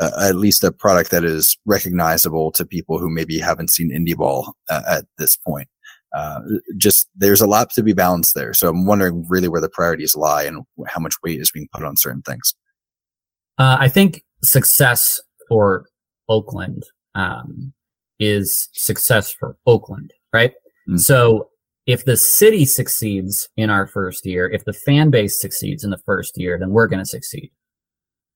uh, 0.00 0.10
at 0.22 0.36
least 0.36 0.64
a 0.64 0.72
product 0.72 1.10
that 1.10 1.24
is 1.24 1.58
recognizable 1.66 2.50
to 2.52 2.64
people 2.64 2.98
who 2.98 3.10
maybe 3.10 3.38
haven't 3.38 3.68
seen 3.68 3.90
indie 3.90 4.16
ball 4.16 4.54
uh, 4.70 4.82
at 4.88 5.04
this 5.18 5.36
point? 5.36 5.68
Uh, 6.16 6.40
just 6.76 7.08
there's 7.14 7.40
a 7.40 7.46
lot 7.46 7.70
to 7.70 7.82
be 7.82 7.92
balanced 7.92 8.34
there. 8.34 8.52
So 8.52 8.68
i'm 8.68 8.86
wondering 8.86 9.24
really 9.28 9.46
where 9.46 9.60
the 9.60 9.68
priorities 9.68 10.16
lie 10.16 10.42
and 10.42 10.64
how 10.88 11.00
much 11.00 11.14
weight 11.22 11.40
is 11.40 11.52
being 11.52 11.68
put 11.72 11.84
on 11.84 11.96
certain 11.96 12.22
things. 12.22 12.54
Uh, 13.58 13.76
I 13.78 13.88
think 13.88 14.24
success 14.42 15.20
for 15.48 15.86
Oakland 16.28 16.82
um, 17.14 17.72
is 18.20 18.68
success 18.72 19.32
for 19.32 19.56
Oakland, 19.66 20.12
right? 20.32 20.52
Mm. 20.88 21.00
So 21.00 21.48
if 21.86 22.04
the 22.04 22.16
city 22.16 22.64
succeeds 22.64 23.48
in 23.56 23.70
our 23.70 23.86
first 23.86 24.24
year, 24.24 24.48
if 24.48 24.64
the 24.64 24.72
fan 24.72 25.10
base 25.10 25.40
succeeds 25.40 25.82
in 25.82 25.90
the 25.90 25.98
first 25.98 26.38
year, 26.38 26.58
then 26.58 26.70
we're 26.70 26.86
going 26.86 27.02
to 27.02 27.06
succeed. 27.06 27.50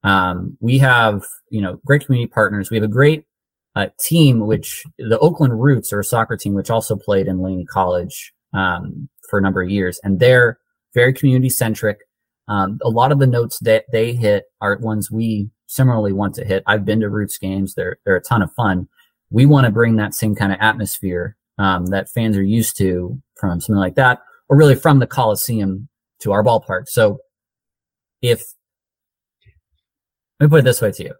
Um, 0.02 0.56
we 0.60 0.78
have, 0.78 1.24
you 1.50 1.62
know, 1.62 1.78
great 1.84 2.04
community 2.04 2.30
partners. 2.30 2.70
We 2.70 2.76
have 2.76 2.84
a 2.84 2.88
great 2.88 3.24
uh, 3.76 3.88
team, 3.98 4.46
which 4.46 4.84
the 4.98 5.18
Oakland 5.18 5.60
Roots 5.60 5.92
are 5.92 6.00
a 6.00 6.04
soccer 6.04 6.36
team, 6.36 6.54
which 6.54 6.70
also 6.70 6.96
played 6.96 7.26
in 7.26 7.40
Laney 7.40 7.64
College 7.64 8.32
um, 8.52 9.08
for 9.28 9.38
a 9.38 9.42
number 9.42 9.62
of 9.62 9.70
years, 9.70 10.00
and 10.04 10.20
they're 10.20 10.58
very 10.94 11.12
community 11.12 11.50
centric. 11.50 12.00
Um, 12.46 12.78
a 12.82 12.90
lot 12.90 13.10
of 13.10 13.18
the 13.18 13.26
notes 13.26 13.58
that 13.60 13.84
they 13.90 14.12
hit 14.12 14.44
are 14.60 14.76
ones 14.78 15.10
we 15.10 15.50
similarly 15.66 16.12
want 16.12 16.34
to 16.34 16.44
hit. 16.44 16.62
I've 16.66 16.84
been 16.84 17.00
to 17.00 17.08
Roots 17.08 17.38
games; 17.38 17.74
they're 17.74 17.98
they're 18.04 18.16
a 18.16 18.22
ton 18.22 18.42
of 18.42 18.52
fun. 18.52 18.88
We 19.30 19.46
want 19.46 19.66
to 19.66 19.72
bring 19.72 19.96
that 19.96 20.14
same 20.14 20.34
kind 20.34 20.52
of 20.52 20.58
atmosphere 20.60 21.36
um, 21.58 21.86
that 21.86 22.08
fans 22.10 22.36
are 22.36 22.42
used 22.42 22.76
to 22.78 23.20
from 23.36 23.60
something 23.60 23.78
like 23.80 23.94
that, 23.96 24.20
or 24.48 24.56
really 24.56 24.74
from 24.74 24.98
the 24.98 25.06
Coliseum 25.06 25.88
to 26.20 26.32
our 26.32 26.42
ballpark. 26.44 26.88
So, 26.88 27.18
if 28.22 28.42
let 30.40 30.46
me 30.46 30.50
put 30.50 30.60
it 30.60 30.64
this 30.64 30.80
way 30.82 30.90
to 30.92 31.04
you, 31.04 31.14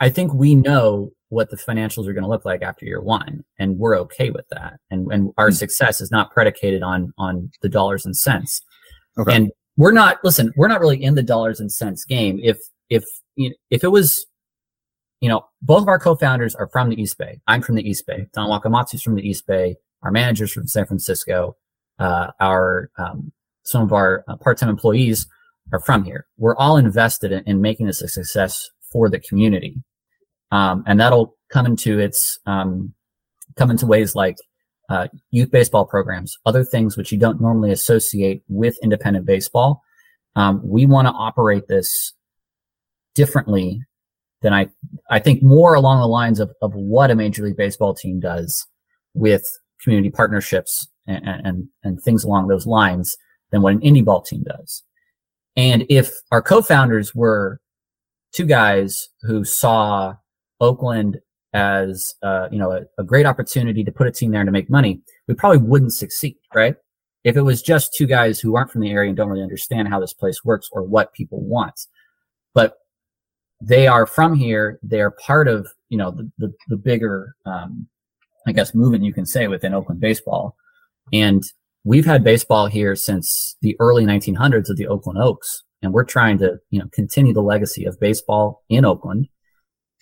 I- 0.00 0.10
think 0.10 0.32
we 0.34 0.54
know 0.54 1.12
what 1.28 1.50
the 1.50 1.56
financials 1.56 2.06
are 2.08 2.12
going 2.12 2.24
to 2.24 2.28
look 2.28 2.44
like 2.44 2.62
after 2.62 2.84
year 2.84 3.00
one, 3.00 3.44
and 3.58 3.78
we're 3.78 3.96
okay 4.00 4.30
with 4.30 4.46
that. 4.50 4.78
And 4.90 5.10
and 5.12 5.32
our 5.38 5.48
Hmm. 5.48 5.54
success 5.54 6.00
is 6.00 6.10
not 6.10 6.30
predicated 6.32 6.82
on 6.82 7.12
on 7.18 7.50
the 7.62 7.68
dollars 7.68 8.04
and 8.04 8.16
cents. 8.16 8.60
Okay. 9.18 9.34
And 9.34 9.52
we're 9.76 9.92
not 9.92 10.18
listen. 10.24 10.52
We're 10.56 10.68
not 10.68 10.80
really 10.80 11.02
in 11.02 11.14
the 11.14 11.22
dollars 11.22 11.60
and 11.60 11.72
cents 11.72 12.04
game. 12.04 12.40
If 12.42 12.58
if 12.88 13.04
you 13.36 13.50
know, 13.50 13.56
if 13.70 13.84
it 13.84 13.88
was, 13.88 14.26
you 15.20 15.28
know, 15.28 15.46
both 15.62 15.82
of 15.82 15.88
our 15.88 15.98
co-founders 15.98 16.54
are 16.54 16.68
from 16.68 16.88
the 16.88 17.00
East 17.00 17.18
Bay. 17.18 17.40
I'm 17.46 17.62
from 17.62 17.76
the 17.76 17.88
East 17.88 18.06
Bay. 18.06 18.26
Don 18.32 18.48
Wakamatsu's 18.48 19.02
from 19.02 19.14
the 19.14 19.28
East 19.28 19.46
Bay. 19.46 19.76
Our 20.02 20.10
managers 20.10 20.52
from 20.52 20.66
San 20.66 20.86
Francisco. 20.86 21.56
Uh, 21.98 22.28
our 22.40 22.90
um, 22.98 23.30
some 23.62 23.82
of 23.82 23.92
our 23.92 24.24
uh, 24.26 24.36
part-time 24.36 24.70
employees 24.70 25.26
are 25.72 25.80
from 25.80 26.02
here. 26.04 26.26
We're 26.38 26.56
all 26.56 26.78
invested 26.78 27.30
in, 27.30 27.44
in 27.44 27.60
making 27.60 27.86
this 27.86 28.00
a 28.00 28.08
success 28.08 28.70
for 28.90 29.10
the 29.10 29.20
community, 29.20 29.76
um, 30.50 30.82
and 30.86 30.98
that'll 30.98 31.36
come 31.50 31.66
into 31.66 31.98
its 31.98 32.38
um, 32.46 32.94
come 33.56 33.70
into 33.70 33.84
ways 33.84 34.14
like 34.14 34.38
uh, 34.88 35.08
youth 35.30 35.50
baseball 35.50 35.84
programs, 35.84 36.38
other 36.46 36.64
things 36.64 36.96
which 36.96 37.12
you 37.12 37.18
don't 37.18 37.40
normally 37.40 37.70
associate 37.70 38.42
with 38.48 38.78
independent 38.82 39.26
baseball. 39.26 39.82
Um, 40.36 40.62
we 40.64 40.86
want 40.86 41.06
to 41.06 41.12
operate 41.12 41.68
this 41.68 42.14
differently 43.14 43.82
than 44.42 44.52
I, 44.52 44.68
I 45.10 45.18
think 45.18 45.42
more 45.42 45.74
along 45.74 46.00
the 46.00 46.06
lines 46.06 46.40
of, 46.40 46.52
of 46.62 46.74
what 46.74 47.10
a 47.10 47.14
major 47.14 47.44
league 47.44 47.56
baseball 47.56 47.94
team 47.94 48.20
does 48.20 48.66
with 49.14 49.46
community 49.82 50.10
partnerships 50.10 50.88
and, 51.06 51.46
and, 51.46 51.68
and 51.82 52.00
things 52.00 52.24
along 52.24 52.48
those 52.48 52.66
lines 52.66 53.16
than 53.50 53.62
what 53.62 53.74
an 53.74 53.80
indie 53.80 54.04
ball 54.04 54.22
team 54.22 54.44
does. 54.44 54.82
And 55.56 55.84
if 55.88 56.12
our 56.30 56.42
co-founders 56.42 57.14
were 57.14 57.60
two 58.32 58.46
guys 58.46 59.08
who 59.22 59.44
saw 59.44 60.14
Oakland 60.60 61.18
as, 61.52 62.14
uh, 62.22 62.48
you 62.50 62.58
know, 62.58 62.70
a, 62.70 62.82
a 62.98 63.04
great 63.04 63.26
opportunity 63.26 63.82
to 63.82 63.90
put 63.90 64.06
a 64.06 64.12
team 64.12 64.30
there 64.30 64.44
to 64.44 64.52
make 64.52 64.70
money, 64.70 65.00
we 65.26 65.34
probably 65.34 65.58
wouldn't 65.58 65.92
succeed, 65.92 66.36
right? 66.54 66.76
If 67.24 67.36
it 67.36 67.42
was 67.42 67.60
just 67.60 67.92
two 67.92 68.06
guys 68.06 68.40
who 68.40 68.56
aren't 68.56 68.70
from 68.70 68.80
the 68.80 68.90
area 68.90 69.08
and 69.08 69.16
don't 69.16 69.28
really 69.28 69.42
understand 69.42 69.88
how 69.88 70.00
this 70.00 70.14
place 70.14 70.44
works 70.44 70.68
or 70.72 70.82
what 70.82 71.12
people 71.12 71.40
want. 71.40 71.78
But 72.54 72.74
they 73.60 73.86
are 73.86 74.06
from 74.06 74.34
here. 74.34 74.78
They 74.82 75.00
are 75.00 75.10
part 75.10 75.48
of, 75.48 75.68
you 75.88 75.98
know, 75.98 76.10
the, 76.10 76.30
the, 76.38 76.52
the 76.68 76.76
bigger, 76.76 77.34
um, 77.44 77.88
I 78.46 78.52
guess, 78.52 78.74
movement 78.74 79.04
you 79.04 79.12
can 79.12 79.26
say 79.26 79.48
within 79.48 79.74
Oakland 79.74 80.00
baseball. 80.00 80.56
And 81.12 81.42
we've 81.84 82.06
had 82.06 82.24
baseball 82.24 82.66
here 82.66 82.96
since 82.96 83.56
the 83.60 83.76
early 83.80 84.04
1900s 84.04 84.70
of 84.70 84.76
the 84.76 84.86
Oakland 84.86 85.18
Oaks. 85.18 85.62
And 85.82 85.92
we're 85.92 86.04
trying 86.04 86.38
to, 86.38 86.58
you 86.70 86.78
know, 86.78 86.88
continue 86.92 87.32
the 87.32 87.42
legacy 87.42 87.84
of 87.84 88.00
baseball 88.00 88.62
in 88.68 88.84
Oakland. 88.84 89.28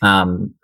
Um, 0.02 0.54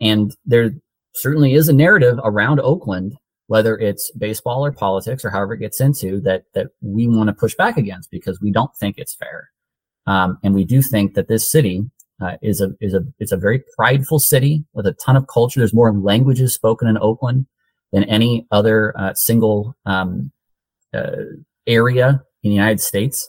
and 0.00 0.34
there 0.44 0.70
certainly 1.14 1.54
is 1.54 1.68
a 1.68 1.72
narrative 1.72 2.18
around 2.22 2.60
Oakland, 2.60 3.14
whether 3.46 3.76
it's 3.78 4.10
baseball 4.12 4.64
or 4.64 4.72
politics 4.72 5.24
or 5.24 5.30
however 5.30 5.54
it 5.54 5.60
gets 5.60 5.80
into 5.80 6.20
that, 6.20 6.44
that 6.54 6.68
we 6.80 7.06
want 7.06 7.28
to 7.28 7.34
push 7.34 7.54
back 7.54 7.76
against 7.76 8.10
because 8.10 8.40
we 8.40 8.50
don't 8.50 8.74
think 8.76 8.96
it's 8.98 9.14
fair. 9.14 9.50
Um, 10.06 10.38
and 10.42 10.54
we 10.54 10.64
do 10.64 10.82
think 10.82 11.14
that 11.14 11.28
this 11.28 11.50
city 11.50 11.84
uh, 12.20 12.36
is 12.42 12.60
a 12.60 12.72
is 12.80 12.94
a 12.94 13.04
it's 13.18 13.32
a 13.32 13.36
very 13.36 13.62
prideful 13.76 14.18
city 14.18 14.64
with 14.72 14.86
a 14.86 14.92
ton 15.04 15.16
of 15.16 15.26
culture. 15.26 15.60
There's 15.60 15.74
more 15.74 15.92
languages 15.92 16.54
spoken 16.54 16.88
in 16.88 16.96
Oakland 16.98 17.46
than 17.92 18.04
any 18.04 18.46
other 18.50 18.98
uh, 18.98 19.14
single 19.14 19.76
um, 19.84 20.32
uh, 20.94 21.12
area 21.66 22.22
in 22.42 22.50
the 22.50 22.56
United 22.56 22.80
States. 22.80 23.28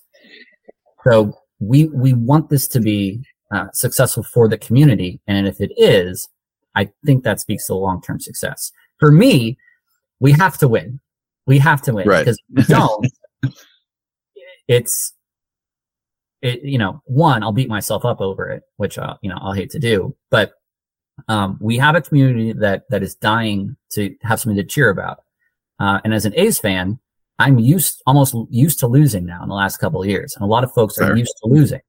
So 1.04 1.38
we 1.60 1.86
we 1.86 2.14
want 2.14 2.50
this 2.50 2.68
to 2.70 2.80
be 2.80 3.22
uh, 3.52 3.68
successful 3.74 4.24
for 4.24 4.48
the 4.48 4.58
community, 4.58 5.20
and 5.28 5.48
if 5.48 5.60
it 5.60 5.72
is, 5.78 6.28
I 6.76 6.90
think 7.06 7.24
that 7.24 7.40
speaks 7.40 7.68
to 7.68 7.74
long 7.74 8.02
term 8.02 8.20
success. 8.20 8.72
For 9.00 9.12
me, 9.12 9.58
we 10.20 10.32
have 10.34 10.58
to 10.60 10.68
win. 10.68 11.00
We 11.46 11.60
have 11.60 11.82
to 11.84 11.94
win 11.94 12.08
Right. 12.08 12.20
because 12.20 12.42
we 12.54 12.64
don't. 12.64 13.08
it's 14.68 15.14
it, 16.42 16.64
you 16.64 16.78
know, 16.78 17.02
one, 17.06 17.44
I'll 17.44 17.52
beat 17.52 17.70
myself 17.70 18.06
up 18.06 18.22
over 18.22 18.50
it, 18.50 18.64
which, 18.78 18.98
uh, 18.98 19.16
you 19.22 19.30
know, 19.30 19.38
I'll 19.42 19.54
hate 19.54 19.72
to 19.72 19.80
do, 19.80 20.16
but, 20.30 20.54
um, 21.28 21.58
we 21.60 21.78
have 21.78 21.96
a 21.96 22.02
community 22.02 22.54
that, 22.54 22.84
that 22.90 23.02
is 23.02 23.16
dying 23.16 23.76
to 23.92 24.16
have 24.22 24.40
something 24.40 24.58
to 24.58 24.64
cheer 24.64 24.90
about. 24.90 25.24
Uh, 25.80 26.00
and 26.04 26.14
as 26.14 26.26
an 26.26 26.34
A's 26.36 26.60
fan, 26.60 27.00
I'm 27.40 27.60
used, 27.60 28.02
almost 28.06 28.36
used 28.50 28.80
to 28.80 28.88
losing 28.88 29.26
now 29.26 29.42
in 29.44 29.50
the 29.50 29.56
last 29.56 29.78
couple 29.78 30.02
of 30.02 30.08
years. 30.08 30.36
And 30.36 30.44
a 30.44 30.48
lot 30.48 30.64
of 30.64 30.72
folks 30.74 30.98
are 31.00 31.16
used 31.16 31.36
to 31.44 31.50
losing. 31.50 31.82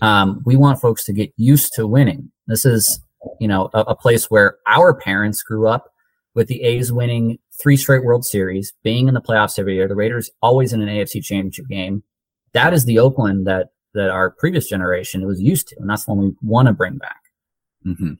Um, 0.00 0.42
we 0.44 0.56
want 0.56 0.80
folks 0.80 1.04
to 1.04 1.12
get 1.12 1.32
used 1.36 1.72
to 1.74 1.86
winning. 1.86 2.30
This 2.46 2.64
is, 2.64 3.00
you 3.40 3.48
know, 3.48 3.68
a, 3.74 3.80
a 3.80 3.96
place 3.96 4.30
where 4.30 4.58
our 4.66 4.94
parents 4.94 5.42
grew 5.42 5.66
up 5.66 5.90
with 6.34 6.46
the 6.46 6.62
A's 6.62 6.92
winning 6.92 7.38
three 7.60 7.76
straight 7.76 8.04
World 8.04 8.24
Series, 8.24 8.72
being 8.82 9.08
in 9.08 9.14
the 9.14 9.20
playoffs 9.20 9.58
every 9.58 9.74
year, 9.74 9.88
the 9.88 9.96
Raiders 9.96 10.30
always 10.42 10.72
in 10.72 10.80
an 10.80 10.88
AFC 10.88 11.22
championship 11.22 11.66
game. 11.68 12.02
That 12.52 12.72
is 12.72 12.84
the 12.84 12.98
Oakland 12.98 13.46
that 13.46 13.70
that 13.98 14.10
our 14.10 14.30
previous 14.30 14.68
generation 14.68 15.26
was 15.26 15.40
used 15.40 15.68
to, 15.68 15.76
and 15.78 15.90
that's 15.90 16.04
the 16.04 16.14
one 16.14 16.24
we 16.24 16.34
want 16.42 16.68
to 16.68 16.72
bring 16.72 16.96
back. 16.98 17.20
hmm 17.82 18.12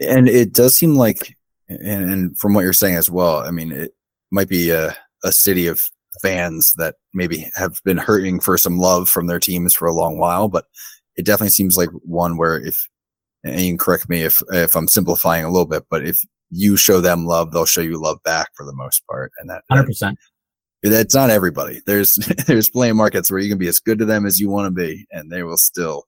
And 0.00 0.28
it 0.28 0.52
does 0.52 0.74
seem 0.74 0.94
like, 0.94 1.36
and, 1.68 2.10
and 2.10 2.38
from 2.38 2.52
what 2.52 2.62
you're 2.62 2.72
saying 2.72 2.96
as 2.96 3.10
well, 3.10 3.38
I 3.38 3.50
mean, 3.50 3.72
it 3.72 3.94
might 4.30 4.48
be 4.48 4.70
a, 4.70 4.94
a 5.24 5.32
city 5.32 5.66
of 5.66 5.82
fans 6.20 6.74
that 6.76 6.96
maybe 7.14 7.50
have 7.54 7.80
been 7.84 7.96
hurting 7.96 8.40
for 8.40 8.58
some 8.58 8.78
love 8.78 9.08
from 9.08 9.26
their 9.26 9.40
teams 9.40 9.74
for 9.74 9.88
a 9.88 9.94
long 9.94 10.18
while, 10.18 10.48
but 10.48 10.66
it 11.16 11.24
definitely 11.24 11.50
seems 11.50 11.76
like 11.76 11.88
one 12.04 12.36
where 12.36 12.56
if, 12.56 12.86
and 13.42 13.60
you 13.60 13.70
can 13.70 13.78
correct 13.78 14.08
me 14.08 14.22
if, 14.22 14.42
if 14.52 14.76
I'm 14.76 14.88
simplifying 14.88 15.44
a 15.44 15.50
little 15.50 15.66
bit, 15.66 15.84
but 15.90 16.04
if 16.06 16.18
you 16.50 16.76
show 16.76 17.00
them 17.00 17.24
love, 17.24 17.52
they'll 17.52 17.64
show 17.64 17.80
you 17.80 17.98
love 18.00 18.22
back 18.24 18.48
for 18.54 18.66
the 18.66 18.74
most 18.74 19.06
part. 19.06 19.32
And 19.38 19.48
that, 19.48 19.62
Hundred 19.70 19.84
that 19.84 19.86
percent. 19.86 20.18
That's 20.82 21.14
not 21.14 21.30
everybody. 21.30 21.80
There's 21.86 22.14
there's 22.46 22.70
plenty 22.70 22.90
of 22.90 22.96
markets 22.96 23.30
where 23.30 23.40
you 23.40 23.48
can 23.48 23.58
be 23.58 23.68
as 23.68 23.80
good 23.80 23.98
to 23.98 24.04
them 24.04 24.26
as 24.26 24.40
you 24.40 24.48
want 24.48 24.66
to 24.66 24.70
be, 24.70 25.06
and 25.10 25.30
they 25.30 25.42
will 25.42 25.58
still 25.58 26.04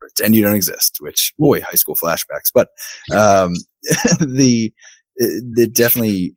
pretend 0.00 0.34
you 0.34 0.42
don't 0.42 0.54
exist. 0.54 0.98
Which 1.00 1.32
boy, 1.38 1.60
high 1.60 1.72
school 1.72 1.96
flashbacks. 1.96 2.50
But 2.52 2.68
um, 3.12 3.54
the 4.20 4.72
the 5.16 5.70
definitely 5.72 6.34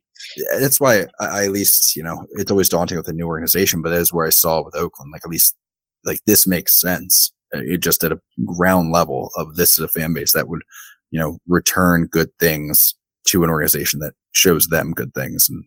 that's 0.58 0.80
why 0.80 1.06
I, 1.20 1.26
I 1.26 1.44
at 1.44 1.52
least 1.52 1.96
you 1.96 2.02
know 2.02 2.26
it's 2.32 2.50
always 2.50 2.68
daunting 2.68 2.96
with 2.98 3.08
a 3.08 3.12
new 3.12 3.26
organization, 3.26 3.82
but 3.82 3.90
that 3.90 4.00
is 4.00 4.12
where 4.12 4.26
I 4.26 4.30
saw 4.30 4.62
with 4.62 4.76
Oakland. 4.76 5.10
Like 5.12 5.22
at 5.24 5.30
least 5.30 5.56
like 6.04 6.20
this 6.26 6.46
makes 6.46 6.80
sense. 6.80 7.32
Uh, 7.54 7.60
It 7.64 7.78
just 7.78 8.04
at 8.04 8.12
a 8.12 8.20
ground 8.56 8.92
level 8.92 9.30
of 9.36 9.56
this 9.56 9.72
is 9.78 9.84
a 9.84 9.88
fan 9.88 10.14
base 10.14 10.32
that 10.32 10.48
would 10.48 10.62
you 11.10 11.18
know 11.18 11.38
return 11.48 12.06
good 12.06 12.30
things 12.38 12.94
to 13.24 13.44
an 13.44 13.50
organization 13.50 14.00
that 14.00 14.14
shows 14.32 14.66
them 14.68 14.92
good 14.92 15.14
things 15.14 15.48
and 15.48 15.64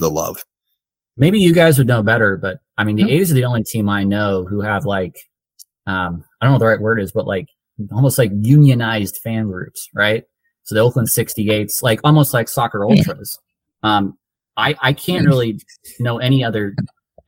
the 0.00 0.10
love. 0.10 0.44
Maybe 1.16 1.38
you 1.38 1.52
guys 1.54 1.78
would 1.78 1.86
know 1.86 2.02
better, 2.02 2.36
but 2.36 2.58
I 2.76 2.84
mean, 2.84 2.96
the 2.96 3.04
Hmm. 3.04 3.08
A's 3.10 3.30
are 3.30 3.34
the 3.34 3.44
only 3.44 3.64
team 3.64 3.88
I 3.88 4.04
know 4.04 4.44
who 4.44 4.60
have 4.60 4.84
like, 4.84 5.16
um, 5.86 6.24
I 6.40 6.44
don't 6.44 6.50
know 6.50 6.52
what 6.52 6.58
the 6.58 6.66
right 6.66 6.80
word 6.80 7.00
is, 7.00 7.12
but 7.12 7.26
like 7.26 7.48
almost 7.92 8.18
like 8.18 8.30
unionized 8.34 9.18
fan 9.22 9.46
groups, 9.46 9.88
right? 9.94 10.24
So 10.64 10.74
the 10.74 10.80
Oakland 10.82 11.08
68s, 11.08 11.82
like 11.82 12.00
almost 12.04 12.34
like 12.34 12.48
soccer 12.48 12.84
Yeah. 12.88 12.96
ultras. 12.96 13.38
Um, 13.82 14.18
I, 14.56 14.74
I 14.80 14.92
can't 14.92 15.26
really 15.26 15.60
know 16.00 16.18
any 16.18 16.42
other 16.42 16.74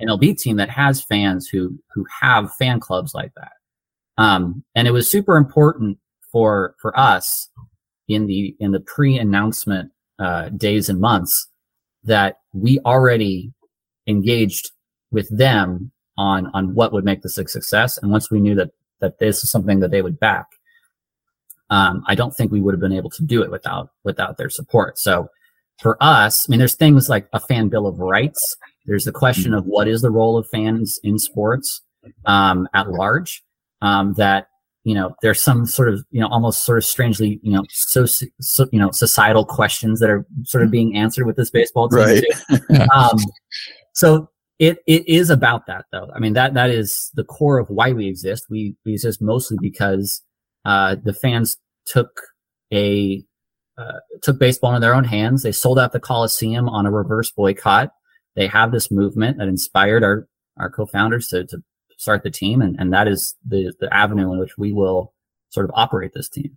MLB 0.03 0.39
team 0.39 0.57
that 0.57 0.71
has 0.71 1.03
fans 1.05 1.49
who, 1.49 1.79
who 1.95 2.05
have 2.21 2.55
fan 2.57 2.81
clubs 2.81 3.15
like 3.15 3.33
that. 3.37 3.53
Um, 4.17 4.65
and 4.75 4.89
it 4.89 4.91
was 4.93 5.11
super 5.11 5.37
important 5.37 5.99
for, 6.33 6.75
for 6.81 6.99
us 6.99 7.49
in 8.09 8.27
the, 8.27 8.57
in 8.61 8.73
the 8.73 8.81
pre-announcement, 8.81 9.93
uh, 10.19 10.49
days 10.49 10.89
and 10.89 11.01
months 11.01 11.47
that 12.03 12.39
we 12.53 12.81
already 12.81 13.53
engaged 14.09 14.71
with 15.11 15.29
them 15.37 15.93
on 16.17 16.51
on 16.55 16.75
what 16.75 16.93
would 16.93 17.05
make 17.05 17.23
this 17.23 17.39
a 17.39 17.47
success. 17.47 17.99
And 17.99 18.11
once 18.11 18.31
we 18.31 18.41
knew 18.41 18.55
that 18.57 18.71
that 19.01 19.19
this 19.21 19.45
is 19.45 19.51
something 19.51 19.81
that 19.81 19.93
they 19.93 20.03
would 20.03 20.19
back, 20.19 20.47
um, 21.71 22.03
I 22.07 22.15
don't 22.15 22.35
think 22.35 22.51
we 22.51 22.61
would 22.61 22.75
have 22.75 22.81
been 22.81 22.93
able 22.93 23.11
to 23.11 23.23
do 23.23 23.43
it 23.43 23.51
without 23.51 23.91
without 24.05 24.37
their 24.37 24.51
support. 24.51 24.99
So 24.99 25.29
for 25.81 25.97
us, 26.01 26.47
I 26.47 26.51
mean, 26.51 26.59
there's 26.59 26.75
things 26.75 27.09
like 27.09 27.29
a 27.33 27.41
fan 27.41 27.69
bill 27.69 27.87
of 27.87 28.01
rights. 28.01 28.57
There's 28.87 29.05
the 29.05 29.13
question 29.13 29.55
of 29.55 29.65
what 29.67 29.87
is 29.87 30.03
the 30.03 30.11
role 30.11 30.37
of 30.37 30.49
fans 30.49 30.99
in 31.05 31.19
sports 31.19 31.83
um, 32.27 32.69
at 32.75 32.91
large. 32.91 33.45
Um, 33.81 34.15
that 34.15 34.49
you 34.83 34.95
know, 34.95 35.15
there's 35.23 35.43
some 35.43 35.67
sort 35.67 35.91
of 35.91 36.05
you 36.11 36.21
know 36.21 36.29
almost 36.29 36.65
sort 36.65 36.79
of 36.79 36.85
strangely 36.85 37.39
you 37.43 37.53
know 37.53 37.65
so, 37.71 38.07
so 38.07 38.67
you 38.73 38.79
know 38.79 38.91
societal 38.91 39.45
questions 39.45 40.01
that 40.01 40.11
are 40.11 40.27
sort 40.45 40.65
of 40.65 40.71
being 40.71 40.97
answered 40.97 41.27
with 41.27 41.37
this 41.37 41.51
baseball 41.51 41.89
team. 41.89 41.99
Right. 41.99 42.25
um, 42.95 43.19
so 43.99 44.31
it 44.61 44.79
it 44.87 45.09
is 45.09 45.29
about 45.29 45.67
that 45.67 45.87
though. 45.91 46.09
I 46.15 46.21
mean 46.21 46.35
that 46.35 46.55
that 46.55 46.71
is 46.71 47.11
the 47.15 47.25
core 47.25 47.59
of 47.59 47.69
why 47.69 47.93
we 47.93 48.07
exist. 48.07 48.47
We 48.49 48.77
we 48.85 48.93
exist 48.93 49.21
mostly 49.21 49.57
because 49.61 50.23
uh, 50.65 50.97
the 51.03 51.13
fans 51.13 51.57
took 51.85 52.11
a 52.73 53.25
uh, 53.77 53.99
took 54.23 54.39
baseball 54.39 54.71
into 54.71 54.81
their 54.81 54.95
own 54.95 55.05
hands. 55.05 55.43
They 55.43 55.53
sold 55.53 55.79
out 55.81 55.93
the 55.93 56.01
Coliseum 56.01 56.69
on 56.69 56.87
a 56.87 56.93
reverse 56.93 57.31
boycott. 57.33 57.91
They 58.37 58.47
have 58.47 58.71
this 58.71 58.89
movement 58.91 59.39
that 59.39 59.49
inspired 59.49 60.05
our 60.05 60.29
our 60.59 60.71
co-founders 60.71 61.27
to 61.29 61.45
to 61.47 61.59
start 61.97 62.23
the 62.23 62.31
team, 62.31 62.63
and 62.63 62.77
and 62.79 62.93
that 62.93 63.09
is 63.09 63.35
the 63.47 63.73
the 63.81 63.93
avenue 63.93 64.33
in 64.33 64.39
which 64.39 64.57
we 64.57 64.73
will 64.73 65.13
sort 65.51 65.65
of 65.65 65.73
operate 65.75 66.13
this 66.15 66.29
team. 66.29 66.57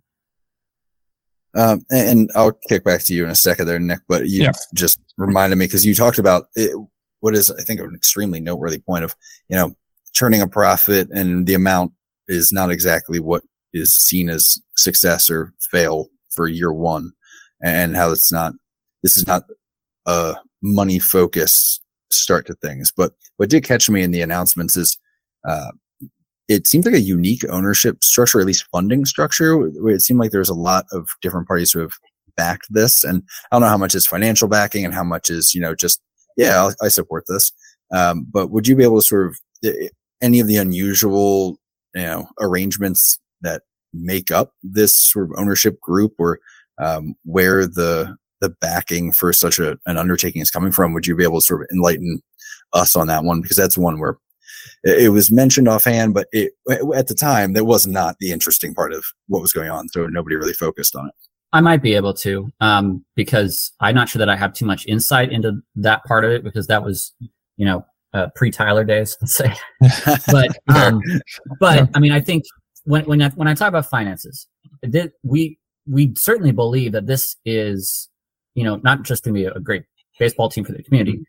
Um, 1.54 1.84
and, 1.90 2.08
and 2.08 2.30
I'll 2.34 2.52
kick 2.68 2.84
back 2.84 3.02
to 3.04 3.14
you 3.14 3.24
in 3.24 3.30
a 3.30 3.34
second 3.34 3.66
there, 3.66 3.78
Nick, 3.78 4.00
but 4.08 4.28
you 4.28 4.44
Yeah. 4.44 4.52
just 4.74 4.98
reminded 5.18 5.56
me 5.56 5.66
because 5.66 5.84
you 5.84 5.94
talked 5.94 6.18
about 6.18 6.46
it, 6.54 6.74
what 7.22 7.36
is, 7.36 7.50
I 7.50 7.62
think, 7.62 7.80
an 7.80 7.94
extremely 7.94 8.40
noteworthy 8.40 8.80
point 8.80 9.04
of, 9.04 9.14
you 9.48 9.56
know, 9.56 9.74
turning 10.12 10.42
a 10.42 10.48
profit 10.48 11.08
and 11.10 11.46
the 11.46 11.54
amount 11.54 11.92
is 12.26 12.52
not 12.52 12.70
exactly 12.70 13.20
what 13.20 13.44
is 13.72 13.94
seen 13.94 14.28
as 14.28 14.60
success 14.76 15.30
or 15.30 15.54
fail 15.70 16.08
for 16.34 16.48
year 16.48 16.72
one 16.72 17.12
and 17.62 17.94
how 17.96 18.10
it's 18.10 18.32
not, 18.32 18.54
this 19.04 19.16
is 19.16 19.26
not 19.26 19.44
a 20.06 20.34
money 20.62 20.98
focused 20.98 21.80
start 22.10 22.44
to 22.46 22.54
things. 22.56 22.92
But 22.94 23.12
what 23.36 23.50
did 23.50 23.64
catch 23.64 23.88
me 23.88 24.02
in 24.02 24.10
the 24.10 24.22
announcements 24.22 24.76
is, 24.76 24.98
uh, 25.48 25.70
it 26.48 26.66
seemed 26.66 26.84
like 26.84 26.94
a 26.94 27.00
unique 27.00 27.44
ownership 27.50 28.02
structure, 28.02 28.40
at 28.40 28.46
least 28.46 28.66
funding 28.72 29.04
structure. 29.04 29.70
It 29.88 30.02
seemed 30.02 30.18
like 30.18 30.32
there's 30.32 30.48
a 30.48 30.54
lot 30.54 30.86
of 30.90 31.08
different 31.22 31.46
parties 31.46 31.70
who 31.70 31.78
have 31.78 31.92
backed 32.36 32.66
this. 32.68 33.04
And 33.04 33.22
I 33.50 33.54
don't 33.54 33.62
know 33.62 33.68
how 33.68 33.78
much 33.78 33.94
is 33.94 34.08
financial 34.08 34.48
backing 34.48 34.84
and 34.84 34.92
how 34.92 35.04
much 35.04 35.30
is, 35.30 35.54
you 35.54 35.60
know, 35.60 35.74
just, 35.74 36.00
yeah, 36.36 36.70
I 36.80 36.88
support 36.88 37.24
this. 37.28 37.52
Um, 37.94 38.26
but 38.30 38.50
would 38.50 38.66
you 38.66 38.76
be 38.76 38.84
able 38.84 39.00
to 39.00 39.06
sort 39.06 39.26
of 39.26 39.38
any 40.20 40.40
of 40.40 40.46
the 40.46 40.56
unusual, 40.56 41.58
you 41.94 42.02
know, 42.02 42.28
arrangements 42.40 43.18
that 43.42 43.62
make 43.92 44.30
up 44.30 44.52
this 44.62 44.96
sort 44.96 45.26
of 45.26 45.38
ownership 45.38 45.80
group 45.80 46.14
or 46.18 46.38
um, 46.78 47.14
where 47.24 47.66
the 47.66 48.16
the 48.40 48.50
backing 48.60 49.12
for 49.12 49.32
such 49.32 49.58
a, 49.60 49.78
an 49.86 49.96
undertaking 49.96 50.42
is 50.42 50.50
coming 50.50 50.72
from? 50.72 50.92
Would 50.92 51.06
you 51.06 51.14
be 51.14 51.22
able 51.22 51.40
to 51.40 51.46
sort 51.46 51.62
of 51.62 51.68
enlighten 51.72 52.20
us 52.72 52.96
on 52.96 53.06
that 53.06 53.24
one? 53.24 53.40
Because 53.40 53.56
that's 53.56 53.78
one 53.78 54.00
where 54.00 54.18
it 54.84 55.12
was 55.12 55.30
mentioned 55.30 55.68
offhand, 55.68 56.12
but 56.12 56.26
it, 56.32 56.52
at 56.94 57.06
the 57.06 57.14
time, 57.14 57.52
that 57.52 57.64
was 57.64 57.86
not 57.86 58.16
the 58.18 58.32
interesting 58.32 58.74
part 58.74 58.92
of 58.92 59.04
what 59.28 59.42
was 59.42 59.52
going 59.52 59.70
on. 59.70 59.88
So 59.88 60.06
nobody 60.06 60.36
really 60.36 60.52
focused 60.52 60.96
on 60.96 61.06
it. 61.06 61.14
I 61.52 61.60
might 61.60 61.82
be 61.82 61.94
able 61.94 62.14
to, 62.14 62.50
um, 62.60 63.04
because 63.14 63.72
I'm 63.80 63.94
not 63.94 64.08
sure 64.08 64.18
that 64.20 64.28
I 64.28 64.36
have 64.36 64.54
too 64.54 64.64
much 64.64 64.86
insight 64.86 65.30
into 65.30 65.60
that 65.76 66.02
part 66.04 66.24
of 66.24 66.30
it 66.30 66.42
because 66.42 66.66
that 66.68 66.82
was, 66.82 67.12
you 67.56 67.66
know, 67.66 67.84
uh, 68.14 68.28
pre 68.34 68.50
Tyler 68.50 68.84
days, 68.84 69.16
let's 69.20 69.34
say. 69.34 69.54
but, 70.30 70.56
um, 70.74 71.00
but 71.60 71.90
I 71.94 72.00
mean, 72.00 72.12
I 72.12 72.20
think 72.20 72.44
when 72.84 73.04
when 73.04 73.22
I, 73.22 73.28
when 73.30 73.48
I 73.48 73.54
talk 73.54 73.68
about 73.68 73.86
finances, 73.86 74.46
we 75.22 75.58
we 75.86 76.12
certainly 76.16 76.52
believe 76.52 76.92
that 76.92 77.06
this 77.06 77.36
is, 77.44 78.08
you 78.54 78.64
know, 78.64 78.76
not 78.76 79.02
just 79.02 79.24
going 79.24 79.34
to 79.34 79.40
be 79.40 79.46
a 79.46 79.60
great 79.60 79.84
baseball 80.18 80.48
team 80.48 80.64
for 80.64 80.72
the 80.72 80.82
community. 80.82 81.24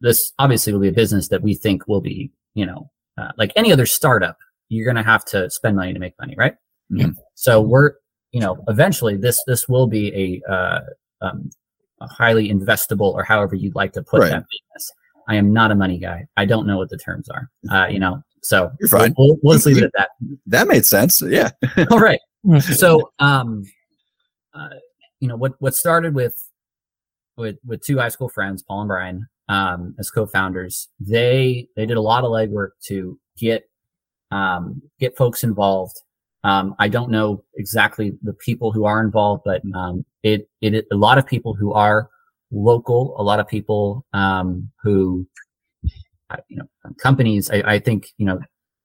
This 0.00 0.32
obviously 0.38 0.72
will 0.72 0.80
be 0.80 0.88
a 0.88 0.92
business 0.92 1.28
that 1.28 1.42
we 1.42 1.54
think 1.54 1.86
will 1.86 2.00
be, 2.00 2.32
you 2.54 2.66
know, 2.66 2.90
uh, 3.16 3.30
like 3.36 3.52
any 3.56 3.72
other 3.72 3.86
startup. 3.86 4.36
You're 4.68 4.84
going 4.84 4.96
to 4.96 5.08
have 5.08 5.24
to 5.26 5.50
spend 5.50 5.76
money 5.76 5.92
to 5.92 5.98
make 5.98 6.14
money, 6.18 6.34
right? 6.36 6.56
Mm-hmm. 6.90 7.10
So 7.34 7.60
we're, 7.60 7.92
you 8.32 8.40
know, 8.40 8.62
eventually 8.68 9.16
this 9.16 9.42
this 9.46 9.68
will 9.68 9.86
be 9.86 10.42
a, 10.48 10.52
uh, 10.52 10.80
um, 11.20 11.50
a 12.00 12.08
highly 12.08 12.50
investable 12.50 13.12
or 13.12 13.22
however 13.22 13.54
you'd 13.54 13.74
like 13.74 13.92
to 13.92 14.02
put 14.02 14.20
right. 14.20 14.30
that 14.30 14.44
business. 14.50 14.92
I 15.28 15.36
am 15.36 15.52
not 15.52 15.70
a 15.70 15.74
money 15.74 15.98
guy. 15.98 16.26
I 16.36 16.44
don't 16.44 16.66
know 16.66 16.78
what 16.78 16.90
the 16.90 16.98
terms 16.98 17.28
are. 17.28 17.48
Uh, 17.70 17.86
you 17.86 18.00
know, 18.00 18.22
so 18.42 18.72
you're 18.80 18.88
fine. 18.88 19.14
We'll, 19.16 19.38
we'll, 19.42 19.54
let's 19.54 19.66
leave 19.66 19.78
it 19.78 19.84
at 19.84 19.92
that. 19.96 20.08
That 20.46 20.66
made 20.66 20.84
sense. 20.84 21.22
Yeah. 21.22 21.50
All 21.90 22.00
right. 22.00 22.18
So, 22.60 23.12
um, 23.20 23.64
uh, 24.52 24.70
you 25.20 25.28
know, 25.28 25.36
what 25.36 25.52
what 25.60 25.76
started 25.76 26.14
with 26.14 26.42
with 27.36 27.56
with 27.64 27.84
two 27.84 27.98
high 27.98 28.08
school 28.08 28.28
friends, 28.28 28.62
Paul 28.62 28.80
and 28.80 28.88
Brian, 28.88 29.28
um, 29.48 29.94
as 29.98 30.10
co-founders, 30.10 30.88
they 30.98 31.68
they 31.76 31.86
did 31.86 31.96
a 31.96 32.00
lot 32.00 32.24
of 32.24 32.30
legwork 32.30 32.70
to 32.86 33.16
get 33.38 33.68
um, 34.32 34.82
get 34.98 35.16
folks 35.16 35.44
involved. 35.44 36.00
Um, 36.44 36.74
I 36.78 36.88
don't 36.88 37.10
know 37.10 37.44
exactly 37.54 38.12
the 38.22 38.32
people 38.32 38.72
who 38.72 38.84
are 38.84 39.00
involved, 39.00 39.42
but 39.44 39.62
um, 39.74 40.04
it, 40.22 40.48
it 40.60 40.86
a 40.90 40.96
lot 40.96 41.18
of 41.18 41.26
people 41.26 41.54
who 41.54 41.72
are 41.72 42.08
local, 42.50 43.14
a 43.18 43.22
lot 43.22 43.40
of 43.40 43.46
people 43.48 44.04
um, 44.12 44.70
who 44.82 45.26
you 46.48 46.56
know 46.56 46.68
companies. 46.98 47.50
I, 47.50 47.62
I, 47.64 47.78
think 47.78 48.08
you 48.18 48.26
know 48.26 48.40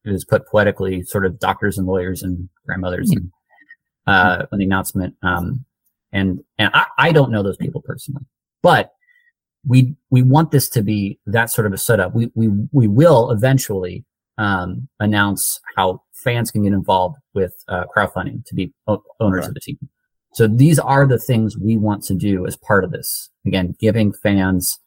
it 0.06 0.12
was 0.12 0.24
put 0.24 0.48
poetically, 0.48 1.04
sort 1.04 1.26
of 1.26 1.40
doctors 1.40 1.78
and 1.78 1.88
lawyers 1.88 2.22
and 2.22 2.48
grandmothers, 2.66 3.10
mm-hmm. 3.10 3.26
and 4.08 4.42
uh, 4.42 4.46
when 4.50 4.60
the 4.60 4.66
announcement. 4.66 5.16
Um, 5.24 5.66
and 6.12 6.44
and 6.58 6.70
I, 6.74 6.86
I 6.98 7.12
don't 7.12 7.32
know 7.32 7.44
those 7.44 7.58
people 7.58 7.82
personally, 7.82 8.26
but 8.62 8.94
we 9.68 9.96
we 10.10 10.22
want 10.22 10.52
this 10.52 10.70
to 10.70 10.82
be 10.82 11.20
that 11.26 11.50
sort 11.50 11.68
of 11.68 11.74
a 11.74 11.78
setup. 11.78 12.14
We 12.14 12.32
we 12.36 12.50
we 12.72 12.88
will 12.88 13.32
eventually 13.32 14.06
um, 14.38 14.88
announce 15.00 15.60
how 15.76 16.04
fans 16.24 16.52
can 16.52 16.64
get 16.64 16.74
involved 16.74 17.18
with 17.34 17.54
uh, 17.68 17.86
crowdfunding 17.96 18.46
to 18.46 18.56
be 18.56 18.74
o- 18.88 19.04
owners 19.20 19.42
right. 19.42 19.50
of 19.50 19.54
the 19.54 19.60
team. 19.60 19.78
So 20.34 20.48
these 20.48 20.78
are 20.78 21.08
the 21.08 21.18
things 21.18 21.58
we 21.58 21.78
want 21.78 22.04
to 22.04 22.16
do 22.16 22.46
as 22.46 22.56
part 22.56 22.84
of 22.84 22.92
this. 22.92 23.30
Again, 23.46 23.76
giving 23.80 24.14
fans 24.14 24.78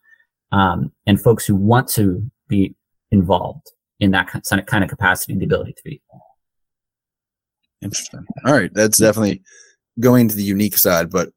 um, 0.52 0.92
and 1.06 1.20
folks 1.20 1.46
who 1.46 1.56
want 1.56 1.88
to 1.90 2.30
be 2.48 2.74
involved 3.10 3.72
in 3.98 4.10
that 4.12 4.28
kind 4.66 4.84
of 4.84 4.90
capacity, 4.90 5.34
the 5.34 5.44
ability 5.44 5.72
to 5.72 5.82
be. 5.84 6.00
Interesting. 7.82 8.26
All 8.44 8.52
right, 8.52 8.72
that's 8.74 8.98
definitely 8.98 9.42
going 9.98 10.28
to 10.28 10.36
the 10.36 10.42
unique 10.42 10.76
side, 10.76 11.10
but 11.10 11.30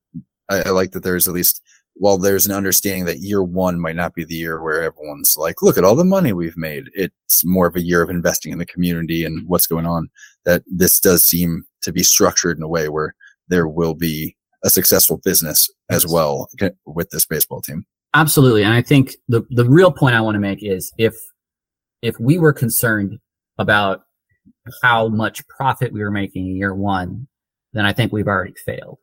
I, 0.49 0.63
I 0.63 0.69
like 0.69 0.91
that 0.91 1.03
there's 1.03 1.27
at 1.27 1.33
least 1.33 1.61
while 1.95 2.17
there's 2.17 2.45
an 2.45 2.51
understanding 2.51 3.05
that 3.05 3.19
year 3.19 3.43
one 3.43 3.79
might 3.79 3.95
not 3.95 4.15
be 4.15 4.23
the 4.23 4.35
year 4.35 4.61
where 4.61 4.81
everyone's 4.83 5.37
like, 5.37 5.61
look 5.61 5.77
at 5.77 5.83
all 5.83 5.95
the 5.95 6.03
money 6.03 6.33
we've 6.33 6.57
made. 6.57 6.89
It's 6.93 7.45
more 7.45 7.67
of 7.67 7.75
a 7.75 7.81
year 7.81 8.01
of 8.01 8.09
investing 8.09 8.51
in 8.51 8.57
the 8.57 8.65
community 8.65 9.23
and 9.23 9.47
what's 9.47 9.67
going 9.67 9.85
on. 9.85 10.09
That 10.45 10.63
this 10.67 10.99
does 10.99 11.23
seem 11.23 11.65
to 11.83 11.91
be 11.91 12.03
structured 12.03 12.57
in 12.57 12.63
a 12.63 12.67
way 12.67 12.89
where 12.89 13.15
there 13.47 13.67
will 13.67 13.93
be 13.93 14.35
a 14.63 14.69
successful 14.69 15.17
business 15.23 15.69
as 15.89 16.07
well 16.07 16.49
with 16.85 17.09
this 17.11 17.25
baseball 17.25 17.61
team. 17.61 17.85
Absolutely. 18.13 18.63
And 18.63 18.73
I 18.73 18.81
think 18.81 19.15
the, 19.27 19.43
the 19.49 19.65
real 19.65 19.91
point 19.91 20.15
I 20.15 20.21
want 20.21 20.35
to 20.35 20.39
make 20.39 20.63
is 20.63 20.91
if, 20.97 21.13
if 22.01 22.19
we 22.19 22.37
were 22.37 22.53
concerned 22.53 23.19
about 23.57 24.01
how 24.81 25.09
much 25.09 25.47
profit 25.47 25.93
we 25.93 26.01
were 26.01 26.11
making 26.11 26.47
in 26.47 26.55
year 26.55 26.73
one, 26.73 27.27
then 27.73 27.85
I 27.85 27.93
think 27.93 28.11
we've 28.11 28.27
already 28.27 28.53
failed. 28.65 28.97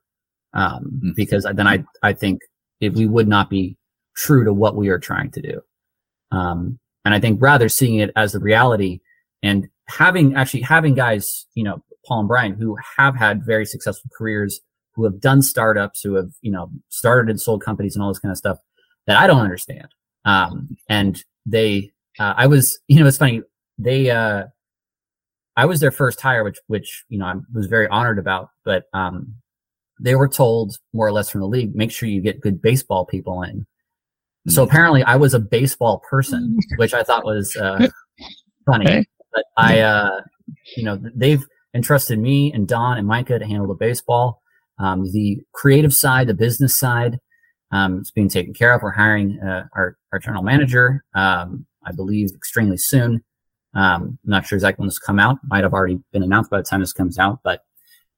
Um, 0.52 0.84
mm-hmm. 0.84 1.10
because 1.14 1.46
then 1.54 1.68
I, 1.68 1.84
I 2.02 2.12
think 2.12 2.40
if 2.80 2.94
we 2.94 3.06
would 3.06 3.28
not 3.28 3.50
be 3.50 3.76
true 4.16 4.44
to 4.44 4.52
what 4.52 4.76
we 4.76 4.88
are 4.88 4.98
trying 4.98 5.30
to 5.32 5.40
do. 5.40 5.60
Um, 6.32 6.78
and 7.04 7.14
I 7.14 7.20
think 7.20 7.40
rather 7.40 7.68
seeing 7.68 7.96
it 7.96 8.10
as 8.16 8.32
the 8.32 8.40
reality 8.40 9.00
and 9.42 9.68
having 9.88 10.34
actually 10.34 10.62
having 10.62 10.94
guys, 10.94 11.46
you 11.54 11.64
know, 11.64 11.82
Paul 12.06 12.20
and 12.20 12.28
Brian 12.28 12.54
who 12.54 12.76
have 12.96 13.16
had 13.16 13.44
very 13.44 13.66
successful 13.66 14.10
careers, 14.16 14.60
who 14.94 15.04
have 15.04 15.20
done 15.20 15.42
startups, 15.42 16.02
who 16.02 16.14
have, 16.14 16.30
you 16.42 16.50
know, 16.50 16.70
started 16.88 17.30
and 17.30 17.40
sold 17.40 17.62
companies 17.62 17.94
and 17.94 18.02
all 18.02 18.10
this 18.10 18.18
kind 18.18 18.32
of 18.32 18.38
stuff 18.38 18.58
that 19.06 19.18
I 19.18 19.26
don't 19.26 19.40
understand. 19.40 19.88
Um, 20.24 20.76
and 20.88 21.22
they, 21.46 21.92
uh, 22.18 22.34
I 22.36 22.46
was, 22.46 22.78
you 22.88 23.00
know, 23.00 23.06
it's 23.06 23.18
funny. 23.18 23.42
They, 23.78 24.10
uh, 24.10 24.44
I 25.56 25.66
was 25.66 25.80
their 25.80 25.90
first 25.90 26.20
hire, 26.20 26.44
which, 26.44 26.58
which, 26.68 27.04
you 27.08 27.18
know, 27.18 27.26
I 27.26 27.34
was 27.52 27.66
very 27.66 27.88
honored 27.88 28.18
about, 28.18 28.50
but, 28.64 28.84
um, 28.92 29.34
they 30.00 30.14
were 30.14 30.28
told 30.28 30.78
more 30.92 31.06
or 31.06 31.12
less 31.12 31.30
from 31.30 31.42
the 31.42 31.46
league, 31.46 31.74
make 31.74 31.90
sure 31.90 32.08
you 32.08 32.20
get 32.20 32.40
good 32.40 32.60
baseball 32.62 33.04
people 33.04 33.42
in. 33.42 33.66
So 34.48 34.64
mm. 34.64 34.68
apparently 34.68 35.02
I 35.02 35.16
was 35.16 35.34
a 35.34 35.38
baseball 35.38 36.02
person, 36.08 36.58
which 36.76 36.94
I 36.94 37.02
thought 37.02 37.24
was, 37.24 37.54
uh, 37.56 37.88
funny, 38.66 38.86
okay. 38.86 39.06
but 39.32 39.44
I, 39.56 39.80
uh, 39.80 40.20
you 40.76 40.84
know, 40.84 41.00
they've 41.14 41.44
entrusted 41.74 42.18
me 42.18 42.52
and 42.52 42.66
Don 42.66 42.98
and 42.98 43.06
Micah 43.06 43.38
to 43.38 43.46
handle 43.46 43.68
the 43.68 43.74
baseball. 43.74 44.42
Um, 44.78 45.04
the 45.12 45.40
creative 45.52 45.94
side, 45.94 46.26
the 46.26 46.34
business 46.34 46.74
side, 46.74 47.18
um, 47.70 47.98
it's 47.98 48.10
being 48.10 48.28
taken 48.28 48.54
care 48.54 48.72
of. 48.72 48.82
We're 48.82 48.90
hiring 48.90 49.38
uh, 49.40 49.66
our, 49.76 49.96
our 50.12 50.18
general 50.18 50.42
manager, 50.42 51.04
um, 51.14 51.66
I 51.84 51.92
believe, 51.92 52.30
extremely 52.34 52.78
soon. 52.78 53.22
Um, 53.74 54.18
I'm 54.24 54.30
not 54.30 54.46
sure 54.46 54.56
exactly 54.56 54.82
when 54.82 54.88
this 54.88 54.98
come 54.98 55.20
out. 55.20 55.38
Might 55.48 55.62
have 55.62 55.74
already 55.74 56.00
been 56.12 56.22
announced 56.22 56.50
by 56.50 56.56
the 56.56 56.64
time 56.64 56.80
this 56.80 56.92
comes 56.92 57.18
out, 57.18 57.40
but 57.44 57.60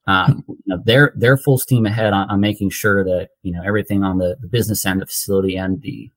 um, 0.06 0.44
you 0.48 0.56
know, 0.66 0.82
they're 0.84 1.12
they're 1.16 1.36
full 1.36 1.58
steam 1.58 1.86
ahead 1.86 2.12
on, 2.12 2.28
on, 2.28 2.40
making 2.40 2.70
sure 2.70 3.04
that 3.04 3.30
you 3.42 3.52
know 3.52 3.62
everything 3.64 4.02
on 4.02 4.18
the, 4.18 4.36
the 4.40 4.48
business 4.48 4.84
end, 4.84 5.00
the 5.00 5.06
facility 5.06 5.56
end, 5.56 5.82
the 5.82 6.10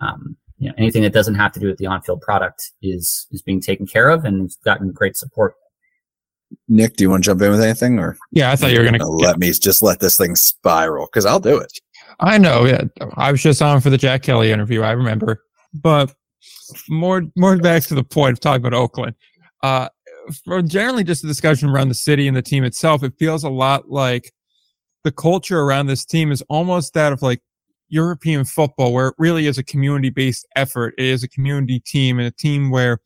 um, 0.00 0.36
you 0.58 0.68
know 0.68 0.74
anything 0.76 1.02
that 1.02 1.12
doesn't 1.12 1.36
have 1.36 1.52
to 1.52 1.60
do 1.60 1.68
with 1.68 1.78
the 1.78 1.86
on-field 1.86 2.20
product 2.20 2.72
is 2.82 3.28
is 3.30 3.40
being 3.42 3.60
taken 3.60 3.86
care 3.86 4.08
of, 4.08 4.24
and 4.24 4.44
it's 4.44 4.56
gotten 4.56 4.90
great 4.90 5.16
support. 5.16 5.54
Nick, 6.68 6.96
do 6.96 7.04
you 7.04 7.10
want 7.10 7.22
to 7.22 7.30
jump 7.30 7.40
in 7.42 7.50
with 7.50 7.62
anything, 7.62 7.98
or 7.98 8.16
yeah, 8.32 8.50
I 8.50 8.56
thought 8.56 8.72
you 8.72 8.78
were 8.78 8.84
going 8.84 8.98
to 8.98 9.06
let 9.06 9.38
me 9.38 9.52
just 9.52 9.82
let 9.82 10.00
this 10.00 10.18
thing 10.18 10.34
spiral 10.34 11.06
because 11.06 11.24
I'll 11.24 11.40
do 11.40 11.58
it. 11.58 11.72
I 12.18 12.38
know. 12.38 12.64
Yeah, 12.64 12.82
I 13.14 13.30
was 13.30 13.42
just 13.42 13.62
on 13.62 13.80
for 13.80 13.90
the 13.90 13.98
Jack 13.98 14.22
Kelly 14.22 14.50
interview. 14.50 14.82
I 14.82 14.92
remember, 14.92 15.44
but 15.72 16.12
more 16.88 17.22
more 17.36 17.56
back 17.56 17.84
to 17.84 17.94
the 17.94 18.04
point 18.04 18.32
of 18.32 18.40
talking 18.40 18.66
about 18.66 18.76
Oakland. 18.76 19.14
Uh, 19.62 19.88
for 20.44 20.62
generally 20.62 21.04
just 21.04 21.24
a 21.24 21.26
discussion 21.26 21.68
around 21.68 21.88
the 21.88 21.94
city 21.94 22.28
and 22.28 22.36
the 22.36 22.42
team 22.42 22.64
itself, 22.64 23.02
it 23.02 23.14
feels 23.18 23.44
a 23.44 23.50
lot 23.50 23.90
like 23.90 24.32
the 25.04 25.12
culture 25.12 25.60
around 25.60 25.86
this 25.86 26.04
team 26.04 26.30
is 26.30 26.42
almost 26.48 26.94
that 26.94 27.12
of 27.12 27.22
like 27.22 27.40
European 27.88 28.44
football, 28.44 28.92
where 28.92 29.08
it 29.08 29.14
really 29.18 29.46
is 29.46 29.58
a 29.58 29.62
community 29.62 30.10
based 30.10 30.46
effort. 30.56 30.94
It 30.96 31.06
is 31.06 31.22
a 31.22 31.28
community 31.28 31.80
team 31.80 32.18
and 32.18 32.26
a 32.26 32.30
team 32.30 32.70
where 32.70 32.98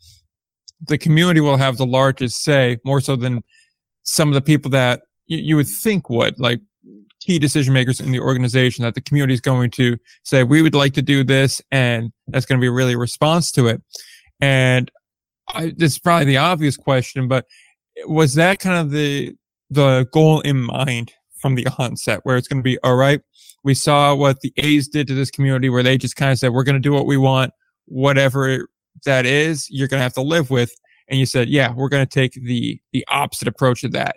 the 0.87 0.99
community 0.99 1.41
will 1.41 1.57
have 1.57 1.77
the 1.77 1.87
largest 1.87 2.45
say 2.45 2.79
more 2.85 3.01
so 3.01 3.17
than 3.17 3.43
some 4.03 4.29
of 4.29 4.35
the 4.35 4.43
people 4.43 4.71
that 4.71 5.03
you, 5.27 5.39
you 5.39 5.57
would 5.57 5.69
think 5.69 6.09
would 6.11 6.39
like 6.39 6.61
key 7.21 7.39
decision 7.39 7.75
makers 7.75 7.99
in 7.99 8.13
the 8.13 8.21
organization 8.21 8.85
that 8.85 8.95
the 8.95 9.01
community 9.01 9.35
is 9.35 9.41
going 9.41 9.71
to 9.73 9.97
say, 10.23 10.45
we 10.45 10.63
would 10.63 10.75
like 10.75 10.93
to 10.95 11.03
do 11.03 11.25
this. 11.25 11.61
And 11.73 12.13
that's 12.29 12.47
going 12.47 12.61
to 12.61 12.65
be 12.65 12.69
really 12.69 12.93
a 12.93 12.99
response 12.99 13.51
to 13.53 13.67
it. 13.67 13.83
And 14.41 14.91
I, 15.49 15.73
this 15.77 15.93
is 15.93 15.99
probably 15.99 16.27
the 16.27 16.39
obvious 16.39 16.77
question, 16.77 17.29
but 17.29 17.47
was 18.07 18.35
that 18.35 18.59
kind 18.59 18.79
of 18.79 18.91
the 18.91 19.35
the 19.71 20.07
goal 20.13 20.41
in 20.41 20.61
mind 20.61 21.13
from 21.39 21.55
the 21.55 21.67
onset, 21.79 22.21
where 22.25 22.37
it's 22.37 22.49
going 22.49 22.61
to 22.61 22.65
be 22.65 22.79
all 22.83 22.97
right? 22.97 23.21
We 23.65 23.75
saw 23.75 24.15
what 24.15 24.41
the 24.41 24.53
A's 24.59 24.89
did 24.89 25.07
to 25.09 25.15
this 25.15 25.31
community, 25.31 25.69
where 25.69 25.83
they 25.83 25.99
just 25.99 26.17
kind 26.17 26.33
of 26.33 26.39
said, 26.39 26.53
"We're 26.53 26.65
going 26.65 26.81
to 26.81 26.89
do 26.89 26.93
what 26.93 27.07
we 27.07 27.17
want, 27.17 27.53
whatever 27.87 28.69
that 29.05 29.27
is. 29.27 29.69
You're 29.71 29.89
going 29.89 29.99
to 29.99 30.05
have 30.05 30.15
to 30.15 30.23
live 30.23 30.51
with." 30.51 30.73
And 31.09 31.19
you 31.19 31.27
said, 31.27 31.49
"Yeah, 31.49 31.73
we're 31.73 31.89
going 31.89 32.07
to 32.07 32.13
take 32.13 32.33
the 32.35 32.81
the 32.93 33.05
opposite 33.09 33.49
approach 33.49 33.85
of 33.85 33.93
that." 33.93 34.17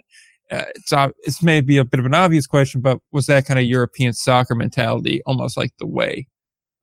uh, 0.52 0.64
it's 0.76 0.94
it's 1.20 1.44
maybe 1.44 1.78
a 1.78 1.86
bit 1.86 2.00
of 2.00 2.06
an 2.06 2.14
obvious 2.14 2.48
question, 2.48 2.82
but 2.82 3.00
was 3.12 3.28
that 3.28 3.46
kind 3.46 3.60
of 3.60 3.66
European 3.66 4.14
soccer 4.14 4.56
mentality 4.56 5.22
almost 5.26 5.58
like 5.58 5.72
the 5.78 5.86
way 5.86 6.28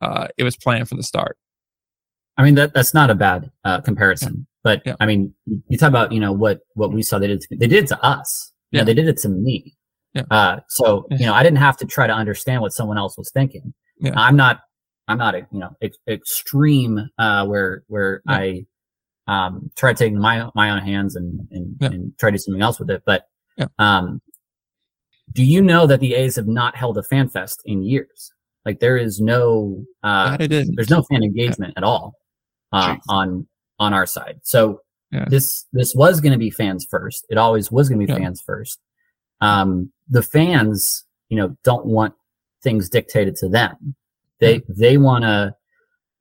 uh, 0.00 0.28
it 0.36 0.44
was 0.44 0.56
planned 0.56 0.88
from 0.88 0.98
the 0.98 1.04
start? 1.04 1.36
I 2.36 2.42
mean 2.42 2.54
that 2.56 2.74
that's 2.74 2.94
not 2.94 3.10
a 3.10 3.14
bad 3.14 3.50
uh, 3.64 3.80
comparison, 3.80 4.34
yeah. 4.38 4.44
but 4.62 4.82
yeah. 4.84 4.96
I 5.00 5.06
mean 5.06 5.34
you 5.68 5.78
talk 5.78 5.88
about 5.88 6.12
you 6.12 6.20
know 6.20 6.32
what 6.32 6.60
what 6.74 6.92
we 6.92 7.02
saw 7.02 7.18
they 7.18 7.28
did 7.28 7.40
to, 7.40 7.48
they 7.56 7.66
did 7.66 7.84
it 7.84 7.88
to 7.88 8.04
us. 8.04 8.52
Yeah, 8.70 8.78
you 8.78 8.80
know, 8.82 8.86
they 8.86 8.94
did 8.94 9.08
it 9.08 9.18
to 9.18 9.28
me. 9.28 9.76
Yeah. 10.14 10.22
Uh, 10.30 10.60
so 10.68 11.06
you 11.10 11.26
know 11.26 11.34
I 11.34 11.42
didn't 11.42 11.58
have 11.58 11.76
to 11.78 11.86
try 11.86 12.06
to 12.06 12.12
understand 12.12 12.62
what 12.62 12.72
someone 12.72 12.98
else 12.98 13.16
was 13.16 13.30
thinking. 13.30 13.72
Yeah. 13.98 14.12
I'm 14.16 14.36
not 14.36 14.60
I'm 15.08 15.18
not 15.18 15.34
a 15.34 15.46
you 15.50 15.60
know 15.60 15.76
ex- 15.80 15.98
extreme 16.08 17.08
uh, 17.18 17.46
where 17.46 17.84
where 17.88 18.22
yeah. 18.28 18.36
I 18.36 18.66
um, 19.28 19.70
try 19.76 19.92
to 19.92 19.98
take 19.98 20.12
my 20.12 20.48
my 20.54 20.70
own 20.70 20.78
hands 20.78 21.16
and 21.16 21.48
and, 21.50 21.76
yeah. 21.80 21.88
and 21.88 22.18
try 22.18 22.30
to 22.30 22.36
do 22.36 22.38
something 22.38 22.62
else 22.62 22.78
with 22.78 22.90
it. 22.90 23.02
But 23.06 23.26
yeah. 23.56 23.66
um, 23.78 24.20
do 25.32 25.44
you 25.44 25.62
know 25.62 25.86
that 25.86 26.00
the 26.00 26.14
A's 26.14 26.36
have 26.36 26.46
not 26.46 26.76
held 26.76 26.98
a 26.98 27.02
fan 27.02 27.28
fest 27.28 27.62
in 27.64 27.82
years? 27.82 28.32
Like 28.64 28.80
there 28.80 28.96
is 28.96 29.20
no 29.20 29.84
uh, 30.02 30.36
there's 30.38 30.90
no 30.90 31.02
fan 31.02 31.22
engagement 31.22 31.74
at 31.76 31.84
all 31.84 32.14
uh, 32.72 32.96
on 33.08 33.46
on 33.78 33.92
our 33.92 34.06
side. 34.06 34.40
So 34.42 34.80
this 35.28 35.66
this 35.72 35.94
was 35.94 36.20
going 36.20 36.32
to 36.32 36.38
be 36.38 36.50
fans 36.50 36.86
first. 36.88 37.26
It 37.28 37.38
always 37.38 37.70
was 37.70 37.88
going 37.88 38.00
to 38.00 38.06
be 38.06 38.12
fans 38.18 38.40
first. 38.40 38.78
Um, 39.40 39.92
the 40.08 40.22
fans, 40.22 41.04
you 41.28 41.36
know, 41.36 41.56
don't 41.62 41.86
want 41.86 42.14
things 42.62 42.88
dictated 42.88 43.36
to 43.36 43.48
them. 43.48 43.94
They 44.40 44.62
they 44.68 44.98
want 44.98 45.24
to 45.24 45.54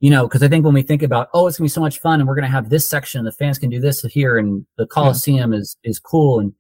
you 0.02 0.10
know, 0.12 0.28
because 0.28 0.44
I 0.44 0.48
think 0.48 0.66
when 0.66 0.74
we 0.74 0.84
think 0.84 1.02
about, 1.02 1.30
oh, 1.34 1.48
it's 1.48 1.58
gonna 1.58 1.66
be 1.66 1.70
so 1.70 1.82
much 1.82 2.00
fun, 2.00 2.20
and 2.20 2.28
we're 2.28 2.36
gonna 2.36 2.48
have 2.48 2.70
this 2.70 2.88
section, 2.88 3.20
and 3.20 3.28
the 3.28 3.32
fans 3.32 3.58
can 3.58 3.70
do 3.70 3.80
this 3.80 4.02
here, 4.04 4.38
and 4.38 4.66
the 4.78 4.86
Coliseum 4.86 5.54
yeah. 5.54 5.60
is 5.60 5.78
is 5.84 6.00
cool, 6.00 6.40
and 6.40 6.54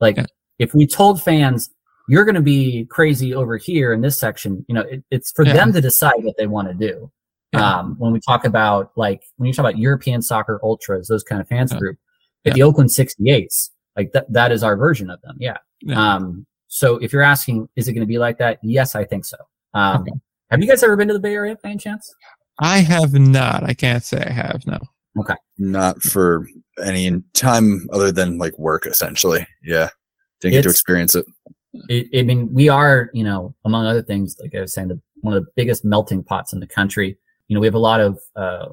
like 0.00 0.16
yeah. 0.16 0.26
if 0.58 0.74
we 0.74 0.86
told 0.86 1.22
fans 1.22 1.70
you're 2.08 2.24
gonna 2.24 2.40
be 2.40 2.86
crazy 2.86 3.34
over 3.34 3.56
here 3.56 3.92
in 3.92 4.00
this 4.00 4.18
section, 4.18 4.64
you 4.68 4.74
know, 4.74 4.80
it, 4.80 5.04
it's 5.10 5.30
for 5.32 5.44
yeah. 5.44 5.52
them 5.52 5.72
to 5.72 5.80
decide 5.80 6.24
what 6.24 6.36
they 6.38 6.46
want 6.46 6.68
to 6.68 6.74
do. 6.74 7.10
Um, 7.54 7.96
when 7.98 8.12
we 8.12 8.20
talk 8.20 8.44
about 8.44 8.92
like 8.96 9.22
when 9.36 9.46
you 9.46 9.52
talk 9.52 9.64
about 9.64 9.78
European 9.78 10.22
soccer 10.22 10.58
ultras, 10.62 11.08
those 11.08 11.22
kind 11.22 11.40
of 11.40 11.48
fans 11.48 11.72
group, 11.72 11.98
the 12.44 12.62
Oakland 12.62 12.90
68s, 12.90 13.70
like 13.96 14.12
that 14.12 14.32
that 14.32 14.52
is 14.52 14.62
our 14.62 14.76
version 14.76 15.10
of 15.10 15.20
them. 15.22 15.36
Yeah. 15.38 15.58
Um, 15.94 16.46
so 16.68 16.96
if 16.96 17.12
you're 17.12 17.22
asking, 17.22 17.68
is 17.76 17.88
it 17.88 17.92
going 17.92 18.02
to 18.02 18.06
be 18.06 18.18
like 18.18 18.38
that? 18.38 18.58
Yes, 18.62 18.94
I 18.94 19.04
think 19.04 19.26
so. 19.26 19.36
Um, 19.74 20.02
okay. 20.02 20.12
Have 20.50 20.60
you 20.62 20.68
guys 20.68 20.82
ever 20.82 20.96
been 20.96 21.08
to 21.08 21.14
the 21.14 21.20
Bay 21.20 21.34
Area 21.34 21.56
by 21.62 21.70
any 21.70 21.78
chance? 21.78 22.14
I 22.58 22.78
have 22.78 23.12
not. 23.14 23.64
I 23.64 23.74
can't 23.74 24.02
say 24.02 24.24
I 24.26 24.32
have. 24.32 24.66
No. 24.66 24.78
Okay. 25.18 25.34
Not 25.58 26.02
for 26.02 26.46
any 26.82 27.22
time 27.34 27.88
other 27.92 28.12
than 28.12 28.38
like 28.38 28.58
work, 28.58 28.86
essentially. 28.86 29.46
Yeah. 29.62 29.90
Didn't 30.40 30.54
get 30.54 30.62
to 30.62 30.70
experience 30.70 31.14
it. 31.14 31.26
it. 31.88 32.08
I 32.18 32.22
mean, 32.22 32.52
we 32.52 32.68
are, 32.68 33.10
you 33.12 33.24
know, 33.24 33.54
among 33.64 33.86
other 33.86 34.02
things, 34.02 34.36
like 34.40 34.54
I 34.54 34.62
was 34.62 34.74
saying, 34.74 34.88
the, 34.88 35.00
one 35.20 35.34
of 35.34 35.44
the 35.44 35.50
biggest 35.56 35.84
melting 35.84 36.22
pots 36.22 36.52
in 36.52 36.60
the 36.60 36.66
country. 36.66 37.16
You 37.48 37.54
know, 37.54 37.60
we 37.60 37.66
have 37.66 37.74
a 37.74 37.78
lot 37.78 38.00
of 38.00 38.18
uh, 38.36 38.68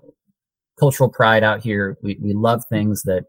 cultural 0.80 1.10
pride 1.10 1.44
out 1.44 1.62
here. 1.62 1.98
We 2.02 2.18
we 2.22 2.34
love 2.34 2.64
things 2.70 3.04
that, 3.04 3.26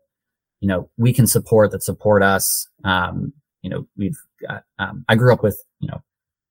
you 0.61 0.69
know, 0.69 0.89
we 0.97 1.13
can 1.13 1.27
support 1.27 1.73
that 1.73 1.83
support 1.83 2.23
us. 2.23 2.69
Um, 2.85 3.33
you 3.63 3.71
know, 3.71 3.87
we've 3.97 4.19
got. 4.47 4.65
Um, 4.79 5.05
I 5.09 5.17
grew 5.17 5.33
up 5.33 5.43
with, 5.43 5.61
you 5.81 5.89
know, 5.89 6.03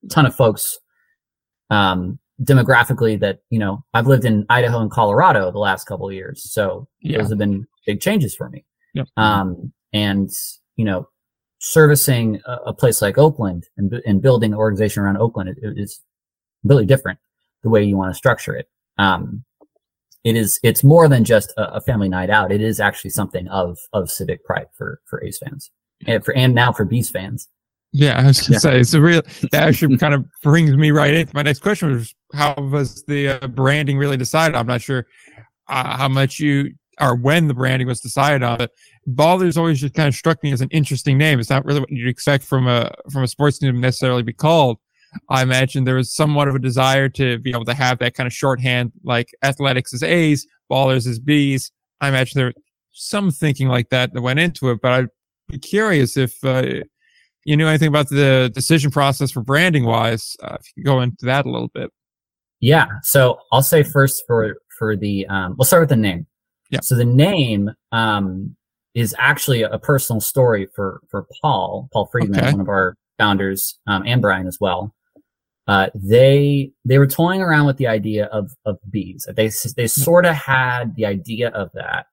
a 0.04 0.08
ton 0.08 0.26
of 0.26 0.36
folks 0.36 0.80
um, 1.70 2.20
demographically 2.44 3.20
that 3.20 3.40
you 3.50 3.60
know 3.60 3.84
I've 3.94 4.08
lived 4.08 4.26
in 4.26 4.46
Idaho 4.50 4.80
and 4.82 4.92
Colorado 4.92 5.52
the 5.52 5.60
last 5.60 5.86
couple 5.86 6.08
of 6.08 6.14
years, 6.14 6.52
so 6.52 6.88
yeah. 7.02 7.18
those 7.18 7.30
have 7.30 7.38
been 7.38 7.68
big 7.86 8.02
changes 8.02 8.36
for 8.36 8.50
me. 8.50 8.66
Yep. 8.94 9.08
Um, 9.18 9.74
and 9.94 10.30
you 10.76 10.86
know, 10.86 11.08
servicing 11.60 12.42
a, 12.46 12.54
a, 12.68 12.74
place 12.74 13.02
like 13.02 13.18
Oakland 13.18 13.68
and, 13.78 13.94
and 14.06 14.22
building 14.22 14.54
an 14.54 14.58
organization 14.58 15.04
around 15.04 15.18
Oakland 15.18 15.56
is 15.62 15.92
it, 15.92 16.68
really 16.68 16.86
different 16.86 17.20
the 17.64 17.70
way 17.70 17.84
you 17.84 17.98
want 17.98 18.12
to 18.12 18.18
structure 18.18 18.56
it. 18.56 18.70
Um, 19.00 19.44
it 20.24 20.36
is 20.36 20.60
it's 20.62 20.84
more 20.84 21.08
than 21.08 21.24
just 21.24 21.54
a, 21.58 21.76
a, 21.76 21.82
family 21.82 22.10
night 22.10 22.30
out. 22.30 22.52
It 22.52 22.62
is 22.62 22.80
actually 22.80 23.12
something 23.12 23.48
of 23.48 23.78
of 23.94 24.12
civic 24.12 24.44
pride 24.44 24.68
for 24.78 25.00
for 25.06 25.24
A's 25.24 25.40
fans 25.40 25.72
and 26.06 26.24
for 26.24 26.36
and 26.36 26.54
now 26.54 26.74
for 26.74 26.84
Bees 26.84 27.10
fans. 27.10 27.48
Yeah, 27.94 28.20
I 28.20 28.28
was 28.28 28.42
gonna 28.42 28.56
yeah. 28.56 28.60
say 28.60 28.80
it's 28.82 28.94
a 28.94 29.02
real. 29.02 29.22
That 29.52 29.64
actually 29.64 29.98
kind 29.98 30.14
of 30.14 30.26
brings 30.44 30.76
me 30.76 30.92
right 30.92 31.14
into 31.14 31.34
my 31.34 31.42
next 31.42 31.60
question 31.60 31.92
was 31.92 32.14
how 32.34 32.54
was 32.56 33.04
the 33.08 33.30
uh, 33.30 33.48
branding 33.48 33.98
really 33.98 34.18
decided? 34.18 34.56
I'm 34.56 34.68
not 34.68 34.82
sure 34.82 35.08
uh, 35.68 35.98
how 35.98 36.10
much 36.10 36.40
you 36.40 36.74
or 37.00 37.16
when 37.16 37.48
the 37.48 37.54
branding 37.54 37.88
was 37.88 38.02
decided 38.02 38.44
on. 38.44 38.58
But 38.58 38.72
Ballers 39.08 39.58
always 39.58 39.80
just 39.80 39.94
kind 39.94 40.08
of 40.08 40.16
struck 40.16 40.44
me 40.44 40.52
as 40.52 40.62
an 40.62 40.70
interesting 40.72 41.18
name. 41.18 41.40
It's 41.40 41.50
not 41.50 41.66
really 41.66 41.80
what 41.80 41.90
you'd 41.90 42.10
expect 42.10 42.44
from 42.44 42.68
a 42.68 42.92
from 43.12 43.24
a 43.24 43.28
sports 43.28 43.60
team 43.60 43.74
to 43.74 43.80
necessarily 43.80 44.24
be 44.24 44.34
called. 44.34 44.78
I 45.30 45.42
imagine 45.42 45.84
there 45.84 45.96
was 45.96 46.16
somewhat 46.16 46.48
of 46.48 46.56
a 46.56 46.60
desire 46.60 47.10
to 47.10 47.40
be 47.40 47.52
able 47.52 47.66
to 47.66 47.74
have 47.74 48.00
that 48.00 48.14
kind 48.14 48.28
of 48.28 48.34
shorthand, 48.34 48.92
like 49.04 49.30
athletics 49.44 49.94
is 49.94 50.04
A's, 50.04 50.48
ballers 50.72 51.08
is 51.08 51.20
B's. 51.20 51.72
I 52.02 52.10
imagine 52.10 52.40
there 52.40 52.54
some 52.92 53.32
thinking 53.32 53.68
like 53.68 53.90
that 53.90 54.14
that 54.14 54.22
went 54.22 54.40
into 54.40 54.70
it, 54.70 54.80
but 54.82 54.92
I'd 54.92 55.08
be 55.48 55.60
curious 55.60 56.18
if 56.18 56.44
uh, 56.44 56.64
you 57.46 57.58
knew 57.58 57.68
anything 57.68 57.88
about 57.88 58.10
the 58.10 58.52
decision 58.54 58.92
process 58.92 59.32
for 59.32 59.42
branding 59.42 59.86
wise. 59.86 60.36
Uh, 60.44 60.58
if 60.60 60.68
you 60.76 60.84
could 60.84 60.90
go 60.90 61.02
into 61.02 61.26
that 61.26 61.46
a 61.46 61.50
little 61.50 61.70
bit. 61.74 61.92
Yeah. 62.60 62.88
So 63.04 63.40
I'll 63.52 63.64
say 63.64 63.84
first 63.84 64.24
for 64.28 64.56
for 64.78 64.96
the 64.96 65.26
um, 65.28 65.56
we'll 65.58 65.66
start 65.66 65.82
with 65.82 65.90
the 65.90 65.96
name. 65.96 66.28
Yeah. 66.70 66.82
So 66.82 66.96
the 66.96 67.06
name 67.06 67.72
um, 67.92 68.56
is 68.94 69.16
actually 69.18 69.64
a 69.64 69.80
personal 69.80 70.22
story 70.22 70.68
for 70.76 71.02
for 71.10 71.26
Paul 71.42 71.90
Paul 71.94 72.08
Freedman, 72.12 72.40
okay. 72.40 72.52
one 72.52 72.62
of 72.62 72.70
our 72.70 72.96
founders, 73.18 73.80
um, 73.88 74.04
and 74.06 74.22
Brian 74.22 74.48
as 74.48 74.58
well. 74.60 74.94
Uh, 75.70 75.88
they 75.94 76.72
they 76.84 76.98
were 76.98 77.06
toying 77.06 77.42
around 77.42 77.68
with 77.68 77.78
the 77.78 77.86
idea 77.86 78.26
of 78.26 78.50
of 78.66 78.80
bees. 78.90 79.28
They 79.36 79.52
they 79.78 79.86
sort 79.86 80.26
of 80.26 80.34
had 80.34 80.96
the 80.96 81.06
idea 81.06 81.50
of 81.50 81.70
that 81.76 82.08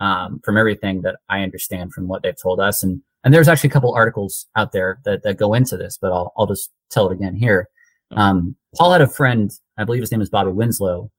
um, 0.00 0.40
from 0.42 0.56
everything 0.56 1.02
that 1.02 1.16
I 1.28 1.42
understand 1.42 1.92
from 1.92 2.08
what 2.08 2.22
they've 2.22 2.42
told 2.42 2.58
us, 2.58 2.82
and 2.82 3.02
and 3.22 3.34
there's 3.34 3.48
actually 3.48 3.68
a 3.68 3.72
couple 3.74 3.92
articles 3.92 4.46
out 4.56 4.72
there 4.72 4.98
that 5.04 5.24
that 5.24 5.36
go 5.36 5.52
into 5.52 5.76
this, 5.76 5.98
but 6.00 6.10
I'll 6.10 6.32
I'll 6.38 6.46
just 6.46 6.70
tell 6.90 7.10
it 7.10 7.12
again 7.12 7.36
here. 7.36 7.68
Um, 8.12 8.56
Paul 8.76 8.92
had 8.92 9.02
a 9.02 9.06
friend, 9.06 9.50
I 9.76 9.84
believe 9.84 10.00
his 10.00 10.10
name 10.10 10.22
is 10.22 10.30
Bobby 10.30 10.52
Winslow, 10.52 11.10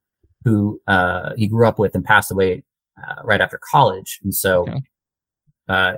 who 0.44 0.82
uh, 0.88 1.34
he 1.36 1.48
grew 1.48 1.68
up 1.68 1.78
with 1.78 1.94
and 1.94 2.03
passed 2.03 2.32
away 2.32 2.64
uh, 2.98 3.22
right 3.24 3.40
after 3.41 3.60
college. 3.72 4.20
And 4.24 4.34
so 4.34 4.61
okay. 4.64 4.82
uh, 5.70 5.94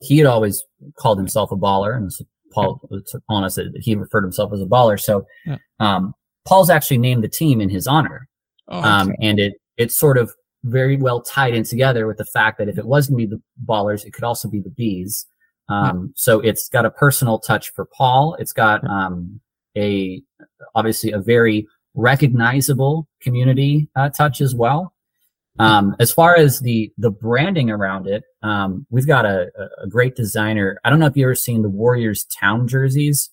he 0.00 0.18
had 0.18 0.26
always 0.28 0.62
called 0.96 1.18
himself 1.18 1.50
a 1.50 1.56
baller, 1.56 1.96
and 1.96 2.12
Paul 2.52 2.80
was 2.90 3.14
telling 3.28 3.44
us 3.44 3.54
that 3.56 3.72
he 3.76 3.94
referred 3.94 4.22
himself 4.22 4.52
as 4.52 4.60
a 4.60 4.66
baller. 4.66 4.98
So 5.00 5.26
yeah. 5.46 5.56
um, 5.78 6.14
Paul's 6.46 6.70
actually 6.70 6.98
named 6.98 7.24
the 7.24 7.28
team 7.28 7.60
in 7.60 7.68
his 7.68 7.86
honor, 7.86 8.28
oh, 8.68 8.82
um, 8.82 9.12
and 9.20 9.38
it 9.38 9.54
it's 9.76 9.98
sort 9.98 10.18
of 10.18 10.32
very 10.64 10.96
well 10.96 11.22
tied 11.22 11.54
in 11.54 11.64
together 11.64 12.06
with 12.06 12.18
the 12.18 12.24
fact 12.24 12.58
that 12.58 12.68
if 12.68 12.78
it 12.78 12.86
was 12.86 13.08
going 13.08 13.18
to 13.18 13.26
be 13.26 13.36
the 13.36 13.42
ballers, 13.66 14.04
it 14.04 14.12
could 14.12 14.24
also 14.24 14.48
be 14.48 14.60
the 14.60 14.70
bees. 14.70 15.26
Um, 15.68 16.12
so 16.16 16.40
it's 16.40 16.68
got 16.68 16.84
a 16.84 16.90
personal 16.90 17.38
touch 17.38 17.72
for 17.72 17.86
Paul. 17.96 18.36
It's 18.40 18.52
got 18.52 18.84
um, 18.88 19.40
a 19.76 20.20
obviously 20.74 21.12
a 21.12 21.20
very 21.20 21.66
recognizable 21.94 23.08
community 23.22 23.88
uh, 23.96 24.10
touch 24.10 24.40
as 24.40 24.54
well. 24.54 24.92
Um, 25.58 25.94
as 26.00 26.10
far 26.10 26.36
as 26.36 26.60
the 26.60 26.92
the 26.98 27.10
branding 27.10 27.70
around 27.70 28.06
it, 28.06 28.24
um, 28.42 28.86
we've 28.90 29.06
got 29.06 29.26
a, 29.26 29.50
a, 29.82 29.86
great 29.86 30.16
designer. 30.16 30.80
I 30.84 30.90
don't 30.90 30.98
know 30.98 31.06
if 31.06 31.16
you 31.16 31.24
ever 31.24 31.34
seen 31.34 31.62
the 31.62 31.68
Warriors 31.68 32.24
town 32.24 32.66
jerseys, 32.66 33.30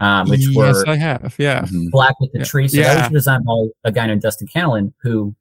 um, 0.00 0.28
which 0.28 0.46
yes, 0.46 0.54
were 0.54 0.88
I 0.88 0.96
have, 0.96 1.34
yeah, 1.38 1.62
mm-hmm. 1.62 1.88
black 1.88 2.18
with 2.20 2.32
the 2.32 2.38
yeah. 2.40 2.44
tree. 2.44 2.68
So 2.68 2.78
yeah. 2.78 2.94
that 2.94 3.10
was 3.10 3.22
designed 3.22 3.44
by 3.44 3.66
a 3.84 3.92
guy 3.92 4.06
named 4.06 4.22
Dustin 4.22 4.46
Canalin, 4.46 4.92
who 5.02 5.34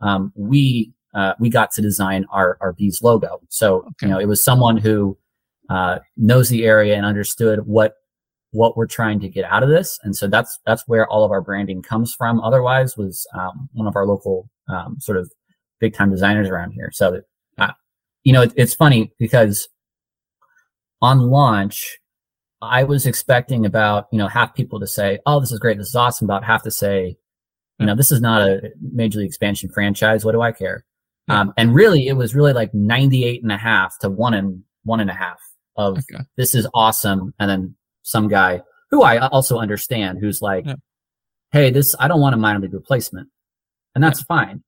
um, 0.00 0.32
we 0.34 0.92
uh, 1.14 1.34
we 1.40 1.48
got 1.48 1.70
to 1.72 1.82
design 1.82 2.26
our 2.30 2.58
our 2.60 2.74
bees 2.74 3.02
logo. 3.02 3.40
So 3.48 3.78
okay. 3.78 3.92
you 4.02 4.08
know, 4.08 4.18
it 4.18 4.26
was 4.26 4.44
someone 4.44 4.76
who 4.76 5.16
uh, 5.70 6.00
knows 6.16 6.48
the 6.48 6.64
area 6.66 6.94
and 6.94 7.06
understood 7.06 7.60
what 7.66 7.94
what 8.50 8.76
we're 8.76 8.86
trying 8.86 9.20
to 9.20 9.28
get 9.28 9.44
out 9.44 9.62
of 9.62 9.68
this. 9.68 9.98
And 10.02 10.16
so 10.16 10.26
that's, 10.26 10.58
that's 10.64 10.86
where 10.86 11.06
all 11.08 11.24
of 11.24 11.30
our 11.30 11.40
branding 11.40 11.82
comes 11.82 12.14
from. 12.14 12.40
Otherwise 12.40 12.96
was, 12.96 13.26
um, 13.34 13.68
one 13.72 13.86
of 13.86 13.96
our 13.96 14.06
local, 14.06 14.48
um, 14.68 14.96
sort 15.00 15.18
of 15.18 15.30
big 15.80 15.94
time 15.94 16.10
designers 16.10 16.48
around 16.48 16.72
here. 16.72 16.90
So, 16.92 17.20
you 18.28 18.34
know, 18.34 18.42
it, 18.42 18.52
it's 18.56 18.74
funny 18.74 19.10
because 19.18 19.70
on 21.00 21.18
launch, 21.18 21.98
I 22.60 22.84
was 22.84 23.06
expecting 23.06 23.64
about, 23.64 24.06
you 24.12 24.18
know, 24.18 24.28
half 24.28 24.54
people 24.54 24.78
to 24.80 24.86
say, 24.86 25.18
Oh, 25.24 25.40
this 25.40 25.50
is 25.50 25.58
great. 25.58 25.78
This 25.78 25.88
is 25.88 25.94
awesome. 25.94 26.26
About 26.26 26.44
half 26.44 26.62
to 26.64 26.70
say, 26.70 27.16
you 27.78 27.86
know, 27.86 27.94
this 27.94 28.12
is 28.12 28.20
not 28.20 28.42
a 28.42 28.70
major 28.82 29.20
league 29.20 29.28
expansion 29.28 29.70
franchise. 29.70 30.26
What 30.26 30.32
do 30.32 30.42
I 30.42 30.52
care? 30.52 30.84
Um, 31.30 31.54
and 31.56 31.74
really, 31.74 32.06
it 32.06 32.18
was 32.18 32.34
really 32.34 32.52
like 32.52 32.74
98 32.74 33.42
and 33.42 33.50
a 33.50 33.56
half 33.56 33.98
to 34.00 34.10
one 34.10 34.34
and 34.34 34.62
one 34.84 35.00
and 35.00 35.08
a 35.08 35.14
half 35.14 35.40
of 35.76 35.96
okay. 35.96 36.22
this 36.36 36.54
is 36.54 36.68
awesome. 36.74 37.32
And 37.38 37.48
then 37.48 37.76
some 38.02 38.28
guy 38.28 38.60
who 38.90 39.04
I 39.04 39.26
also 39.28 39.56
understand 39.56 40.18
who's 40.20 40.42
like, 40.42 40.66
yeah. 40.66 40.74
Hey, 41.50 41.70
this, 41.70 41.96
I 41.98 42.08
don't 42.08 42.20
want 42.20 42.34
a 42.34 42.38
minor 42.38 42.60
league 42.60 42.74
replacement. 42.74 43.28
And 43.94 44.04
that's 44.04 44.20
yeah. 44.20 44.36
fine. 44.36 44.62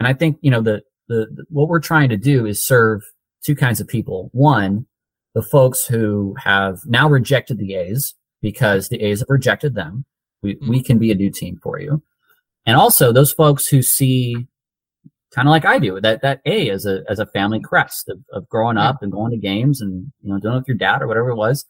And 0.00 0.06
I 0.06 0.12
think, 0.12 0.36
you 0.42 0.50
know, 0.50 0.60
the, 0.60 0.82
the, 1.10 1.26
the, 1.34 1.44
what 1.50 1.68
we're 1.68 1.80
trying 1.80 2.08
to 2.08 2.16
do 2.16 2.46
is 2.46 2.64
serve 2.64 3.02
two 3.44 3.56
kinds 3.56 3.80
of 3.80 3.88
people. 3.88 4.30
One, 4.32 4.86
the 5.34 5.42
folks 5.42 5.84
who 5.84 6.36
have 6.38 6.78
now 6.86 7.08
rejected 7.08 7.58
the 7.58 7.74
A's 7.74 8.14
because 8.40 8.88
the 8.88 9.02
A's 9.02 9.18
have 9.18 9.28
rejected 9.28 9.74
them. 9.74 10.04
We, 10.42 10.54
mm-hmm. 10.54 10.70
we 10.70 10.82
can 10.82 10.98
be 10.98 11.10
a 11.10 11.16
new 11.16 11.30
team 11.30 11.58
for 11.60 11.80
you. 11.80 12.00
And 12.64 12.76
also 12.76 13.12
those 13.12 13.32
folks 13.32 13.66
who 13.66 13.82
see 13.82 14.46
kind 15.34 15.48
of 15.48 15.50
like 15.50 15.64
I 15.64 15.80
do 15.80 16.00
that, 16.00 16.22
that 16.22 16.40
A 16.46 16.70
as 16.70 16.86
a, 16.86 17.02
as 17.08 17.18
a 17.18 17.26
family 17.26 17.60
crest 17.60 18.08
of, 18.08 18.18
of 18.32 18.48
growing 18.48 18.76
up 18.76 19.02
and 19.02 19.10
going 19.10 19.32
to 19.32 19.36
games 19.36 19.80
and, 19.80 20.12
you 20.22 20.32
know, 20.32 20.38
doing 20.38 20.54
it 20.54 20.58
with 20.58 20.68
your 20.68 20.76
dad 20.76 21.02
or 21.02 21.08
whatever 21.08 21.30
it 21.30 21.36
was. 21.36 21.66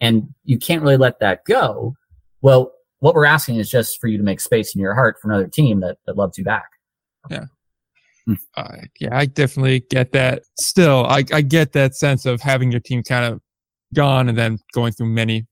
And 0.00 0.28
you 0.44 0.58
can't 0.58 0.82
really 0.82 0.96
let 0.96 1.20
that 1.20 1.44
go. 1.44 1.94
Well, 2.40 2.72
what 3.00 3.14
we're 3.14 3.26
asking 3.26 3.56
is 3.56 3.70
just 3.70 4.00
for 4.00 4.06
you 4.08 4.16
to 4.16 4.24
make 4.24 4.40
space 4.40 4.74
in 4.74 4.80
your 4.80 4.94
heart 4.94 5.16
for 5.20 5.28
another 5.28 5.48
team 5.48 5.80
that, 5.80 5.98
that 6.06 6.16
loves 6.16 6.38
you 6.38 6.44
back. 6.44 6.70
Yeah. 7.30 7.44
Uh, 8.56 8.76
yeah, 9.00 9.16
I 9.16 9.26
definitely 9.26 9.80
get 9.90 10.12
that. 10.12 10.42
Still, 10.58 11.06
I, 11.06 11.24
I 11.32 11.40
get 11.42 11.72
that 11.72 11.94
sense 11.94 12.26
of 12.26 12.40
having 12.40 12.70
your 12.70 12.80
team 12.80 13.02
kind 13.02 13.32
of 13.32 13.40
gone 13.94 14.28
and 14.28 14.36
then 14.36 14.58
going 14.72 14.92
through 14.92 15.08
many, 15.08 15.46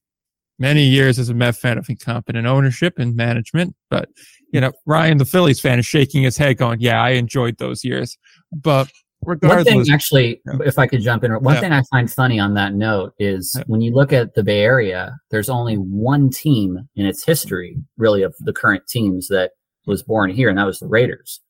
many 0.59 0.85
years 0.85 1.19
as 1.19 1.29
a 1.29 1.35
Met 1.35 1.57
fan 1.57 1.79
of 1.79 1.89
incompetent 1.89 2.47
ownership 2.47 2.99
and 2.99 3.17
management. 3.17 3.75
But, 3.91 4.09
you 4.53 4.61
know, 4.61 4.73
Ryan, 4.87 5.19
the 5.19 5.25
Phillies 5.25 5.61
fan, 5.61 5.79
is 5.79 5.87
shaking 5.87 6.23
his 6.23 6.37
head 6.37 6.57
going, 6.57 6.81
yeah, 6.81 7.03
I 7.03 7.11
enjoyed 7.11 7.59
those 7.59 7.85
years. 7.85 8.17
But 8.53 8.91
regardless. 9.25 9.75
One 9.75 9.85
thing, 9.85 9.95
actually, 9.95 10.41
yeah. 10.47 10.59
if 10.65 10.79
I 10.79 10.87
could 10.87 11.01
jump 11.01 11.25
in, 11.25 11.33
one 11.33 11.55
yeah. 11.55 11.61
thing 11.61 11.73
I 11.73 11.83
find 11.91 12.11
funny 12.11 12.39
on 12.39 12.55
that 12.55 12.75
note 12.75 13.15
is 13.19 13.55
yeah. 13.57 13.65
when 13.67 13.81
you 13.81 13.93
look 13.93 14.13
at 14.13 14.35
the 14.35 14.43
Bay 14.43 14.61
Area, 14.61 15.17
there's 15.31 15.49
only 15.49 15.75
one 15.75 16.31
team 16.31 16.89
in 16.97 17.07
its 17.07 17.25
history, 17.25 17.77
really, 17.97 18.23
of 18.23 18.35
the 18.41 18.53
current 18.53 18.87
teams 18.89 19.29
that 19.29 19.53
was 19.87 20.03
born 20.03 20.31
here, 20.31 20.49
and 20.49 20.59
that 20.59 20.67
was 20.67 20.79
the 20.79 20.87
Raiders. 20.87 21.41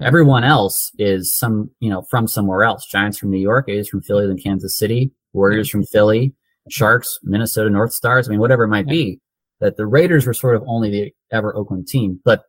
Everyone 0.00 0.44
else 0.44 0.92
is 0.98 1.36
some, 1.36 1.70
you 1.80 1.90
know, 1.90 2.02
from 2.02 2.28
somewhere 2.28 2.62
else. 2.62 2.86
Giants 2.86 3.18
from 3.18 3.30
New 3.30 3.40
York, 3.40 3.68
A's 3.68 3.88
from 3.88 4.02
Philly, 4.02 4.26
then 4.26 4.38
Kansas 4.38 4.78
City, 4.78 5.10
Warriors 5.32 5.68
from 5.68 5.84
Philly, 5.84 6.34
Sharks, 6.70 7.18
Minnesota 7.22 7.68
North 7.68 7.92
Stars. 7.92 8.28
I 8.28 8.30
mean, 8.30 8.40
whatever 8.40 8.64
it 8.64 8.68
might 8.68 8.86
be. 8.86 9.20
That 9.60 9.76
the 9.76 9.86
Raiders 9.86 10.24
were 10.24 10.34
sort 10.34 10.54
of 10.54 10.62
only 10.68 10.88
the 10.88 11.12
ever 11.32 11.56
Oakland 11.56 11.88
team. 11.88 12.20
But 12.24 12.44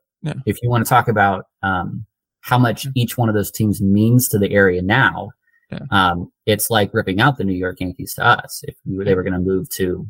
if 0.46 0.62
you 0.62 0.70
want 0.70 0.86
to 0.86 0.90
talk 0.90 1.08
about 1.08 1.46
um, 1.64 2.06
how 2.42 2.60
much 2.60 2.86
each 2.94 3.18
one 3.18 3.30
of 3.30 3.36
those 3.36 3.50
teams 3.50 3.82
means 3.82 4.30
to 4.30 4.38
the 4.38 4.52
area 4.52 4.84
now, 4.84 5.32
yeah. 5.72 5.80
um, 5.90 6.32
it's 6.46 6.70
like 6.70 6.94
ripping 6.94 7.20
out 7.20 7.38
the 7.38 7.44
New 7.44 7.54
York 7.54 7.80
Yankees 7.80 8.14
to 8.14 8.24
us 8.24 8.64
if 8.68 8.76
we 8.86 8.96
were, 8.96 9.06
they 9.06 9.16
were 9.16 9.24
going 9.24 9.34
to 9.34 9.40
move 9.40 9.68
to 9.72 10.08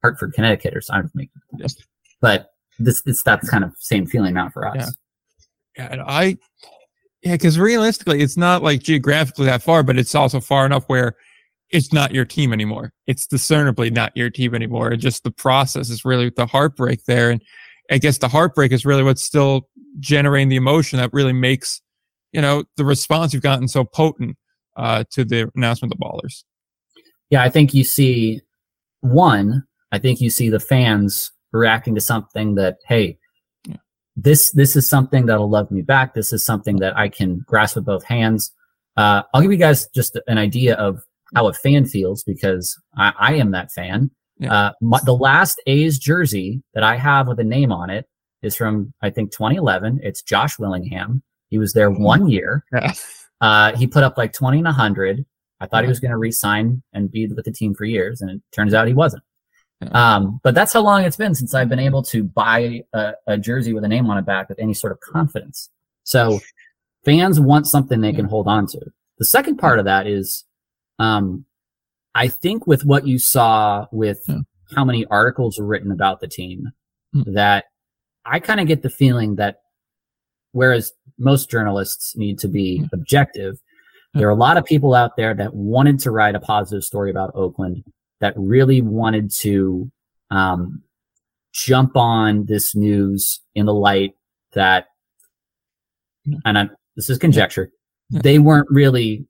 Hartford, 0.00 0.32
Connecticut, 0.32 0.74
or 0.74 0.80
something. 0.80 1.28
But 2.22 2.52
this 2.78 3.02
it's 3.04 3.24
that 3.24 3.42
kind 3.42 3.62
of 3.62 3.74
same 3.78 4.06
feeling 4.06 4.32
now 4.32 4.48
for 4.48 4.66
us. 4.66 4.76
Yeah. 4.76 4.88
Yeah, 5.76 5.88
and 5.90 6.02
I, 6.02 6.36
yeah, 7.22 7.32
because 7.32 7.58
realistically, 7.58 8.20
it's 8.20 8.36
not 8.36 8.62
like 8.62 8.82
geographically 8.82 9.46
that 9.46 9.62
far, 9.62 9.82
but 9.82 9.98
it's 9.98 10.14
also 10.14 10.40
far 10.40 10.66
enough 10.66 10.84
where 10.86 11.14
it's 11.70 11.92
not 11.92 12.12
your 12.12 12.24
team 12.24 12.52
anymore. 12.52 12.92
It's 13.06 13.26
discernibly 13.26 13.90
not 13.90 14.14
your 14.14 14.28
team 14.28 14.54
anymore. 14.54 14.90
And 14.90 15.00
just 15.00 15.24
the 15.24 15.30
process 15.30 15.88
is 15.88 16.04
really 16.04 16.30
the 16.30 16.46
heartbreak 16.46 17.04
there. 17.06 17.30
And 17.30 17.42
I 17.90 17.98
guess 17.98 18.18
the 18.18 18.28
heartbreak 18.28 18.72
is 18.72 18.84
really 18.84 19.02
what's 19.02 19.22
still 19.22 19.68
generating 19.98 20.50
the 20.50 20.56
emotion 20.56 20.98
that 20.98 21.12
really 21.12 21.32
makes, 21.32 21.80
you 22.32 22.42
know, 22.42 22.64
the 22.76 22.84
response 22.84 23.32
you've 23.32 23.42
gotten 23.42 23.68
so 23.68 23.84
potent 23.84 24.36
uh, 24.76 25.04
to 25.12 25.24
the 25.24 25.50
announcement 25.56 25.92
of 25.92 25.98
the 25.98 26.04
ballers. 26.04 26.44
Yeah, 27.30 27.42
I 27.42 27.48
think 27.48 27.72
you 27.72 27.84
see 27.84 28.42
one, 29.00 29.64
I 29.92 29.98
think 29.98 30.20
you 30.20 30.28
see 30.28 30.50
the 30.50 30.60
fans 30.60 31.32
reacting 31.52 31.94
to 31.94 32.00
something 32.00 32.54
that, 32.56 32.78
hey, 32.86 33.18
this 34.16 34.50
this 34.52 34.76
is 34.76 34.88
something 34.88 35.26
that'll 35.26 35.48
love 35.48 35.70
me 35.70 35.82
back. 35.82 36.14
This 36.14 36.32
is 36.32 36.44
something 36.44 36.76
that 36.76 36.96
I 36.96 37.08
can 37.08 37.44
grasp 37.46 37.76
with 37.76 37.84
both 37.84 38.04
hands. 38.04 38.52
Uh, 38.96 39.22
I'll 39.32 39.42
give 39.42 39.52
you 39.52 39.58
guys 39.58 39.88
just 39.94 40.18
an 40.26 40.38
idea 40.38 40.74
of 40.74 41.02
how 41.34 41.48
a 41.48 41.52
fan 41.52 41.86
feels 41.86 42.22
because 42.22 42.78
I, 42.96 43.12
I 43.18 43.34
am 43.34 43.52
that 43.52 43.72
fan. 43.72 44.10
Yeah. 44.38 44.52
Uh, 44.52 44.72
my, 44.80 45.00
the 45.04 45.14
last 45.14 45.62
A's 45.66 45.98
jersey 45.98 46.62
that 46.74 46.82
I 46.82 46.96
have 46.96 47.28
with 47.28 47.40
a 47.40 47.44
name 47.44 47.72
on 47.72 47.88
it 47.88 48.06
is 48.42 48.54
from 48.54 48.92
I 49.00 49.10
think 49.10 49.32
2011. 49.32 50.00
It's 50.02 50.22
Josh 50.22 50.58
Willingham. 50.58 51.22
He 51.48 51.58
was 51.58 51.72
there 51.72 51.90
mm-hmm. 51.90 52.02
one 52.02 52.28
year. 52.28 52.64
Yeah. 52.72 52.92
Uh, 53.40 53.74
he 53.76 53.88
put 53.88 54.04
up 54.04 54.16
like 54.16 54.32
20 54.32 54.58
and 54.58 54.66
100. 54.66 55.26
I 55.60 55.66
thought 55.66 55.82
he 55.82 55.88
was 55.88 56.00
going 56.00 56.12
to 56.12 56.16
resign 56.16 56.82
and 56.92 57.10
be 57.10 57.26
with 57.26 57.44
the 57.44 57.52
team 57.52 57.74
for 57.74 57.84
years, 57.84 58.20
and 58.20 58.30
it 58.30 58.42
turns 58.52 58.72
out 58.74 58.86
he 58.86 58.94
wasn't. 58.94 59.22
Um, 59.92 60.40
but 60.42 60.54
that's 60.54 60.72
how 60.72 60.80
long 60.80 61.04
it's 61.04 61.16
been 61.16 61.34
since 61.34 61.54
I've 61.54 61.68
been 61.68 61.78
able 61.78 62.02
to 62.04 62.22
buy 62.22 62.82
a, 62.92 63.12
a, 63.26 63.38
jersey 63.38 63.72
with 63.72 63.84
a 63.84 63.88
name 63.88 64.08
on 64.08 64.18
it 64.18 64.26
back 64.26 64.48
with 64.48 64.58
any 64.58 64.74
sort 64.74 64.92
of 64.92 65.00
confidence. 65.00 65.70
So 66.04 66.40
fans 67.04 67.40
want 67.40 67.66
something 67.66 68.00
they 68.00 68.12
can 68.12 68.26
hold 68.26 68.48
on 68.48 68.66
to. 68.68 68.80
The 69.18 69.24
second 69.24 69.56
part 69.56 69.78
of 69.78 69.84
that 69.86 70.06
is, 70.06 70.44
um, 70.98 71.44
I 72.14 72.28
think 72.28 72.66
with 72.66 72.84
what 72.84 73.06
you 73.06 73.18
saw 73.18 73.86
with 73.92 74.20
yeah. 74.26 74.40
how 74.74 74.84
many 74.84 75.06
articles 75.06 75.58
were 75.58 75.66
written 75.66 75.90
about 75.90 76.20
the 76.20 76.28
team, 76.28 76.72
hmm. 77.12 77.32
that 77.32 77.64
I 78.24 78.38
kind 78.38 78.60
of 78.60 78.66
get 78.66 78.82
the 78.82 78.90
feeling 78.90 79.36
that 79.36 79.60
whereas 80.52 80.92
most 81.18 81.50
journalists 81.50 82.16
need 82.16 82.38
to 82.40 82.48
be 82.48 82.78
hmm. 82.78 82.86
objective, 82.92 83.58
there 84.14 84.28
are 84.28 84.32
a 84.32 84.36
lot 84.36 84.58
of 84.58 84.64
people 84.64 84.94
out 84.94 85.16
there 85.16 85.34
that 85.34 85.54
wanted 85.54 85.98
to 86.00 86.10
write 86.10 86.34
a 86.34 86.40
positive 86.40 86.84
story 86.84 87.10
about 87.10 87.34
Oakland 87.34 87.84
that 88.22 88.32
really 88.36 88.80
wanted 88.80 89.32
to 89.32 89.90
um, 90.30 90.80
jump 91.52 91.96
on 91.96 92.46
this 92.46 92.74
news 92.74 93.40
in 93.56 93.66
the 93.66 93.74
light 93.74 94.14
that, 94.52 94.86
and 96.44 96.56
I, 96.56 96.68
this 96.96 97.10
is 97.10 97.18
conjecture, 97.18 97.70
they 98.10 98.38
weren't 98.38 98.68
really 98.70 99.26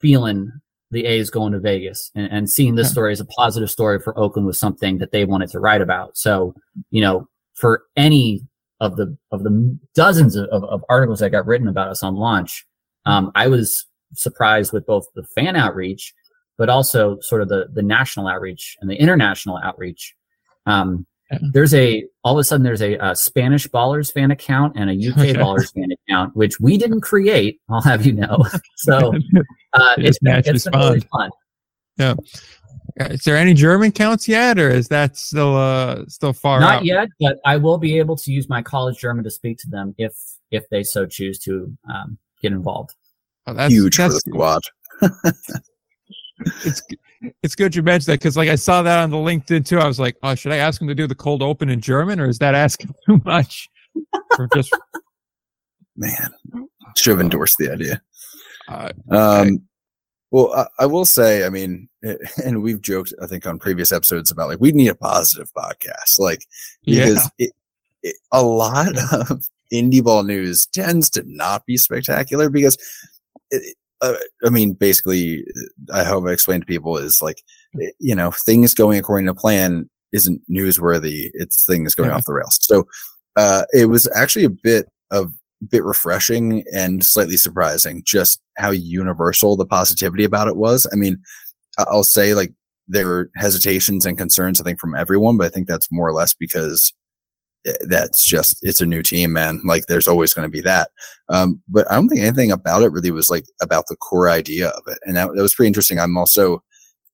feeling 0.00 0.52
the 0.90 1.06
A's 1.06 1.30
going 1.30 1.52
to 1.52 1.60
Vegas 1.60 2.10
and, 2.14 2.30
and 2.30 2.50
seeing 2.50 2.74
this 2.74 2.90
story 2.90 3.12
as 3.12 3.20
a 3.20 3.24
positive 3.24 3.70
story 3.70 3.98
for 3.98 4.16
Oakland 4.18 4.46
was 4.46 4.58
something 4.58 4.98
that 4.98 5.10
they 5.10 5.24
wanted 5.24 5.48
to 5.50 5.58
write 5.58 5.80
about. 5.80 6.16
So, 6.18 6.54
you 6.90 7.00
know, 7.00 7.26
for 7.54 7.84
any 7.96 8.42
of 8.80 8.96
the 8.96 9.16
of 9.32 9.44
the 9.44 9.78
dozens 9.94 10.36
of, 10.36 10.46
of, 10.62 10.84
articles 10.88 11.18
that 11.18 11.30
got 11.30 11.46
written 11.46 11.68
about 11.68 11.88
us 11.88 12.02
on 12.02 12.14
launch, 12.14 12.64
um, 13.06 13.32
I 13.34 13.48
was 13.48 13.86
surprised 14.14 14.72
with 14.72 14.86
both 14.86 15.06
the 15.14 15.24
fan 15.24 15.56
outreach 15.56 16.14
but 16.58 16.68
also 16.68 17.18
sort 17.20 17.40
of 17.40 17.48
the 17.48 17.68
the 17.72 17.82
national 17.82 18.28
outreach 18.28 18.76
and 18.80 18.90
the 18.90 18.96
international 18.96 19.58
outreach. 19.64 20.14
Um, 20.66 21.06
yeah. 21.30 21.38
There's 21.52 21.74
a 21.74 22.04
all 22.24 22.34
of 22.34 22.40
a 22.40 22.44
sudden 22.44 22.64
there's 22.64 22.82
a, 22.82 22.96
a, 22.96 23.14
Spanish 23.14 23.68
Ballers 23.68 24.12
fan 24.12 24.30
account 24.30 24.74
and 24.76 24.90
a 24.90 24.92
UK 24.92 25.36
Ballers 25.36 25.72
fan 25.72 25.88
account, 25.92 26.34
which 26.36 26.58
we 26.58 26.76
didn't 26.76 27.02
create. 27.02 27.60
I'll 27.68 27.82
have 27.82 28.04
you 28.04 28.12
know. 28.12 28.44
So 28.76 29.12
uh, 29.74 29.94
it's, 29.98 30.18
been, 30.20 30.42
it's 30.44 30.64
been 30.64 30.78
really 30.78 31.00
fun. 31.00 31.30
Yeah. 31.96 32.14
Is 32.96 33.22
there 33.24 33.36
any 33.36 33.54
German 33.54 33.92
counts 33.92 34.26
yet, 34.26 34.58
or 34.58 34.70
is 34.70 34.88
that 34.88 35.16
still 35.16 35.56
uh 35.56 36.04
still 36.08 36.32
far? 36.32 36.60
Not 36.60 36.76
out? 36.76 36.84
yet, 36.84 37.08
but 37.20 37.38
I 37.44 37.56
will 37.56 37.78
be 37.78 37.98
able 37.98 38.16
to 38.16 38.32
use 38.32 38.48
my 38.48 38.62
college 38.62 38.98
German 38.98 39.22
to 39.24 39.30
speak 39.30 39.58
to 39.58 39.70
them 39.70 39.94
if 39.98 40.16
if 40.50 40.68
they 40.70 40.82
so 40.82 41.06
choose 41.06 41.38
to 41.40 41.72
um, 41.92 42.18
get 42.40 42.52
involved. 42.52 42.94
Oh, 43.46 43.54
that's 43.54 43.72
huge 43.72 43.98
that's, 43.98 44.14
for 44.14 44.30
the 44.30 44.30
squad. 44.30 44.62
It's 46.64 46.82
it's 47.42 47.54
good 47.54 47.74
you 47.74 47.82
mentioned 47.82 48.12
that 48.12 48.20
because 48.20 48.36
like 48.36 48.48
I 48.48 48.54
saw 48.54 48.82
that 48.82 48.98
on 48.98 49.10
the 49.10 49.16
LinkedIn 49.16 49.66
too. 49.66 49.78
I 49.78 49.86
was 49.86 49.98
like, 49.98 50.16
oh, 50.22 50.34
should 50.34 50.52
I 50.52 50.56
ask 50.56 50.80
him 50.80 50.88
to 50.88 50.94
do 50.94 51.06
the 51.06 51.14
cold 51.14 51.42
open 51.42 51.68
in 51.68 51.80
German, 51.80 52.20
or 52.20 52.28
is 52.28 52.38
that 52.38 52.54
asking 52.54 52.94
too 53.06 53.20
much? 53.24 53.68
For 54.36 54.48
just 54.54 54.74
man, 55.96 56.30
should 56.96 57.12
have 57.12 57.20
endorsed 57.20 57.56
the 57.58 57.72
idea. 57.72 58.02
Uh, 58.68 58.92
um, 59.10 59.62
well, 60.30 60.52
I, 60.54 60.82
I, 60.82 60.86
will 60.86 61.06
say, 61.06 61.44
I 61.44 61.48
mean, 61.48 61.88
and 62.44 62.62
we've 62.62 62.82
joked, 62.82 63.14
I 63.22 63.26
think, 63.26 63.46
on 63.46 63.58
previous 63.58 63.92
episodes 63.92 64.30
about 64.30 64.48
like 64.48 64.60
we 64.60 64.72
need 64.72 64.88
a 64.88 64.94
positive 64.94 65.50
podcast, 65.54 66.18
like 66.18 66.44
because 66.84 67.30
yeah. 67.38 67.46
it, 67.46 67.52
it, 68.02 68.16
a 68.30 68.42
lot 68.42 68.96
of 69.28 69.48
indie 69.72 70.04
ball 70.04 70.22
news 70.22 70.66
tends 70.66 71.10
to 71.10 71.22
not 71.26 71.64
be 71.66 71.76
spectacular 71.76 72.50
because 72.50 72.76
it, 73.50 73.76
uh, 74.00 74.14
I 74.44 74.50
mean, 74.50 74.74
basically, 74.74 75.44
I 75.92 76.04
hope 76.04 76.26
I 76.26 76.32
explained 76.32 76.62
to 76.62 76.66
people 76.66 76.96
is 76.96 77.20
like, 77.20 77.42
eh, 77.80 77.90
you 77.98 78.14
know, 78.14 78.30
things 78.30 78.74
going 78.74 78.98
according 78.98 79.26
to 79.26 79.34
plan 79.34 79.88
isn't 80.12 80.40
newsworthy. 80.50 81.30
It's 81.34 81.66
things 81.66 81.94
going 81.94 82.10
yeah. 82.10 82.16
off 82.16 82.24
the 82.24 82.32
rails. 82.32 82.58
So, 82.62 82.86
uh, 83.36 83.64
it 83.72 83.86
was 83.86 84.08
actually 84.14 84.44
a 84.44 84.50
bit 84.50 84.88
of 85.10 85.32
bit 85.70 85.84
refreshing 85.84 86.62
and 86.72 87.04
slightly 87.04 87.36
surprising 87.36 88.02
just 88.04 88.40
how 88.58 88.70
universal 88.70 89.56
the 89.56 89.66
positivity 89.66 90.24
about 90.24 90.48
it 90.48 90.56
was. 90.56 90.86
I 90.92 90.96
mean, 90.96 91.20
I'll 91.78 92.04
say 92.04 92.34
like 92.34 92.52
there 92.86 93.06
were 93.06 93.30
hesitations 93.36 94.06
and 94.06 94.16
concerns, 94.16 94.60
I 94.60 94.64
think, 94.64 94.80
from 94.80 94.94
everyone, 94.94 95.36
but 95.36 95.46
I 95.46 95.50
think 95.50 95.68
that's 95.68 95.90
more 95.90 96.08
or 96.08 96.12
less 96.12 96.34
because 96.34 96.92
that's 97.82 98.24
just 98.24 98.58
it's 98.62 98.80
a 98.80 98.86
new 98.86 99.02
team, 99.02 99.32
man. 99.32 99.60
Like 99.64 99.86
there's 99.86 100.08
always 100.08 100.32
going 100.32 100.46
to 100.46 100.52
be 100.52 100.60
that. 100.62 100.90
Um, 101.28 101.60
but 101.68 101.90
I 101.90 101.94
don't 101.94 102.08
think 102.08 102.20
anything 102.20 102.50
about 102.50 102.82
it 102.82 102.92
really 102.92 103.10
was 103.10 103.30
like 103.30 103.44
about 103.60 103.86
the 103.88 103.96
core 103.96 104.28
idea 104.28 104.68
of 104.68 104.82
it, 104.86 104.98
and 105.04 105.16
that, 105.16 105.28
that 105.34 105.42
was 105.42 105.54
pretty 105.54 105.68
interesting. 105.68 105.98
I'm 105.98 106.16
also 106.16 106.62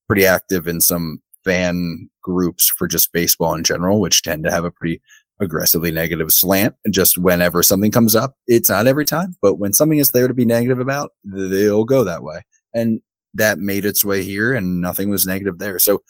pretty 0.07 0.27
active 0.27 0.69
in 0.69 0.81
some 0.81 1.21
fan 1.45 2.09
groups 2.23 2.71
for 2.71 2.87
just 2.87 3.13
baseball 3.13 3.55
in 3.55 3.65
general, 3.65 4.01
which 4.01 4.23
tend 4.23 4.45
to 4.45 4.51
have 4.51 4.65
a 4.65 4.71
pretty 4.71 5.01
aggressively 5.41 5.91
negative 5.91 6.31
slant. 6.31 6.75
Just 6.91 7.19
whenever 7.19 7.63
something 7.63 7.91
comes 7.91 8.15
up, 8.15 8.37
it's 8.47 8.71
not 8.71 8.87
every 8.87 9.05
time, 9.05 9.37
but 9.43 9.57
when 9.57 9.73
something 9.73 9.99
is 9.99 10.11
there 10.11 10.29
to 10.29 10.35
be 10.35 10.45
negative 10.45 10.79
about, 10.79 11.13
they'll 11.25 11.85
go 11.85 12.05
that 12.05 12.23
way. 12.23 12.43
And 12.73 13.01
that 13.35 13.59
made 13.59 13.85
its 13.85 14.05
way 14.05 14.23
here 14.23 14.55
and 14.55 14.81
nothing 14.81 15.11
was 15.11 15.27
negative 15.27 15.59
there. 15.59 15.79
So 15.79 16.03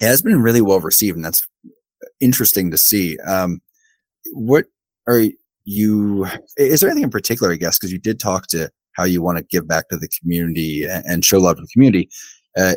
it 0.00 0.06
has 0.06 0.22
been 0.22 0.42
really 0.42 0.60
well 0.60 0.80
received 0.80 1.16
and 1.16 1.24
that's 1.24 1.46
interesting 2.22 2.70
to 2.70 2.78
see. 2.78 3.18
Um, 3.18 3.60
what 4.32 4.64
are 5.06 5.24
you, 5.64 6.26
is 6.56 6.80
there 6.80 6.88
anything 6.88 7.04
in 7.04 7.10
particular, 7.10 7.52
I 7.52 7.56
guess, 7.56 7.78
because 7.78 7.92
you 7.92 7.98
did 7.98 8.18
talk 8.18 8.46
to 8.48 8.70
how 8.92 9.04
you 9.04 9.22
want 9.22 9.38
to 9.38 9.44
give 9.44 9.66
back 9.66 9.88
to 9.88 9.96
the 9.96 10.08
community 10.08 10.86
and 10.86 11.24
show 11.24 11.38
love 11.38 11.56
to 11.56 11.62
the 11.62 11.68
community. 11.68 12.08
Uh, 12.56 12.74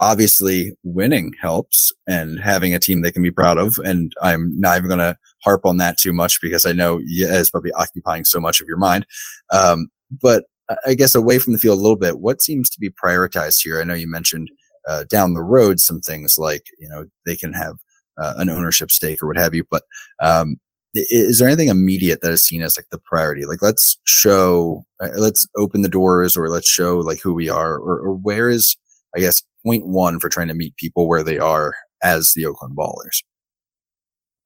obviously 0.00 0.72
winning 0.82 1.32
helps 1.40 1.92
and 2.08 2.40
having 2.40 2.74
a 2.74 2.78
team 2.78 3.02
they 3.02 3.12
can 3.12 3.22
be 3.22 3.30
proud 3.30 3.56
of. 3.56 3.78
And 3.84 4.12
I'm 4.20 4.52
not 4.58 4.76
even 4.76 4.88
going 4.88 4.98
to 4.98 5.16
harp 5.44 5.64
on 5.64 5.76
that 5.76 5.96
too 5.96 6.12
much 6.12 6.40
because 6.42 6.66
I 6.66 6.72
know 6.72 7.00
it's 7.04 7.50
probably 7.50 7.72
occupying 7.72 8.24
so 8.24 8.40
much 8.40 8.60
of 8.60 8.66
your 8.66 8.78
mind. 8.78 9.06
Um, 9.52 9.88
but 10.20 10.44
I 10.86 10.94
guess 10.94 11.14
away 11.14 11.38
from 11.38 11.52
the 11.52 11.58
field 11.58 11.78
a 11.78 11.82
little 11.82 11.96
bit, 11.96 12.18
what 12.18 12.42
seems 12.42 12.68
to 12.70 12.80
be 12.80 12.90
prioritized 12.90 13.62
here? 13.62 13.80
I 13.80 13.84
know 13.84 13.94
you 13.94 14.10
mentioned 14.10 14.50
uh, 14.88 15.04
down 15.08 15.34
the 15.34 15.42
road 15.42 15.78
some 15.78 16.00
things 16.00 16.36
like, 16.36 16.64
you 16.78 16.88
know, 16.88 17.04
they 17.24 17.36
can 17.36 17.52
have 17.52 17.76
uh, 18.20 18.34
an 18.36 18.48
ownership 18.48 18.90
stake 18.90 19.22
or 19.22 19.26
what 19.28 19.36
have 19.36 19.54
you, 19.54 19.64
but 19.70 19.82
um, 20.20 20.56
is 20.94 21.38
there 21.38 21.48
anything 21.48 21.68
immediate 21.68 22.20
that 22.20 22.32
is 22.32 22.42
seen 22.42 22.62
as 22.62 22.76
like 22.76 22.88
the 22.90 22.98
priority? 22.98 23.46
Like 23.46 23.62
let's 23.62 23.98
show 24.04 24.84
uh, 25.00 25.08
let's 25.16 25.46
open 25.56 25.82
the 25.82 25.88
doors 25.88 26.36
or 26.36 26.48
let's 26.48 26.68
show 26.68 26.98
like 26.98 27.20
who 27.20 27.32
we 27.32 27.48
are 27.48 27.76
or, 27.76 27.98
or 27.98 28.14
where 28.14 28.48
is 28.48 28.76
i 29.16 29.20
guess 29.20 29.42
point 29.64 29.86
one 29.86 30.18
for 30.20 30.28
trying 30.28 30.48
to 30.48 30.54
meet 30.54 30.76
people 30.76 31.08
where 31.08 31.22
they 31.22 31.38
are 31.38 31.74
as 32.02 32.32
the 32.34 32.46
oakland 32.46 32.76
ballers? 32.76 33.22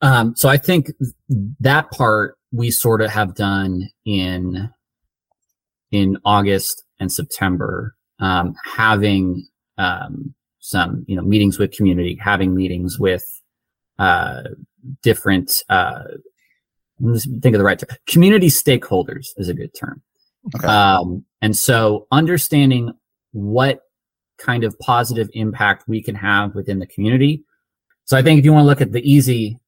Um, 0.03 0.37
so 0.37 0.49
i 0.49 0.57
think 0.57 0.93
that 1.61 1.91
part 1.91 2.37
we 2.53 2.71
sort 2.71 3.01
of 3.01 3.11
have 3.11 3.35
done 3.35 3.89
in 4.05 4.71
in 5.91 6.17
august 6.25 6.85
and 7.01 7.11
september 7.13 7.95
um, 8.19 8.55
having 8.65 9.47
um, 9.79 10.35
some 10.61 11.05
you 11.09 11.17
know 11.17 11.23
meetings 11.23 11.59
with 11.59 11.73
community 11.73 12.19
having 12.23 12.55
meetings 12.55 12.99
with 12.99 13.25
uh, 13.99 14.43
different 15.03 15.63
uh, 15.69 16.05
think 17.01 17.55
of 17.55 17.59
the 17.59 17.65
right 17.65 17.79
term. 17.79 17.97
Community 18.07 18.49
stakeholders 18.49 19.29
is 19.37 19.49
a 19.49 19.55
good 19.55 19.73
term. 19.79 20.03
Okay. 20.55 20.67
Um, 20.67 21.25
and 21.43 21.57
so 21.57 22.07
understanding 22.13 22.93
what 23.33 23.81
kind 24.39 24.65
of 24.65 24.79
positive 24.79 25.29
impact 25.33 25.89
we 25.89 26.03
can 26.03 26.15
have 26.15 26.55
within 26.55 26.79
the 26.79 26.87
community. 26.87 27.43
So 28.05 28.17
I 28.17 28.23
think 28.23 28.39
if 28.39 28.45
you 28.45 28.53
want 28.53 28.65
to 28.65 28.67
look 28.67 28.81
at 28.81 28.93
the 28.93 29.11
easy, 29.11 29.59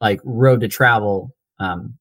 like 0.00 0.20
road 0.24 0.60
to 0.60 0.68
travel, 0.68 1.34
um, 1.58 1.94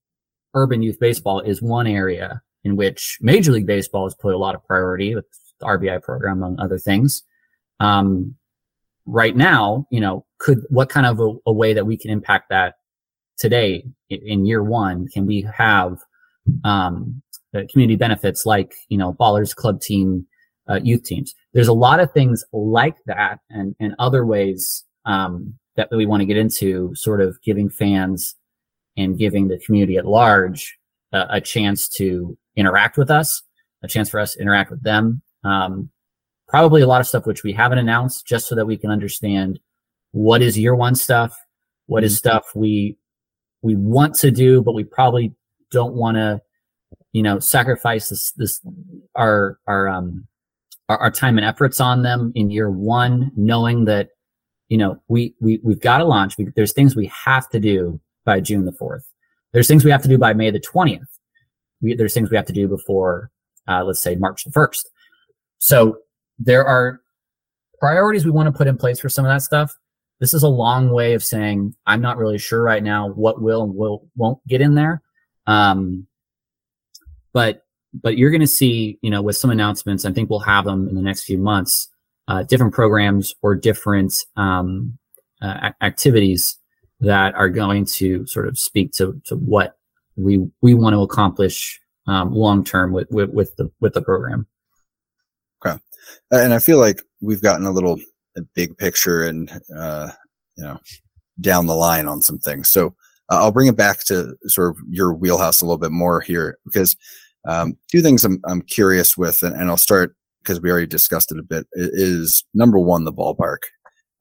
urban 0.54 0.82
youth 0.82 1.00
baseball 1.00 1.42
is 1.42 1.62
one 1.62 1.88
area 1.88 2.42
in 2.64 2.76
which 2.76 3.20
Major 3.22 3.52
League 3.52 3.68
Baseball 3.68 4.06
has 4.06 4.16
put 4.16 4.34
a 4.34 4.38
lot 4.38 4.56
of 4.56 4.64
priority 4.66 5.14
with 5.16 5.26
the 5.60 5.66
RBI 5.66 6.02
program, 6.02 6.38
among 6.38 6.60
other 6.60 6.80
things. 6.80 7.24
Um, 7.80 8.36
right 9.06 9.36
now, 9.36 9.86
you 9.92 10.00
know, 10.00 10.26
could 10.40 10.60
what 10.70 10.90
kind 10.90 11.06
of 11.06 11.20
a, 11.20 11.34
a 11.48 11.54
way 11.54 11.74
that 11.74 11.86
we 11.86 11.98
can 11.98 12.12
impact 12.12 12.50
that 12.50 12.76
today 13.38 13.86
in 14.10 14.46
year 14.46 14.64
one? 14.64 15.08
Can 15.08 15.26
we 15.26 15.48
have 15.56 16.00
um, 16.64 17.22
community 17.72 17.96
benefits 17.96 18.46
like 18.46 18.76
you 18.90 18.98
know 18.98 19.14
ballers 19.14 19.56
club 19.56 19.82
team 19.82 20.26
uh, 20.70 20.80
youth 20.84 21.04
teams? 21.04 21.34
There's 21.54 21.68
a 21.68 21.74
lot 21.74 22.00
of 22.00 22.12
things 22.12 22.44
like 22.52 22.98
that 23.06 23.40
and 23.50 23.76
and 23.80 23.96
other 24.00 24.26
ways 24.26 24.84
um, 25.06 25.54
that 25.76 25.90
we 25.92 26.06
want 26.06 26.22
to 26.22 26.26
get 26.26 26.38
into 26.38 26.94
sort 26.96 27.22
of 27.22 27.42
giving 27.44 27.70
fans 27.70 28.36
and 28.98 29.18
giving 29.18 29.48
the 29.48 29.60
community 29.60 29.98
at 29.98 30.06
large 30.06 30.78
uh, 31.14 31.26
a 31.30 31.42
chance 31.42 31.88
to 31.90 32.38
interact 32.56 32.98
with 32.98 33.12
us 33.12 33.44
a 33.86 33.88
chance 33.88 34.10
for 34.10 34.20
us 34.20 34.34
to 34.34 34.42
interact 34.42 34.72
with 34.72 34.84
them. 34.84 35.22
Um, 35.44 35.90
probably 36.48 36.82
a 36.82 36.88
lot 36.88 37.02
of 37.02 37.08
stuff 37.08 37.26
which 37.26 37.44
we 37.44 37.54
haven't 37.54 37.80
announced 37.80 38.26
just 38.26 38.48
so 38.48 38.56
that 38.56 38.66
we 38.66 38.78
can 38.78 38.92
understand 38.92 39.60
what 40.12 40.42
is 40.42 40.58
year 40.58 40.76
one 40.76 40.96
stuff 40.96 41.36
what 41.88 42.04
is 42.04 42.14
mm-hmm. 42.14 42.30
stuff 42.30 42.46
we 42.56 42.98
we 43.66 43.76
want 43.76 44.14
to 44.14 44.30
do, 44.30 44.62
but 44.62 44.76
we 44.76 44.84
probably 44.84 45.34
don't 45.72 45.96
want 45.96 46.16
to, 46.18 46.40
you 47.14 47.24
know, 47.24 47.40
sacrifice 47.40 48.10
this, 48.10 48.32
this, 48.34 48.62
our, 49.16 49.58
our, 49.66 49.90
um, 49.90 50.28
our, 50.88 50.98
our, 51.00 51.12
time 51.12 51.40
and 51.40 51.46
efforts 51.46 51.82
on 51.82 52.04
them 52.04 52.32
in 52.36 52.52
year 52.52 52.70
one, 52.70 53.32
knowing 53.36 53.86
that, 53.86 54.10
you 54.70 54.78
know, 54.78 55.02
we, 55.08 55.34
we, 55.42 55.60
we've 55.64 55.82
got 55.82 55.98
to 55.98 56.06
launch. 56.06 56.38
We, 56.38 56.46
there's 56.56 56.74
things 56.74 56.96
we 56.96 57.08
have 57.26 57.50
to 57.50 57.60
do 57.60 58.00
by 58.24 58.40
June 58.40 58.66
the 58.66 58.72
4th. 58.72 59.04
There's 59.52 59.68
things 59.68 59.84
we 59.84 59.90
have 59.90 60.04
to 60.04 60.10
do 60.10 60.20
by 60.20 60.34
May 60.34 60.52
the 60.52 60.60
20th. 60.60 61.08
We, 61.82 61.96
there's 61.96 62.14
things 62.14 62.30
we 62.30 62.38
have 62.38 62.46
to 62.46 62.54
do 62.54 62.68
before, 62.68 63.32
uh, 63.68 63.84
let's 63.84 64.02
say 64.02 64.16
March 64.16 64.44
the 64.44 64.52
1st. 64.52 64.86
So 65.58 65.98
there 66.40 66.66
are 66.66 67.02
priorities 67.80 68.26
we 68.26 68.32
want 68.32 68.48
to 68.48 68.58
put 68.58 68.68
in 68.68 68.78
place 68.78 69.00
for 69.00 69.10
some 69.10 69.26
of 69.26 69.30
that 69.30 69.42
stuff 69.42 69.76
this 70.20 70.34
is 70.34 70.44
a 70.44 70.48
long 70.48 70.90
way 70.90 71.14
of 71.14 71.24
saying 71.24 71.76
I'm 71.86 72.02
not 72.02 72.18
really 72.18 72.38
sure 72.38 72.62
right 72.62 72.84
now 72.84 73.10
what 73.10 73.42
will 73.42 73.64
and 73.64 73.76
will 73.76 74.08
won't 74.16 74.46
get 74.48 74.62
in 74.62 74.76
there. 74.76 75.02
Um, 75.48 76.08
but 77.34 77.64
but 77.94 78.18
you're 78.18 78.32
going 78.32 78.42
to 78.42 78.48
see, 78.48 78.98
you 79.02 79.10
know, 79.10 79.22
with 79.22 79.38
some 79.38 79.52
announcements, 79.52 80.06
I 80.06 80.12
think 80.12 80.30
we'll 80.30 80.40
have 80.40 80.66
them 80.66 80.88
in 80.90 80.96
the 80.96 81.02
next 81.02 81.24
few 81.24 81.38
months, 81.38 81.90
uh, 82.28 82.44
different 82.44 82.74
programs 82.74 83.34
or 83.42 83.56
different 83.56 84.14
um, 84.36 84.98
uh, 85.42 85.72
activities 85.82 86.58
that 87.02 87.36
are 87.36 87.50
going 87.50 87.86
to 87.86 88.26
sort 88.26 88.48
of 88.48 88.58
speak 88.58 88.94
to 88.94 89.22
to 89.26 89.36
what 89.36 89.78
we 90.16 90.48
we 90.62 90.74
want 90.74 90.94
to 90.94 91.02
accomplish 91.02 91.80
um, 92.08 92.34
long 92.34 92.64
term 92.64 92.94
with, 92.94 93.10
with 93.12 93.32
with 93.32 93.56
the 93.58 93.70
with 93.82 93.94
the 93.94 94.02
program. 94.02 94.48
Okay, 96.32 96.44
and 96.44 96.54
I 96.54 96.60
feel 96.60 96.80
like 96.80 97.02
we've 97.22 97.42
gotten 97.42 97.66
a 97.66 97.72
little 97.72 98.00
a 98.38 98.42
big 98.54 98.78
picture 98.78 99.26
and 99.26 99.50
uh, 99.78 100.10
you 100.58 100.64
know 100.64 100.80
down 101.42 101.68
the 101.68 101.76
line 101.76 102.08
on 102.08 102.22
some 102.22 102.40
things. 102.40 102.70
So 102.70 102.88
uh, 103.32 103.40
I'll 103.40 103.52
bring 103.52 103.68
it 103.68 103.78
back 103.78 104.04
to 104.06 104.36
sort 104.46 104.70
of 104.70 104.78
your 104.90 105.14
wheelhouse 105.14 105.62
a 105.62 105.66
little 105.66 105.78
bit 105.78 105.92
more 105.92 106.22
here 106.22 106.58
because 106.66 106.96
um, 107.48 107.78
two 107.92 108.02
things 108.02 108.24
I'm, 108.26 108.40
I'm 108.48 108.62
curious 108.62 109.18
with, 109.18 109.44
and, 109.44 109.56
and 109.56 109.70
I'll 109.70 109.78
start 109.78 110.16
because 110.42 110.62
we 110.62 110.70
already 110.70 110.88
discussed 110.88 111.32
it 111.32 111.40
a 111.40 111.44
bit. 111.44 111.68
Is 111.74 112.44
number 112.54 112.80
one 112.80 113.04
the 113.04 113.14
ballpark. 113.14 113.60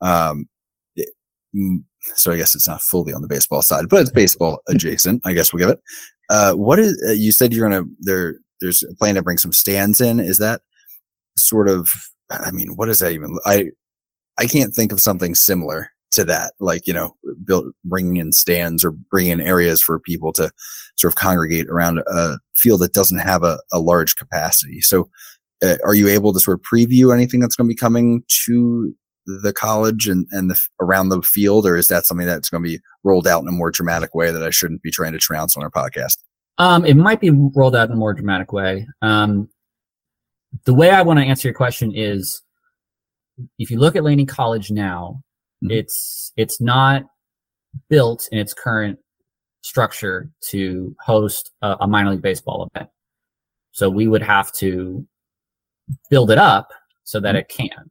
Um, 0.00 0.48
it, 0.96 1.08
so 2.16 2.32
I 2.32 2.36
guess 2.36 2.54
it's 2.54 2.68
not 2.68 2.82
fully 2.82 3.12
on 3.12 3.22
the 3.22 3.28
baseball 3.28 3.62
side, 3.62 3.88
but 3.88 4.00
it's 4.00 4.10
baseball 4.10 4.60
adjacent. 4.68 5.22
I 5.24 5.32
guess 5.32 5.52
we'll 5.52 5.60
give 5.60 5.70
it. 5.70 5.80
Uh, 6.30 6.54
what 6.54 6.78
is 6.78 7.00
uh, 7.06 7.12
you 7.12 7.32
said 7.32 7.52
you're 7.52 7.68
gonna 7.68 7.86
there? 8.00 8.36
There's 8.60 8.82
a 8.82 8.94
plan 8.94 9.16
to 9.16 9.22
bring 9.22 9.38
some 9.38 9.52
stands 9.52 10.00
in. 10.00 10.20
Is 10.20 10.38
that 10.38 10.62
sort 11.36 11.68
of? 11.68 11.92
I 12.30 12.50
mean, 12.50 12.76
what 12.76 12.88
is 12.88 12.98
that 13.00 13.12
even? 13.12 13.38
I 13.44 13.70
I 14.38 14.46
can't 14.46 14.74
think 14.74 14.92
of 14.92 15.00
something 15.00 15.34
similar 15.34 15.90
to 16.12 16.24
that, 16.24 16.52
like, 16.60 16.86
you 16.86 16.92
know, 16.92 17.14
build, 17.44 17.72
bringing 17.84 18.16
in 18.16 18.32
stands 18.32 18.84
or 18.84 18.92
bringing 18.92 19.32
in 19.32 19.40
areas 19.40 19.82
for 19.82 19.98
people 19.98 20.32
to 20.32 20.50
sort 20.96 21.12
of 21.12 21.16
congregate 21.16 21.68
around 21.68 21.98
a 22.06 22.38
field 22.54 22.80
that 22.80 22.92
doesn't 22.92 23.18
have 23.18 23.42
a, 23.42 23.58
a 23.72 23.80
large 23.80 24.16
capacity. 24.16 24.80
So, 24.80 25.10
uh, 25.62 25.76
are 25.84 25.94
you 25.94 26.08
able 26.08 26.32
to 26.32 26.40
sort 26.40 26.58
of 26.58 26.64
preview 26.64 27.12
anything 27.12 27.40
that's 27.40 27.56
going 27.56 27.68
to 27.68 27.72
be 27.72 27.78
coming 27.78 28.22
to 28.46 28.94
the 29.26 29.52
college 29.52 30.06
and, 30.08 30.26
and 30.32 30.50
the, 30.50 30.60
around 30.80 31.08
the 31.08 31.22
field, 31.22 31.66
or 31.66 31.76
is 31.76 31.88
that 31.88 32.06
something 32.06 32.26
that's 32.26 32.50
going 32.50 32.62
to 32.62 32.68
be 32.68 32.80
rolled 33.02 33.26
out 33.26 33.42
in 33.42 33.48
a 33.48 33.52
more 33.52 33.70
dramatic 33.70 34.14
way 34.14 34.30
that 34.30 34.42
I 34.42 34.50
shouldn't 34.50 34.82
be 34.82 34.90
trying 34.90 35.12
to 35.12 35.18
trounce 35.18 35.56
on 35.56 35.62
our 35.62 35.70
podcast? 35.70 36.18
Um, 36.58 36.84
it 36.84 36.94
might 36.94 37.20
be 37.20 37.30
rolled 37.30 37.74
out 37.74 37.88
in 37.88 37.94
a 37.94 37.98
more 37.98 38.14
dramatic 38.14 38.52
way. 38.52 38.86
Um, 39.02 39.48
the 40.64 40.74
way 40.74 40.90
I 40.90 41.02
want 41.02 41.18
to 41.18 41.24
answer 41.24 41.48
your 41.48 41.54
question 41.54 41.92
is 41.94 42.42
if 43.58 43.70
you 43.70 43.78
look 43.78 43.96
at 43.96 44.04
Laney 44.04 44.26
College 44.26 44.70
now, 44.70 45.22
mm-hmm. 45.62 45.72
it's 45.72 46.32
it's 46.36 46.60
not 46.60 47.04
built 47.88 48.28
in 48.30 48.38
its 48.38 48.54
current 48.54 48.98
structure 49.62 50.30
to 50.50 50.94
host 51.00 51.50
a, 51.62 51.76
a, 51.80 51.88
minor 51.88 52.10
league 52.10 52.22
baseball 52.22 52.70
event. 52.74 52.90
So 53.72 53.88
we 53.88 54.06
would 54.06 54.22
have 54.22 54.52
to 54.56 55.06
build 56.10 56.30
it 56.30 56.38
up 56.38 56.70
so 57.02 57.18
that 57.20 57.30
mm-hmm. 57.30 57.38
it 57.38 57.48
can. 57.48 57.90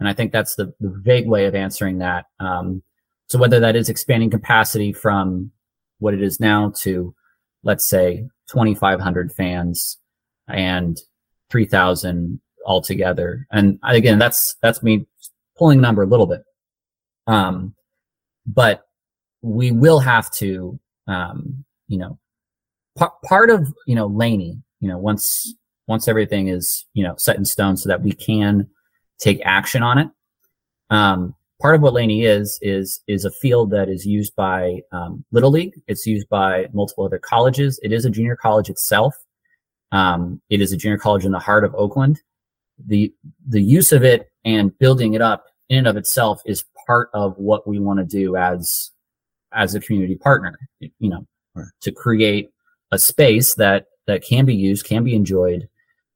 And 0.00 0.08
I 0.08 0.14
think 0.14 0.32
that's 0.32 0.54
the, 0.54 0.72
the 0.80 0.90
vague 1.02 1.28
way 1.28 1.46
of 1.46 1.54
answering 1.54 1.98
that. 1.98 2.26
Um, 2.40 2.82
so 3.28 3.38
whether 3.38 3.60
that 3.60 3.76
is 3.76 3.88
expanding 3.88 4.30
capacity 4.30 4.92
from 4.92 5.50
what 5.98 6.14
it 6.14 6.22
is 6.22 6.40
now 6.40 6.72
to, 6.78 7.14
let's 7.62 7.88
say, 7.88 8.28
2,500 8.48 9.32
fans 9.32 9.98
and 10.48 10.98
3,000 11.52 12.40
altogether. 12.66 13.46
And 13.52 13.78
again, 13.84 14.18
that's 14.18 14.56
that's 14.62 14.82
me 14.82 15.06
pulling 15.56 15.78
a 15.78 15.82
number 15.82 16.02
a 16.02 16.06
little 16.06 16.26
bit. 16.26 16.42
Um, 17.26 17.74
but 18.46 18.86
we 19.42 19.70
will 19.70 20.00
have 20.00 20.30
to, 20.32 20.80
um, 21.06 21.64
you 21.88 21.98
know, 21.98 22.18
p- 22.98 23.06
part 23.24 23.50
of 23.50 23.72
you 23.86 23.94
know 23.94 24.06
Laney, 24.06 24.60
you 24.80 24.88
know, 24.88 24.98
once 24.98 25.54
once 25.86 26.08
everything 26.08 26.48
is 26.48 26.86
you 26.94 27.04
know 27.04 27.14
set 27.16 27.36
in 27.36 27.44
stone, 27.44 27.76
so 27.76 27.88
that 27.88 28.02
we 28.02 28.12
can 28.12 28.66
take 29.20 29.40
action 29.44 29.82
on 29.82 29.98
it. 29.98 30.08
Um, 30.90 31.34
part 31.60 31.74
of 31.74 31.82
what 31.82 31.92
Laney 31.92 32.24
is 32.24 32.58
is 32.62 33.00
is 33.06 33.24
a 33.24 33.30
field 33.30 33.70
that 33.72 33.88
is 33.88 34.06
used 34.06 34.34
by 34.34 34.80
um, 34.90 35.24
Little 35.32 35.50
League. 35.50 35.74
It's 35.86 36.06
used 36.06 36.28
by 36.28 36.68
multiple 36.72 37.04
other 37.04 37.18
colleges. 37.18 37.78
It 37.82 37.92
is 37.92 38.04
a 38.04 38.10
junior 38.10 38.36
college 38.36 38.70
itself. 38.70 39.14
Um, 39.92 40.40
it 40.50 40.60
is 40.60 40.72
a 40.72 40.76
junior 40.76 40.98
college 40.98 41.24
in 41.24 41.32
the 41.32 41.38
heart 41.38 41.64
of 41.64 41.74
Oakland 41.74 42.20
the 42.86 43.12
the 43.48 43.62
use 43.62 43.92
of 43.92 44.04
it 44.04 44.30
and 44.44 44.76
building 44.78 45.14
it 45.14 45.20
up 45.20 45.46
in 45.68 45.78
and 45.78 45.86
of 45.86 45.96
itself 45.96 46.42
is 46.46 46.64
part 46.86 47.10
of 47.14 47.36
what 47.38 47.66
we 47.66 47.78
want 47.78 47.98
to 47.98 48.04
do 48.04 48.36
as 48.36 48.90
as 49.52 49.74
a 49.74 49.80
community 49.80 50.16
partner. 50.16 50.58
You 50.80 51.10
know, 51.10 51.26
right. 51.54 51.66
to 51.82 51.92
create 51.92 52.50
a 52.90 52.98
space 52.98 53.54
that 53.54 53.86
that 54.06 54.24
can 54.24 54.44
be 54.44 54.54
used, 54.54 54.86
can 54.86 55.04
be 55.04 55.14
enjoyed 55.14 55.68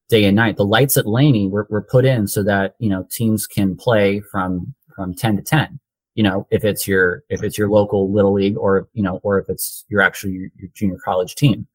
day 0.09 0.25
and 0.25 0.37
night. 0.37 0.57
The 0.57 0.65
lights 0.65 0.97
at 0.97 1.07
Laney 1.07 1.49
were, 1.49 1.67
were 1.71 1.83
put 1.83 2.05
in 2.05 2.27
so 2.27 2.43
that 2.43 2.75
you 2.79 2.91
know 2.91 3.07
teams 3.11 3.47
can 3.47 3.77
play 3.77 4.21
from 4.21 4.75
from 4.95 5.15
ten 5.15 5.37
to 5.37 5.43
ten. 5.43 5.79
You 6.15 6.23
know, 6.23 6.47
if 6.51 6.65
it's 6.65 6.89
your 6.89 7.25
if 7.29 7.43
it's 7.43 7.59
your 7.59 7.69
local 7.69 8.13
little 8.13 8.33
league, 8.33 8.57
or 8.57 8.89
you 8.95 9.03
know, 9.03 9.21
or 9.23 9.39
if 9.39 9.49
it's 9.49 9.85
your 9.89 10.01
actually 10.01 10.33
your, 10.33 10.49
your 10.57 10.71
junior 10.75 10.99
college 11.05 11.35
team. 11.35 11.67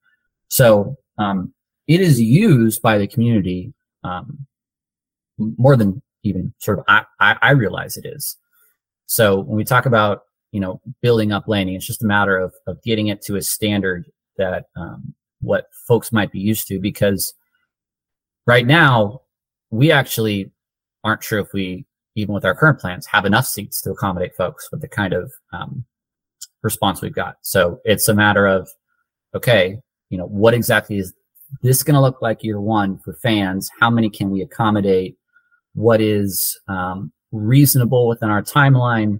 So 0.48 0.98
um, 1.18 1.53
it 1.92 2.00
is 2.00 2.22
used 2.22 2.82
by 2.82 2.98
the 2.98 3.08
community 3.08 3.74
um, 4.06 4.48
more 5.38 5.76
than 5.76 6.02
even 6.24 6.54
sort 6.60 6.80
of 6.80 6.86
I, 6.88 7.04
I, 7.20 7.36
I 7.42 7.52
realize 7.52 7.98
it 7.98 8.06
is. 8.06 8.38
So 9.08 9.42
when 9.42 9.58
we 9.58 9.66
talk 9.66 9.86
about 9.86 10.22
you 10.54 10.62
know 10.62 10.80
building 11.02 11.34
up 11.34 11.48
Laney, 11.48 11.76
it's 11.76 11.86
just 11.86 12.04
a 12.04 12.08
matter 12.08 12.38
of 12.38 12.54
of 12.66 12.82
getting 12.84 13.08
it 13.08 13.22
to 13.24 13.36
a 13.36 13.42
standard 13.42 14.06
that 14.38 14.66
um, 14.78 15.14
what 15.42 15.66
folks 15.88 16.14
might 16.14 16.32
be 16.32 16.40
used 16.40 16.68
to 16.68 16.80
because 16.80 17.34
right 18.48 18.66
now 18.66 19.22
we 19.70 19.92
actually 19.92 20.52
aren't 21.04 21.24
sure 21.24 21.40
if 21.40 21.52
we 21.54 21.86
even 22.16 22.34
with 22.34 22.46
our 22.46 22.56
current 22.56 22.80
plans 22.80 23.06
have 23.06 23.26
enough 23.26 23.46
seats 23.46 23.82
to 23.82 23.92
accommodate 23.92 24.36
folks 24.36 24.70
with 24.72 24.82
the 24.82 24.88
kind 24.88 25.14
of 25.14 25.32
um, 25.52 25.84
response 26.64 27.02
we've 27.02 27.16
got 27.16 27.38
so 27.42 27.80
it's 27.86 28.08
a 28.08 28.14
matter 28.14 28.46
of 28.46 28.70
okay 29.34 29.80
you 30.10 30.18
know 30.18 30.28
what 30.28 30.54
exactly 30.54 30.98
is 30.98 31.14
this 31.61 31.78
is 31.78 31.84
going 31.84 31.95
to 31.95 32.02
look 32.02 32.22
like 32.22 32.44
year 32.44 32.60
one 32.60 32.99
for 32.99 33.14
fans. 33.14 33.69
How 33.80 33.90
many 33.90 34.10
can 34.10 34.30
we 34.30 34.41
accommodate? 34.41 35.18
What 35.73 36.02
is 36.02 36.60
um, 36.68 37.11
reasonable 37.32 38.07
within 38.07 38.30
our 38.30 38.41
timeline? 38.41 39.19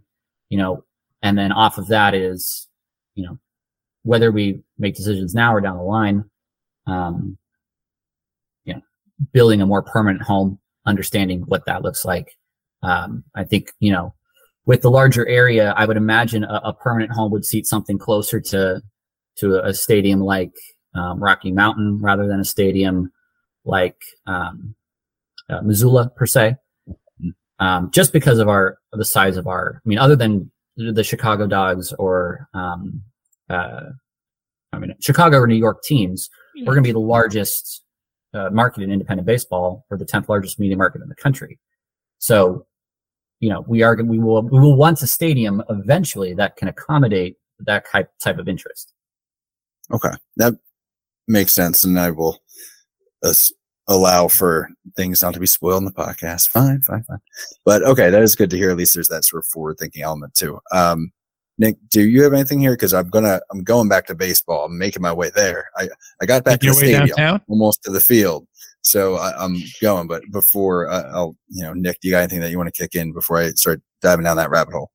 You 0.50 0.58
know 0.58 0.84
and 1.24 1.38
then 1.38 1.52
off 1.52 1.78
of 1.78 1.88
that 1.88 2.14
is 2.14 2.68
you 3.16 3.26
know 3.26 3.38
whether 4.04 4.32
we 4.32 4.62
make 4.78 4.96
decisions 4.96 5.34
now 5.34 5.54
or 5.54 5.62
down 5.62 5.78
the 5.78 5.84
line, 5.84 6.24
um, 6.88 7.38
you 8.66 8.74
know, 8.74 8.82
building 9.32 9.62
a 9.62 9.66
more 9.66 9.84
permanent 9.84 10.24
home, 10.24 10.60
understanding 10.86 11.42
what 11.42 11.66
that 11.66 11.84
looks 11.84 12.04
like. 12.04 12.38
Um, 12.84 13.24
I 13.36 13.44
think, 13.44 13.72
you 13.80 13.92
know, 13.92 14.16
with 14.66 14.82
the 14.82 14.90
larger 14.90 15.28
area, 15.28 15.74
I 15.78 15.86
would 15.86 15.98
imagine 15.98 16.44
a, 16.44 16.62
a, 16.64 16.74
permanent 16.74 17.12
home 17.12 17.32
would 17.32 17.46
seat 17.46 17.68
something 17.68 18.00
closer 18.00 18.40
to, 18.42 18.82
to 19.38 19.64
a 19.64 19.72
stadium 19.74 20.20
like, 20.20 20.54
um, 20.94 21.20
Rocky 21.20 21.52
Mountain 21.52 22.00
rather 22.02 22.28
than 22.28 22.40
a 22.40 22.46
stadium 22.46 23.12
like, 23.66 24.02
um, 24.28 24.76
uh, 25.50 25.62
Missoula 25.62 26.10
per 26.16 26.26
se. 26.26 26.56
Um, 27.60 27.92
just 27.92 28.12
because 28.12 28.40
of 28.40 28.50
our, 28.50 28.80
the 28.92 29.06
size 29.06 29.38
of 29.38 29.48
our, 29.48 29.82
I 29.86 29.88
mean, 29.88 30.00
other 30.00 30.16
than 30.16 30.52
the 30.78 31.04
Chicago 31.04 31.46
Dogs 31.46 31.94
or, 31.94 32.48
um, 32.54 33.04
uh, 33.50 33.82
I 34.74 34.80
mean, 34.80 34.96
Chicago 35.00 35.38
or 35.38 35.48
New 35.48 35.56
York 35.56 35.84
teams, 35.84 36.30
we're 36.56 36.74
going 36.74 36.84
to 36.84 36.88
be 36.88 36.94
the 36.94 37.00
largest 37.00 37.84
uh, 38.34 38.50
market 38.50 38.82
in 38.82 38.92
independent 38.92 39.26
baseball 39.28 39.86
or 39.92 39.98
the 39.98 40.06
10th 40.06 40.30
largest 40.30 40.60
media 40.60 40.78
market 40.78 41.02
in 41.02 41.10
the 41.10 41.16
country. 41.16 41.60
So, 42.18 42.66
you 43.40 43.50
know, 43.50 43.64
we 43.68 43.84
are, 43.84 43.96
we 43.96 44.20
will, 44.20 44.42
we 44.44 44.60
will 44.60 44.76
want 44.76 45.02
a 45.02 45.08
stadium 45.08 45.62
eventually 45.70 46.34
that 46.36 46.56
can 46.56 46.68
accommodate 46.68 47.38
that 47.60 47.86
type, 47.92 48.10
type 48.24 48.38
of 48.38 48.48
interest. 48.48 48.94
Okay. 49.92 50.12
That 50.38 50.54
makes 51.28 51.54
sense. 51.54 51.84
And 51.84 52.00
I 52.00 52.12
will 52.12 52.40
uh, 53.24 53.34
allow 53.88 54.28
for 54.28 54.70
things 54.96 55.22
not 55.22 55.34
to 55.34 55.40
be 55.40 55.48
spoiled 55.48 55.80
in 55.80 55.86
the 55.86 55.92
podcast. 55.92 56.50
Fine, 56.50 56.82
fine, 56.82 57.04
fine. 57.04 57.20
But 57.66 57.84
okay. 57.84 58.10
That 58.10 58.22
is 58.22 58.36
good 58.36 58.50
to 58.52 58.58
hear. 58.58 58.72
At 58.72 58.78
least 58.78 58.94
there's 58.94 59.10
that 59.10 59.26
sort 59.26 59.44
of 59.44 59.48
forward 59.48 59.78
thinking 59.80 60.04
element 60.04 60.34
too. 60.34 60.60
Um, 60.72 61.12
Nick, 61.58 61.78
do 61.90 62.02
you 62.02 62.24
have 62.24 62.34
anything 62.34 62.60
here? 62.60 62.72
Because 62.72 62.94
I'm 62.94 63.10
gonna, 63.10 63.40
I'm 63.52 63.64
going 63.64 63.88
back 63.88 64.08
to 64.08 64.16
baseball. 64.16 64.66
I'm 64.66 64.78
making 64.78 65.04
my 65.04 65.14
way 65.14 65.30
there. 65.36 65.70
I, 65.78 65.90
I 66.20 66.26
got 66.26 66.44
back 66.44 66.54
Make 66.54 66.62
to 66.62 66.68
the 66.68 66.74
stadium, 66.74 67.08
downtown? 67.08 67.42
almost 67.50 67.84
to 67.84 67.92
the 67.92 68.02
field. 68.02 68.48
So 68.82 69.16
I, 69.16 69.44
am 69.44 69.62
going. 69.80 70.08
But 70.08 70.24
before 70.32 70.90
uh, 70.90 71.12
I'll, 71.14 71.36
you 71.50 71.64
know, 71.64 71.74
Nick, 71.74 72.00
do 72.00 72.08
you 72.08 72.14
got 72.14 72.20
anything 72.20 72.40
that 72.40 72.50
you 72.50 72.58
want 72.58 72.74
to 72.74 72.82
kick 72.82 72.96
in 72.96 73.14
before 73.14 73.38
I 73.38 73.50
start 73.52 73.82
diving 74.02 74.24
down 74.24 74.38
that 74.38 74.50
rabbit 74.50 74.74
hole? 74.74 74.92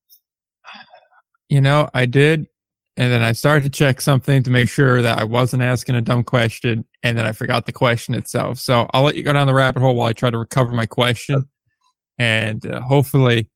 You 1.49 1.61
know, 1.61 1.89
I 1.95 2.07
did, 2.07 2.49
and 2.97 3.13
then 3.13 3.23
I 3.23 3.33
started 3.33 3.65
to 3.65 3.71
check 3.71 4.01
something 4.01 4.43
to 4.43 4.51
make 4.51 4.69
sure 4.69 5.03
that 5.03 5.19
I 5.19 5.25
wasn't 5.25 5.63
asking 5.63 5.97
a 5.97 6.01
dumb 6.01 6.25
question, 6.25 6.85
and 7.03 7.17
then 7.17 7.27
I 7.27 7.33
forgot 7.33 7.67
the 7.67 7.73
question 7.73 8.15
itself. 8.15 8.59
So 8.59 8.89
I'll 8.93 9.03
let 9.03 9.17
you 9.17 9.23
go 9.23 9.33
down 9.33 9.47
the 9.47 9.55
rabbit 9.55 9.81
hole 9.81 9.95
while 9.95 10.09
I 10.09 10.13
try 10.13 10.31
to 10.31 10.39
recover 10.39 10.73
my 10.73 10.87
question, 10.87 11.49
and 12.19 12.65
uh, 12.67 12.81
hopefully, 12.81 13.51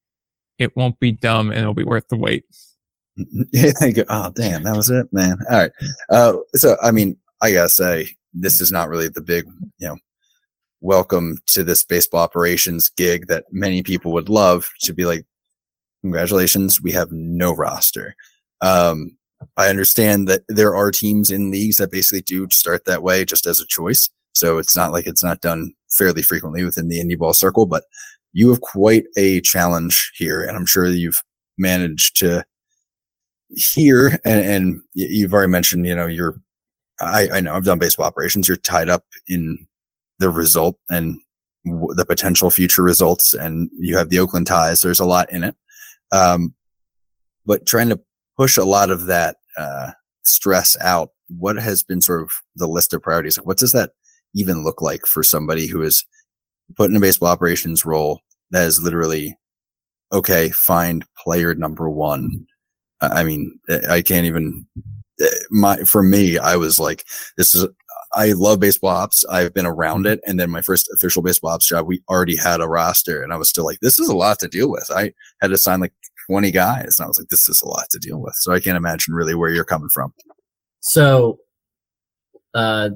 it 0.58 0.76
won't 0.76 1.00
be 1.00 1.10
dumb 1.10 1.50
and 1.50 1.58
it'll 1.58 1.74
be 1.74 1.84
worth 1.84 2.06
the 2.08 2.16
wait. 2.16 2.44
Yeah, 3.52 3.72
go, 3.90 4.04
oh 4.08 4.30
damn, 4.34 4.62
that 4.62 4.76
was 4.76 4.88
it, 4.88 5.12
man. 5.12 5.36
All 5.50 5.58
right. 5.58 5.72
Uh, 6.08 6.36
so 6.54 6.76
I 6.82 6.90
mean, 6.90 7.18
I 7.42 7.52
gotta 7.52 7.68
say, 7.68 8.08
this 8.32 8.60
is 8.62 8.72
not 8.72 8.88
really 8.88 9.08
the 9.08 9.20
big, 9.20 9.44
you 9.78 9.88
know, 9.88 9.98
welcome 10.80 11.36
to 11.48 11.62
this 11.62 11.84
baseball 11.84 12.22
operations 12.22 12.88
gig 12.88 13.26
that 13.26 13.44
many 13.50 13.82
people 13.82 14.12
would 14.12 14.28
love 14.30 14.70
to 14.82 14.94
be 14.94 15.04
like, 15.04 15.26
congratulations, 16.02 16.80
we 16.80 16.92
have 16.92 17.10
no 17.12 17.54
roster. 17.54 18.14
Um, 18.62 19.18
I 19.56 19.68
understand 19.68 20.28
that 20.28 20.42
there 20.48 20.74
are 20.74 20.90
teams 20.90 21.30
in 21.30 21.50
leagues 21.50 21.76
that 21.76 21.90
basically 21.90 22.22
do 22.22 22.46
start 22.50 22.84
that 22.84 23.02
way 23.02 23.24
just 23.24 23.46
as 23.46 23.60
a 23.60 23.66
choice. 23.66 24.10
So 24.32 24.58
it's 24.58 24.76
not 24.76 24.92
like 24.92 25.06
it's 25.06 25.24
not 25.24 25.40
done 25.40 25.72
fairly 25.90 26.22
frequently 26.22 26.64
within 26.64 26.88
the 26.88 27.00
indie 27.00 27.18
ball 27.18 27.34
circle, 27.34 27.66
but 27.66 27.84
you 28.32 28.48
have 28.50 28.60
quite 28.60 29.04
a 29.16 29.40
challenge 29.40 30.12
here. 30.16 30.42
And 30.42 30.56
I'm 30.56 30.66
sure 30.66 30.86
you've 30.86 31.20
managed 31.58 32.16
to 32.18 32.44
hear 33.48 34.18
and, 34.24 34.40
and 34.44 34.80
you've 34.94 35.34
already 35.34 35.50
mentioned, 35.50 35.86
you 35.86 35.96
know, 35.96 36.06
you're, 36.06 36.40
I, 37.00 37.28
I 37.32 37.40
know 37.40 37.54
I've 37.54 37.64
done 37.64 37.78
baseball 37.78 38.06
operations. 38.06 38.46
You're 38.46 38.56
tied 38.58 38.88
up 38.88 39.04
in 39.26 39.66
the 40.18 40.30
result 40.30 40.78
and 40.90 41.18
w- 41.64 41.94
the 41.94 42.04
potential 42.04 42.50
future 42.50 42.82
results, 42.82 43.32
and 43.34 43.70
you 43.78 43.96
have 43.96 44.10
the 44.10 44.18
Oakland 44.18 44.46
ties. 44.46 44.82
There's 44.82 45.00
a 45.00 45.06
lot 45.06 45.32
in 45.32 45.42
it. 45.42 45.56
Um, 46.12 46.54
but 47.46 47.66
trying 47.66 47.88
to 47.88 48.00
push 48.40 48.56
a 48.56 48.64
lot 48.64 48.90
of 48.90 49.04
that, 49.04 49.36
uh, 49.58 49.90
stress 50.24 50.74
out. 50.80 51.10
What 51.28 51.56
has 51.56 51.82
been 51.82 52.00
sort 52.00 52.22
of 52.22 52.30
the 52.56 52.66
list 52.66 52.94
of 52.94 53.02
priorities? 53.02 53.36
What 53.36 53.58
does 53.58 53.72
that 53.72 53.90
even 54.34 54.64
look 54.64 54.80
like 54.80 55.04
for 55.04 55.22
somebody 55.22 55.66
who 55.66 55.82
is 55.82 56.06
put 56.74 56.90
in 56.90 56.96
a 56.96 57.00
baseball 57.00 57.28
operations 57.28 57.84
role 57.84 58.20
that 58.50 58.66
is 58.66 58.80
literally, 58.80 59.36
okay, 60.10 60.48
find 60.48 61.04
player 61.22 61.54
number 61.54 61.90
one 61.90 62.46
I 63.00 63.24
mean, 63.24 63.58
I 63.88 64.02
can't 64.02 64.26
even. 64.26 64.66
My 65.50 65.78
for 65.84 66.02
me, 66.02 66.38
I 66.38 66.56
was 66.56 66.78
like, 66.78 67.04
this 67.36 67.54
is. 67.54 67.66
I 68.12 68.32
love 68.32 68.58
baseball 68.58 68.90
ops. 68.90 69.24
I've 69.30 69.54
been 69.54 69.66
around 69.66 70.06
it, 70.06 70.20
and 70.26 70.40
then 70.40 70.50
my 70.50 70.62
first 70.62 70.90
official 70.92 71.22
baseball 71.22 71.52
ops 71.52 71.68
job, 71.68 71.86
we 71.86 72.02
already 72.08 72.36
had 72.36 72.60
a 72.60 72.68
roster, 72.68 73.22
and 73.22 73.32
I 73.32 73.36
was 73.36 73.48
still 73.48 73.64
like, 73.64 73.78
this 73.80 74.00
is 74.00 74.08
a 74.08 74.16
lot 74.16 74.40
to 74.40 74.48
deal 74.48 74.68
with. 74.70 74.90
I 74.90 75.12
had 75.40 75.48
to 75.48 75.58
sign 75.58 75.80
like 75.80 75.92
20 76.30 76.52
guys, 76.52 76.96
and 76.98 77.04
I 77.04 77.08
was 77.08 77.18
like, 77.18 77.28
this 77.28 77.48
is 77.48 77.60
a 77.60 77.66
lot 77.66 77.86
to 77.90 77.98
deal 77.98 78.20
with. 78.20 78.34
So 78.36 78.52
I 78.52 78.60
can't 78.60 78.76
imagine 78.76 79.14
really 79.14 79.34
where 79.34 79.50
you're 79.50 79.64
coming 79.64 79.88
from. 79.88 80.14
So, 80.78 81.40
uh, 82.54 82.90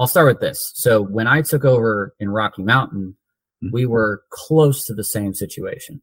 I'll 0.00 0.08
start 0.08 0.26
with 0.26 0.40
this. 0.40 0.72
So 0.74 1.00
when 1.00 1.28
I 1.28 1.42
took 1.42 1.64
over 1.64 2.14
in 2.18 2.28
Rocky 2.28 2.62
Mountain, 2.62 3.16
mm-hmm. 3.62 3.72
we 3.72 3.86
were 3.86 4.22
close 4.30 4.84
to 4.86 4.94
the 4.94 5.04
same 5.04 5.32
situation. 5.32 6.02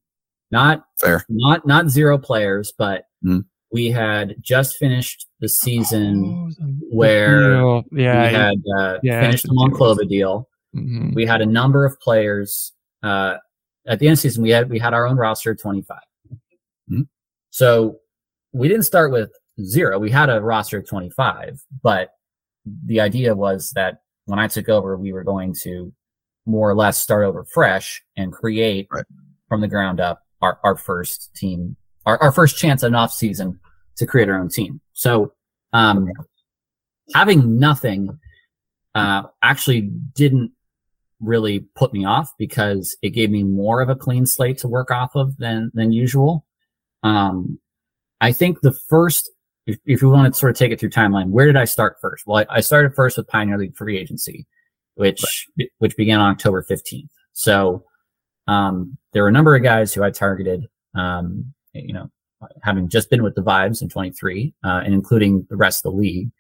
Not 0.51 0.85
fair. 1.01 1.25
Not 1.27 1.67
not 1.67 1.89
zero 1.89 2.17
players, 2.17 2.73
but 2.77 3.05
mm. 3.25 3.43
we 3.71 3.89
had 3.89 4.35
just 4.41 4.77
finished 4.77 5.27
the 5.41 5.49
season 5.49 6.53
oh, 6.61 6.65
where 6.91 7.83
yeah, 7.91 8.27
we 8.27 8.33
had 8.33 8.55
uh, 8.77 8.99
yeah, 9.03 9.21
finished 9.21 9.47
the 9.47 9.53
Monclova 9.53 10.07
deal. 10.07 10.47
Mm-hmm. 10.75 11.13
We 11.13 11.25
had 11.25 11.41
a 11.41 11.45
number 11.45 11.83
of 11.83 11.99
players. 11.99 12.73
Uh, 13.03 13.35
at 13.87 13.99
the 13.99 14.07
end 14.07 14.13
of 14.13 14.17
the 14.17 14.21
season, 14.21 14.43
we 14.43 14.49
had 14.49 14.69
we 14.69 14.79
had 14.79 14.93
our 14.93 15.07
own 15.07 15.17
roster 15.17 15.51
of 15.51 15.61
25. 15.61 15.97
Mm-hmm. 16.91 17.01
So 17.51 17.99
we 18.53 18.67
didn't 18.67 18.83
start 18.83 19.11
with 19.11 19.31
zero. 19.61 19.99
We 19.99 20.11
had 20.11 20.29
a 20.29 20.41
roster 20.41 20.79
of 20.79 20.87
25, 20.87 21.61
but 21.83 22.09
the 22.85 22.99
idea 22.99 23.35
was 23.35 23.71
that 23.71 23.99
when 24.25 24.39
I 24.39 24.47
took 24.47 24.69
over, 24.69 24.97
we 24.97 25.13
were 25.13 25.23
going 25.23 25.53
to 25.63 25.93
more 26.45 26.69
or 26.69 26.75
less 26.75 26.97
start 26.97 27.25
over 27.25 27.43
fresh 27.43 28.03
and 28.17 28.31
create 28.31 28.87
right. 28.91 29.05
from 29.47 29.61
the 29.61 29.67
ground 29.67 29.99
up 29.99 30.21
our, 30.41 30.59
our 30.63 30.75
first 30.75 31.33
team, 31.35 31.75
our, 32.05 32.21
our 32.21 32.31
first 32.31 32.57
chance 32.57 32.83
an 32.83 32.95
off 32.95 33.13
season 33.13 33.59
to 33.97 34.05
create 34.05 34.29
our 34.29 34.39
own 34.39 34.49
team. 34.49 34.81
So, 34.93 35.33
um, 35.73 36.09
having 37.13 37.59
nothing, 37.59 38.19
uh, 38.93 39.23
actually 39.43 39.81
didn't 39.81 40.51
really 41.19 41.61
put 41.75 41.93
me 41.93 42.05
off 42.05 42.33
because 42.37 42.97
it 43.01 43.11
gave 43.11 43.29
me 43.31 43.43
more 43.43 43.81
of 43.81 43.89
a 43.89 43.95
clean 43.95 44.25
slate 44.25 44.57
to 44.59 44.67
work 44.67 44.91
off 44.91 45.15
of 45.15 45.37
than, 45.37 45.71
than 45.73 45.91
usual. 45.91 46.45
Um, 47.03 47.59
I 48.21 48.31
think 48.31 48.61
the 48.61 48.73
first, 48.89 49.29
if, 49.65 49.77
if 49.85 50.01
we 50.01 50.07
want 50.07 50.33
to 50.33 50.39
sort 50.39 50.51
of 50.51 50.57
take 50.57 50.71
it 50.71 50.79
through 50.79 50.89
timeline, 50.89 51.29
where 51.29 51.45
did 51.45 51.57
I 51.57 51.65
start 51.65 51.97
first? 52.01 52.25
Well, 52.25 52.45
I, 52.49 52.57
I 52.57 52.61
started 52.61 52.95
first 52.95 53.17
with 53.17 53.27
Pioneer 53.27 53.57
League 53.57 53.75
free 53.75 53.97
agency. 53.97 54.45
which 54.95 55.23
right. 55.59 55.69
which 55.79 55.95
began 55.95 56.19
on 56.19 56.31
October 56.31 56.63
15th. 56.63 57.09
So 57.33 57.83
um, 58.47 58.97
there 59.13 59.23
were 59.23 59.29
a 59.29 59.33
number 59.33 59.55
of 59.55 59.63
guys 59.63 59.93
who 59.93 60.03
I 60.03 60.11
targeted, 60.11 60.67
um, 60.95 61.53
you 61.73 61.93
know, 61.93 62.09
having 62.63 62.89
just 62.89 63.09
been 63.09 63.23
with 63.23 63.35
the 63.35 63.41
Vibes 63.41 63.81
in 63.81 63.89
23, 63.89 64.53
uh, 64.63 64.81
and 64.85 64.93
including 64.93 65.45
the 65.49 65.55
rest 65.55 65.85
of 65.85 65.91
the 65.91 65.97
league 65.97 66.31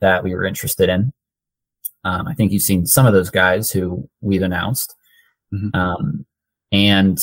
that 0.00 0.24
we 0.24 0.34
were 0.34 0.44
interested 0.44 0.88
in. 0.88 1.12
Um, 2.04 2.26
I 2.26 2.34
think 2.34 2.52
you've 2.52 2.62
seen 2.62 2.86
some 2.86 3.06
of 3.06 3.12
those 3.12 3.30
guys 3.30 3.70
who 3.70 4.08
we've 4.20 4.42
announced. 4.42 4.94
Mm-hmm. 5.52 5.78
Um, 5.78 6.26
and 6.72 7.22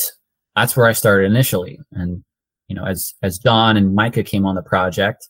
that's 0.55 0.75
where 0.75 0.85
I 0.85 0.93
started 0.93 1.25
initially. 1.25 1.79
And, 1.91 2.23
you 2.67 2.75
know, 2.75 2.85
as, 2.85 3.13
as 3.23 3.39
Don 3.39 3.77
and 3.77 3.95
Micah 3.95 4.23
came 4.23 4.45
on 4.45 4.55
the 4.55 4.61
project, 4.61 5.29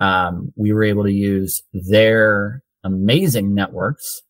um, 0.00 0.52
we 0.56 0.72
were 0.72 0.84
able 0.84 1.04
to 1.04 1.12
use 1.12 1.62
their 1.72 2.62
amazing 2.84 3.54
networks 3.54 4.22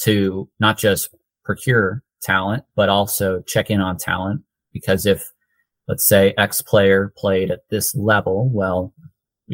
to 0.00 0.48
not 0.58 0.78
just 0.78 1.14
procure 1.44 2.02
talent, 2.22 2.64
but 2.74 2.88
also 2.88 3.42
check 3.42 3.70
in 3.70 3.80
on 3.80 3.96
talent. 3.96 4.42
Because 4.72 5.06
if, 5.06 5.30
let's 5.86 6.08
say, 6.08 6.34
X 6.36 6.62
player 6.62 7.12
played 7.16 7.50
at 7.50 7.60
this 7.70 7.94
level, 7.94 8.50
well, 8.52 8.92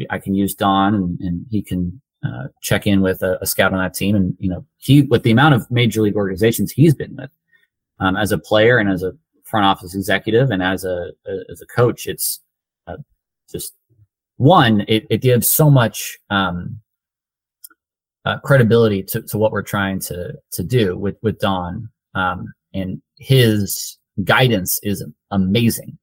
I 0.09 0.17
can 0.17 0.33
use 0.33 0.55
Don 0.55 0.95
and, 0.95 1.19
and 1.19 1.45
he 1.51 1.61
can 1.61 2.01
uh, 2.23 2.47
check 2.61 2.85
in 2.85 3.01
with 3.01 3.23
a, 3.23 3.37
a, 3.41 3.47
scout 3.47 3.73
on 3.73 3.79
that 3.79 3.93
team. 3.93 4.15
And, 4.15 4.35
you 4.39 4.49
know, 4.49 4.65
he, 4.77 5.03
with 5.03 5.23
the 5.23 5.31
amount 5.31 5.55
of 5.55 5.69
major 5.71 6.01
league 6.01 6.15
organizations 6.15 6.71
he's 6.71 6.93
been 6.93 7.15
with, 7.15 7.31
um, 7.99 8.15
as 8.15 8.31
a 8.31 8.37
player 8.37 8.77
and 8.77 8.89
as 8.91 9.01
a 9.01 9.13
front 9.43 9.65
office 9.65 9.95
executive 9.95 10.51
and 10.51 10.61
as 10.61 10.85
a, 10.85 11.11
a 11.25 11.39
as 11.51 11.61
a 11.61 11.65
coach, 11.65 12.05
it's 12.05 12.39
uh, 12.87 12.97
just 13.51 13.73
one, 14.37 14.85
it, 14.87 15.07
it 15.09 15.21
gives 15.21 15.51
so 15.51 15.71
much, 15.71 16.17
um, 16.29 16.79
uh, 18.25 18.37
credibility 18.39 19.01
to, 19.01 19.23
to 19.23 19.39
what 19.39 19.51
we're 19.51 19.63
trying 19.63 19.99
to, 19.99 20.33
to 20.51 20.63
do 20.63 20.95
with, 20.95 21.15
with 21.23 21.39
Don. 21.39 21.89
Um, 22.13 22.53
and 22.73 23.01
his 23.17 23.97
guidance 24.23 24.79
is 24.83 25.03
amazing. 25.31 25.97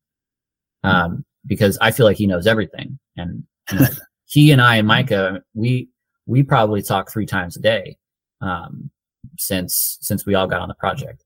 Um, 0.82 1.24
because 1.46 1.78
I 1.80 1.90
feel 1.90 2.06
like 2.06 2.16
he 2.16 2.26
knows 2.26 2.46
everything 2.46 2.98
and 3.16 3.44
you 3.70 3.78
know, 3.80 3.86
he 4.26 4.50
and 4.50 4.60
I 4.60 4.76
and 4.76 4.86
Micah, 4.86 5.42
we, 5.54 5.88
we 6.28 6.42
probably 6.42 6.82
talk 6.82 7.10
three 7.10 7.26
times 7.26 7.56
a 7.56 7.60
day 7.60 7.96
um, 8.40 8.90
since 9.36 9.98
since 10.00 10.24
we 10.24 10.34
all 10.34 10.46
got 10.46 10.60
on 10.60 10.68
the 10.68 10.74
project. 10.74 11.24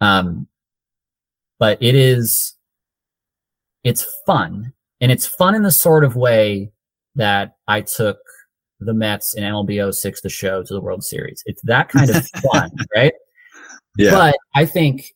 Um, 0.00 0.48
but 1.60 1.80
it 1.80 1.94
is 1.94 2.54
it's 3.84 4.04
fun, 4.26 4.72
and 5.00 5.12
it's 5.12 5.26
fun 5.26 5.54
in 5.54 5.62
the 5.62 5.70
sort 5.70 6.02
of 6.02 6.16
way 6.16 6.72
that 7.14 7.56
I 7.68 7.82
took 7.82 8.18
the 8.80 8.94
Mets 8.94 9.34
in 9.34 9.44
MLB 9.44 9.94
06 9.94 10.20
the 10.20 10.28
show 10.28 10.62
to 10.62 10.74
the 10.74 10.80
World 10.80 11.04
Series. 11.04 11.42
It's 11.46 11.62
that 11.62 11.88
kind 11.88 12.10
of 12.10 12.26
fun, 12.52 12.70
right? 12.94 13.12
Yeah. 13.96 14.12
But 14.12 14.36
I 14.54 14.64
think, 14.64 15.12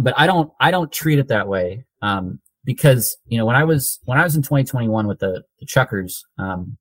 but 0.00 0.14
I 0.16 0.26
don't 0.26 0.50
I 0.60 0.70
don't 0.70 0.90
treat 0.90 1.18
it 1.18 1.28
that 1.28 1.46
way. 1.46 1.84
Um, 2.00 2.40
because 2.64 3.16
you 3.26 3.38
know 3.38 3.44
when 3.44 3.56
I 3.56 3.64
was 3.64 4.00
when 4.04 4.18
I 4.18 4.24
was 4.24 4.34
in 4.34 4.42
2021 4.42 5.06
with 5.06 5.18
the, 5.18 5.42
the 5.60 5.66
Chukars, 5.66 6.22
um, 6.38 6.76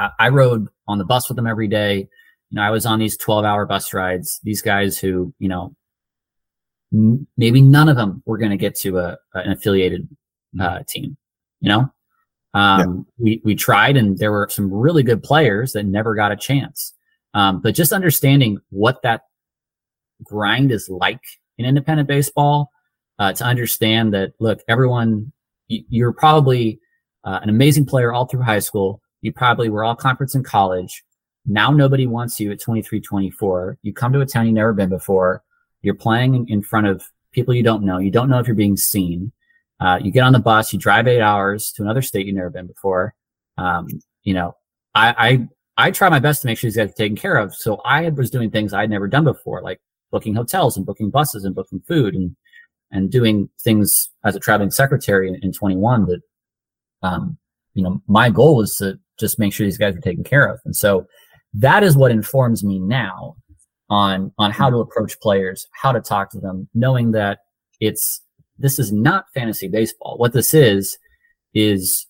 I, 0.00 0.10
I 0.18 0.28
rode 0.28 0.68
on 0.88 0.98
the 0.98 1.04
bus 1.04 1.28
with 1.28 1.36
them 1.36 1.46
every 1.46 1.68
day. 1.68 2.08
You 2.50 2.56
know, 2.56 2.62
I 2.62 2.70
was 2.70 2.86
on 2.86 2.98
these 2.98 3.16
12 3.16 3.44
hour 3.44 3.66
bus 3.66 3.92
rides. 3.92 4.40
These 4.42 4.62
guys 4.62 4.98
who, 4.98 5.32
you 5.38 5.48
know, 5.48 5.74
m- 6.92 7.26
maybe 7.36 7.60
none 7.60 7.88
of 7.88 7.96
them 7.96 8.22
were 8.26 8.38
going 8.38 8.50
to 8.50 8.56
get 8.56 8.74
to 8.76 8.98
a, 8.98 9.18
an 9.34 9.52
affiliated 9.52 10.08
uh, 10.58 10.64
mm-hmm. 10.64 10.82
team, 10.88 11.16
you 11.60 11.68
know? 11.68 11.92
Um, 12.52 13.06
yeah. 13.18 13.24
we, 13.24 13.42
we 13.44 13.54
tried 13.54 13.96
and 13.96 14.18
there 14.18 14.32
were 14.32 14.48
some 14.50 14.72
really 14.72 15.04
good 15.04 15.22
players 15.22 15.72
that 15.72 15.84
never 15.84 16.16
got 16.16 16.32
a 16.32 16.36
chance. 16.36 16.92
Um, 17.32 17.60
but 17.60 17.76
just 17.76 17.92
understanding 17.92 18.58
what 18.70 19.02
that 19.02 19.22
grind 20.24 20.72
is 20.72 20.88
like 20.88 21.20
in 21.58 21.64
independent 21.64 22.08
baseball, 22.08 22.72
uh, 23.20 23.32
to 23.34 23.44
understand 23.44 24.14
that, 24.14 24.32
look, 24.40 24.60
everyone, 24.66 25.30
you're 25.68 26.12
probably 26.12 26.80
uh, 27.24 27.38
an 27.42 27.50
amazing 27.50 27.84
player 27.84 28.12
all 28.12 28.26
through 28.26 28.42
high 28.42 28.58
school. 28.58 28.99
You 29.22 29.32
probably 29.32 29.68
were 29.68 29.84
all 29.84 29.96
conference 29.96 30.34
in 30.34 30.42
college. 30.42 31.04
Now 31.46 31.70
nobody 31.70 32.06
wants 32.06 32.38
you 32.38 32.52
at 32.52 32.60
23, 32.60 33.00
24. 33.00 33.78
You 33.82 33.92
come 33.92 34.12
to 34.12 34.20
a 34.20 34.26
town 34.26 34.46
you've 34.46 34.54
never 34.54 34.72
been 34.72 34.88
before. 34.88 35.42
You're 35.82 35.94
playing 35.94 36.48
in 36.48 36.62
front 36.62 36.86
of 36.86 37.04
people 37.32 37.54
you 37.54 37.62
don't 37.62 37.84
know. 37.84 37.98
You 37.98 38.10
don't 38.10 38.28
know 38.28 38.38
if 38.38 38.46
you're 38.46 38.56
being 38.56 38.76
seen. 38.76 39.32
Uh, 39.80 39.98
you 40.02 40.10
get 40.10 40.24
on 40.24 40.32
the 40.32 40.38
bus, 40.38 40.72
you 40.72 40.78
drive 40.78 41.08
eight 41.08 41.22
hours 41.22 41.72
to 41.72 41.82
another 41.82 42.02
state 42.02 42.26
you've 42.26 42.36
never 42.36 42.50
been 42.50 42.66
before. 42.66 43.14
Um, 43.56 43.88
you 44.22 44.34
know, 44.34 44.56
I, 44.94 45.48
I, 45.76 45.86
I 45.86 45.90
try 45.90 46.10
my 46.10 46.18
best 46.18 46.42
to 46.42 46.46
make 46.46 46.58
sure 46.58 46.68
these 46.68 46.76
guys 46.76 46.90
are 46.90 46.94
taken 46.94 47.16
care 47.16 47.36
of. 47.36 47.54
So 47.54 47.76
I 47.84 48.08
was 48.10 48.30
doing 48.30 48.50
things 48.50 48.74
I'd 48.74 48.90
never 48.90 49.08
done 49.08 49.24
before, 49.24 49.62
like 49.62 49.80
booking 50.10 50.34
hotels 50.34 50.76
and 50.76 50.84
booking 50.84 51.08
buses 51.08 51.44
and 51.44 51.54
booking 51.54 51.80
food 51.88 52.14
and, 52.14 52.36
and 52.90 53.10
doing 53.10 53.48
things 53.60 54.10
as 54.24 54.36
a 54.36 54.40
traveling 54.40 54.70
secretary 54.70 55.28
in, 55.28 55.36
in 55.36 55.52
21 55.52 56.06
that, 56.06 56.20
um, 57.02 57.38
you 57.72 57.82
know, 57.82 58.02
my 58.06 58.28
goal 58.28 58.56
was 58.56 58.76
to 58.76 58.98
just 59.20 59.38
make 59.38 59.52
sure 59.52 59.66
these 59.66 59.78
guys 59.78 59.96
are 59.96 60.00
taken 60.00 60.24
care 60.24 60.46
of. 60.46 60.60
And 60.64 60.74
so 60.74 61.06
that 61.54 61.82
is 61.82 61.96
what 61.96 62.10
informs 62.10 62.64
me 62.64 62.78
now 62.78 63.36
on 63.88 64.32
on 64.38 64.50
how 64.50 64.70
to 64.70 64.78
approach 64.78 65.18
players, 65.20 65.66
how 65.72 65.92
to 65.92 66.00
talk 66.00 66.30
to 66.30 66.40
them, 66.40 66.68
knowing 66.74 67.12
that 67.12 67.40
it's 67.80 68.22
this 68.58 68.78
is 68.78 68.92
not 68.92 69.26
fantasy 69.34 69.68
baseball. 69.68 70.16
What 70.18 70.32
this 70.32 70.54
is 70.54 70.98
is 71.54 72.06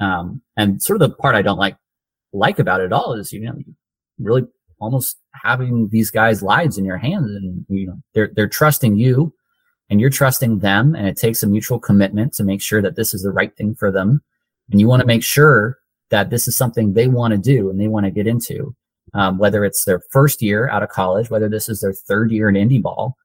um 0.00 0.42
and 0.56 0.82
sort 0.82 1.00
of 1.00 1.10
the 1.10 1.16
part 1.16 1.34
I 1.34 1.42
don't 1.42 1.58
like 1.58 1.76
like 2.32 2.58
about 2.58 2.80
it 2.80 2.92
all 2.92 3.14
is 3.14 3.32
you 3.32 3.40
know 3.40 3.54
really 4.18 4.46
almost 4.80 5.18
having 5.42 5.88
these 5.88 6.10
guys' 6.10 6.42
lives 6.42 6.76
in 6.76 6.84
your 6.84 6.98
hands 6.98 7.30
and 7.30 7.64
you 7.68 7.86
know 7.86 7.96
they're 8.14 8.30
they're 8.34 8.48
trusting 8.48 8.96
you 8.96 9.32
and 9.88 10.00
you're 10.00 10.10
trusting 10.10 10.58
them 10.58 10.94
and 10.94 11.06
it 11.06 11.16
takes 11.16 11.42
a 11.42 11.46
mutual 11.46 11.78
commitment 11.78 12.32
to 12.34 12.44
make 12.44 12.60
sure 12.60 12.82
that 12.82 12.96
this 12.96 13.14
is 13.14 13.22
the 13.22 13.30
right 13.30 13.56
thing 13.56 13.74
for 13.74 13.90
them 13.90 14.22
and 14.70 14.80
you 14.80 14.88
want 14.88 15.00
to 15.00 15.06
make 15.06 15.22
sure 15.22 15.78
that 16.12 16.30
this 16.30 16.46
is 16.46 16.56
something 16.56 16.92
they 16.92 17.08
want 17.08 17.32
to 17.32 17.38
do 17.38 17.70
and 17.70 17.80
they 17.80 17.88
want 17.88 18.04
to 18.04 18.12
get 18.12 18.28
into. 18.28 18.76
Um, 19.14 19.36
whether 19.36 19.64
it's 19.64 19.84
their 19.84 20.00
first 20.10 20.40
year 20.40 20.70
out 20.70 20.82
of 20.82 20.88
college, 20.88 21.28
whether 21.28 21.48
this 21.48 21.68
is 21.68 21.80
their 21.80 21.92
third 21.92 22.30
year 22.30 22.48
in 22.48 22.54
indie 22.54 22.80
ball, 22.80 23.16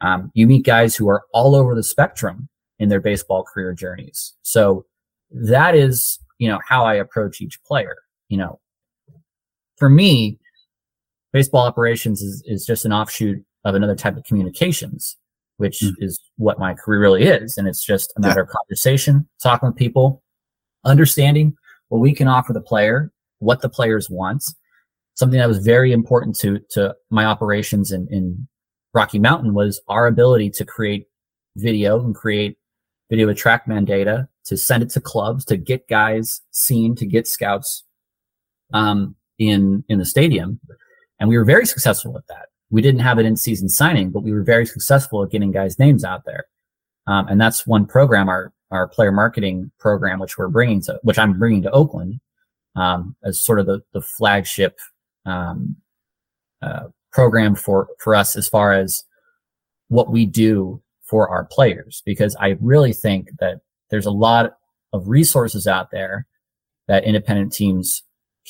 um, 0.00 0.30
you 0.34 0.46
meet 0.46 0.64
guys 0.64 0.96
who 0.96 1.08
are 1.08 1.22
all 1.32 1.54
over 1.54 1.74
the 1.74 1.82
spectrum 1.82 2.48
in 2.78 2.88
their 2.88 3.00
baseball 3.00 3.44
career 3.44 3.72
journeys. 3.72 4.34
So 4.42 4.86
that 5.30 5.74
is, 5.74 6.18
you 6.38 6.48
know, 6.48 6.58
how 6.66 6.84
I 6.84 6.94
approach 6.94 7.40
each 7.40 7.62
player. 7.64 7.96
You 8.28 8.38
know, 8.38 8.60
for 9.76 9.88
me, 9.88 10.38
baseball 11.32 11.66
operations 11.66 12.22
is, 12.22 12.42
is 12.46 12.64
just 12.64 12.84
an 12.84 12.92
offshoot 12.92 13.44
of 13.64 13.74
another 13.74 13.94
type 13.94 14.16
of 14.16 14.24
communications, 14.24 15.16
which 15.58 15.80
mm-hmm. 15.80 16.02
is 16.02 16.20
what 16.36 16.58
my 16.58 16.74
career 16.74 17.00
really 17.00 17.24
is. 17.24 17.56
And 17.56 17.68
it's 17.68 17.84
just 17.84 18.12
a 18.16 18.20
matter 18.20 18.40
yeah. 18.40 18.44
of 18.44 18.48
conversation, 18.48 19.28
talking 19.42 19.68
with 19.68 19.76
people, 19.76 20.22
understanding 20.84 21.56
what 21.88 21.98
we 21.98 22.12
can 22.12 22.28
offer 22.28 22.52
the 22.52 22.60
player, 22.60 23.12
what 23.38 23.60
the 23.60 23.68
players 23.68 24.10
want. 24.10 24.44
Something 25.14 25.38
that 25.38 25.48
was 25.48 25.58
very 25.58 25.92
important 25.92 26.36
to, 26.40 26.60
to 26.70 26.94
my 27.10 27.24
operations 27.24 27.90
in, 27.90 28.06
in 28.10 28.48
Rocky 28.92 29.18
Mountain 29.18 29.54
was 29.54 29.80
our 29.88 30.06
ability 30.06 30.50
to 30.50 30.64
create 30.64 31.06
video 31.56 32.04
and 32.04 32.14
create 32.14 32.58
video 33.08 33.26
with 33.26 33.38
TrackMan 33.38 33.86
data 33.86 34.28
to 34.44 34.56
send 34.56 34.82
it 34.82 34.90
to 34.90 35.00
clubs, 35.00 35.44
to 35.46 35.56
get 35.56 35.88
guys 35.88 36.42
seen, 36.50 36.94
to 36.96 37.06
get 37.06 37.26
scouts, 37.26 37.84
um, 38.72 39.14
in, 39.38 39.84
in 39.88 39.98
the 39.98 40.04
stadium. 40.04 40.60
And 41.18 41.28
we 41.28 41.38
were 41.38 41.44
very 41.44 41.66
successful 41.66 42.12
with 42.12 42.26
that. 42.26 42.46
We 42.70 42.82
didn't 42.82 43.00
have 43.00 43.18
it 43.18 43.26
in 43.26 43.36
season 43.36 43.68
signing, 43.68 44.10
but 44.10 44.22
we 44.22 44.32
were 44.32 44.42
very 44.42 44.66
successful 44.66 45.22
at 45.22 45.30
getting 45.30 45.52
guys' 45.52 45.78
names 45.78 46.04
out 46.04 46.24
there. 46.24 46.44
Um, 47.06 47.28
and 47.28 47.40
that's 47.40 47.66
one 47.66 47.86
program 47.86 48.28
our 48.28 48.52
our 48.70 48.88
player 48.88 49.12
marketing 49.12 49.70
program, 49.78 50.18
which 50.18 50.38
we're 50.38 50.48
bringing 50.48 50.80
to, 50.82 50.98
which 51.02 51.18
I'm 51.18 51.38
bringing 51.38 51.62
to 51.62 51.70
Oakland, 51.70 52.20
um, 52.74 53.16
as 53.24 53.40
sort 53.40 53.60
of 53.60 53.66
the, 53.66 53.82
the 53.92 54.02
flagship, 54.02 54.78
um, 55.24 55.76
uh, 56.62 56.84
program 57.12 57.54
for, 57.54 57.88
for 57.98 58.14
us 58.14 58.36
as 58.36 58.48
far 58.48 58.72
as 58.72 59.04
what 59.88 60.10
we 60.10 60.26
do 60.26 60.82
for 61.02 61.28
our 61.28 61.44
players, 61.44 62.02
because 62.04 62.36
I 62.40 62.56
really 62.60 62.92
think 62.92 63.30
that 63.38 63.60
there's 63.90 64.06
a 64.06 64.10
lot 64.10 64.56
of 64.92 65.08
resources 65.08 65.66
out 65.66 65.90
there 65.90 66.26
that 66.88 67.04
independent 67.04 67.52
teams 67.52 68.02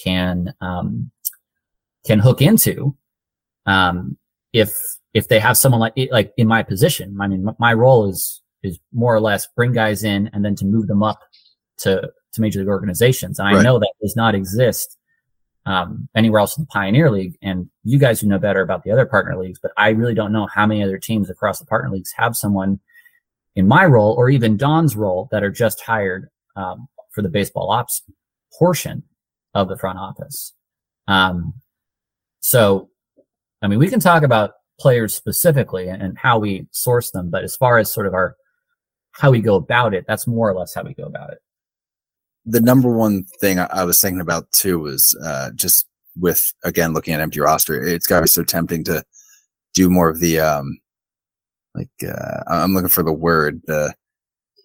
can, 0.03 0.55
um, 0.61 1.11
can 2.07 2.19
hook 2.19 2.41
into, 2.41 2.97
um, 3.67 4.17
if, 4.53 4.75
if 5.13 5.29
they 5.29 5.39
have 5.39 5.57
someone 5.57 5.81
like, 5.81 5.95
like 6.11 6.33
in 6.37 6.47
my 6.47 6.63
position, 6.63 7.19
I 7.21 7.27
mean, 7.27 7.47
my 7.59 7.75
role 7.75 8.09
is 8.09 8.43
is 8.63 8.79
more 8.93 9.15
or 9.15 9.21
less 9.21 9.47
bring 9.57 9.73
guys 9.73 10.05
in 10.05 10.31
and 10.33 10.45
then 10.45 10.55
to 10.57 10.65
move 10.65 10.87
them 10.87 11.03
up 11.03 11.21
to 11.79 12.11
to 12.33 12.41
major 12.41 12.61
league 12.61 12.69
organizations. 12.69 13.39
And 13.39 13.49
I 13.49 13.63
know 13.63 13.79
that 13.79 13.93
does 14.01 14.17
not 14.17 14.35
exist 14.35 14.97
um, 15.65 16.09
anywhere 16.15 16.41
else 16.41 16.57
in 16.57 16.63
the 16.63 16.69
Pioneer 16.69 17.11
League. 17.11 17.37
And 17.43 17.69
you 17.83 17.99
guys 17.99 18.21
who 18.21 18.29
know 18.29 18.39
better 18.39 18.61
about 18.61 18.85
the 18.85 18.93
other 18.93 19.07
partner 19.07 19.37
leagues, 19.37 19.59
but 19.59 19.73
I 19.77 19.91
really 19.91 20.15
don't 20.15 20.33
know 20.33 20.47
how 20.47 20.67
many 20.67 20.83
other 20.83 20.99
teams 20.99 21.29
across 21.29 21.59
the 21.59 21.67
partner 21.67 21.91
leagues 21.91 22.13
have 22.17 22.37
someone 22.37 22.79
in 23.57 23.67
my 23.67 23.85
role 23.85 24.13
or 24.13 24.29
even 24.31 24.57
Don's 24.57 24.95
role 24.95 25.29
that 25.33 25.43
are 25.43 25.51
just 25.51 25.81
hired 25.81 26.29
um, 26.57 26.89
for 27.11 27.23
the 27.23 27.29
baseball 27.29 27.71
ops 27.71 28.03
portion 28.59 29.03
of 29.55 29.69
the 29.69 29.77
front 29.77 29.99
office. 29.99 30.53
Um, 31.09 31.55
so 32.41 32.91
I 33.63 33.69
mean, 33.69 33.79
we 33.79 33.89
can 33.89 34.01
talk 34.01 34.23
about 34.23 34.53
players 34.79 35.15
specifically 35.15 35.89
and, 35.89 36.03
and 36.03 36.19
how 36.19 36.39
we 36.39 36.67
source 36.71 37.11
them, 37.11 37.31
but 37.31 37.43
as 37.43 37.57
far 37.57 37.79
as 37.79 37.93
sort 37.93 38.07
of 38.07 38.15
our 38.15 38.37
how 39.19 39.31
we 39.31 39.41
go 39.41 39.57
about 39.57 39.95
it, 39.95 40.05
that's 40.07 40.27
more 40.27 40.51
or 40.51 40.55
less 40.55 40.75
how 40.75 40.83
we 40.83 40.95
go 40.95 41.05
about 41.05 41.31
it. 41.31 41.39
The 42.45 42.61
number 42.61 42.91
one 42.97 43.25
thing 43.41 43.59
I, 43.59 43.67
I 43.67 43.85
was 43.85 44.01
thinking 44.01 44.21
about 44.21 44.51
too 44.53 44.79
was 44.79 45.17
uh, 45.25 45.51
just 45.55 45.87
with 46.19 46.53
again 46.65 46.93
looking 46.93 47.15
at 47.15 47.21
empty 47.21 47.41
roster. 47.41 47.83
It's 47.83 48.07
got 48.07 48.17
to 48.17 48.23
be 48.23 48.29
so 48.29 48.45
tempting 48.45 48.85
to 48.85 49.05
do 49.75 49.91
more 49.91 50.09
of 50.09 50.21
the 50.21 50.41
um, 50.41 50.79
like 51.75 51.89
uh, 52.07 52.43
I'm 52.47 52.75
looking 52.75 52.89
for 52.89 53.03
the 53.03 53.13
word 53.13 53.61
the 53.67 53.95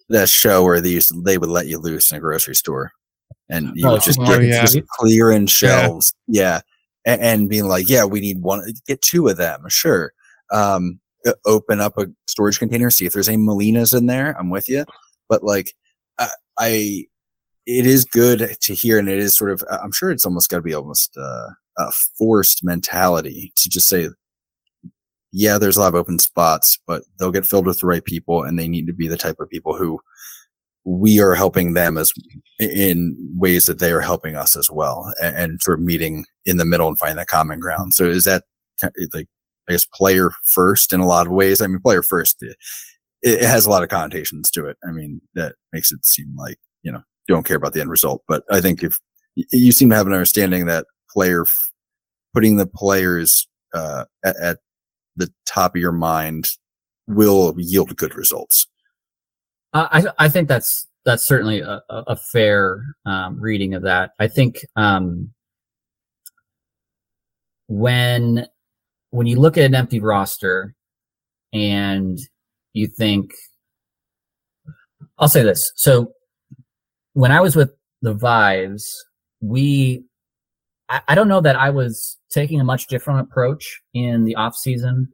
that 0.08 0.28
show 0.28 0.62
where 0.64 0.80
they 0.80 0.90
used 0.90 1.08
to, 1.08 1.20
they 1.22 1.38
would 1.38 1.48
let 1.48 1.66
you 1.66 1.78
loose 1.78 2.10
in 2.10 2.18
a 2.18 2.20
grocery 2.20 2.54
store 2.54 2.92
and 3.48 3.72
you 3.74 3.86
oh, 3.86 3.92
would 3.92 4.02
just 4.02 4.18
get 4.20 4.42
yeah. 4.42 4.60
just 4.60 4.86
clearing 4.88 5.46
shelves. 5.46 6.14
Yeah. 6.26 6.42
yeah. 6.42 6.60
And, 7.04 7.20
and, 7.20 7.48
being 7.48 7.66
like, 7.66 7.88
yeah, 7.88 8.04
we 8.04 8.20
need 8.20 8.40
one, 8.40 8.62
get 8.86 9.02
two 9.02 9.26
of 9.26 9.36
them. 9.36 9.64
Sure. 9.68 10.12
Um, 10.52 11.00
open 11.44 11.80
up 11.80 11.96
a 11.98 12.06
storage 12.26 12.58
container, 12.58 12.90
see 12.90 13.06
if 13.06 13.12
there's 13.12 13.28
any 13.28 13.42
Molinas 13.42 13.96
in 13.96 14.06
there. 14.06 14.36
I'm 14.38 14.50
with 14.50 14.68
you. 14.68 14.84
But 15.28 15.42
like, 15.42 15.72
I, 16.18 16.28
I 16.58 17.04
it 17.66 17.86
is 17.86 18.04
good 18.04 18.56
to 18.60 18.74
hear. 18.74 18.98
And 18.98 19.08
it 19.08 19.18
is 19.18 19.36
sort 19.36 19.50
of, 19.50 19.62
I'm 19.70 19.92
sure 19.92 20.10
it's 20.10 20.26
almost 20.26 20.50
got 20.50 20.56
to 20.56 20.62
be 20.62 20.74
almost 20.74 21.16
uh, 21.16 21.48
a 21.78 21.92
forced 22.18 22.64
mentality 22.64 23.52
to 23.56 23.68
just 23.68 23.88
say, 23.88 24.08
yeah, 25.30 25.58
there's 25.58 25.76
a 25.76 25.80
lot 25.80 25.88
of 25.88 25.94
open 25.94 26.18
spots, 26.18 26.78
but 26.86 27.04
they'll 27.18 27.30
get 27.30 27.46
filled 27.46 27.66
with 27.66 27.80
the 27.80 27.86
right 27.86 28.04
people 28.04 28.42
and 28.42 28.58
they 28.58 28.68
need 28.68 28.86
to 28.86 28.92
be 28.92 29.08
the 29.08 29.16
type 29.16 29.40
of 29.40 29.48
people 29.48 29.76
who 29.76 29.98
we 30.84 31.20
are 31.20 31.34
helping 31.34 31.74
them 31.74 31.96
as 31.96 32.12
in 32.58 33.16
ways 33.36 33.66
that 33.66 33.78
they 33.78 33.92
are 33.92 34.00
helping 34.00 34.34
us 34.34 34.56
as 34.56 34.68
well 34.68 35.12
and, 35.22 35.36
and 35.36 35.62
sort 35.62 35.78
of 35.78 35.84
meeting 35.84 36.26
in 36.44 36.56
the 36.56 36.64
middle 36.64 36.88
and 36.88 36.98
finding 36.98 37.16
that 37.16 37.28
common 37.28 37.60
ground. 37.60 37.94
So 37.94 38.04
is 38.04 38.24
that 38.24 38.42
like, 39.14 39.28
I 39.68 39.72
guess 39.72 39.86
player 39.86 40.30
first 40.44 40.92
in 40.92 41.00
a 41.00 41.06
lot 41.06 41.26
of 41.26 41.32
ways? 41.32 41.60
I 41.60 41.66
mean, 41.66 41.80
player 41.80 42.02
first, 42.02 42.36
it, 42.40 42.56
it 43.22 43.42
has 43.42 43.66
a 43.66 43.70
lot 43.70 43.82
of 43.82 43.88
connotations 43.88 44.50
to 44.50 44.66
it. 44.66 44.76
I 44.86 44.92
mean, 44.92 45.20
that 45.34 45.54
makes 45.72 45.92
it 45.92 46.04
seem 46.04 46.34
like, 46.36 46.58
you 46.82 46.90
know, 46.90 47.02
you 47.28 47.34
don't 47.34 47.46
care 47.46 47.56
about 47.56 47.72
the 47.72 47.80
end 47.80 47.90
result. 47.90 48.22
But 48.26 48.42
I 48.50 48.60
think 48.60 48.82
if 48.82 48.98
you 49.34 49.72
seem 49.72 49.90
to 49.90 49.96
have 49.96 50.06
an 50.06 50.12
understanding 50.12 50.66
that 50.66 50.86
player, 51.10 51.46
putting 52.34 52.56
the 52.56 52.66
players 52.66 53.46
uh, 53.74 54.04
at, 54.24 54.36
at 54.36 54.58
the 55.16 55.32
top 55.46 55.76
of 55.76 55.80
your 55.80 55.92
mind 55.92 56.48
will 57.06 57.54
yield 57.56 57.96
good 57.96 58.14
results. 58.14 58.66
I 59.74 60.06
I 60.18 60.28
think 60.28 60.48
that's 60.48 60.86
that's 61.04 61.26
certainly 61.26 61.60
a, 61.60 61.80
a 61.88 62.16
fair 62.16 62.84
um, 63.06 63.40
reading 63.40 63.74
of 63.74 63.82
that. 63.82 64.10
I 64.18 64.28
think 64.28 64.60
um, 64.76 65.32
when 67.68 68.46
when 69.12 69.26
you 69.26 69.38
look 69.38 69.56
at 69.58 69.64
an 69.64 69.74
empty 69.74 70.00
roster 70.00 70.74
and 71.52 72.18
you 72.72 72.88
think, 72.88 73.30
I'll 75.18 75.28
say 75.28 75.42
this. 75.42 75.70
So 75.76 76.14
when 77.12 77.30
I 77.30 77.40
was 77.40 77.54
with 77.54 77.72
the 78.00 78.14
Vibes, 78.14 78.84
we 79.40 80.02
I, 80.88 81.02
I 81.08 81.14
don't 81.14 81.28
know 81.28 81.42
that 81.42 81.56
I 81.56 81.70
was 81.70 82.18
taking 82.30 82.60
a 82.60 82.64
much 82.64 82.86
different 82.86 83.20
approach 83.20 83.82
in 83.92 84.24
the 84.24 84.34
off 84.34 84.56
season 84.56 85.08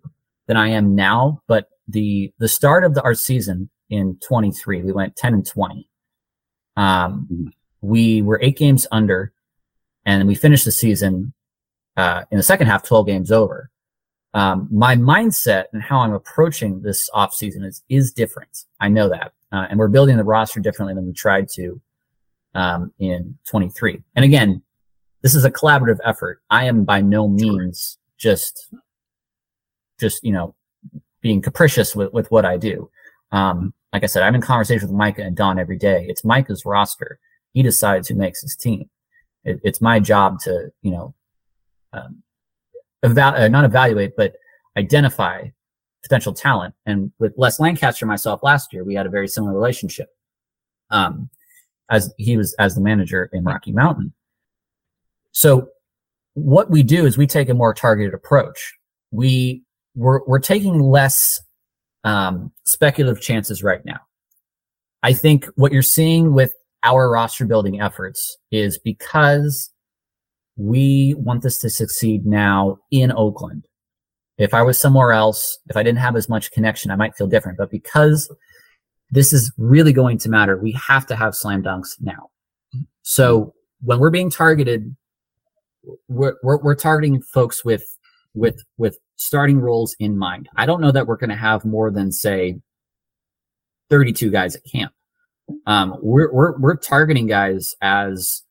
than 0.46 0.56
I 0.56 0.68
am 0.68 0.94
now, 0.94 1.42
but 1.48 1.68
the 1.88 2.32
the 2.38 2.48
start 2.48 2.84
of 2.84 2.94
the, 2.94 3.02
our 3.02 3.14
season 3.14 3.68
in 3.90 4.16
23. 4.22 4.82
We 4.82 4.92
went 4.92 5.16
10 5.16 5.34
and 5.34 5.46
20. 5.46 5.88
Um, 6.76 7.52
we 7.80 8.22
were 8.22 8.38
eight 8.42 8.56
games 8.56 8.86
under, 8.92 9.32
and 10.06 10.28
we 10.28 10.36
finished 10.36 10.64
the 10.64 10.72
season 10.72 11.32
uh, 11.96 12.22
in 12.30 12.36
the 12.36 12.44
second 12.44 12.68
half, 12.68 12.84
12 12.84 13.06
games 13.06 13.32
over. 13.32 13.70
Um, 14.34 14.68
my 14.70 14.94
mindset 14.94 15.64
and 15.72 15.82
how 15.82 16.00
I'm 16.00 16.12
approaching 16.12 16.82
this 16.82 17.08
off 17.14 17.32
season 17.32 17.64
is 17.64 17.82
is 17.88 18.12
different. 18.12 18.64
I 18.80 18.88
know 18.88 19.08
that, 19.08 19.32
uh, 19.52 19.66
and 19.70 19.78
we're 19.78 19.88
building 19.88 20.16
the 20.16 20.24
roster 20.24 20.60
differently 20.60 20.94
than 20.94 21.06
we 21.06 21.12
tried 21.12 21.48
to 21.50 21.80
um, 22.54 22.92
in 22.98 23.38
23. 23.46 24.02
And 24.14 24.24
again, 24.24 24.62
this 25.22 25.34
is 25.34 25.44
a 25.44 25.50
collaborative 25.50 25.98
effort. 26.04 26.42
I 26.50 26.64
am 26.64 26.84
by 26.84 27.00
no 27.00 27.26
means 27.28 27.98
just 28.18 28.68
just 29.98 30.22
you 30.22 30.32
know 30.32 30.54
being 31.20 31.40
capricious 31.40 31.96
with 31.96 32.12
with 32.12 32.30
what 32.30 32.44
I 32.44 32.56
do. 32.56 32.90
Um, 33.32 33.74
like 33.92 34.02
I 34.04 34.06
said, 34.06 34.22
I'm 34.22 34.34
in 34.34 34.40
conversation 34.40 34.88
with 34.88 34.96
Micah 34.96 35.22
and 35.22 35.36
Don 35.36 35.58
every 35.58 35.78
day. 35.78 36.06
It's 36.08 36.24
Micah's 36.24 36.64
roster. 36.64 37.18
He 37.52 37.62
decides 37.62 38.08
who 38.08 38.14
makes 38.14 38.42
his 38.42 38.54
team. 38.54 38.90
It, 39.44 39.60
it's 39.64 39.80
my 39.80 39.98
job 40.00 40.40
to, 40.40 40.70
you 40.82 40.90
know, 40.90 41.14
um, 41.92 42.22
eval- 43.02 43.34
uh, 43.36 43.48
not 43.48 43.64
evaluate, 43.64 44.12
but 44.16 44.34
identify 44.76 45.44
potential 46.02 46.32
talent. 46.32 46.74
And 46.86 47.12
with 47.18 47.34
Les 47.36 47.58
Lancaster 47.60 48.04
and 48.04 48.08
myself 48.08 48.42
last 48.42 48.72
year, 48.72 48.84
we 48.84 48.94
had 48.94 49.06
a 49.06 49.10
very 49.10 49.28
similar 49.28 49.52
relationship. 49.52 50.08
Um, 50.90 51.28
as 51.90 52.12
he 52.18 52.36
was 52.36 52.54
as 52.58 52.74
the 52.74 52.80
manager 52.80 53.30
in 53.32 53.44
Rocky 53.44 53.72
Mountain. 53.72 54.12
So 55.32 55.68
what 56.34 56.70
we 56.70 56.82
do 56.82 57.06
is 57.06 57.16
we 57.16 57.26
take 57.26 57.48
a 57.48 57.54
more 57.54 57.74
targeted 57.74 58.14
approach. 58.14 58.74
We 59.10 59.62
we're, 59.94 60.20
we're 60.26 60.38
taking 60.38 60.80
less 60.80 61.40
um, 62.04 62.52
speculative 62.64 63.20
chances 63.20 63.62
right 63.62 63.84
now. 63.84 63.98
I 65.02 65.12
think 65.12 65.46
what 65.56 65.72
you're 65.72 65.82
seeing 65.82 66.34
with 66.34 66.54
our 66.84 67.10
roster 67.10 67.44
building 67.44 67.80
efforts 67.80 68.36
is 68.52 68.78
because 68.78 69.70
we 70.58 71.14
want 71.14 71.42
this 71.42 71.58
to 71.58 71.70
succeed 71.70 72.26
now 72.26 72.78
in 72.90 73.12
Oakland. 73.12 73.66
If 74.36 74.52
I 74.52 74.62
was 74.62 74.78
somewhere 74.78 75.12
else, 75.12 75.58
if 75.68 75.76
I 75.76 75.82
didn't 75.82 76.00
have 76.00 76.16
as 76.16 76.28
much 76.28 76.50
connection, 76.50 76.90
I 76.90 76.96
might 76.96 77.16
feel 77.16 77.26
different. 77.26 77.58
But 77.58 77.70
because 77.70 78.30
this 79.10 79.32
is 79.32 79.52
really 79.56 79.92
going 79.92 80.18
to 80.18 80.28
matter, 80.28 80.56
we 80.58 80.72
have 80.72 81.06
to 81.06 81.16
have 81.16 81.34
slam 81.34 81.62
dunks 81.62 82.00
now. 82.00 82.30
So 83.02 83.54
when 83.82 84.00
we're 84.00 84.10
being 84.10 84.30
targeted, 84.30 84.94
we're, 86.08 86.34
we're, 86.42 86.58
we're 86.58 86.74
targeting 86.74 87.22
folks 87.22 87.64
with 87.64 87.96
with 88.34 88.62
with 88.76 88.98
starting 89.16 89.58
roles 89.58 89.96
in 89.98 90.18
mind. 90.18 90.48
I 90.56 90.66
don't 90.66 90.80
know 90.80 90.92
that 90.92 91.06
we're 91.06 91.16
going 91.16 91.30
to 91.30 91.36
have 91.36 91.64
more 91.64 91.90
than 91.90 92.12
say 92.12 92.60
32 93.90 94.30
guys 94.30 94.54
at 94.54 94.64
camp. 94.64 94.92
Um, 95.66 95.96
we're 96.02 96.32
we're 96.32 96.58
we're 96.58 96.76
targeting 96.76 97.26
guys 97.26 97.74
as 97.80 98.42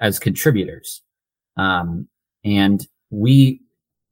as 0.00 0.18
contributors, 0.18 1.02
um, 1.56 2.08
and 2.44 2.86
we 3.10 3.60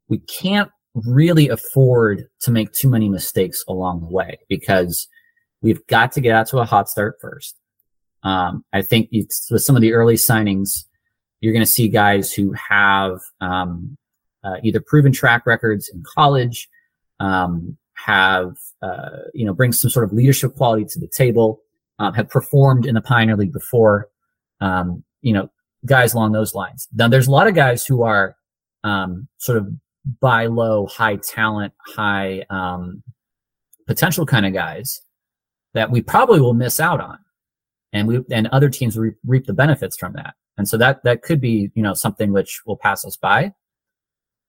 we 0.09 0.19
can't 0.19 0.71
really 0.95 1.49
afford 1.49 2.27
to 2.41 2.51
make 2.51 2.73
too 2.73 2.89
many 2.89 3.09
mistakes 3.09 3.65
along 3.69 4.01
the 4.01 4.09
way 4.09 4.39
because 4.49 5.09
we've 5.61 5.85
got 5.89 6.13
to 6.13 6.21
get 6.21 6.35
out 6.35 6.47
to 6.49 6.59
a 6.59 6.65
hot 6.65 6.89
start 6.89 7.17
first. 7.21 7.59
Um, 8.23 8.65
I 8.73 8.83
think 8.83 9.11
with 9.13 9.31
some 9.31 9.77
of 9.77 9.83
the 9.83 9.93
early 9.93 10.15
signings, 10.15 10.85
you're 11.41 11.53
going 11.53 11.65
to 11.65 11.71
see 11.71 11.89
guys 11.89 12.33
who 12.33 12.53
have 12.53 13.21
um, 13.41 13.99
uh, 14.45 14.57
either 14.63 14.81
proven 14.81 15.13
track 15.13 15.47
records 15.47 15.91
in 15.93 16.03
college, 16.15 16.69
um, 17.21 17.77
have 17.95 18.57
uh, 18.83 19.19
you 19.35 19.45
know 19.45 19.53
bring 19.53 19.73
some 19.73 19.91
sort 19.91 20.05
of 20.05 20.13
leadership 20.13 20.55
quality 20.55 20.85
to 20.85 21.01
the 21.01 21.09
table, 21.09 21.61
um, 21.99 22.15
have 22.15 22.29
performed 22.29 22.87
in 22.87 22.95
the 22.95 23.01
Pioneer 23.01 23.37
League 23.37 23.53
before, 23.53 24.09
um, 24.61 25.05
you 25.21 25.33
know 25.33 25.51
guys 25.87 26.15
along 26.15 26.33
those 26.33 26.55
lines. 26.55 26.89
Now 26.95 27.09
there's 27.09 27.27
a 27.27 27.31
lot 27.31 27.47
of 27.47 27.55
guys 27.55 27.87
who 27.87 28.03
are 28.03 28.37
um, 28.83 29.29
sort 29.39 29.59
of 29.59 29.69
buy 30.21 30.47
low, 30.47 30.87
high 30.87 31.17
talent, 31.17 31.73
high 31.95 32.45
um, 32.51 33.03
potential 33.87 34.27
kind 34.27 34.47
of 34.47 34.53
guys 34.53 35.03
that 35.73 35.91
we 35.91 36.01
probably 36.01 36.41
will 36.41 36.55
miss 36.55 36.81
out 36.81 37.01
on, 37.01 37.19
and 37.93 38.09
we 38.09 38.21
and 38.31 38.47
other 38.49 38.69
teams 38.69 38.97
re- 38.97 39.13
reap 39.27 39.47
the 39.47 39.53
benefits 39.53 39.97
from 39.97 40.13
that. 40.15 40.35
And 40.57 40.69
so 40.69 40.77
that 40.79 41.03
that 41.05 41.23
could 41.23 41.41
be 41.41 41.71
you 41.75 41.83
know 41.83 41.95
something 41.95 42.33
which 42.33 42.63
will 42.67 42.77
pass 42.77 43.05
us 43.05 43.17
by. 43.17 43.53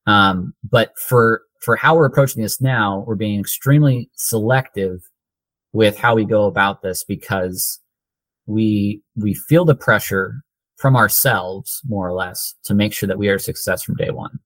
Um, 0.07 0.53
but 0.69 0.97
for 0.99 1.41
for 1.61 1.75
how 1.75 1.95
we're 1.95 2.05
approaching 2.05 2.43
this 2.43 2.61
now, 2.61 3.03
we're 3.07 3.15
being 3.15 3.39
extremely 3.39 4.09
selective 4.13 5.01
with 5.73 5.97
how 5.97 6.15
we 6.15 6.25
go 6.25 6.45
about 6.45 6.81
this 6.81 7.03
because 7.03 7.79
we 8.45 9.01
we 9.15 9.33
feel 9.33 9.65
the 9.65 9.75
pressure 9.75 10.43
from 10.85 10.95
ourselves 10.95 11.81
more 11.87 12.07
or 12.07 12.13
less 12.13 12.53
to 12.63 12.75
make 12.75 12.93
sure 12.93 13.07
that 13.07 13.17
we 13.17 13.27
are 13.27 13.37
a 13.37 13.39
success 13.39 13.81
from 13.81 13.95
day 13.95 14.11
one. 14.11 14.37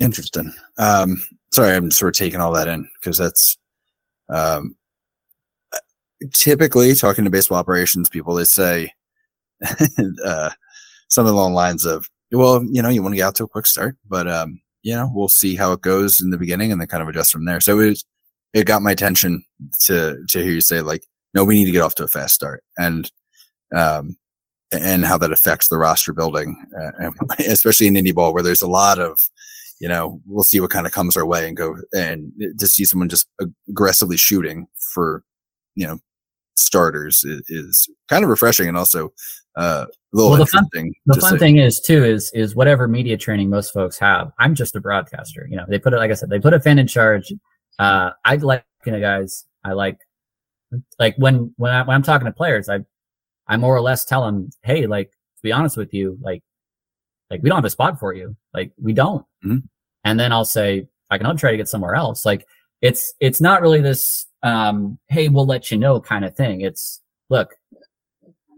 Interesting. 0.00 0.50
Um, 0.78 1.22
sorry, 1.52 1.76
I'm 1.76 1.90
sort 1.90 2.16
of 2.16 2.18
taking 2.18 2.40
all 2.40 2.54
that 2.54 2.68
in 2.68 2.88
because 2.98 3.18
that's 3.18 3.58
um, 4.30 4.76
typically 6.32 6.94
talking 6.94 7.24
to 7.24 7.30
baseball 7.30 7.58
operations 7.58 8.08
people. 8.08 8.34
They 8.34 8.44
say 8.44 8.90
uh, 10.24 10.48
something 11.08 11.34
along 11.34 11.50
the 11.50 11.56
lines 11.56 11.84
of 11.84 12.08
well, 12.30 12.64
you 12.64 12.80
know, 12.80 12.88
you 12.88 13.02
want 13.02 13.12
to 13.12 13.18
get 13.18 13.26
out 13.26 13.34
to 13.34 13.44
a 13.44 13.48
quick 13.48 13.66
start, 13.66 13.98
but 14.08 14.26
um, 14.26 14.58
you 14.82 14.94
know, 14.94 15.10
we'll 15.12 15.28
see 15.28 15.54
how 15.54 15.72
it 15.72 15.82
goes 15.82 16.22
in 16.22 16.30
the 16.30 16.38
beginning 16.38 16.72
and 16.72 16.80
then 16.80 16.88
kind 16.88 17.02
of 17.02 17.10
adjust 17.10 17.30
from 17.30 17.44
there. 17.44 17.60
So 17.60 17.78
it 17.78 17.88
was, 17.90 18.06
it 18.54 18.64
got 18.64 18.80
my 18.80 18.92
attention 18.92 19.44
to 19.84 20.16
to 20.30 20.42
hear 20.42 20.52
you 20.54 20.62
say 20.62 20.80
like, 20.80 21.04
no, 21.34 21.44
we 21.44 21.54
need 21.54 21.66
to 21.66 21.72
get 21.72 21.82
off 21.82 21.94
to 21.96 22.04
a 22.04 22.08
fast 22.08 22.34
start. 22.34 22.62
And 22.78 23.10
um, 23.74 24.16
and 24.72 25.04
how 25.04 25.18
that 25.18 25.32
affects 25.32 25.68
the 25.68 25.78
roster 25.78 26.12
building, 26.12 26.56
uh, 26.80 27.10
especially 27.38 27.86
in 27.86 27.94
indie 27.94 28.14
ball 28.14 28.32
where 28.32 28.42
there's 28.42 28.62
a 28.62 28.68
lot 28.68 28.98
of, 28.98 29.20
you 29.80 29.88
know, 29.88 30.20
we'll 30.26 30.44
see 30.44 30.60
what 30.60 30.70
kind 30.70 30.86
of 30.86 30.92
comes 30.92 31.16
our 31.16 31.26
way 31.26 31.46
and 31.46 31.56
go 31.56 31.76
and 31.94 32.32
to 32.58 32.66
see 32.66 32.84
someone 32.84 33.08
just 33.08 33.26
aggressively 33.68 34.16
shooting 34.16 34.66
for, 34.94 35.24
you 35.74 35.86
know, 35.86 35.98
starters 36.54 37.24
is, 37.24 37.42
is 37.48 37.88
kind 38.08 38.24
of 38.24 38.30
refreshing 38.30 38.68
and 38.68 38.76
also 38.76 39.12
uh, 39.56 39.86
a 39.88 40.16
little 40.16 40.30
well, 40.30 40.38
the. 40.38 40.46
Fun, 40.46 40.68
the 41.06 41.20
fun 41.20 41.38
thing 41.38 41.58
is 41.58 41.80
too 41.80 42.04
is 42.04 42.30
is 42.32 42.54
whatever 42.54 42.88
media 42.88 43.16
training 43.16 43.50
most 43.50 43.72
folks 43.72 43.98
have. 43.98 44.32
I'm 44.38 44.54
just 44.54 44.76
a 44.76 44.80
broadcaster. 44.80 45.46
You 45.50 45.56
know, 45.56 45.66
they 45.68 45.78
put 45.78 45.92
it 45.92 45.96
like 45.96 46.10
I 46.10 46.14
said, 46.14 46.30
they 46.30 46.40
put 46.40 46.54
a 46.54 46.60
fan 46.60 46.78
in 46.78 46.86
charge. 46.86 47.32
Uh, 47.78 48.10
I 48.24 48.36
like 48.36 48.64
you 48.86 48.92
know 48.92 49.00
guys. 49.00 49.44
I 49.64 49.72
like 49.72 49.98
like 50.98 51.16
when 51.16 51.52
when, 51.56 51.72
I, 51.72 51.82
when 51.82 51.94
I'm 51.94 52.02
talking 52.02 52.26
to 52.26 52.32
players, 52.32 52.68
I 52.68 52.80
I 53.46 53.56
more 53.56 53.74
or 53.74 53.80
less 53.80 54.04
tell 54.04 54.24
them, 54.24 54.50
hey, 54.62 54.86
like 54.86 55.10
to 55.10 55.42
be 55.42 55.52
honest 55.52 55.76
with 55.76 55.92
you, 55.92 56.18
like 56.20 56.42
like 57.30 57.42
we 57.42 57.48
don't 57.48 57.58
have 57.58 57.64
a 57.64 57.70
spot 57.70 57.98
for 57.98 58.14
you, 58.14 58.36
like 58.54 58.72
we 58.80 58.92
don't. 58.92 59.24
Mm-hmm. 59.44 59.58
And 60.04 60.20
then 60.20 60.32
I'll 60.32 60.44
say 60.44 60.88
I 61.10 61.18
can 61.18 61.36
try 61.36 61.50
to 61.50 61.56
get 61.56 61.68
somewhere 61.68 61.94
else. 61.94 62.24
Like 62.24 62.46
it's 62.80 63.14
it's 63.20 63.40
not 63.40 63.62
really 63.62 63.80
this 63.80 64.26
um, 64.42 64.98
hey, 65.08 65.28
we'll 65.28 65.46
let 65.46 65.70
you 65.70 65.78
know 65.78 66.00
kind 66.00 66.24
of 66.24 66.36
thing. 66.36 66.62
It's 66.62 67.00
look, 67.30 67.54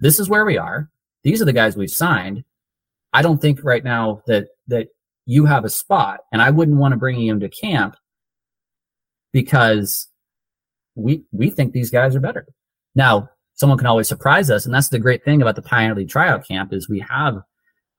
this 0.00 0.18
is 0.18 0.28
where 0.28 0.44
we 0.44 0.58
are. 0.58 0.90
These 1.22 1.40
are 1.40 1.46
the 1.46 1.52
guys 1.52 1.76
we've 1.76 1.90
signed. 1.90 2.44
I 3.12 3.22
don't 3.22 3.40
think 3.40 3.62
right 3.62 3.84
now 3.84 4.22
that 4.26 4.48
that 4.68 4.88
you 5.26 5.46
have 5.46 5.64
a 5.64 5.70
spot, 5.70 6.20
and 6.32 6.42
I 6.42 6.50
wouldn't 6.50 6.78
want 6.78 6.92
to 6.92 6.98
bring 6.98 7.18
you 7.18 7.32
into 7.32 7.48
camp 7.48 7.96
because 9.32 10.08
we 10.94 11.24
we 11.32 11.50
think 11.50 11.72
these 11.72 11.90
guys 11.90 12.14
are 12.14 12.20
better. 12.20 12.46
Now, 12.94 13.28
someone 13.54 13.78
can 13.78 13.86
always 13.86 14.08
surprise 14.08 14.50
us, 14.50 14.66
and 14.66 14.74
that's 14.74 14.88
the 14.88 14.98
great 14.98 15.24
thing 15.24 15.42
about 15.42 15.56
the 15.56 15.62
Pioneer 15.62 15.94
League 15.94 16.08
tryout 16.08 16.46
camp 16.46 16.72
is 16.72 16.88
we 16.88 17.00
have 17.00 17.42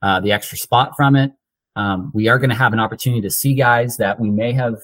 uh, 0.02 0.20
the 0.20 0.32
extra 0.32 0.58
spot 0.58 0.94
from 0.96 1.16
it. 1.16 1.32
Um, 1.76 2.12
we 2.14 2.28
are 2.28 2.40
going 2.40 2.50
to 2.50 2.56
have 2.56 2.74
an 2.74 2.80
opportunity 2.80 3.22
to 3.22 3.32
see 3.32 3.54
guys 3.54 3.98
that 3.98 4.20
we 4.20 4.30
may 4.30 4.54
have, 4.54 4.76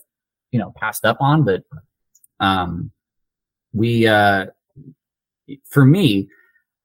you 0.51 0.59
know, 0.59 0.73
passed 0.75 1.05
up 1.05 1.17
on, 1.21 1.43
but 1.43 1.63
um, 2.39 2.91
we, 3.71 4.07
uh, 4.07 4.47
for 5.69 5.85
me, 5.85 6.27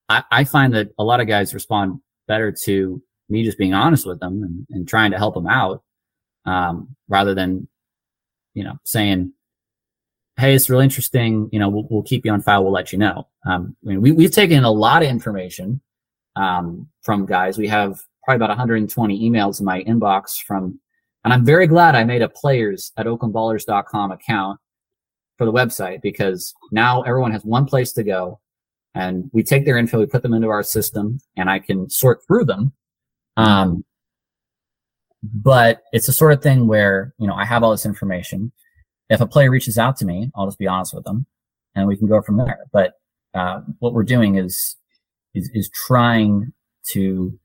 I, 0.09 0.23
I, 0.31 0.44
find 0.44 0.74
that 0.74 0.90
a 0.98 1.03
lot 1.03 1.20
of 1.20 1.27
guys 1.27 1.55
respond 1.55 2.01
better 2.28 2.53
to 2.65 3.03
me 3.28 3.43
just 3.43 3.59
being 3.59 3.74
honest 3.74 4.07
with 4.07 4.20
them 4.20 4.43
and, 4.44 4.66
and 4.70 4.86
trying 4.86 5.11
to 5.11 5.19
help 5.19 5.35
them 5.35 5.48
out, 5.48 5.82
um, 6.44 6.94
rather 7.09 7.35
than, 7.35 7.66
you 8.55 8.62
know, 8.62 8.78
saying, 8.85 9.32
Hey, 10.39 10.55
it's 10.55 10.69
really 10.69 10.85
interesting. 10.85 11.49
You 11.51 11.59
know, 11.59 11.69
we'll, 11.69 11.87
we'll 11.89 12.03
keep 12.03 12.27
you 12.27 12.33
on 12.33 12.43
file. 12.43 12.63
We'll 12.63 12.73
let 12.73 12.93
you 12.93 12.99
know. 12.99 13.27
Um, 13.47 13.75
I 13.85 13.89
mean, 13.89 14.03
we, 14.03 14.13
we've 14.13 14.31
taken 14.31 14.65
a 14.65 14.71
lot 14.71 15.03
of 15.03 15.09
information, 15.09 15.81
um, 16.37 16.89
from 17.03 17.25
guys. 17.25 17.57
We 17.57 17.69
have 17.69 18.03
probably 18.23 18.37
about 18.37 18.51
120 18.51 19.31
emails 19.31 19.61
in 19.61 19.67
my 19.67 19.83
inbox 19.85 20.43
from, 20.47 20.79
and 21.25 21.33
I'm 21.33 21.45
very 21.45 21.67
glad 21.67 21.95
I 21.95 22.05
made 22.05 22.21
a 22.21 22.29
players 22.29 22.93
at 22.99 23.07
oaklandballers.com 23.07 24.13
account 24.13 24.61
for 25.39 25.47
the 25.47 25.53
website 25.53 26.03
because 26.03 26.55
now 26.71 27.03
everyone 27.03 27.33
has 27.33 27.45
one 27.45 27.65
place 27.65 27.93
to 27.93 28.03
go 28.03 28.41
and 28.95 29.31
we 29.33 29.43
take 29.43 29.65
their 29.65 29.77
info, 29.77 29.99
we 29.99 30.07
put 30.07 30.23
them 30.23 30.35
into 30.35 30.49
our 30.49 30.63
system 30.63 31.19
and 31.37 31.51
I 31.51 31.59
can 31.59 31.89
sort 31.89 32.21
through 32.27 32.47
them. 32.47 32.73
Um, 33.37 33.85
but 35.23 35.83
it's 35.93 36.07
the 36.07 36.13
sort 36.13 36.33
of 36.33 36.43
thing 36.43 36.67
where, 36.67 37.15
you 37.19 37.27
know, 37.27 37.35
I 37.35 37.45
have 37.45 37.63
all 37.63 37.71
this 37.71 37.87
information. 37.87 38.53
If 39.09 39.20
a 39.20 39.27
player 39.27 39.51
reaches 39.51 39.78
out 39.78 39.97
to 39.99 40.05
me, 40.05 40.31
I'll 40.35 40.47
just 40.47 40.59
be 40.59 40.66
honest 40.66 40.95
with 40.95 41.05
them 41.05 41.27
and 41.74 41.87
we 41.87 41.97
can 41.97 42.09
go 42.09 42.23
from 42.23 42.39
there. 42.39 42.59
But, 42.73 42.95
uh, 43.35 43.61
what 43.78 43.93
we're 43.93 44.03
doing 44.03 44.37
is, 44.37 44.77
is, 45.35 45.51
is 45.55 45.69
trying 45.70 46.53
to, 46.93 47.39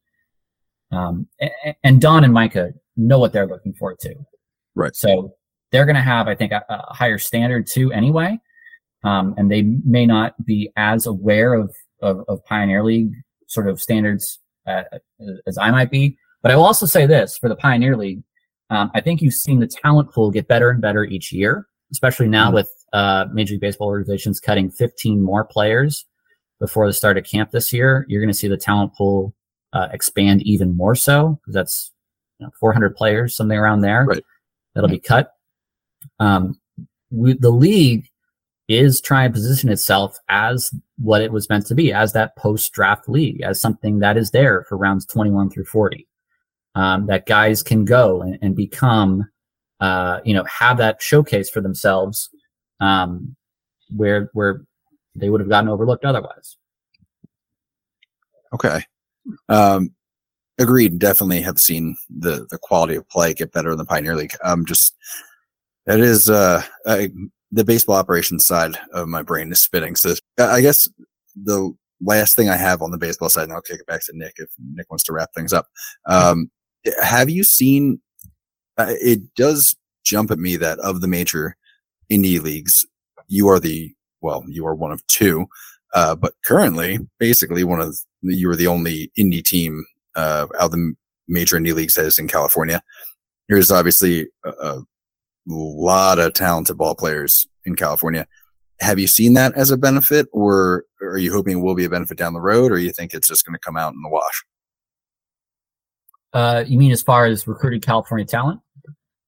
um, 0.91 1.27
and 1.83 2.01
Don 2.01 2.23
and 2.23 2.33
Micah 2.33 2.73
know 2.97 3.19
what 3.19 3.33
they're 3.33 3.47
looking 3.47 3.73
for 3.73 3.95
too. 3.95 4.25
Right. 4.75 4.95
So 4.95 5.35
they're 5.71 5.85
going 5.85 5.95
to 5.95 6.01
have, 6.01 6.27
I 6.27 6.35
think, 6.35 6.51
a, 6.51 6.63
a, 6.69 6.93
higher 6.93 7.17
standard 7.17 7.67
too 7.67 7.91
anyway. 7.91 8.39
Um, 9.03 9.33
and 9.37 9.49
they 9.49 9.63
may 9.63 10.05
not 10.05 10.45
be 10.45 10.71
as 10.75 11.05
aware 11.07 11.53
of, 11.53 11.73
of, 12.01 12.23
of 12.27 12.43
Pioneer 12.45 12.83
League 12.83 13.13
sort 13.47 13.67
of 13.67 13.81
standards 13.81 14.39
uh, 14.67 14.83
as 15.47 15.57
I 15.57 15.71
might 15.71 15.91
be. 15.91 16.17
But 16.41 16.51
I 16.51 16.55
will 16.55 16.65
also 16.65 16.85
say 16.85 17.05
this 17.05 17.37
for 17.37 17.49
the 17.49 17.55
Pioneer 17.55 17.97
League, 17.97 18.23
um, 18.71 18.89
I 18.95 19.01
think 19.01 19.21
you've 19.21 19.33
seen 19.33 19.59
the 19.59 19.67
talent 19.67 20.11
pool 20.11 20.31
get 20.31 20.47
better 20.47 20.69
and 20.69 20.81
better 20.81 21.03
each 21.03 21.31
year, 21.31 21.67
especially 21.91 22.29
now 22.29 22.45
mm-hmm. 22.47 22.55
with 22.55 22.85
uh, 22.93 23.25
Major 23.31 23.53
League 23.53 23.61
Baseball 23.61 23.87
organizations 23.87 24.39
cutting 24.39 24.71
15 24.71 25.21
more 25.21 25.43
players 25.43 26.05
before 26.59 26.87
the 26.87 26.93
start 26.93 27.17
of 27.17 27.25
camp 27.25 27.51
this 27.51 27.73
year. 27.73 28.05
You're 28.07 28.21
going 28.21 28.31
to 28.31 28.37
see 28.37 28.47
the 28.47 28.57
talent 28.57 28.95
pool 28.95 29.35
uh, 29.73 29.89
expand 29.91 30.41
even 30.43 30.75
more 30.75 30.95
so 30.95 31.39
because 31.41 31.53
that's 31.53 31.91
you 32.39 32.45
know, 32.45 32.51
400 32.59 32.95
players, 32.95 33.35
something 33.35 33.57
around 33.57 33.81
there. 33.81 34.05
Right. 34.05 34.23
That'll 34.73 34.89
be 34.89 34.99
cut. 34.99 35.33
Um, 36.19 36.59
we, 37.09 37.33
the 37.33 37.51
league 37.51 38.07
is 38.69 39.01
trying 39.01 39.29
to 39.29 39.33
position 39.33 39.69
itself 39.69 40.17
as 40.29 40.71
what 40.97 41.21
it 41.21 41.33
was 41.33 41.49
meant 41.49 41.65
to 41.65 41.75
be, 41.75 41.91
as 41.91 42.13
that 42.13 42.37
post 42.37 42.71
draft 42.71 43.09
league, 43.09 43.41
as 43.41 43.59
something 43.59 43.99
that 43.99 44.15
is 44.15 44.31
there 44.31 44.63
for 44.69 44.77
rounds 44.77 45.05
21 45.05 45.49
through 45.49 45.65
40. 45.65 46.07
Um, 46.73 47.07
that 47.07 47.25
guys 47.25 47.61
can 47.63 47.83
go 47.83 48.21
and, 48.21 48.39
and 48.41 48.55
become, 48.55 49.29
uh, 49.81 50.21
you 50.23 50.33
know, 50.33 50.45
have 50.45 50.77
that 50.77 51.01
showcase 51.01 51.49
for 51.49 51.59
themselves, 51.59 52.29
um, 52.79 53.35
where, 53.93 54.29
where 54.31 54.61
they 55.13 55.29
would 55.29 55.41
have 55.41 55.49
gotten 55.49 55.69
overlooked 55.69 56.05
otherwise. 56.05 56.55
Okay. 58.53 58.85
Um, 59.49 59.91
agreed. 60.59 60.97
Definitely 60.97 61.41
have 61.41 61.59
seen 61.59 61.97
the, 62.09 62.47
the 62.49 62.57
quality 62.57 62.95
of 62.95 63.09
play 63.09 63.33
get 63.33 63.51
better 63.51 63.71
in 63.71 63.77
the 63.77 63.83
Pioneer 63.83 64.15
League. 64.15 64.35
Um, 64.41 64.65
just, 64.65 64.95
that 65.87 65.99
is 65.99 66.29
uh, 66.29 66.63
I, 66.87 67.09
the 67.51 67.65
baseball 67.65 67.97
operations 67.97 68.47
side 68.47 68.77
of 68.93 69.09
my 69.09 69.23
brain 69.23 69.51
is 69.51 69.59
spinning. 69.59 69.97
So 69.97 70.13
I 70.39 70.61
guess 70.61 70.87
the 71.35 71.75
last 71.99 72.37
thing 72.37 72.47
I 72.47 72.55
have 72.55 72.81
on 72.81 72.91
the 72.91 72.97
baseball 72.97 73.27
side, 73.27 73.43
and 73.43 73.51
I'll 73.51 73.61
kick 73.61 73.81
it 73.81 73.87
back 73.87 74.05
to 74.05 74.17
Nick 74.17 74.35
if 74.37 74.49
Nick 74.73 74.89
wants 74.89 75.03
to 75.03 75.11
wrap 75.11 75.33
things 75.35 75.51
up. 75.51 75.67
Um, 76.05 76.49
have 77.01 77.29
you 77.29 77.43
seen? 77.43 78.01
Uh, 78.77 78.93
it 79.01 79.21
does 79.35 79.75
jump 80.03 80.31
at 80.31 80.39
me 80.39 80.55
that 80.57 80.79
of 80.79 81.01
the 81.01 81.07
major 81.07 81.55
indie 82.11 82.41
leagues, 82.41 82.85
you 83.27 83.47
are 83.47 83.59
the 83.59 83.93
well, 84.21 84.43
you 84.47 84.65
are 84.67 84.75
one 84.75 84.91
of 84.91 85.05
two, 85.07 85.47
uh, 85.93 86.15
but 86.15 86.33
currently, 86.45 86.99
basically, 87.19 87.63
one 87.63 87.81
of 87.81 87.97
you 88.21 88.49
are 88.49 88.55
the 88.55 88.67
only 88.67 89.11
indie 89.17 89.43
team 89.43 89.85
uh, 90.15 90.47
out 90.59 90.65
of 90.65 90.71
the 90.71 90.93
major 91.27 91.57
indie 91.57 91.73
leagues 91.73 91.95
that 91.95 92.05
is 92.05 92.19
in 92.19 92.27
California. 92.27 92.81
There's 93.49 93.71
obviously 93.71 94.27
a, 94.45 94.49
a 94.49 94.85
lot 95.47 96.19
of 96.19 96.33
talented 96.33 96.77
ball 96.77 96.95
players 96.95 97.47
in 97.65 97.75
California. 97.75 98.27
Have 98.79 98.99
you 98.99 99.07
seen 99.07 99.33
that 99.33 99.53
as 99.55 99.69
a 99.69 99.77
benefit, 99.77 100.27
or 100.31 100.85
are 101.01 101.17
you 101.17 101.31
hoping 101.31 101.57
it 101.57 101.61
will 101.61 101.75
be 101.75 101.85
a 101.85 101.89
benefit 101.89 102.17
down 102.17 102.33
the 102.33 102.41
road, 102.41 102.71
or 102.71 102.77
you 102.77 102.91
think 102.91 103.13
it's 103.13 103.27
just 103.27 103.45
going 103.45 103.53
to 103.53 103.59
come 103.59 103.77
out 103.77 103.93
in 103.93 104.01
the 104.01 104.09
wash? 104.09 104.43
Uh, 106.33 106.63
you 106.65 106.77
mean 106.77 106.91
as 106.91 107.01
far 107.01 107.25
as 107.25 107.47
recruiting 107.47 107.81
California 107.81 108.25
talent? 108.25 108.59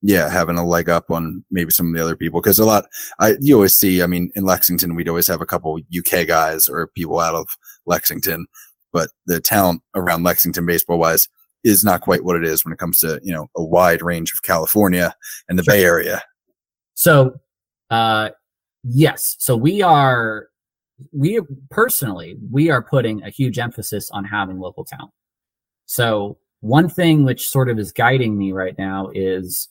Yeah, 0.01 0.29
having 0.29 0.57
a 0.57 0.65
leg 0.65 0.89
up 0.89 1.09
on 1.11 1.45
maybe 1.49 1.71
some 1.71 1.87
of 1.87 1.93
the 1.93 2.03
other 2.03 2.17
people 2.17 2.41
because 2.41 2.59
a 2.59 2.65
lot 2.65 2.85
I 3.19 3.35
you 3.39 3.55
always 3.55 3.75
see. 3.75 4.03
I 4.03 4.07
mean, 4.07 4.31
in 4.35 4.43
Lexington, 4.43 4.95
we'd 4.95 5.07
always 5.07 5.27
have 5.27 5.41
a 5.41 5.45
couple 5.45 5.79
UK 5.97 6.27
guys 6.27 6.67
or 6.67 6.87
people 6.87 7.19
out 7.19 7.35
of 7.35 7.47
Lexington, 7.85 8.45
but 8.91 9.11
the 9.27 9.39
talent 9.39 9.81
around 9.95 10.23
Lexington 10.23 10.65
baseball 10.65 10.99
wise 10.99 11.29
is 11.63 11.85
not 11.85 12.01
quite 12.01 12.25
what 12.25 12.35
it 12.35 12.43
is 12.43 12.65
when 12.65 12.73
it 12.73 12.79
comes 12.79 12.99
to 12.99 13.19
you 13.23 13.33
know 13.33 13.47
a 13.55 13.63
wide 13.63 14.01
range 14.01 14.33
of 14.33 14.43
California 14.43 15.15
and 15.47 15.57
the 15.57 15.63
sure. 15.63 15.73
Bay 15.73 15.85
Area. 15.85 16.21
So, 16.95 17.35
uh, 17.89 18.29
yes, 18.83 19.37
so 19.39 19.55
we 19.55 19.81
are 19.81 20.47
we 21.11 21.39
personally 21.71 22.35
we 22.51 22.69
are 22.69 22.81
putting 22.83 23.23
a 23.23 23.29
huge 23.29 23.57
emphasis 23.57 24.11
on 24.11 24.25
having 24.25 24.59
local 24.59 24.83
talent. 24.83 25.11
So 25.85 26.37
one 26.63 26.87
thing 26.87 27.25
which 27.25 27.49
sort 27.49 27.69
of 27.69 27.77
is 27.77 27.91
guiding 27.91 28.37
me 28.37 28.53
right 28.53 28.77
now 28.77 29.09
is 29.13 29.67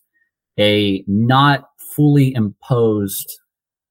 a 0.59 1.03
not 1.07 1.71
fully 1.97 2.35
imposed, 2.35 3.31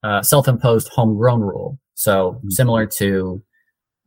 uh, 0.04 0.22
self-imposed 0.22 0.88
homegrown 0.90 1.42
rule. 1.42 1.80
So 1.96 2.34
mm-hmm. 2.34 2.50
similar 2.50 2.86
to 2.86 3.42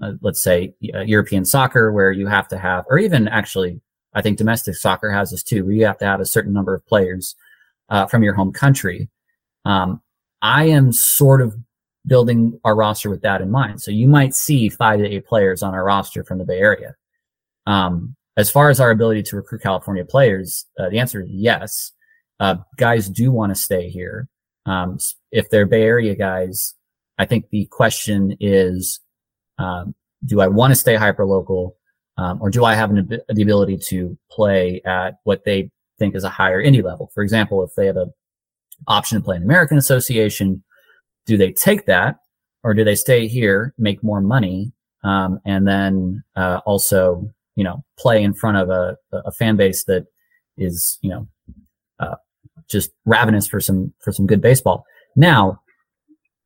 uh, 0.01 0.12
let's 0.23 0.43
say 0.43 0.75
uh, 0.95 1.01
European 1.01 1.45
soccer, 1.45 1.91
where 1.91 2.12
you 2.12 2.29
have 2.29 2.47
to 2.49 2.59
have, 2.59 2.85
or 2.89 2.99
even 2.99 3.27
actually 3.27 3.81
I 4.15 4.23
think 4.23 4.39
domestic 4.39 4.77
soccer 4.77 5.11
has 5.11 5.33
this 5.33 5.43
too, 5.43 5.65
where 5.65 5.75
you 5.75 5.87
have 5.87 5.99
to 5.99 6.05
have 6.05 6.21
a 6.21 6.27
certain 6.27 6.53
number 6.53 6.73
of 6.73 6.87
players 6.87 7.35
uh, 7.89 8.07
from 8.07 8.23
your 8.23 8.35
home 8.35 8.53
country. 8.53 9.09
Um, 9.65 10.01
I 10.41 10.66
am 10.66 10.93
sort 10.93 11.43
of 11.43 11.57
building 12.07 12.61
our 12.65 12.77
roster 12.77 13.11
with 13.11 13.23
that 13.23 13.41
in 13.41 13.51
mind. 13.51 13.83
So 13.83 13.91
you 13.91 14.07
might 14.07 14.35
see 14.35 14.69
five 14.69 15.01
to 15.01 15.07
eight 15.07 15.27
players 15.27 15.65
on 15.65 15.75
our 15.75 15.85
roster 15.85 16.23
from 16.23 16.39
the 16.39 16.45
Bay 16.45 16.59
Area. 16.59 16.95
Um, 17.66 18.15
as 18.36 18.51
far 18.51 18.70
as 18.70 18.81
our 18.81 18.90
ability 18.90 19.23
to 19.24 19.36
recruit 19.36 19.62
California 19.62 20.05
players, 20.05 20.66
uh, 20.78 20.89
the 20.89 20.98
answer 20.98 21.23
is 21.23 21.28
yes. 21.31 21.93
Uh, 22.40 22.56
guys 22.77 23.09
do 23.09 23.31
want 23.31 23.51
to 23.51 23.61
stay 23.61 23.89
here. 23.89 24.28
Um, 24.66 24.98
if 25.31 25.51
they're 25.51 25.66
Bay 25.66 25.82
Area 25.82 26.15
guys, 26.15 26.74
I 27.19 27.27
think 27.27 27.48
the 27.51 27.66
question 27.70 28.36
is, 28.40 29.01
um, 29.59 29.94
do 30.24 30.40
I 30.40 30.48
want 30.48 30.73
to 30.73 30.77
stay 30.77 30.97
hyper 30.97 31.24
local 31.27 31.77
Um, 32.16 32.39
or 32.40 32.51
do 32.51 32.65
I 32.65 32.74
have 32.77 32.90
an, 32.90 33.09
the 33.28 33.43
ability 33.43 33.78
to 33.89 34.16
play 34.31 34.81
at 34.85 35.19
what 35.24 35.44
they 35.44 35.70
think 35.98 36.15
is 36.15 36.24
a 36.24 36.28
higher 36.28 36.62
indie 36.62 36.82
level? 36.82 37.11
For 37.12 37.23
example, 37.23 37.65
if 37.65 37.74
they 37.74 37.86
have 37.86 37.97
an 37.97 38.12
option 38.86 39.19
to 39.19 39.24
play 39.24 39.36
in 39.36 39.43
American 39.43 39.78
Association, 39.78 40.62
do 41.27 41.36
they 41.36 41.52
take 41.52 41.86
that 41.86 42.19
or 42.62 42.73
do 42.74 42.85
they 42.85 42.94
stay 42.94 43.27
here, 43.27 43.74
make 43.78 44.02
more 44.02 44.20
money, 44.20 44.73
um, 45.02 45.40
and 45.44 45.66
then 45.66 46.23
uh, 46.36 46.61
also, 46.65 47.31
you 47.56 47.64
know, 47.64 47.85
play 47.98 48.22
in 48.22 48.35
front 48.35 48.56
of 48.56 48.70
a, 48.70 48.97
a 49.12 49.32
fan 49.32 49.56
base 49.56 49.85
that 49.85 50.06
is, 50.56 50.98
you 51.02 51.10
know, 51.10 51.28
uh, 52.01 52.16
just 52.68 52.90
ravenous 53.05 53.47
for 53.47 53.60
some 53.60 53.93
for 54.01 54.12
some 54.12 54.26
good 54.26 54.40
baseball. 54.40 54.85
Now, 55.16 55.60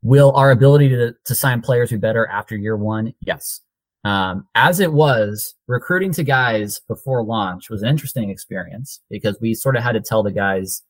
will 0.03 0.33
our 0.33 0.51
ability 0.51 0.89
to 0.91 1.15
to 1.25 1.35
sign 1.35 1.61
players 1.61 1.91
be 1.91 1.97
better 1.97 2.27
after 2.27 2.57
year 2.57 2.77
one? 2.77 3.15
Yes. 3.21 3.61
Um, 4.05 4.47
as 4.55 4.81
it 4.81 4.93
was, 4.93 5.55
recruiting 5.67 6.13
to 6.13 6.23
guys 6.23 6.81
before 6.89 7.23
launch 7.25 7.69
was 7.69 7.83
an 7.83 7.89
interesting 7.89 8.31
experience 8.31 9.01
because 9.11 9.37
we 9.41 9.55
sort 9.55 9.77
of 9.77 9.83
had 9.83 9.93
to 9.93 10.01
tell 10.01 10.23
the 10.23 10.31
guys, 10.31 10.83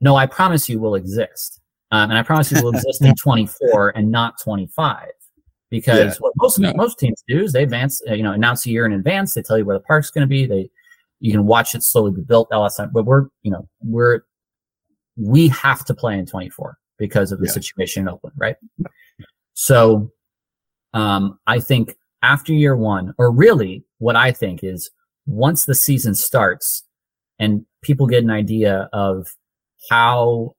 no, 0.00 0.16
I 0.16 0.26
promise 0.26 0.68
you 0.68 0.78
will 0.78 0.94
exist. 0.94 1.60
Um, 1.90 2.10
and 2.10 2.18
I 2.18 2.22
promise 2.22 2.52
you 2.52 2.62
will 2.62 2.70
exist 2.74 3.04
in 3.04 3.14
24 3.16 3.90
and 3.96 4.10
not 4.10 4.40
25. 4.40 5.08
Because 5.70 6.14
yeah. 6.14 6.18
what 6.18 6.32
most 6.36 6.58
no. 6.58 6.72
most 6.74 6.98
teams 6.98 7.22
do 7.28 7.44
is 7.44 7.52
they 7.52 7.62
advance, 7.62 8.02
uh, 8.08 8.14
you 8.14 8.22
know, 8.22 8.32
announce 8.32 8.66
a 8.66 8.70
year 8.70 8.84
in 8.86 8.92
advance. 8.92 9.34
They 9.34 9.42
tell 9.42 9.56
you 9.56 9.64
where 9.64 9.78
the 9.78 9.84
park's 9.84 10.10
going 10.10 10.22
to 10.22 10.28
be. 10.28 10.46
They, 10.46 10.68
you 11.20 11.30
can 11.30 11.46
watch 11.46 11.74
it 11.74 11.82
slowly 11.82 12.12
be 12.12 12.22
built. 12.22 12.52
All 12.52 12.64
that 12.64 12.72
stuff. 12.72 12.90
But 12.92 13.04
we're, 13.04 13.26
you 13.42 13.50
know, 13.50 13.68
we're, 13.82 14.22
we 15.16 15.48
have 15.48 15.84
to 15.84 15.94
play 15.94 16.18
in 16.18 16.26
24 16.26 16.76
because 16.98 17.30
of 17.30 17.38
the 17.38 17.46
yeah. 17.46 17.52
situation 17.52 18.02
in 18.02 18.08
Oakland, 18.08 18.34
right? 18.36 18.56
So, 19.54 20.10
um, 20.92 21.38
I 21.46 21.60
think 21.60 21.94
after 22.22 22.52
year 22.52 22.76
one, 22.76 23.14
or 23.18 23.30
really 23.30 23.84
what 23.98 24.16
I 24.16 24.32
think 24.32 24.64
is 24.64 24.90
once 25.26 25.66
the 25.66 25.74
season 25.74 26.14
starts 26.14 26.84
and 27.38 27.64
people 27.82 28.06
get 28.06 28.24
an 28.24 28.30
idea 28.30 28.88
of 28.92 29.28
how 29.88 30.54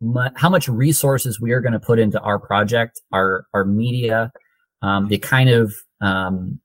mu- 0.00 0.30
how 0.34 0.48
much 0.48 0.68
resources 0.68 1.40
we 1.40 1.52
are 1.52 1.60
going 1.60 1.72
to 1.72 1.80
put 1.80 1.98
into 1.98 2.20
our 2.20 2.38
project, 2.38 3.00
our 3.12 3.46
our 3.54 3.64
media, 3.64 4.32
um, 4.82 5.08
the 5.08 5.18
kind 5.18 5.50
of 5.50 5.74
um, 6.00 6.60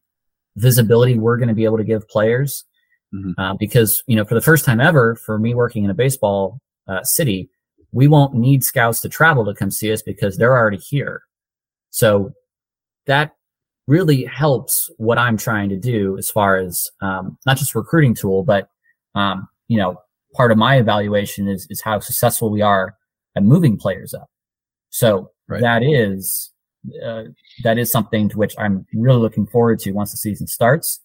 visibility 0.56 1.18
we're 1.18 1.38
going 1.38 1.50
to 1.50 1.56
be 1.56 1.66
able 1.66 1.78
to 1.78 1.84
give 1.84 2.08
players. 2.08 2.66
Mm-hmm. 3.14 3.32
Uh, 3.38 3.56
because 3.60 4.04
you 4.08 4.16
know, 4.16 4.24
for 4.24 4.36
the 4.36 4.42
first 4.42 4.64
time 4.64 4.80
ever, 4.80 5.16
for 5.16 5.38
me 5.38 5.54
working 5.54 5.84
in 5.84 5.90
a 5.90 5.94
baseball 5.94 6.62
uh, 6.88 7.04
city, 7.04 7.50
we 7.92 8.08
won't 8.08 8.34
need 8.34 8.64
scouts 8.64 9.02
to 9.02 9.10
travel 9.10 9.44
to 9.46 9.54
come 9.54 9.70
see 9.70 9.92
us 9.92 10.02
because 10.02 10.38
they're 10.38 10.58
already 10.58 10.78
here. 10.78 11.22
So 11.90 12.32
that 13.08 13.36
really 13.88 14.24
helps 14.24 14.90
what 14.98 15.18
I'm 15.18 15.36
trying 15.36 15.68
to 15.70 15.78
do 15.78 16.18
as 16.18 16.32
far 16.32 16.56
as 16.56 16.90
um, 17.02 17.38
not 17.46 17.58
just 17.58 17.76
recruiting 17.76 18.16
tool, 18.16 18.44
but 18.44 18.70
um, 19.16 19.48
you 19.68 19.78
know, 19.78 19.98
part 20.34 20.52
of 20.52 20.58
my 20.58 20.78
evaluation 20.78 21.50
is 21.50 21.68
is 21.70 21.82
how 21.82 22.00
successful 22.00 22.50
we 22.50 22.62
are 22.62 22.96
at 23.36 23.44
moving 23.44 23.78
players 23.78 24.14
up. 24.14 24.30
So 24.90 25.32
right. 25.48 25.62
that 25.62 25.84
is 25.84 26.52
uh, 27.06 27.24
that 27.64 27.78
is 27.78 27.92
something 27.92 28.30
to 28.30 28.38
which 28.38 28.54
I'm 28.58 28.86
really 28.94 29.20
looking 29.20 29.48
forward 29.48 29.80
to 29.80 29.92
once 29.92 30.12
the 30.12 30.18
season 30.18 30.48
starts, 30.48 31.00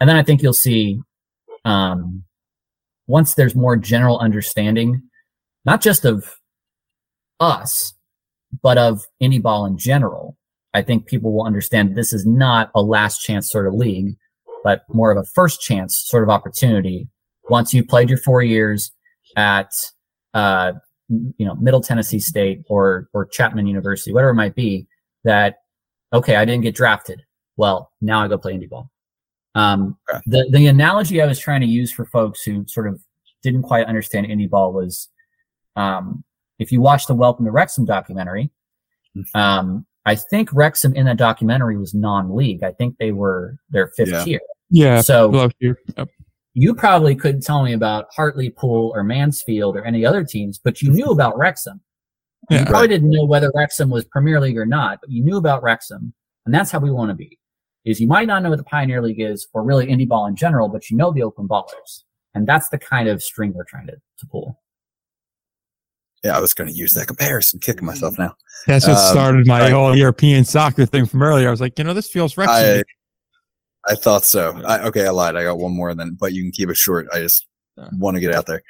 and 0.00 0.08
then 0.08 0.16
I 0.16 0.22
think 0.22 0.42
you'll 0.42 0.52
see 0.52 1.00
um, 1.64 2.24
once 3.06 3.34
there's 3.34 3.54
more 3.54 3.76
general 3.76 4.18
understanding, 4.18 5.02
not 5.64 5.80
just 5.80 6.04
of 6.04 6.24
us, 7.38 7.94
but 8.62 8.78
of 8.78 9.06
indie 9.22 9.42
ball 9.42 9.66
in 9.66 9.78
general. 9.78 10.36
I 10.72 10.82
think 10.82 11.06
people 11.06 11.32
will 11.32 11.44
understand 11.44 11.96
this 11.96 12.12
is 12.12 12.26
not 12.26 12.70
a 12.74 12.82
last 12.82 13.18
chance 13.18 13.50
sort 13.50 13.66
of 13.66 13.74
league, 13.74 14.16
but 14.62 14.82
more 14.92 15.10
of 15.10 15.18
a 15.18 15.24
first 15.24 15.60
chance 15.60 16.00
sort 16.06 16.22
of 16.22 16.30
opportunity. 16.30 17.08
Once 17.48 17.74
you've 17.74 17.88
played 17.88 18.08
your 18.08 18.18
four 18.18 18.42
years 18.42 18.92
at, 19.36 19.72
uh, 20.34 20.72
you 21.08 21.44
know, 21.44 21.56
Middle 21.56 21.80
Tennessee 21.80 22.20
State 22.20 22.62
or, 22.68 23.08
or 23.12 23.26
Chapman 23.26 23.66
University, 23.66 24.12
whatever 24.12 24.30
it 24.30 24.34
might 24.34 24.54
be, 24.54 24.86
that, 25.24 25.56
okay, 26.12 26.36
I 26.36 26.44
didn't 26.44 26.62
get 26.62 26.74
drafted. 26.74 27.22
Well, 27.56 27.92
now 28.00 28.22
I 28.22 28.28
go 28.28 28.38
play 28.38 28.54
indie 28.54 28.68
ball. 28.68 28.90
Um, 29.54 29.98
the, 30.26 30.48
the 30.50 30.66
analogy 30.66 31.20
I 31.20 31.26
was 31.26 31.38
trying 31.38 31.60
to 31.60 31.66
use 31.66 31.92
for 31.92 32.04
folks 32.06 32.42
who 32.42 32.64
sort 32.66 32.88
of 32.88 33.00
didn't 33.42 33.62
quite 33.62 33.86
understand 33.86 34.26
indie 34.26 34.48
ball 34.48 34.72
was, 34.72 35.08
um, 35.76 36.24
if 36.58 36.70
you 36.70 36.80
watch 36.80 37.06
the 37.06 37.14
Welcome 37.14 37.46
to 37.46 37.50
Wrexham 37.50 37.84
documentary, 37.84 38.50
um, 39.34 39.86
I 40.06 40.14
think 40.14 40.50
Wrexham 40.52 40.94
in 40.94 41.06
that 41.06 41.16
documentary 41.16 41.76
was 41.76 41.94
non-league. 41.94 42.62
I 42.62 42.72
think 42.72 42.96
they 42.98 43.12
were 43.12 43.56
their 43.70 43.88
fifth 43.88 44.10
yeah. 44.10 44.24
tier. 44.24 44.40
Yeah. 44.70 45.00
So 45.00 45.50
you. 45.58 45.76
Yep. 45.96 46.08
you 46.54 46.74
probably 46.74 47.14
couldn't 47.14 47.42
tell 47.42 47.62
me 47.62 47.72
about 47.72 48.06
Hartlepool 48.14 48.92
or 48.94 49.02
Mansfield 49.02 49.76
or 49.76 49.84
any 49.84 50.04
other 50.04 50.24
teams, 50.24 50.58
but 50.58 50.80
you 50.80 50.90
knew 50.92 51.10
about 51.10 51.36
Wrexham. 51.36 51.80
Yeah, 52.50 52.60
you 52.60 52.64
probably 52.66 52.80
right. 52.80 52.88
didn't 52.88 53.10
know 53.10 53.24
whether 53.24 53.50
Wrexham 53.54 53.90
was 53.90 54.04
Premier 54.04 54.40
League 54.40 54.58
or 54.58 54.66
not, 54.66 54.98
but 55.00 55.10
you 55.10 55.22
knew 55.22 55.36
about 55.36 55.62
Wrexham, 55.62 56.12
and 56.46 56.54
that's 56.54 56.70
how 56.70 56.80
we 56.80 56.90
want 56.90 57.10
to 57.10 57.14
be. 57.14 57.38
Is 57.84 58.00
you 58.00 58.06
might 58.06 58.26
not 58.26 58.42
know 58.42 58.50
what 58.50 58.58
the 58.58 58.64
Pioneer 58.64 59.00
League 59.00 59.20
is 59.20 59.46
or 59.54 59.62
really 59.62 59.86
indie 59.86 60.08
ball 60.08 60.26
in 60.26 60.36
general, 60.36 60.68
but 60.68 60.90
you 60.90 60.96
know 60.96 61.12
the 61.12 61.22
Oakland 61.22 61.48
ballers, 61.48 62.02
and 62.34 62.46
that's 62.46 62.68
the 62.68 62.78
kind 62.78 63.08
of 63.08 63.22
string 63.22 63.52
we're 63.54 63.64
trying 63.64 63.86
to, 63.86 63.94
to 63.94 64.26
pull 64.26 64.58
yeah, 66.24 66.36
I 66.36 66.40
was 66.40 66.52
going 66.52 66.68
to 66.68 66.76
use 66.76 66.92
that 66.94 67.06
comparison, 67.06 67.60
kicking 67.60 67.86
myself 67.86 68.18
now. 68.18 68.34
That's 68.66 68.86
what 68.86 68.98
um, 68.98 69.12
started 69.12 69.46
my 69.46 69.66
I, 69.66 69.70
whole 69.70 69.96
European 69.96 70.44
soccer 70.44 70.84
thing 70.84 71.06
from 71.06 71.22
earlier. 71.22 71.48
I 71.48 71.50
was 71.50 71.60
like, 71.60 71.78
you 71.78 71.84
know, 71.84 71.94
this 71.94 72.10
feels 72.10 72.36
I, 72.36 72.82
I 73.88 73.94
thought 73.94 74.24
so. 74.24 74.60
I, 74.66 74.80
okay, 74.88 75.06
I 75.06 75.10
lied. 75.10 75.36
I 75.36 75.44
got 75.44 75.58
one 75.58 75.74
more 75.74 75.94
then, 75.94 76.16
but 76.20 76.32
you 76.32 76.42
can 76.42 76.52
keep 76.52 76.68
it 76.68 76.76
short. 76.76 77.08
I 77.12 77.20
just 77.20 77.46
uh, 77.78 77.88
want 77.96 78.16
to 78.16 78.20
get 78.20 78.34
out 78.34 78.46
there. 78.46 78.62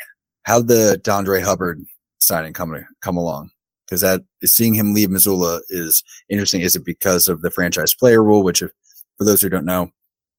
How'd 0.45 0.69
the 0.69 1.01
Dondre 1.03 1.43
Hubbard 1.43 1.85
signing 2.19 2.53
come 2.53 2.87
come 3.01 3.17
along? 3.17 3.51
Because 3.91 4.03
that 4.03 4.23
seeing 4.45 4.75
him 4.75 4.95
leave 4.95 5.11
Missoula 5.11 5.61
is 5.69 6.05
interesting. 6.29 6.61
Is 6.61 6.77
it 6.77 6.85
because 6.85 7.27
of 7.27 7.43
the 7.43 7.51
franchise 7.51 7.93
player 7.93 8.23
rule, 8.23 8.45
which, 8.45 8.63
if, 8.63 8.71
for 9.19 9.25
those 9.25 9.43
who 9.43 9.49
don't 9.49 9.65
know, 9.65 9.91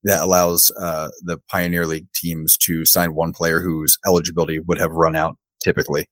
that 0.03 0.23
allows 0.23 0.72
uh, 0.80 1.10
the 1.23 1.38
Pioneer 1.49 1.86
League 1.86 2.07
teams 2.15 2.56
to 2.57 2.86
sign 2.86 3.14
one 3.14 3.34
player 3.34 3.60
whose 3.60 3.98
eligibility 4.07 4.60
would 4.60 4.80
have 4.80 4.91
run 4.91 5.15
out 5.15 5.38
typically. 5.61 6.07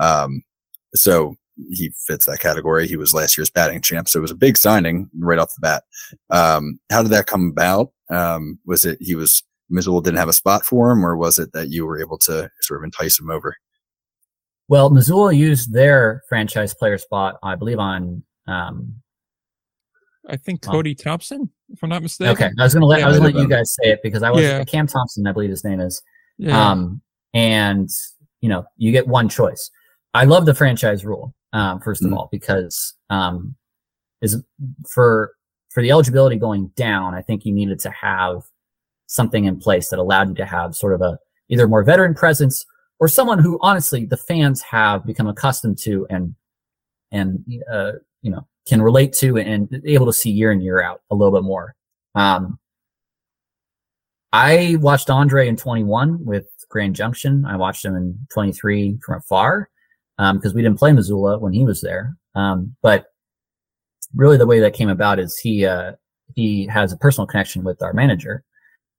Um, 0.00 0.42
so 0.94 1.34
he 1.70 1.92
fits 2.06 2.26
that 2.26 2.40
category. 2.40 2.86
He 2.86 2.96
was 2.96 3.12
last 3.12 3.36
year's 3.36 3.50
batting 3.50 3.80
champ, 3.80 4.08
so 4.08 4.18
it 4.18 4.22
was 4.22 4.30
a 4.30 4.36
big 4.36 4.56
signing 4.56 5.10
right 5.18 5.38
off 5.38 5.52
the 5.54 5.60
bat. 5.60 5.82
Um, 6.30 6.78
how 6.90 7.02
did 7.02 7.12
that 7.12 7.26
come 7.26 7.50
about? 7.50 7.92
Um, 8.10 8.58
was 8.66 8.84
it 8.84 8.98
he 9.00 9.14
was 9.14 9.42
Missoula 9.70 10.02
didn't 10.02 10.18
have 10.18 10.28
a 10.28 10.32
spot 10.32 10.64
for 10.64 10.90
him, 10.90 11.04
or 11.04 11.16
was 11.16 11.38
it 11.38 11.52
that 11.52 11.70
you 11.70 11.86
were 11.86 12.00
able 12.00 12.18
to 12.18 12.50
sort 12.60 12.80
of 12.80 12.84
entice 12.84 13.18
him 13.18 13.30
over? 13.30 13.56
Well, 14.68 14.90
Missoula 14.90 15.32
used 15.32 15.72
their 15.72 16.22
franchise 16.28 16.74
player 16.74 16.98
spot, 16.98 17.36
I 17.42 17.54
believe, 17.54 17.78
on. 17.78 18.22
Um, 18.46 18.94
I 20.28 20.36
think 20.36 20.62
Cody 20.62 20.94
Thompson, 20.94 21.50
if 21.70 21.82
I'm 21.82 21.90
not 21.90 22.02
mistaken. 22.02 22.32
Okay, 22.32 22.50
I 22.58 22.64
was 22.64 22.72
gonna 22.72 22.86
let 22.86 23.00
yeah, 23.00 23.06
I 23.06 23.08
was 23.08 23.18
gonna 23.18 23.30
let 23.30 23.42
you 23.42 23.48
guys 23.48 23.74
say 23.74 23.90
it 23.90 24.00
because 24.02 24.22
I 24.22 24.30
was 24.30 24.42
yeah. 24.42 24.64
Cam 24.64 24.86
Thompson, 24.86 25.26
I 25.26 25.32
believe 25.32 25.50
his 25.50 25.64
name 25.64 25.80
is. 25.80 26.02
Yeah. 26.38 26.70
Um, 26.70 27.02
and 27.34 27.90
you 28.40 28.48
know, 28.48 28.64
you 28.76 28.90
get 28.90 29.06
one 29.06 29.28
choice. 29.28 29.70
I 30.14 30.24
love 30.24 30.46
the 30.46 30.54
franchise 30.54 31.04
rule, 31.04 31.34
um, 31.52 31.80
1st 31.80 31.84
mm-hmm. 31.84 32.06
of 32.06 32.12
all, 32.14 32.28
because 32.32 32.94
um, 33.10 33.54
is 34.22 34.42
for 34.88 35.32
for 35.70 35.82
the 35.82 35.90
eligibility 35.90 36.36
going 36.36 36.68
down. 36.76 37.14
I 37.14 37.20
think 37.20 37.44
you 37.44 37.52
needed 37.52 37.80
to 37.80 37.90
have 37.90 38.42
something 39.06 39.44
in 39.44 39.58
place 39.58 39.88
that 39.90 39.98
allowed 39.98 40.30
you 40.30 40.34
to 40.36 40.46
have 40.46 40.74
sort 40.74 40.94
of 40.94 41.02
a 41.02 41.18
either 41.50 41.68
more 41.68 41.84
veteran 41.84 42.14
presence 42.14 42.64
or 43.00 43.08
someone 43.08 43.38
who 43.38 43.58
honestly 43.60 44.04
the 44.04 44.16
fans 44.16 44.62
have 44.62 45.04
become 45.06 45.26
accustomed 45.26 45.78
to 45.78 46.06
and 46.10 46.34
and 47.12 47.44
uh, 47.70 47.92
you 48.22 48.30
know 48.30 48.46
can 48.66 48.80
relate 48.80 49.12
to 49.12 49.36
and 49.36 49.82
able 49.84 50.06
to 50.06 50.12
see 50.12 50.30
year 50.30 50.52
in 50.52 50.60
year 50.60 50.82
out 50.82 51.02
a 51.10 51.14
little 51.14 51.32
bit 51.32 51.44
more. 51.44 51.74
Um, 52.14 52.58
I 54.32 54.76
watched 54.80 55.10
Andre 55.10 55.48
in 55.48 55.56
21 55.56 56.24
with 56.24 56.48
Grand 56.68 56.96
Junction. 56.96 57.44
I 57.44 57.56
watched 57.56 57.84
him 57.84 57.94
in 57.94 58.18
23 58.32 58.98
from 59.04 59.18
afar 59.18 59.68
because 60.16 60.52
um, 60.52 60.54
we 60.54 60.62
didn't 60.62 60.78
play 60.78 60.92
Missoula 60.92 61.38
when 61.38 61.52
he 61.52 61.64
was 61.64 61.80
there. 61.80 62.16
Um, 62.34 62.74
but 62.82 63.06
really, 64.14 64.36
the 64.36 64.46
way 64.46 64.60
that 64.60 64.74
came 64.74 64.88
about 64.88 65.18
is 65.18 65.38
he 65.38 65.66
uh, 65.66 65.92
he 66.34 66.66
has 66.66 66.92
a 66.92 66.96
personal 66.96 67.26
connection 67.26 67.62
with 67.64 67.82
our 67.82 67.92
manager, 67.92 68.44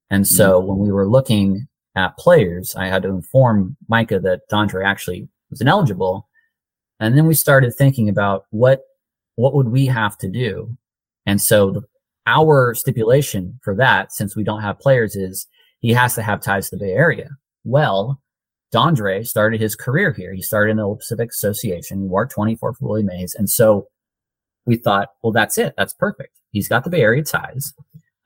and 0.10 0.26
so 0.26 0.60
mm-hmm. 0.60 0.70
when 0.70 0.78
we 0.80 0.92
were 0.92 1.08
looking 1.08 1.68
at 1.96 2.18
players, 2.18 2.76
I 2.76 2.88
had 2.88 3.04
to 3.04 3.10
inform 3.10 3.78
Micah 3.88 4.20
that 4.20 4.42
Dondre 4.52 4.86
actually 4.86 5.28
was 5.50 5.62
ineligible, 5.62 6.28
and 7.00 7.18
then 7.18 7.26
we 7.26 7.34
started 7.34 7.74
thinking 7.74 8.10
about 8.10 8.46
what 8.52 8.82
what 9.36 9.54
would 9.54 9.68
we 9.70 9.86
have 9.88 10.18
to 10.20 10.30
do, 10.30 10.78
and 11.26 11.42
so 11.42 11.72
the, 11.72 11.82
our 12.28 12.74
stipulation 12.74 13.60
for 13.64 13.76
that, 13.76 14.12
since 14.14 14.36
we 14.36 14.44
don't 14.44 14.62
have 14.62 14.80
players, 14.80 15.16
is 15.16 15.48
he 15.80 15.92
has 15.94 16.16
to 16.16 16.24
have 16.24 16.42
ties 16.42 16.70
to 16.70 16.76
the 16.76 16.86
Bay 16.86 16.92
Area. 16.92 17.30
Well, 17.64 18.22
Dondre 18.74 19.26
started 19.26 19.62
his 19.62 19.76
career 19.76 20.12
here. 20.12 20.34
He 20.34 20.42
started 20.42 20.72
in 20.72 20.78
the 20.78 20.84
Old 20.84 21.00
Pacific 21.00 21.30
Association. 21.30 22.02
He 22.02 22.08
worked 22.08 22.34
24 22.34 22.74
for 22.74 22.88
Willie 22.88 23.04
Mays. 23.04 23.36
And 23.36 23.50
so 23.50 23.88
we 24.66 24.76
thought, 24.78 25.10
well, 25.22 25.32
that's 25.32 25.58
it. 25.58 25.74
That's 25.78 25.94
perfect. 25.94 26.36
He's 26.52 26.68
got 26.68 26.84
the 26.84 26.90
Bay 26.90 27.02
Area 27.02 27.24
ties. 27.24 27.74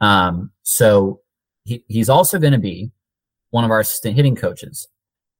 Um, 0.02 0.52
so 0.64 1.22
he, 1.66 1.84
he's 1.88 2.10
also 2.10 2.40
going 2.40 2.54
to 2.54 2.60
be 2.60 2.92
one 3.52 3.64
of 3.64 3.72
our 3.72 3.80
assistant 3.80 4.16
hitting 4.16 4.36
coaches, 4.36 4.88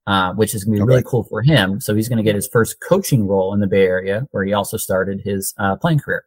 uh, 0.06 0.32
which 0.34 0.54
is 0.54 0.64
going 0.64 0.74
to 0.74 0.78
be 0.78 0.82
okay. 0.82 0.88
really 0.88 1.04
cool 1.06 1.24
for 1.24 1.42
him. 1.42 1.80
So 1.80 1.94
he's 1.94 2.08
going 2.08 2.18
to 2.18 2.22
get 2.22 2.34
his 2.34 2.48
first 2.48 2.80
coaching 2.80 3.26
role 3.26 3.54
in 3.54 3.60
the 3.60 3.66
Bay 3.66 3.82
Area, 3.82 4.26
where 4.30 4.44
he 4.44 4.52
also 4.52 4.76
started 4.76 5.20
his 5.24 5.54
uh, 5.58 5.76
playing 5.76 6.00
career. 6.00 6.24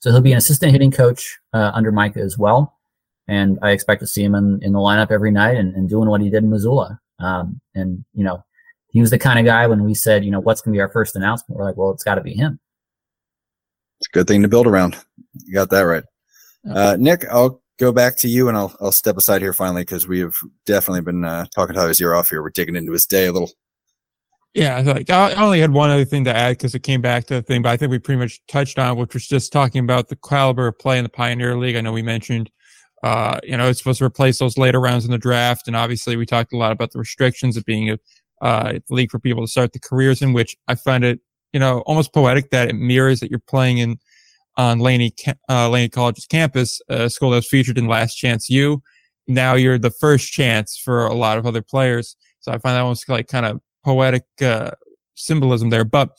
So 0.00 0.10
he'll 0.10 0.20
be 0.20 0.32
an 0.32 0.38
assistant 0.38 0.72
hitting 0.72 0.90
coach 0.90 1.38
uh, 1.52 1.72
under 1.74 1.90
Micah 1.90 2.20
as 2.20 2.38
well. 2.38 2.74
And 3.28 3.58
I 3.62 3.70
expect 3.70 4.00
to 4.02 4.06
see 4.06 4.22
him 4.22 4.34
in, 4.34 4.62
in 4.62 4.72
the 4.72 4.78
lineup 4.78 5.10
every 5.10 5.32
night 5.32 5.56
and, 5.56 5.74
and 5.74 5.88
doing 5.88 6.08
what 6.08 6.20
he 6.20 6.30
did 6.30 6.44
in 6.44 6.50
Missoula. 6.50 7.00
Um, 7.18 7.60
and, 7.74 8.04
you 8.12 8.22
know, 8.22 8.44
he 8.90 9.00
was 9.00 9.10
the 9.10 9.18
kind 9.18 9.38
of 9.38 9.44
guy 9.44 9.66
when 9.66 9.82
we 9.82 9.94
said, 9.94 10.24
you 10.24 10.30
know, 10.30 10.38
what's 10.40 10.60
going 10.60 10.72
to 10.72 10.76
be 10.76 10.80
our 10.80 10.88
first 10.88 11.16
announcement? 11.16 11.58
We're 11.58 11.64
like, 11.64 11.76
well, 11.76 11.90
it's 11.90 12.04
got 12.04 12.14
to 12.16 12.20
be 12.20 12.34
him. 12.34 12.60
It's 13.98 14.08
a 14.08 14.12
good 14.12 14.28
thing 14.28 14.42
to 14.42 14.48
build 14.48 14.66
around. 14.66 14.96
You 15.44 15.54
got 15.54 15.70
that 15.70 15.80
right. 15.80 16.04
Uh, 16.70 16.96
Nick, 17.00 17.24
I'll 17.30 17.62
go 17.78 17.92
back 17.92 18.16
to 18.18 18.28
you 18.28 18.48
and 18.48 18.56
I'll, 18.56 18.74
I'll 18.80 18.92
step 18.92 19.16
aside 19.16 19.42
here 19.42 19.52
finally 19.52 19.82
because 19.82 20.08
we 20.08 20.20
have 20.20 20.36
definitely 20.64 21.02
been 21.02 21.24
uh, 21.24 21.46
talking 21.54 21.74
to 21.74 21.88
his 21.88 22.00
ear 22.00 22.14
off 22.14 22.30
here. 22.30 22.42
We're 22.42 22.50
digging 22.50 22.76
into 22.76 22.92
his 22.92 23.06
day 23.06 23.26
a 23.26 23.32
little. 23.32 23.50
Yeah, 24.54 24.80
like 24.80 25.10
I 25.10 25.34
only 25.34 25.60
had 25.60 25.72
one 25.72 25.90
other 25.90 26.06
thing 26.06 26.24
to 26.24 26.34
add 26.34 26.56
because 26.56 26.74
it 26.74 26.82
came 26.82 27.02
back 27.02 27.26
to 27.26 27.34
the 27.34 27.42
thing, 27.42 27.60
but 27.60 27.68
I 27.68 27.76
think 27.76 27.90
we 27.90 27.98
pretty 27.98 28.18
much 28.18 28.40
touched 28.46 28.78
on, 28.78 28.96
which 28.96 29.12
was 29.12 29.26
just 29.26 29.52
talking 29.52 29.84
about 29.84 30.08
the 30.08 30.16
caliber 30.16 30.68
of 30.68 30.78
play 30.78 30.96
in 30.96 31.02
the 31.02 31.10
Pioneer 31.10 31.58
League. 31.58 31.76
I 31.76 31.82
know 31.82 31.92
we 31.92 32.00
mentioned, 32.00 32.50
uh, 33.02 33.38
you 33.42 33.54
know, 33.54 33.68
it's 33.68 33.78
supposed 33.80 33.98
to 33.98 34.06
replace 34.06 34.38
those 34.38 34.56
later 34.56 34.80
rounds 34.80 35.04
in 35.04 35.10
the 35.10 35.18
draft, 35.18 35.66
and 35.66 35.76
obviously 35.76 36.16
we 36.16 36.24
talked 36.24 36.54
a 36.54 36.56
lot 36.56 36.72
about 36.72 36.90
the 36.92 36.98
restrictions 36.98 37.58
of 37.58 37.66
being 37.66 37.90
a 37.90 37.98
uh, 38.40 38.78
league 38.88 39.10
for 39.10 39.18
people 39.18 39.44
to 39.44 39.50
start 39.50 39.74
the 39.74 39.78
careers 39.78 40.22
in, 40.22 40.32
which 40.32 40.56
I 40.68 40.74
find 40.74 41.04
it, 41.04 41.20
you 41.52 41.60
know, 41.60 41.80
almost 41.80 42.14
poetic 42.14 42.48
that 42.50 42.70
it 42.70 42.76
mirrors 42.76 43.20
that 43.20 43.30
you're 43.30 43.40
playing 43.40 43.76
in 43.76 43.98
on 44.56 44.78
Laney, 44.78 45.14
uh, 45.48 45.68
Laney 45.68 45.88
College's 45.88 46.26
campus, 46.26 46.80
a 46.88 47.10
school 47.10 47.30
that 47.30 47.36
was 47.36 47.48
featured 47.48 47.78
in 47.78 47.86
Last 47.86 48.14
Chance 48.14 48.48
U. 48.50 48.82
Now 49.28 49.54
you're 49.54 49.78
the 49.78 49.90
first 49.90 50.32
chance 50.32 50.80
for 50.82 51.06
a 51.06 51.14
lot 51.14 51.38
of 51.38 51.46
other 51.46 51.62
players. 51.62 52.16
So 52.40 52.52
I 52.52 52.58
find 52.58 52.76
that 52.76 52.80
almost 52.80 53.08
like 53.08 53.26
kind 53.26 53.44
of 53.44 53.60
poetic 53.84 54.24
uh, 54.40 54.70
symbolism 55.14 55.70
there. 55.70 55.84
But 55.84 56.10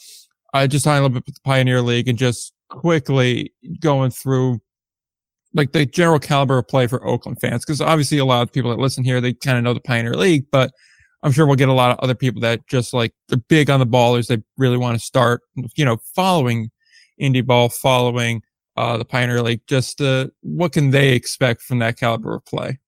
I 0.54 0.68
just 0.68 0.86
talking 0.86 1.00
a 1.00 1.02
little 1.04 1.14
bit 1.14 1.24
about 1.24 1.36
the 1.36 1.42
Pioneer 1.44 1.82
League 1.82 2.08
and 2.08 2.18
just 2.18 2.54
quickly 2.70 3.54
going 3.80 4.12
through 4.12 4.60
like 5.54 5.72
the 5.72 5.86
general 5.86 6.20
caliber 6.20 6.58
of 6.58 6.68
play 6.68 6.88
for 6.88 7.06
Oakland 7.08 7.40
fans. 7.40 7.64
Cause 7.66 7.82
obviously 7.82 8.18
a 8.18 8.26
lot 8.26 8.42
of 8.42 8.52
people 8.52 8.70
that 8.72 8.80
listen 8.80 9.04
here, 9.04 9.22
they 9.22 9.34
kind 9.34 9.58
of 9.58 9.64
know 9.64 9.74
the 9.74 9.80
Pioneer 9.80 10.16
League, 10.16 10.46
but 10.52 10.72
I'm 11.24 11.32
sure 11.32 11.48
we'll 11.48 11.56
get 11.56 11.70
a 11.70 11.74
lot 11.74 11.92
of 11.92 12.00
other 12.00 12.14
people 12.14 12.42
that 12.42 12.68
just 12.68 12.94
like 12.94 13.14
they're 13.30 13.40
big 13.50 13.70
on 13.70 13.80
the 13.80 13.88
ballers. 13.88 14.28
They 14.28 14.44
really 14.58 14.78
want 14.78 15.00
to 15.00 15.04
start, 15.04 15.42
you 15.76 15.86
know, 15.86 15.98
following 16.16 16.70
indie 17.20 17.46
ball, 17.46 17.70
following 17.70 18.44
uh, 18.76 18.98
the 18.98 19.06
Pioneer 19.06 19.42
League. 19.42 19.62
Just 19.68 20.02
uh, 20.02 20.28
what 20.42 20.74
can 20.74 20.92
they 20.92 21.14
expect 21.14 21.62
from 21.62 21.80
that 21.80 21.98
caliber 21.98 22.36
of 22.36 22.46
play? 22.46 22.80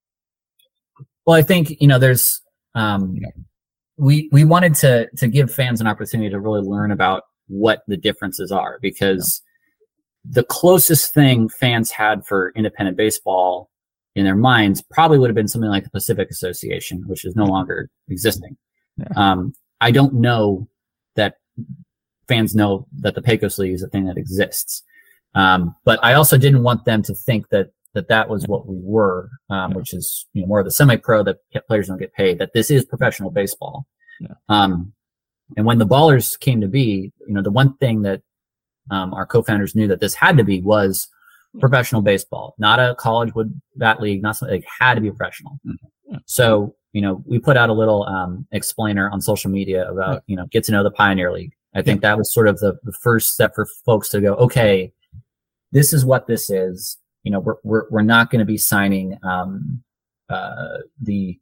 Well, 1.26 1.38
I 1.38 1.42
think 1.42 1.80
you 1.80 1.88
know 1.88 2.00
there's 2.00 2.42
um, 2.76 3.18
we 3.98 4.30
we 4.32 4.46
wanted 4.46 4.76
to 4.76 5.10
to 5.18 5.28
give 5.28 5.54
fans 5.54 5.82
an 5.82 5.88
opportunity 5.88 6.30
to 6.30 6.40
really 6.40 6.62
learn 6.62 6.92
about 6.92 7.24
what 7.48 7.82
the 7.88 7.98
differences 7.98 8.52
are 8.52 8.80
because 8.82 9.42
the 10.24 10.44
closest 10.44 11.14
thing 11.14 11.50
fans 11.50 11.92
had 11.92 12.26
for 12.26 12.52
independent 12.56 12.98
baseball 12.98 13.70
in 14.16 14.26
their 14.26 14.36
minds 14.36 14.84
probably 14.92 15.18
would 15.18 15.30
have 15.30 15.36
been 15.36 15.48
something 15.48 15.70
like 15.70 15.84
the 15.84 15.90
Pacific 15.90 16.30
Association, 16.30 17.04
which 17.08 17.26
is 17.26 17.36
no 17.36 17.46
longer 17.46 17.90
existing. 18.10 18.58
Yeah. 18.98 19.08
Um, 19.16 19.54
I 19.82 19.92
don't 19.92 20.16
know 20.16 20.68
that 21.16 21.36
fans 22.30 22.56
know 22.56 22.88
that 23.00 23.16
the 23.16 23.22
Pecos 23.22 23.58
League 23.58 23.74
is 23.74 23.84
a 23.84 23.90
thing 23.90 24.06
that 24.06 24.18
exists. 24.18 24.84
Um, 25.36 25.76
but 25.84 26.00
I 26.02 26.14
also 26.14 26.38
didn't 26.38 26.64
want 26.64 26.86
them 26.86 27.04
to 27.04 27.14
think 27.14 27.50
that 27.50 27.72
that 27.96 28.08
that 28.08 28.30
was 28.30 28.48
what 28.48 28.68
we 28.68 28.78
were, 28.80 29.30
um, 29.50 29.74
which 29.74 29.94
is 29.94 30.28
you 30.34 30.42
know 30.42 30.48
more 30.48 30.60
of 30.60 30.66
the 30.66 30.72
semi-pro 30.72 31.24
that 31.24 31.40
players 31.68 31.88
don't 31.88 31.98
get 31.98 32.14
paid. 32.14 32.40
That 32.40 32.54
this 32.54 32.72
is 32.72 32.86
professional 32.86 33.32
baseball. 33.32 33.86
Yeah. 34.22 34.36
Um, 34.48 34.94
and 35.58 35.66
when 35.66 35.80
the 35.80 35.88
Ballers 35.88 36.40
came 36.40 36.62
to 36.62 36.68
be, 36.68 37.12
you 37.28 37.34
know, 37.34 37.42
the 37.42 37.52
one 37.52 37.76
thing 37.78 38.04
that 38.04 38.22
um, 38.92 39.14
our 39.14 39.26
co-founders 39.26 39.76
knew 39.76 39.88
that 39.88 40.00
this 40.00 40.14
had 40.14 40.38
to 40.38 40.44
be 40.44 40.62
was 40.62 41.08
professional 41.60 42.04
baseball, 42.04 42.54
not 42.60 42.80
a 42.80 42.96
college 43.00 43.34
would 43.34 43.60
that 43.78 44.00
league, 44.00 44.22
not 44.22 44.38
something 44.38 44.60
It 44.60 44.66
had 44.80 44.96
to 44.96 45.02
be 45.02 45.10
professional. 45.10 45.60
Mm-hmm. 45.66 46.18
So 46.26 46.76
you 46.94 47.02
know, 47.02 47.24
we 47.26 47.40
put 47.40 47.58
out 47.58 47.70
a 47.70 47.74
little 47.74 48.04
um, 48.06 48.48
explainer 48.52 49.10
on 49.10 49.22
social 49.22 49.52
media 49.52 49.90
about 49.90 50.24
you 50.28 50.36
know 50.36 50.46
get 50.48 50.64
to 50.66 50.72
know 50.72 50.84
the 50.84 50.92
Pioneer 50.92 51.32
League. 51.32 51.54
I 51.76 51.82
think 51.82 52.02
that 52.02 52.18
was 52.18 52.34
sort 52.34 52.48
of 52.48 52.60
the, 52.60 52.78
the 52.84 52.91
first 52.91 53.34
step 53.34 53.54
for 53.54 53.68
folks 53.86 54.10
to 54.10 54.22
go, 54.22 54.34
okay, 54.36 54.91
this 55.72 55.94
is 55.94 56.04
what 56.04 56.26
this 56.26 56.50
is. 56.50 56.98
You 57.24 57.32
know, 57.32 57.40
we're, 57.40 57.56
we're, 57.64 57.84
we're 57.91 58.02
not 58.02 58.32
going 58.32 58.40
to 58.40 58.46
be 58.46 58.58
signing, 58.58 59.18
um, 59.24 59.84
uh, 60.30 60.80
the, 61.02 61.40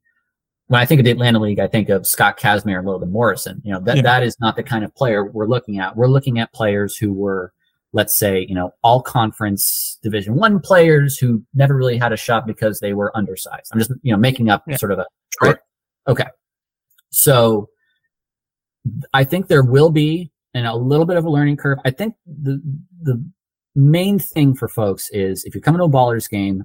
when 0.68 0.82
I 0.82 0.86
think 0.86 1.00
of 1.00 1.06
the 1.06 1.12
Atlantic 1.12 1.42
League, 1.42 1.60
I 1.60 1.68
think 1.68 1.88
of 1.88 2.06
Scott 2.06 2.38
Kazmir 2.38 2.78
and 2.78 2.86
Logan 2.86 3.12
Morrison. 3.12 3.62
You 3.64 3.74
know, 3.74 3.80
that, 3.82 3.98
yeah. 3.98 4.02
that 4.02 4.24
is 4.24 4.38
not 4.42 4.58
the 4.58 4.64
kind 4.64 4.84
of 4.84 4.94
player 4.96 5.24
we're 5.24 5.48
looking 5.48 5.80
at. 5.80 5.96
We're 5.96 6.08
looking 6.08 6.40
at 6.40 6.52
players 6.52 6.98
who 6.98 7.14
were, 7.14 7.54
let's 7.94 8.18
say, 8.18 8.46
you 8.50 8.54
know, 8.54 8.72
all 8.84 9.02
conference 9.02 9.98
division 10.04 10.36
one 10.36 10.60
players 10.60 11.18
who 11.18 11.42
never 11.54 11.74
really 11.74 11.98
had 11.98 12.12
a 12.12 12.18
shot 12.18 12.46
because 12.46 12.82
they 12.82 12.94
were 12.94 13.16
undersized. 13.16 13.70
I'm 13.72 13.80
just, 13.80 13.92
you 14.02 14.12
know, 14.12 14.18
making 14.18 14.50
up 14.50 14.64
yeah. 14.68 14.76
sort 14.76 14.92
of 14.92 15.00
a, 15.00 15.06
right? 15.42 15.56
Okay. 16.10 16.26
So 17.12 17.70
I 19.14 19.24
think 19.24 19.48
there 19.48 19.64
will 19.64 19.90
be 19.90 20.32
and 20.54 20.68
a 20.68 20.76
little 20.76 21.06
bit 21.06 21.18
of 21.18 21.26
a 21.26 21.30
learning 21.30 21.58
curve. 21.58 21.80
I 21.86 21.92
think 21.92 22.16
the 22.26 22.62
the 23.02 23.24
main 23.76 24.20
thing 24.20 24.56
for 24.56 24.68
folks 24.68 25.10
is 25.12 25.44
if 25.46 25.54
you 25.54 25.62
come 25.62 25.76
into 25.76 25.86
a 25.86 25.90
ballers 25.90 26.30
game, 26.30 26.64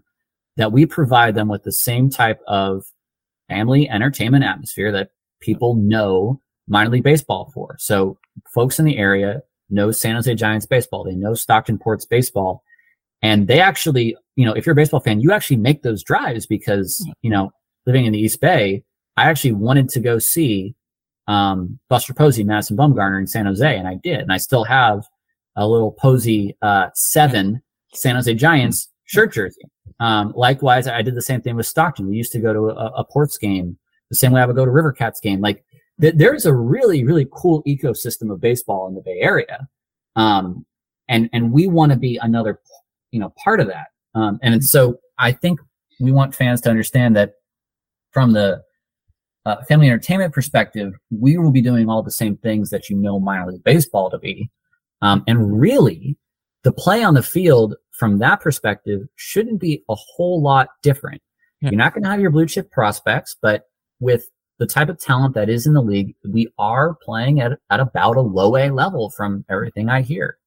that 0.56 0.72
we 0.72 0.86
provide 0.86 1.34
them 1.34 1.48
with 1.48 1.62
the 1.62 1.72
same 1.72 2.10
type 2.10 2.40
of 2.46 2.84
family 3.48 3.88
entertainment 3.88 4.44
atmosphere 4.44 4.92
that 4.92 5.10
people 5.40 5.74
know 5.74 6.40
minor 6.68 6.90
league 6.90 7.02
baseball 7.02 7.50
for. 7.52 7.76
So 7.78 8.18
folks 8.54 8.78
in 8.78 8.84
the 8.84 8.98
area 8.98 9.42
know 9.70 9.90
San 9.90 10.14
Jose 10.14 10.34
Giants 10.34 10.66
baseball. 10.66 11.04
They 11.04 11.14
know 11.14 11.34
Stockton 11.34 11.78
Ports 11.78 12.04
baseball. 12.04 12.62
And 13.22 13.46
they 13.46 13.60
actually, 13.60 14.16
you 14.36 14.44
know, 14.44 14.52
if 14.52 14.66
you're 14.66 14.72
a 14.72 14.76
baseball 14.76 15.00
fan, 15.00 15.20
you 15.20 15.32
actually 15.32 15.56
make 15.56 15.82
those 15.82 16.02
drives 16.02 16.46
because, 16.46 17.06
you 17.22 17.30
know, 17.30 17.52
living 17.86 18.04
in 18.04 18.12
the 18.12 18.18
East 18.18 18.40
Bay, 18.40 18.84
I 19.16 19.28
actually 19.28 19.52
wanted 19.52 19.88
to 19.90 20.00
go 20.00 20.18
see 20.18 20.74
um, 21.28 21.78
Buster 21.88 22.14
Posey, 22.14 22.44
Madison 22.44 22.76
Bumgarner 22.76 23.18
in 23.18 23.26
San 23.26 23.46
Jose, 23.46 23.76
and 23.76 23.86
I 23.86 23.94
did, 24.02 24.20
and 24.20 24.32
I 24.32 24.38
still 24.38 24.64
have 24.64 25.04
a 25.56 25.66
little 25.66 25.92
Posey 25.92 26.56
uh, 26.62 26.88
seven 26.94 27.62
San 27.94 28.14
Jose 28.16 28.32
Giants 28.34 28.88
shirt 29.04 29.32
jersey. 29.32 29.62
Um, 30.00 30.32
likewise, 30.34 30.88
I 30.88 31.02
did 31.02 31.14
the 31.14 31.22
same 31.22 31.40
thing 31.42 31.56
with 31.56 31.66
Stockton. 31.66 32.08
We 32.08 32.16
used 32.16 32.32
to 32.32 32.40
go 32.40 32.52
to 32.52 32.70
a, 32.70 32.86
a 32.98 33.04
Ports 33.04 33.38
game 33.38 33.78
the 34.12 34.16
same 34.16 34.32
way 34.32 34.42
I 34.42 34.46
would 34.46 34.56
go 34.56 34.64
to 34.64 34.70
River 34.70 34.92
Cats 34.92 35.20
game. 35.20 35.40
Like 35.40 35.64
th- 36.00 36.14
there's 36.16 36.44
a 36.44 36.52
really 36.52 37.04
really 37.04 37.26
cool 37.32 37.62
ecosystem 37.64 38.30
of 38.32 38.40
baseball 38.40 38.86
in 38.88 38.94
the 38.94 39.00
Bay 39.00 39.18
Area, 39.20 39.66
um, 40.16 40.66
and 41.08 41.30
and 41.32 41.52
we 41.52 41.66
want 41.66 41.92
to 41.92 41.98
be 41.98 42.18
another 42.18 42.60
you 43.10 43.20
know 43.20 43.32
part 43.42 43.60
of 43.60 43.68
that. 43.68 43.88
Um, 44.14 44.38
and 44.42 44.62
so 44.62 44.98
I 45.18 45.32
think 45.32 45.60
we 46.00 46.12
want 46.12 46.34
fans 46.34 46.60
to 46.62 46.70
understand 46.70 47.16
that 47.16 47.34
from 48.10 48.32
the 48.32 48.62
uh, 49.44 49.62
family 49.64 49.88
entertainment 49.88 50.32
perspective, 50.32 50.94
we 51.10 51.36
will 51.36 51.50
be 51.50 51.62
doing 51.62 51.88
all 51.88 52.02
the 52.02 52.10
same 52.10 52.36
things 52.36 52.70
that 52.70 52.88
you 52.88 52.96
know 52.96 53.18
minor 53.18 53.50
league 53.50 53.64
baseball 53.64 54.10
to 54.10 54.18
be. 54.18 54.50
Um, 55.00 55.24
and 55.26 55.60
really, 55.60 56.16
the 56.62 56.72
play 56.72 57.02
on 57.02 57.14
the 57.14 57.22
field 57.22 57.74
from 57.90 58.18
that 58.18 58.40
perspective 58.40 59.02
shouldn't 59.16 59.60
be 59.60 59.82
a 59.88 59.94
whole 59.94 60.40
lot 60.40 60.68
different. 60.82 61.20
Yeah. 61.60 61.70
You're 61.70 61.78
not 61.78 61.92
going 61.92 62.04
to 62.04 62.10
have 62.10 62.20
your 62.20 62.30
blue 62.30 62.46
chip 62.46 62.70
prospects, 62.70 63.36
but 63.40 63.64
with 64.00 64.30
the 64.58 64.66
type 64.66 64.88
of 64.88 64.98
talent 64.98 65.34
that 65.34 65.48
is 65.48 65.66
in 65.66 65.74
the 65.74 65.82
league, 65.82 66.14
we 66.28 66.48
are 66.58 66.94
playing 67.02 67.40
at, 67.40 67.58
at 67.70 67.80
about 67.80 68.16
a 68.16 68.20
low 68.20 68.56
A 68.56 68.70
level 68.70 69.10
from 69.10 69.44
everything 69.50 69.88
I 69.88 70.02
hear. 70.02 70.38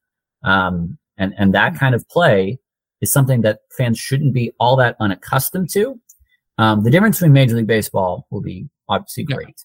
Um, 0.44 0.98
and, 1.18 1.34
and 1.38 1.54
that 1.54 1.78
kind 1.78 1.96
of 1.96 2.08
play 2.08 2.60
is 3.02 3.12
something 3.12 3.42
that 3.42 3.60
fans 3.78 4.00
shouldn't 4.00 4.34
be 4.34 4.54
all 4.60 4.76
that 4.78 4.96
unaccustomed 5.00 5.70
to. 5.72 6.00
Um, 6.58 6.84
the 6.84 6.92
difference 6.92 7.18
between 7.18 7.34
Major 7.34 7.56
League 7.56 7.68
Baseball 7.68 8.26
will 8.30 8.42
be 8.42 8.70
obviously 8.90 9.24
great. 9.24 9.56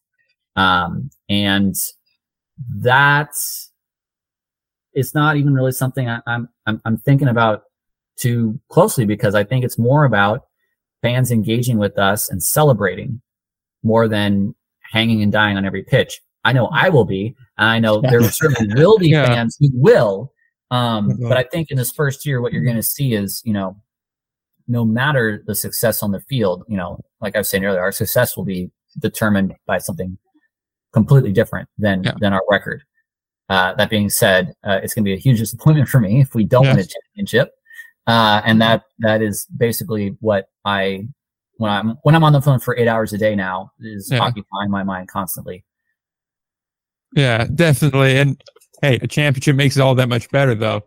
Yeah. 0.57 0.85
Um, 0.85 1.11
and 1.29 1.75
that 2.79 3.31
is 3.31 3.71
it's 4.93 5.15
not 5.15 5.37
even 5.37 5.55
really 5.55 5.73
something 5.73 6.09
I, 6.09 6.21
I'm, 6.27 6.49
I'm, 6.67 6.81
I'm 6.85 6.97
thinking 6.99 7.29
about 7.29 7.63
too 8.19 8.61
closely 8.71 9.07
because 9.07 9.35
I 9.35 9.45
think 9.45 9.65
it's 9.65 9.79
more 9.79 10.05
about 10.05 10.47
fans 11.03 11.31
engaging 11.31 11.79
with 11.79 11.99
us 11.99 12.29
and 12.29 12.43
celebrating 12.43 13.21
more 13.83 14.09
than 14.09 14.55
hanging 14.93 15.23
and 15.23 15.33
dying 15.33 15.57
on 15.57 15.65
every 15.65 15.83
pitch. 15.83 16.21
I 16.45 16.53
know 16.53 16.67
I 16.67 16.89
will 16.89 17.05
be, 17.05 17.35
and 17.59 17.69
I 17.69 17.79
know 17.79 18.01
there 18.01 18.23
certainly 18.31 18.75
will 18.75 18.99
be 18.99 19.11
yeah. 19.11 19.27
fans 19.27 19.57
who 19.61 19.69
will. 19.73 20.33
Um, 20.71 21.11
mm-hmm. 21.11 21.29
But 21.29 21.37
I 21.37 21.45
think 21.45 21.71
in 21.71 21.77
this 21.77 21.93
first 21.93 22.27
year, 22.27 22.41
what 22.41 22.53
you're 22.53 22.65
going 22.65 22.77
to 22.77 22.83
see 22.83 23.15
is, 23.15 23.43
you 23.45 23.53
know, 23.53 23.77
no 24.69 24.85
matter 24.85 25.43
the 25.47 25.55
success 25.55 26.03
on 26.03 26.13
the 26.13 26.21
field, 26.21 26.65
you 26.69 26.77
know, 26.77 27.01
like 27.21 27.35
I 27.35 27.39
was 27.39 27.49
saying 27.49 27.65
earlier, 27.65 27.81
our 27.81 27.93
success 27.93 28.37
will 28.37 28.45
be 28.45 28.71
determined 28.99 29.55
by 29.67 29.79
something 29.79 30.19
completely 30.93 31.33
different 31.33 31.69
than 31.79 32.03
yeah. 32.05 32.13
than 32.21 32.33
our 32.33 32.43
record. 32.51 32.83
Uh, 33.49 33.75
that 33.75 33.91
being 33.91 34.09
said, 34.09 34.55
uh, 34.65 34.79
it's 34.83 34.95
going 34.95 35.05
to 35.05 35.09
be 35.09 35.15
a 35.15 35.19
huge 35.19 35.39
disappointment 35.39 35.89
for 35.89 35.99
me 35.99 36.21
if 36.21 36.35
we 36.35 36.45
don't 36.45 36.65
yes. 36.65 36.77
win 36.77 36.85
a 36.85 36.89
championship, 36.89 37.53
uh, 38.07 38.41
and 38.45 38.61
that 38.61 38.85
that 38.99 39.23
is 39.23 39.47
basically 39.57 40.17
what 40.21 40.49
I 40.65 41.09
when 41.57 41.71
I'm 41.71 41.99
when 42.03 42.15
I'm 42.15 42.25
on 42.25 42.33
the 42.33 42.41
phone 42.41 42.59
for 42.59 42.77
eight 42.77 42.89
hours 42.89 43.13
a 43.13 43.19
day 43.19 43.35
now 43.35 43.73
is 43.81 44.11
Yeah. 44.11 44.21
occupying 44.21 44.71
my 44.71 44.83
mind 44.83 45.09
constantly. 45.09 45.65
Yeah, 47.15 47.47
definitely. 47.55 48.19
And 48.19 48.43
hey, 48.81 48.99
a 49.03 49.07
championship 49.07 49.57
makes 49.57 49.77
it 49.77 49.81
all 49.81 49.95
that 49.97 50.09
much 50.09 50.31
better, 50.31 50.55
though. 50.55 50.83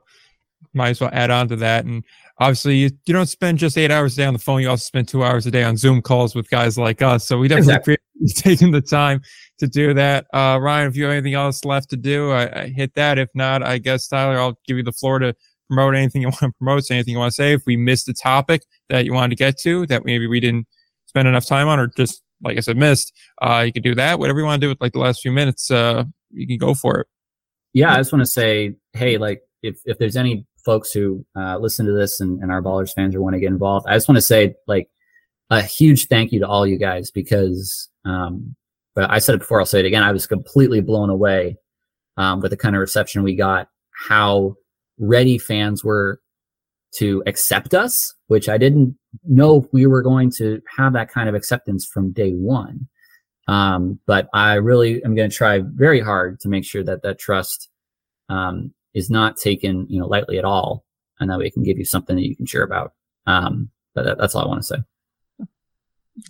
Might 0.73 0.89
as 0.89 1.01
well 1.01 1.11
add 1.13 1.30
on 1.30 1.47
to 1.49 1.55
that. 1.57 1.85
And 1.85 2.03
obviously, 2.39 2.77
you, 2.77 2.89
you 3.05 3.14
don't 3.14 3.27
spend 3.27 3.60
just 3.60 3.77
eight 3.77 3.91
hours 3.91 4.14
a 4.14 4.18
day 4.18 4.26
on 4.26 4.34
the 4.34 4.39
phone. 4.39 4.61
You 4.61 4.69
also 4.69 4.84
spend 4.84 5.07
two 5.07 5.23
hours 5.23 5.45
a 5.45 5.51
day 5.51 5.64
on 5.64 5.77
Zoom 5.77 6.01
calls 6.01 6.35
with 6.35 6.49
guys 6.49 6.77
like 6.77 7.01
us. 7.01 7.27
So 7.27 7.38
we 7.38 7.47
definitely 7.47 7.73
Exactly. 7.73 7.97
appreciate 8.18 8.35
taking 8.35 8.72
the 8.72 8.81
time 8.81 9.22
to 9.60 9.68
do 9.68 9.93
that. 9.93 10.26
Uh, 10.34 10.60
Ryan, 10.61 10.88
if 10.88 10.95
you 10.95 11.03
have 11.03 11.14
anything 11.14 11.34
else 11.34 11.65
left 11.65 11.89
to 11.91 11.97
do, 11.97 12.31
I, 12.31 12.64
I 12.64 12.68
hit 12.68 12.93
that. 12.95 13.18
If 13.18 13.30
not, 13.34 13.64
I 13.64 13.77
guess 13.77 14.07
Tyler, 14.07 14.39
I'll 14.39 14.57
give 14.68 14.77
you 14.77 14.84
the 14.84 14.91
floor 14.91 15.19
to 15.19 15.35
promote 15.69 15.95
anything 15.95 16.22
you 16.22 16.27
want 16.30 16.39
to 16.39 16.51
promote, 16.57 16.85
say 16.85 16.95
anything 16.95 17.14
you 17.14 17.19
want 17.19 17.31
to 17.31 17.35
say. 17.35 17.53
If 17.53 17.64
we 17.65 17.77
missed 17.77 18.07
a 18.10 18.14
topic 18.14 18.64
that 18.89 19.05
you 19.05 19.14
wanted 19.14 19.30
to 19.31 19.35
get 19.35 19.57
to 19.61 19.85
that 19.88 20.05
maybe 20.05 20.27
we 20.27 20.39
didn't 20.39 20.68
spend 21.05 21.27
enough 21.27 21.45
time 21.45 21.68
on, 21.68 21.80
or 21.80 21.88
just 21.88 22.22
like 22.43 22.57
I 22.57 22.60
said, 22.60 22.77
missed, 22.77 23.14
uh, 23.41 23.64
you 23.65 23.72
could 23.72 23.84
do 23.84 23.95
that. 23.95 24.19
Whatever 24.19 24.39
you 24.39 24.45
want 24.45 24.61
to 24.61 24.65
do 24.65 24.69
with 24.69 24.81
like 24.81 24.93
the 24.93 24.99
last 24.99 25.22
few 25.22 25.31
minutes, 25.31 25.72
uh, 25.72 26.03
you 26.31 26.47
can 26.47 26.57
go 26.57 26.73
for 26.73 26.99
it. 26.99 27.07
Yeah, 27.73 27.93
I 27.93 27.97
just 27.97 28.11
want 28.11 28.22
to 28.22 28.27
say, 28.27 28.76
hey, 28.93 29.18
like 29.18 29.41
if 29.64 29.80
if 29.85 29.97
there's 29.97 30.15
any 30.15 30.45
folks 30.65 30.91
who 30.91 31.26
uh, 31.35 31.57
listen 31.57 31.85
to 31.85 31.94
this 31.94 32.19
and, 32.19 32.41
and 32.41 32.52
our 32.52 32.61
ballers 32.61 32.94
fans 32.94 33.15
or 33.15 33.22
want 33.22 33.34
to 33.35 33.40
get 33.40 33.48
involved, 33.48 33.85
I 33.88 33.95
just 33.95 34.07
want 34.07 34.18
to 34.18 34.22
say 34.22 34.56
like 34.68 34.90
a 35.49 35.61
huge 35.61 36.07
thank 36.07 36.31
you 36.31 36.40
to 36.40 36.48
all 36.48 36.65
you 36.65 36.77
guys 36.77 37.11
because 37.11 37.90
um, 38.06 38.56
but 38.95 39.10
I 39.10 39.19
said 39.19 39.35
it 39.35 39.40
before, 39.40 39.60
I'll 39.60 39.65
say 39.65 39.80
it 39.80 39.85
again. 39.85 40.03
I 40.03 40.11
was 40.11 40.27
completely 40.27 40.81
blown 40.81 41.10
away 41.10 41.57
um, 42.18 42.41
with 42.41 42.52
the 42.52 42.57
kind 42.57 42.76
of 42.76 42.80
reception 42.80 43.23
we 43.23 43.35
got, 43.35 43.68
how 44.07 44.56
ready 44.99 45.38
fans 45.38 45.84
were 45.84 46.22
to 46.98 47.23
accept 47.26 47.73
us, 47.73 48.14
which 48.27 48.48
I 48.48 48.57
didn't 48.57 48.95
know 49.23 49.68
we 49.73 49.88
were 49.88 50.03
going 50.03 50.31
to 50.38 50.61
have 50.77 50.94
that 50.94 51.10
kind 51.10 51.27
of 51.27 51.34
acceptance 51.34 51.85
from 51.85 52.11
day 52.11 52.31
one. 52.34 52.88
Um, 53.48 53.99
but 54.06 54.30
I 54.34 54.56
really 54.56 55.03
am 55.03 55.15
going 55.15 55.30
to 55.30 55.35
try 55.35 55.61
very 55.65 55.99
hard 55.99 56.40
to 56.41 56.49
make 56.49 56.64
sure 56.64 56.84
that 56.84 57.02
that 57.02 57.19
trust 57.19 57.69
um, 58.30 58.73
is 58.94 59.10
not 59.10 59.38
taken, 59.38 59.86
you 59.90 59.99
know, 59.99 60.07
lightly 60.07 60.38
at 60.38 60.45
all, 60.45 60.86
and 61.20 61.30
that 61.30 61.40
we 61.40 61.49
can 61.52 61.64
give 61.64 61.78
you 61.78 61.86
something 61.86 62.15
that 62.15 62.28
you 62.28 62.36
can 62.36 62.45
cheer 62.45 62.64
about. 62.64 62.94
Um, 63.28 63.70
but 63.95 64.03
that, 64.06 64.18
that's 64.18 64.36
all 64.36 64.44
I 64.44 64.48
want 64.48 64.61
to 64.61 64.68
say. 64.68 64.78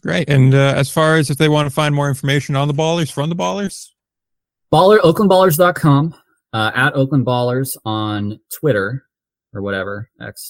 Great. 0.02 0.30
And 0.30 0.54
uh, 0.54 0.74
as 0.78 0.90
far 0.90 1.18
as 1.18 1.30
if 1.30 1.38
they 1.38 1.50
want 1.50 1.66
to 1.68 1.74
find 1.74 1.94
more 1.94 2.08
information 2.08 2.56
on 2.56 2.68
the 2.68 2.74
ballers, 2.74 3.12
from 3.12 3.30
the 3.30 3.36
ballers, 3.36 3.90
Baller, 4.72 5.00
OaklandBallers.com, 5.02 6.16
uh, 6.54 6.72
at 6.74 6.96
Oakland 6.96 7.26
Ballers 7.26 7.76
on 7.86 8.40
Twitter 8.60 9.06
or 9.54 9.62
whatever, 9.62 10.10
X. 10.22 10.50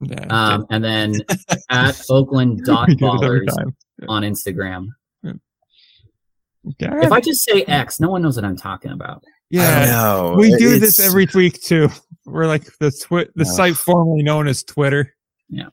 yeah, 0.00 0.26
Um, 0.30 0.66
and 0.70 0.82
then 0.82 1.14
at 1.70 2.00
Oakland 2.08 2.64
dot 2.64 2.88
we 2.88 2.94
do 2.94 3.10
this 3.10 3.22
every 3.22 3.46
ballers 3.46 3.72
on 4.08 4.22
Instagram. 4.22 4.86
Okay. 5.26 6.86
If 7.04 7.10
I 7.10 7.20
just 7.20 7.44
say 7.44 7.62
X, 7.64 7.98
no 7.98 8.08
one 8.08 8.22
knows 8.22 8.36
what 8.36 8.44
I'm 8.44 8.56
talking 8.56 8.92
about. 8.92 9.24
I 9.52 9.56
yeah, 9.56 9.84
know. 9.86 10.34
we 10.38 10.56
do 10.56 10.74
It's- 10.76 10.80
this 10.80 11.00
every 11.00 11.28
week 11.34 11.60
too. 11.62 11.88
We're 12.24 12.46
like 12.46 12.64
the 12.78 12.90
twi- 12.90 13.26
the 13.34 13.44
Yeah. 13.44 13.50
site 13.52 13.76
formerly 13.76 14.22
known 14.22 14.48
as 14.48 14.62
Twitter. 14.62 15.12
Yeah. 15.50 15.66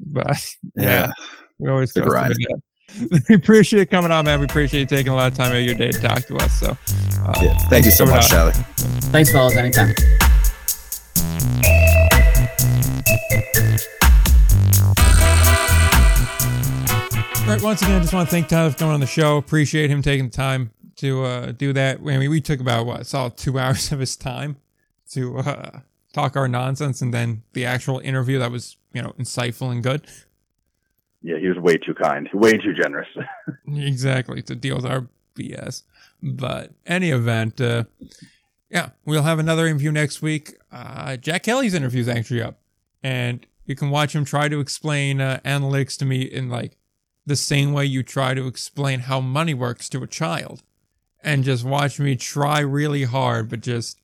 But 0.00 0.28
yeah, 0.76 0.82
Yeah. 1.06 1.12
we 1.58 1.68
always 1.70 1.92
The 1.92 2.02
go 2.02 2.10
through 2.10 3.20
We 3.28 3.34
appreciate 3.34 3.80
you 3.80 3.86
coming 3.86 4.10
on, 4.10 4.24
man. 4.24 4.38
We 4.40 4.46
appreciate 4.46 4.80
you 4.80 4.86
taking 4.86 5.12
a 5.12 5.14
lot 5.16 5.30
of 5.30 5.36
time 5.36 5.50
out 5.50 5.56
of 5.58 5.62
your 5.64 5.74
day 5.74 5.90
to 5.90 6.00
talk 6.00 6.24
to 6.26 6.36
us. 6.36 6.58
So, 6.58 6.68
uh, 7.22 7.32
yeah. 7.42 7.54
Thank 7.68 7.84
you 7.84 7.90
so 7.90 8.06
much, 8.06 8.24
on. 8.24 8.30
Tyler. 8.30 8.52
Thanks, 9.12 9.30
fellas. 9.30 9.54
Anytime. 9.56 9.94
All 17.40 17.54
right. 17.54 17.62
Once 17.62 17.80
again, 17.80 17.96
I 17.96 18.00
just 18.00 18.12
want 18.12 18.28
to 18.28 18.30
thank 18.30 18.48
Tyler 18.48 18.70
for 18.70 18.76
coming 18.78 18.94
on 18.94 19.00
the 19.00 19.06
show. 19.06 19.38
Appreciate 19.38 19.90
him 19.90 20.02
taking 20.02 20.26
the 20.26 20.30
time 20.30 20.70
to 20.98 21.24
uh, 21.24 21.52
do 21.52 21.72
that. 21.72 21.98
I 22.00 22.18
mean, 22.18 22.30
we 22.30 22.40
took 22.40 22.60
about 22.60 22.86
what, 22.86 23.06
solid 23.06 23.36
two 23.36 23.58
hours 23.58 23.90
of 23.90 24.00
his 24.00 24.16
time 24.16 24.56
to 25.12 25.38
uh, 25.38 25.80
talk 26.12 26.36
our 26.36 26.48
nonsense, 26.48 27.00
and 27.00 27.12
then 27.12 27.42
the 27.52 27.64
actual 27.64 27.98
interview 28.00 28.38
that 28.38 28.50
was, 28.50 28.76
you 28.92 29.02
know, 29.02 29.14
insightful 29.18 29.72
and 29.72 29.82
good. 29.82 30.06
Yeah, 31.22 31.38
he 31.38 31.48
was 31.48 31.58
way 31.58 31.76
too 31.76 31.94
kind, 31.94 32.28
way 32.32 32.58
too 32.58 32.74
generous. 32.74 33.08
exactly 33.66 34.42
to 34.42 34.54
deal 34.54 34.76
with 34.76 34.86
our 34.86 35.08
BS. 35.34 35.82
But 36.22 36.72
any 36.86 37.10
event, 37.10 37.60
uh, 37.60 37.84
yeah, 38.70 38.90
we'll 39.04 39.22
have 39.22 39.38
another 39.38 39.66
interview 39.66 39.92
next 39.92 40.22
week. 40.22 40.54
Uh, 40.70 41.16
Jack 41.16 41.44
Kelly's 41.44 41.74
interview 41.74 42.00
is 42.00 42.08
actually 42.08 42.42
up, 42.42 42.58
and 43.02 43.46
you 43.64 43.74
can 43.74 43.90
watch 43.90 44.14
him 44.14 44.24
try 44.24 44.48
to 44.48 44.60
explain 44.60 45.20
uh, 45.20 45.40
analytics 45.44 45.96
to 45.98 46.04
me 46.04 46.22
in 46.22 46.48
like 46.48 46.76
the 47.26 47.36
same 47.36 47.72
way 47.72 47.84
you 47.84 48.02
try 48.02 48.34
to 48.34 48.46
explain 48.46 49.00
how 49.00 49.20
money 49.20 49.54
works 49.54 49.88
to 49.90 50.02
a 50.02 50.06
child, 50.06 50.62
and 51.22 51.44
just 51.44 51.64
watch 51.64 51.98
me 51.98 52.16
try 52.16 52.60
really 52.60 53.04
hard, 53.04 53.48
but 53.48 53.60
just 53.60 53.98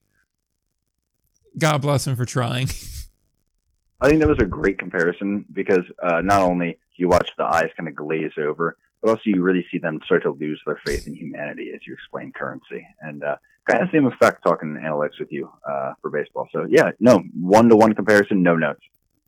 God 1.58 1.82
bless 1.82 2.06
him 2.06 2.16
for 2.16 2.24
trying. 2.24 2.68
I 4.00 4.08
think 4.08 4.20
that 4.20 4.28
was 4.28 4.38
a 4.40 4.46
great 4.46 4.78
comparison 4.78 5.44
because 5.52 5.84
uh, 6.02 6.20
not 6.20 6.42
only 6.42 6.72
do 6.72 6.96
you 6.96 7.08
watch 7.08 7.28
the 7.38 7.44
eyes 7.44 7.70
kind 7.76 7.88
of 7.88 7.94
glaze 7.94 8.32
over, 8.38 8.76
but 9.00 9.10
also 9.10 9.22
you 9.24 9.42
really 9.42 9.64
see 9.70 9.78
them 9.78 10.00
start 10.04 10.22
to 10.24 10.30
lose 10.32 10.60
their 10.66 10.80
faith 10.84 11.06
in 11.06 11.14
humanity 11.14 11.70
as 11.74 11.80
you 11.86 11.94
explain 11.94 12.32
currency. 12.32 12.86
And 13.00 13.22
uh, 13.22 13.36
kind 13.68 13.82
of 13.82 13.88
same 13.90 14.06
effect 14.06 14.42
talking 14.42 14.76
analytics 14.76 15.18
with 15.18 15.30
you 15.30 15.50
uh, 15.68 15.92
for 16.02 16.10
baseball. 16.10 16.48
So 16.52 16.66
yeah, 16.68 16.90
no 17.00 17.22
one 17.40 17.68
to 17.68 17.76
one 17.76 17.94
comparison, 17.94 18.42
no 18.42 18.56
notes. 18.56 18.82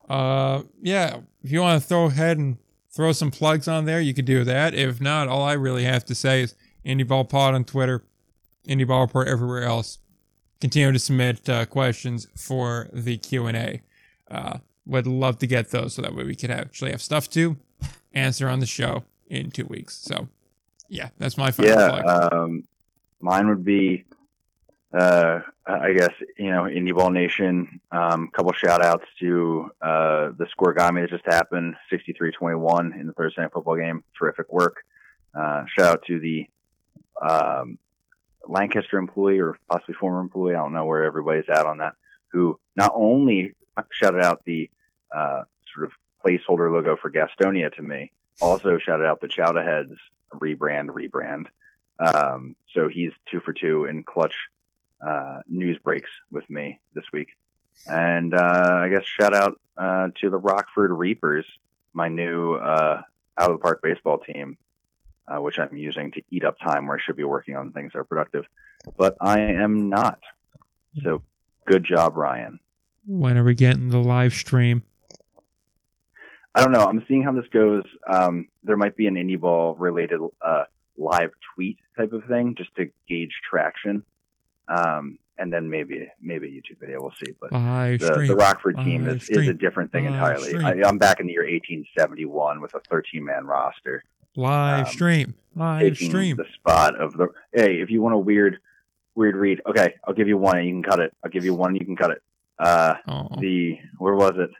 Uh, 0.09 0.63
yeah. 0.83 1.21
If 1.43 1.53
you 1.53 1.61
want 1.61 1.81
to 1.81 1.89
throw 1.89 2.07
ahead 2.07 2.39
and 2.39 2.59
throw 2.91 3.13
some 3.13 3.31
plugs 3.31 3.69
on 3.69 3.85
there, 3.85 4.01
you 4.01 4.15
could 4.15 4.25
do 4.25 4.45
that. 4.45 4.75
If 4.75 5.01
not, 5.01 5.29
all 5.29 5.43
I 5.43 5.53
really 5.53 5.85
have 5.85 6.05
to 6.07 6.15
say 6.15 6.43
is 6.43 6.55
Indie 6.87 7.07
Ball 7.07 7.25
Pod 7.25 7.55
on 7.55 7.65
Twitter, 7.65 8.05
Indie 8.67 8.87
Ball 8.87 9.03
Report 9.03 9.29
everywhere 9.29 9.65
else. 9.65 9.99
Continue 10.61 10.93
to 10.93 10.99
submit 10.99 11.49
uh, 11.49 11.67
questions 11.67 12.29
for 12.35 12.89
the 12.93 13.19
Q 13.19 13.47
and 13.47 13.57
A. 13.57 13.83
Uh, 14.31 14.59
would 14.87 15.07
love 15.07 15.39
to 15.39 15.47
get 15.47 15.71
those 15.71 15.95
so 15.95 16.03
that 16.03 16.15
way 16.15 16.25
we 16.25 16.37
could 16.37 16.51
actually 16.51 16.93
have 16.93 17.03
stuff 17.03 17.29
to 17.31 17.57
answer 18.15 18.49
on 18.49 18.61
the 18.61 18.67
show 18.67 19.05
in 19.27 19.51
two 19.51 19.67
weeks. 19.67 19.97
So, 19.97 20.29
yeah, 20.89 21.09
that's 21.19 21.37
my 21.37 21.51
final. 21.51 21.73
Yeah, 21.73 21.89
um, 22.33 22.65
mine 23.21 23.49
would 23.49 23.65
be, 23.65 24.05
uh, 24.97 25.41
I 25.67 25.93
guess 25.93 26.13
you 26.39 26.51
know, 26.51 26.63
Indie 26.63 26.95
Ball 26.95 27.11
Nation. 27.11 27.81
Um, 27.91 28.29
couple 28.29 28.53
shout 28.53 28.83
outs 28.83 29.07
to 29.21 29.71
uh, 29.83 30.31
the 30.39 30.47
scorigami 30.57 31.03
that 31.03 31.11
just 31.11 31.27
happened, 31.27 31.75
63-21 31.93 32.99
in 32.99 33.09
the 33.09 33.13
Thursday 33.13 33.43
night 33.43 33.53
football 33.53 33.77
game. 33.77 34.05
Terrific 34.17 34.51
work. 34.53 34.85
Uh, 35.35 35.65
shout 35.77 35.87
out 35.87 36.05
to 36.07 36.19
the 36.19 36.49
um, 37.21 37.79
Lancaster 38.47 38.99
employee 38.99 39.41
or 39.41 39.59
possibly 39.71 39.95
former 39.95 40.21
employee. 40.21 40.55
I 40.55 40.59
don't 40.59 40.73
know 40.73 40.85
where 40.85 41.05
everybody's 41.05 41.49
at 41.49 41.67
on 41.67 41.79
that. 41.79 41.95
Who 42.33 42.59
not 42.77 42.93
only 42.95 43.55
shouted 43.91 44.23
out 44.23 44.45
the 44.45 44.71
uh, 45.15 45.43
sort 45.75 45.87
of 45.87 45.93
placeholder 46.25 46.73
logo 46.73 46.97
for 46.97 47.11
Gastonia 47.11 47.75
to 47.75 47.83
me, 47.83 48.13
also 48.41 48.79
shouted 48.79 49.07
out 49.07 49.21
the 49.21 49.29
Chowda 49.29 49.65
Heads 49.65 49.99
rebrand, 50.33 50.89
rebrand. 50.89 51.47
Um, 51.99 52.57
so 52.75 52.89
he's 52.89 53.13
two 53.31 53.41
for 53.41 53.53
two 53.53 53.87
in 53.87 54.03
clutch 54.03 54.35
uh, 55.07 55.41
news 55.49 55.79
breaks 55.79 56.11
with 56.31 56.49
me 56.51 56.81
this 56.95 57.05
week. 57.13 57.29
And 57.87 58.35
uh, 58.35 58.81
I 58.83 58.89
guess 58.89 59.05
shout 59.05 59.35
out 59.35 59.61
uh, 59.77 60.09
to 60.21 60.31
the 60.31 60.39
Rockford 60.39 60.91
Reapers, 60.91 61.47
my 61.93 62.09
new 62.09 62.55
uh, 62.55 63.03
out 63.39 63.51
of 63.51 63.59
the 63.59 63.63
park 63.63 63.81
baseball 63.83 64.19
team, 64.19 64.57
uh, 65.37 65.41
which 65.41 65.59
I'm 65.59 65.77
using 65.77 66.13
to 66.13 66.23
eat 66.31 66.45
up 66.45 66.59
time 66.59 66.87
where 66.87 66.97
I 66.97 67.01
should 67.05 67.17
be 67.17 67.25
working 67.25 67.57
on 67.57 67.73
things 67.73 67.93
that 67.93 67.99
are 68.01 68.05
productive. 68.05 68.45
But 68.97 69.17
I 69.21 69.41
am 69.41 69.89
not. 69.89 70.21
So 71.03 71.23
good 71.67 71.85
job, 71.85 72.17
Ryan. 72.17 72.61
when 73.07 73.37
are 73.37 73.45
we 73.45 73.55
getting 73.55 73.89
the 73.89 73.99
live 73.99 74.33
stream? 74.35 74.83
I 76.55 76.63
don't 76.63 76.73
know. 76.73 76.87
I'm 76.87 77.05
seeing 77.07 77.23
how 77.23 77.33
this 77.33 77.47
goes. 77.53 77.85
Um, 78.11 78.49
there 78.65 78.77
might 78.79 78.97
be 78.97 79.07
an 79.07 79.15
indie 79.17 79.39
ball 79.39 79.75
related 79.75 80.21
uh, 80.41 80.65
live 80.97 81.31
tweet 81.55 81.79
type 81.99 82.13
of 82.13 82.25
thing 82.25 82.55
just 82.57 82.75
to 82.77 82.91
gauge 83.07 83.33
traction, 83.49 84.03
um, 84.69 85.19
and 85.37 85.53
then 85.53 85.69
maybe 85.69 86.09
maybe 86.19 86.47
a 86.47 86.51
YouTube 86.51 86.81
video. 86.81 87.03
We'll 87.03 87.13
see. 87.23 87.33
But 87.39 87.53
Live 87.53 88.01
the, 88.01 88.07
stream. 88.07 88.29
the 88.29 88.37
Rockford 88.37 88.77
team 88.79 89.05
Live 89.05 89.17
is, 89.23 89.29
is 89.29 89.49
a 89.49 89.53
different 89.53 89.93
thing 89.93 90.05
Live 90.07 90.15
entirely. 90.15 90.49
stream. 90.49 90.65
I, 90.65 90.89
I'm 90.89 90.97
back 90.97 91.21
in 91.21 91.27
the 91.27 91.33
year 91.35 91.43
1871 91.43 92.63
with 92.63 92.73
a 92.75 92.81
13 92.89 93.23
man 93.23 93.45
roster, 93.45 94.03
live 94.37 94.87
um, 94.87 94.93
stream. 94.93 95.35
Live 95.55 95.97
stream. 95.97 96.37
the 96.37 96.45
spot 96.55 97.01
of 97.01 97.15
the. 97.15 97.29
Hey, 97.53 97.81
if 97.81 97.91
you 97.91 98.03
want 98.03 98.15
a 98.15 98.19
weird 98.19 98.59
weird 99.15 99.35
read, 99.37 99.63
okay, 99.67 99.95
I'll 100.05 100.15
give 100.15 100.29
you 100.29 100.37
one 100.37 100.59
and 100.59 100.67
you 100.67 100.75
can 100.75 100.83
cut 100.83 101.01
it. 101.01 101.15
I'll 101.25 101.31
give 101.31 101.45
you 101.45 101.55
one 101.55 101.71
and 101.71 101.81
you 101.81 101.87
can 101.87 101.97
cut 101.97 102.11
it. 102.11 102.23
Uh, 102.59 102.95
Oh, 103.09 103.29
the 103.41 103.79
where 103.99 104.15
was 104.15 104.35
it? 104.37 104.51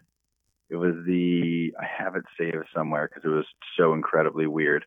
It 0.69 0.77
was 0.77 0.95
the 1.07 1.75
I 1.79 1.85
have 1.85 2.17
it 2.17 2.25
saved 2.39 2.67
somewhere 2.75 3.09
because 3.09 3.25
it 3.31 3.35
was 3.35 3.47
so 3.77 3.93
incredibly 3.95 4.47
weird. 4.47 4.85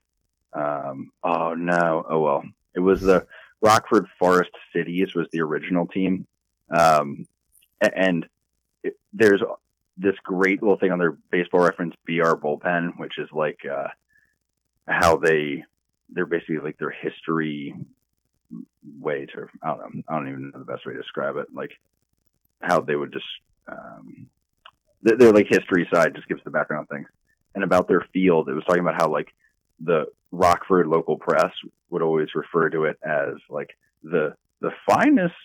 Um, 0.53 1.11
oh 1.23 1.53
no, 1.53 2.05
oh 2.09 2.19
well, 2.19 2.43
it 2.75 2.79
was 2.79 3.01
the 3.01 3.27
Rockford 3.61 4.07
Forest 4.17 4.51
Cities 4.73 5.13
was 5.13 5.27
the 5.31 5.41
original 5.41 5.85
team, 5.85 6.25
um, 6.75 7.27
and 7.81 8.27
it, 8.83 8.97
there's 9.13 9.41
this 9.97 10.15
great 10.23 10.61
little 10.63 10.77
thing 10.77 10.91
on 10.91 10.97
their 10.99 11.17
baseball 11.29 11.61
reference 11.61 11.93
BR 12.05 12.33
bullpen, 12.35 12.97
which 12.97 13.17
is 13.19 13.29
like 13.31 13.59
uh, 13.69 13.89
how 14.89 15.17
they 15.17 15.63
they're 16.09 16.25
basically 16.25 16.57
like 16.57 16.77
their 16.77 16.89
history 16.89 17.75
way 18.99 19.25
to 19.27 19.47
I 19.63 19.67
don't 19.67 19.79
know 19.79 20.01
I 20.07 20.15
don't 20.15 20.29
even 20.29 20.51
know 20.51 20.59
the 20.59 20.65
best 20.65 20.85
way 20.85 20.93
to 20.93 21.01
describe 21.01 21.37
it. 21.37 21.47
Like 21.53 21.71
how 22.61 22.81
they 22.81 22.95
would 22.95 23.13
just 23.13 23.25
um, 23.67 24.27
their, 25.01 25.31
like 25.31 25.47
history 25.47 25.87
side 25.93 26.15
just 26.15 26.27
gives 26.27 26.43
the 26.43 26.49
background 26.49 26.89
things. 26.89 27.07
And 27.55 27.63
about 27.63 27.87
their 27.87 28.05
field 28.13 28.49
it 28.49 28.53
was 28.53 28.63
talking 28.65 28.81
about 28.81 28.99
how 28.99 29.11
like 29.11 29.29
the 29.79 30.05
Rockford 30.31 30.87
local 30.87 31.17
press 31.17 31.51
would 31.89 32.01
always 32.01 32.29
refer 32.35 32.69
to 32.69 32.85
it 32.85 32.97
as 33.03 33.35
like 33.49 33.69
the 34.03 34.35
the 34.61 34.71
finest 34.89 35.35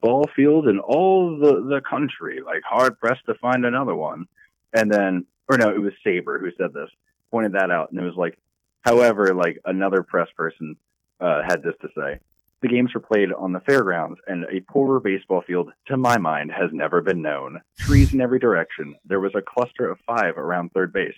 ball 0.00 0.28
field 0.36 0.68
in 0.68 0.78
all 0.78 1.38
the 1.38 1.62
the 1.62 1.80
country. 1.88 2.40
Like 2.44 2.62
hard 2.68 2.98
pressed 2.98 3.24
to 3.26 3.34
find 3.34 3.64
another 3.64 3.94
one. 3.94 4.26
And 4.74 4.90
then 4.92 5.26
or 5.48 5.56
no 5.56 5.70
it 5.70 5.80
was 5.80 5.92
SABR 6.06 6.40
who 6.40 6.50
said 6.56 6.72
this 6.72 6.90
pointed 7.30 7.52
that 7.52 7.70
out. 7.70 7.90
And 7.90 8.00
it 8.00 8.04
was 8.04 8.16
like 8.16 8.38
however 8.82 9.34
like 9.34 9.58
another 9.64 10.02
press 10.02 10.28
person 10.36 10.76
uh, 11.20 11.42
had 11.42 11.62
this 11.62 11.74
to 11.82 11.88
say 11.94 12.20
the 12.60 12.68
games 12.68 12.92
were 12.94 13.00
played 13.00 13.32
on 13.32 13.52
the 13.52 13.60
fairgrounds, 13.60 14.20
and 14.26 14.44
a 14.44 14.60
poorer 14.60 15.00
baseball 15.00 15.42
field, 15.46 15.72
to 15.86 15.96
my 15.96 16.18
mind, 16.18 16.52
has 16.52 16.70
never 16.72 17.00
been 17.00 17.22
known. 17.22 17.60
Trees 17.78 18.12
in 18.12 18.20
every 18.20 18.38
direction. 18.38 18.96
There 19.06 19.20
was 19.20 19.34
a 19.34 19.42
cluster 19.42 19.88
of 19.88 19.98
five 20.06 20.36
around 20.36 20.72
third 20.72 20.92
base. 20.92 21.14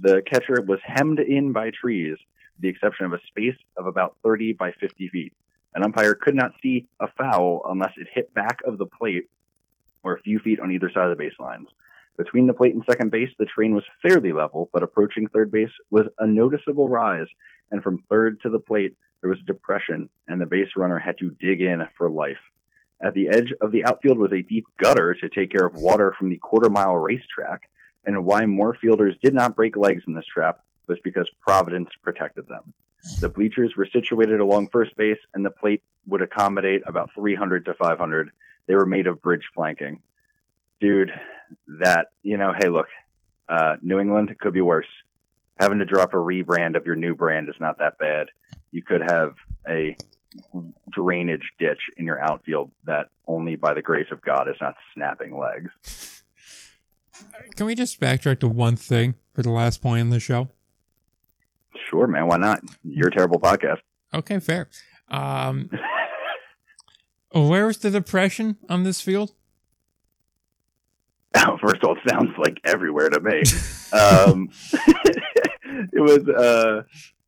The 0.00 0.22
catcher 0.22 0.62
was 0.62 0.78
hemmed 0.82 1.20
in 1.20 1.52
by 1.52 1.70
trees, 1.70 2.16
the 2.60 2.68
exception 2.68 3.04
of 3.04 3.12
a 3.12 3.20
space 3.26 3.58
of 3.76 3.86
about 3.86 4.16
30 4.22 4.54
by 4.54 4.72
50 4.72 5.08
feet. 5.08 5.34
An 5.74 5.82
umpire 5.82 6.14
could 6.14 6.34
not 6.34 6.52
see 6.62 6.86
a 6.98 7.08
foul 7.08 7.62
unless 7.68 7.92
it 7.98 8.06
hit 8.10 8.32
back 8.32 8.60
of 8.64 8.78
the 8.78 8.86
plate 8.86 9.28
or 10.02 10.14
a 10.14 10.20
few 10.22 10.38
feet 10.38 10.60
on 10.60 10.70
either 10.70 10.90
side 10.90 11.10
of 11.10 11.18
the 11.18 11.24
baselines. 11.24 11.66
Between 12.16 12.46
the 12.46 12.54
plate 12.54 12.74
and 12.74 12.84
second 12.88 13.10
base, 13.10 13.30
the 13.38 13.46
train 13.46 13.74
was 13.74 13.84
fairly 14.00 14.32
level, 14.32 14.70
but 14.72 14.82
approaching 14.82 15.26
third 15.26 15.50
base 15.50 15.72
was 15.90 16.06
a 16.18 16.26
noticeable 16.26 16.88
rise, 16.88 17.26
and 17.70 17.82
from 17.82 18.04
third 18.08 18.40
to 18.42 18.50
the 18.50 18.60
plate, 18.60 18.96
there 19.20 19.30
was 19.30 19.40
a 19.40 19.46
depression, 19.46 20.08
and 20.28 20.40
the 20.40 20.46
base 20.46 20.68
runner 20.76 20.98
had 20.98 21.18
to 21.18 21.30
dig 21.40 21.60
in 21.60 21.82
for 21.96 22.08
life. 22.08 22.38
At 23.00 23.14
the 23.14 23.28
edge 23.28 23.52
of 23.60 23.72
the 23.72 23.84
outfield 23.84 24.18
was 24.18 24.32
a 24.32 24.42
deep 24.42 24.66
gutter 24.78 25.14
to 25.14 25.28
take 25.28 25.50
care 25.50 25.66
of 25.66 25.74
water 25.74 26.14
from 26.16 26.30
the 26.30 26.36
quarter 26.36 26.70
mile 26.70 26.96
racetrack, 26.96 27.68
and 28.06 28.24
why 28.24 28.46
more 28.46 28.76
fielders 28.80 29.16
did 29.22 29.34
not 29.34 29.56
break 29.56 29.76
legs 29.76 30.04
in 30.06 30.14
this 30.14 30.26
trap 30.26 30.60
was 30.86 30.98
because 31.02 31.28
Providence 31.40 31.88
protected 32.02 32.46
them. 32.46 32.72
The 33.20 33.28
bleachers 33.28 33.76
were 33.76 33.88
situated 33.92 34.40
along 34.40 34.68
first 34.68 34.96
base, 34.96 35.18
and 35.34 35.44
the 35.44 35.50
plate 35.50 35.82
would 36.06 36.22
accommodate 36.22 36.82
about 36.86 37.10
300 37.14 37.64
to 37.66 37.74
500. 37.74 38.30
They 38.66 38.74
were 38.74 38.86
made 38.86 39.06
of 39.06 39.20
bridge 39.20 39.48
planking. 39.54 40.00
Dude, 40.80 41.12
that, 41.80 42.08
you 42.22 42.36
know, 42.36 42.52
hey, 42.58 42.68
look, 42.68 42.86
uh, 43.48 43.76
New 43.82 43.98
England 43.98 44.34
could 44.40 44.54
be 44.54 44.60
worse. 44.60 44.86
Having 45.60 45.78
to 45.78 45.84
drop 45.84 46.14
a 46.14 46.16
rebrand 46.16 46.76
of 46.76 46.86
your 46.86 46.96
new 46.96 47.14
brand 47.14 47.48
is 47.48 47.54
not 47.60 47.78
that 47.78 47.98
bad 47.98 48.28
you 48.74 48.82
could 48.82 49.02
have 49.08 49.34
a 49.68 49.96
drainage 50.90 51.52
ditch 51.60 51.78
in 51.96 52.06
your 52.06 52.18
outfield 52.18 52.72
that 52.86 53.08
only 53.28 53.54
by 53.54 53.72
the 53.72 53.82
grace 53.82 54.08
of 54.10 54.20
God 54.20 54.48
is 54.48 54.56
not 54.60 54.74
snapping 54.92 55.38
legs. 55.38 56.24
Can 57.54 57.66
we 57.66 57.76
just 57.76 58.00
backtrack 58.00 58.40
to 58.40 58.48
one 58.48 58.74
thing 58.74 59.14
for 59.32 59.42
the 59.42 59.50
last 59.50 59.80
point 59.80 60.00
in 60.00 60.10
the 60.10 60.18
show? 60.18 60.48
Sure, 61.88 62.08
man. 62.08 62.26
Why 62.26 62.36
not? 62.36 62.64
You're 62.82 63.08
a 63.08 63.12
terrible 63.12 63.38
podcast. 63.38 63.78
Okay, 64.12 64.40
fair. 64.40 64.68
Um, 65.06 65.70
where 67.32 67.66
was 67.66 67.78
the 67.78 67.92
depression 67.92 68.56
on 68.68 68.82
this 68.82 69.00
field? 69.00 69.34
First 71.60 71.82
of 71.82 71.88
all, 71.88 71.96
it 71.96 72.08
sounds 72.08 72.30
like 72.38 72.58
everywhere 72.64 73.10
to 73.10 73.20
me. 73.20 73.42
um, 73.92 74.50
it 75.92 76.00
was 76.00 76.28
uh, 76.28 76.82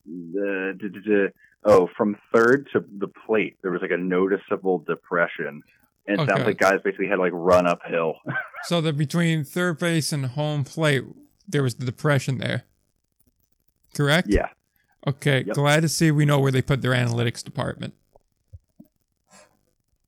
the, 0.07 1.33
oh, 1.65 1.89
from 1.97 2.17
third 2.33 2.69
to 2.73 2.85
the 2.99 3.09
plate, 3.09 3.57
there 3.63 3.71
was 3.71 3.83
like 3.83 3.91
a 3.91 3.97
noticeable 3.97 4.79
depression. 4.79 5.63
And 6.09 6.21
it 6.21 6.23
okay. 6.23 6.33
sounds 6.33 6.47
like 6.47 6.59
guys 6.59 6.81
basically 6.85 7.09
had 7.09 7.19
like 7.19 7.33
run 7.35 7.67
uphill. 7.67 8.15
so 8.65 8.81
that 8.81 8.97
between 8.97 9.45
third 9.45 9.79
base 9.79 10.13
and 10.13 10.25
home 10.27 10.65
plate, 10.65 11.05
there 11.49 11.63
was 11.63 11.77
the 11.77 11.85
depression 11.85 12.39
there. 12.39 12.65
Correct? 13.95 14.29
Yeah. 14.29 14.49
Okay. 15.07 15.45
Yep. 15.47 15.55
Glad 15.57 15.81
to 15.83 15.89
see 15.89 16.11
we 16.11 16.25
know 16.25 16.39
where 16.39 16.53
they 16.53 16.63
put 16.63 16.83
their 16.83 16.93
analytics 16.93 17.43
department. 17.43 17.95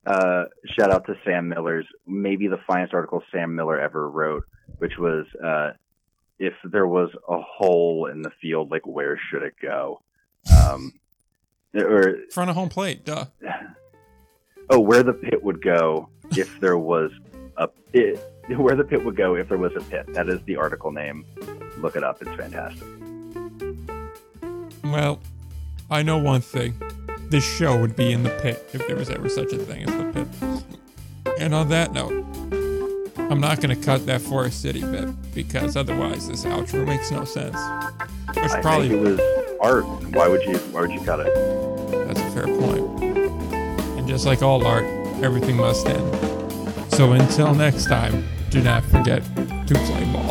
Uh, 0.07 0.45
shout 0.79 0.91
out 0.91 1.07
to 1.07 1.15
Sam 1.25 1.49
Miller's, 1.49 1.87
maybe 2.07 2.49
the 2.49 2.59
finest 2.67 2.95
article 2.95 3.23
Sam 3.31 3.55
Miller 3.55 3.79
ever 3.79 4.09
wrote, 4.09 4.45
which 4.79 4.97
was 4.99 5.27
uh, 5.45 5.73
if 6.39 6.55
there 6.65 6.87
was 6.87 7.11
a 7.29 7.41
hole 7.41 8.07
in 8.07 8.23
the 8.23 8.31
field, 8.41 8.71
like 8.71 8.87
where 8.87 9.21
should 9.31 9.43
it 9.43 9.55
go? 9.61 10.01
Um, 10.51 10.93
or 11.75 12.17
front 12.31 12.51
of 12.51 12.57
home 12.57 12.69
plate, 12.69 13.05
duh. 13.05 13.27
Oh, 14.71 14.81
where 14.81 15.03
the 15.03 15.15
pit 15.15 15.43
would 15.43 15.63
go 15.63 16.11
if 16.33 16.61
there 16.61 16.77
was 16.77 17.11
a 17.57 17.69
pit. 17.69 18.21
Where 18.57 18.75
the 18.75 18.85
pit 18.85 19.05
would 19.05 19.17
go 19.17 19.35
if 19.35 19.49
there 19.51 19.59
was 19.59 19.73
a 19.77 19.81
pit. 19.81 20.07
That 20.15 20.31
is 20.31 20.43
the 20.45 20.57
article 20.57 20.91
name. 20.91 21.27
Look 21.79 21.97
it 21.97 22.05
up. 22.05 22.23
It's 22.23 22.31
fantastic. 22.31 22.83
Well, 24.85 25.21
I 25.91 26.03
know 26.03 26.17
one 26.17 26.41
thing. 26.41 26.75
This 27.31 27.45
show 27.45 27.79
would 27.79 27.95
be 27.95 28.13
in 28.13 28.23
the 28.23 28.31
pit 28.31 28.71
if 28.73 28.87
there 28.87 28.97
was 28.97 29.11
ever 29.11 29.29
such 29.29 29.53
a 29.53 29.59
thing 29.59 29.85
as 29.85 29.95
the 29.95 30.13
pit. 30.13 31.35
And 31.39 31.55
on 31.55 31.69
that 31.69 31.93
note, 31.93 32.25
I'm 33.31 33.41
not 33.41 33.61
going 33.61 33.79
to 33.79 33.85
cut 33.85 34.07
that 34.07 34.23
Forest 34.23 34.63
City 34.63 34.81
bit 34.81 35.09
because 35.35 35.77
otherwise 35.77 36.27
this 36.27 36.47
outro 36.47 36.87
makes 36.87 37.11
no 37.11 37.25
sense. 37.25 37.57
Which 38.35 38.51
I 38.51 38.63
probably 38.63 38.89
think 38.89 39.07
it 39.07 39.11
was 39.11 39.21
art. 39.61 39.85
Why 40.15 40.27
would 40.29 40.43
you? 40.43 40.57
Why 40.73 40.81
would 40.81 40.91
you 40.91 41.01
cut 41.03 41.21
it? 41.21 41.35
That's 42.07 42.21
a 42.21 42.31
fair 42.31 42.47
point. 42.47 43.03
And 43.99 44.09
just 44.09 44.25
like 44.25 44.43
all 44.43 44.67
art, 44.67 44.85
everything 45.23 45.57
must 45.57 45.87
end. 45.87 46.93
So 46.95 47.13
until 47.13 47.55
next 47.55 47.87
time, 47.87 48.27
do 48.49 48.63
not 48.63 48.83
forget 48.85 49.23
to 49.67 49.75
play 49.75 50.05
ball. 50.13 50.28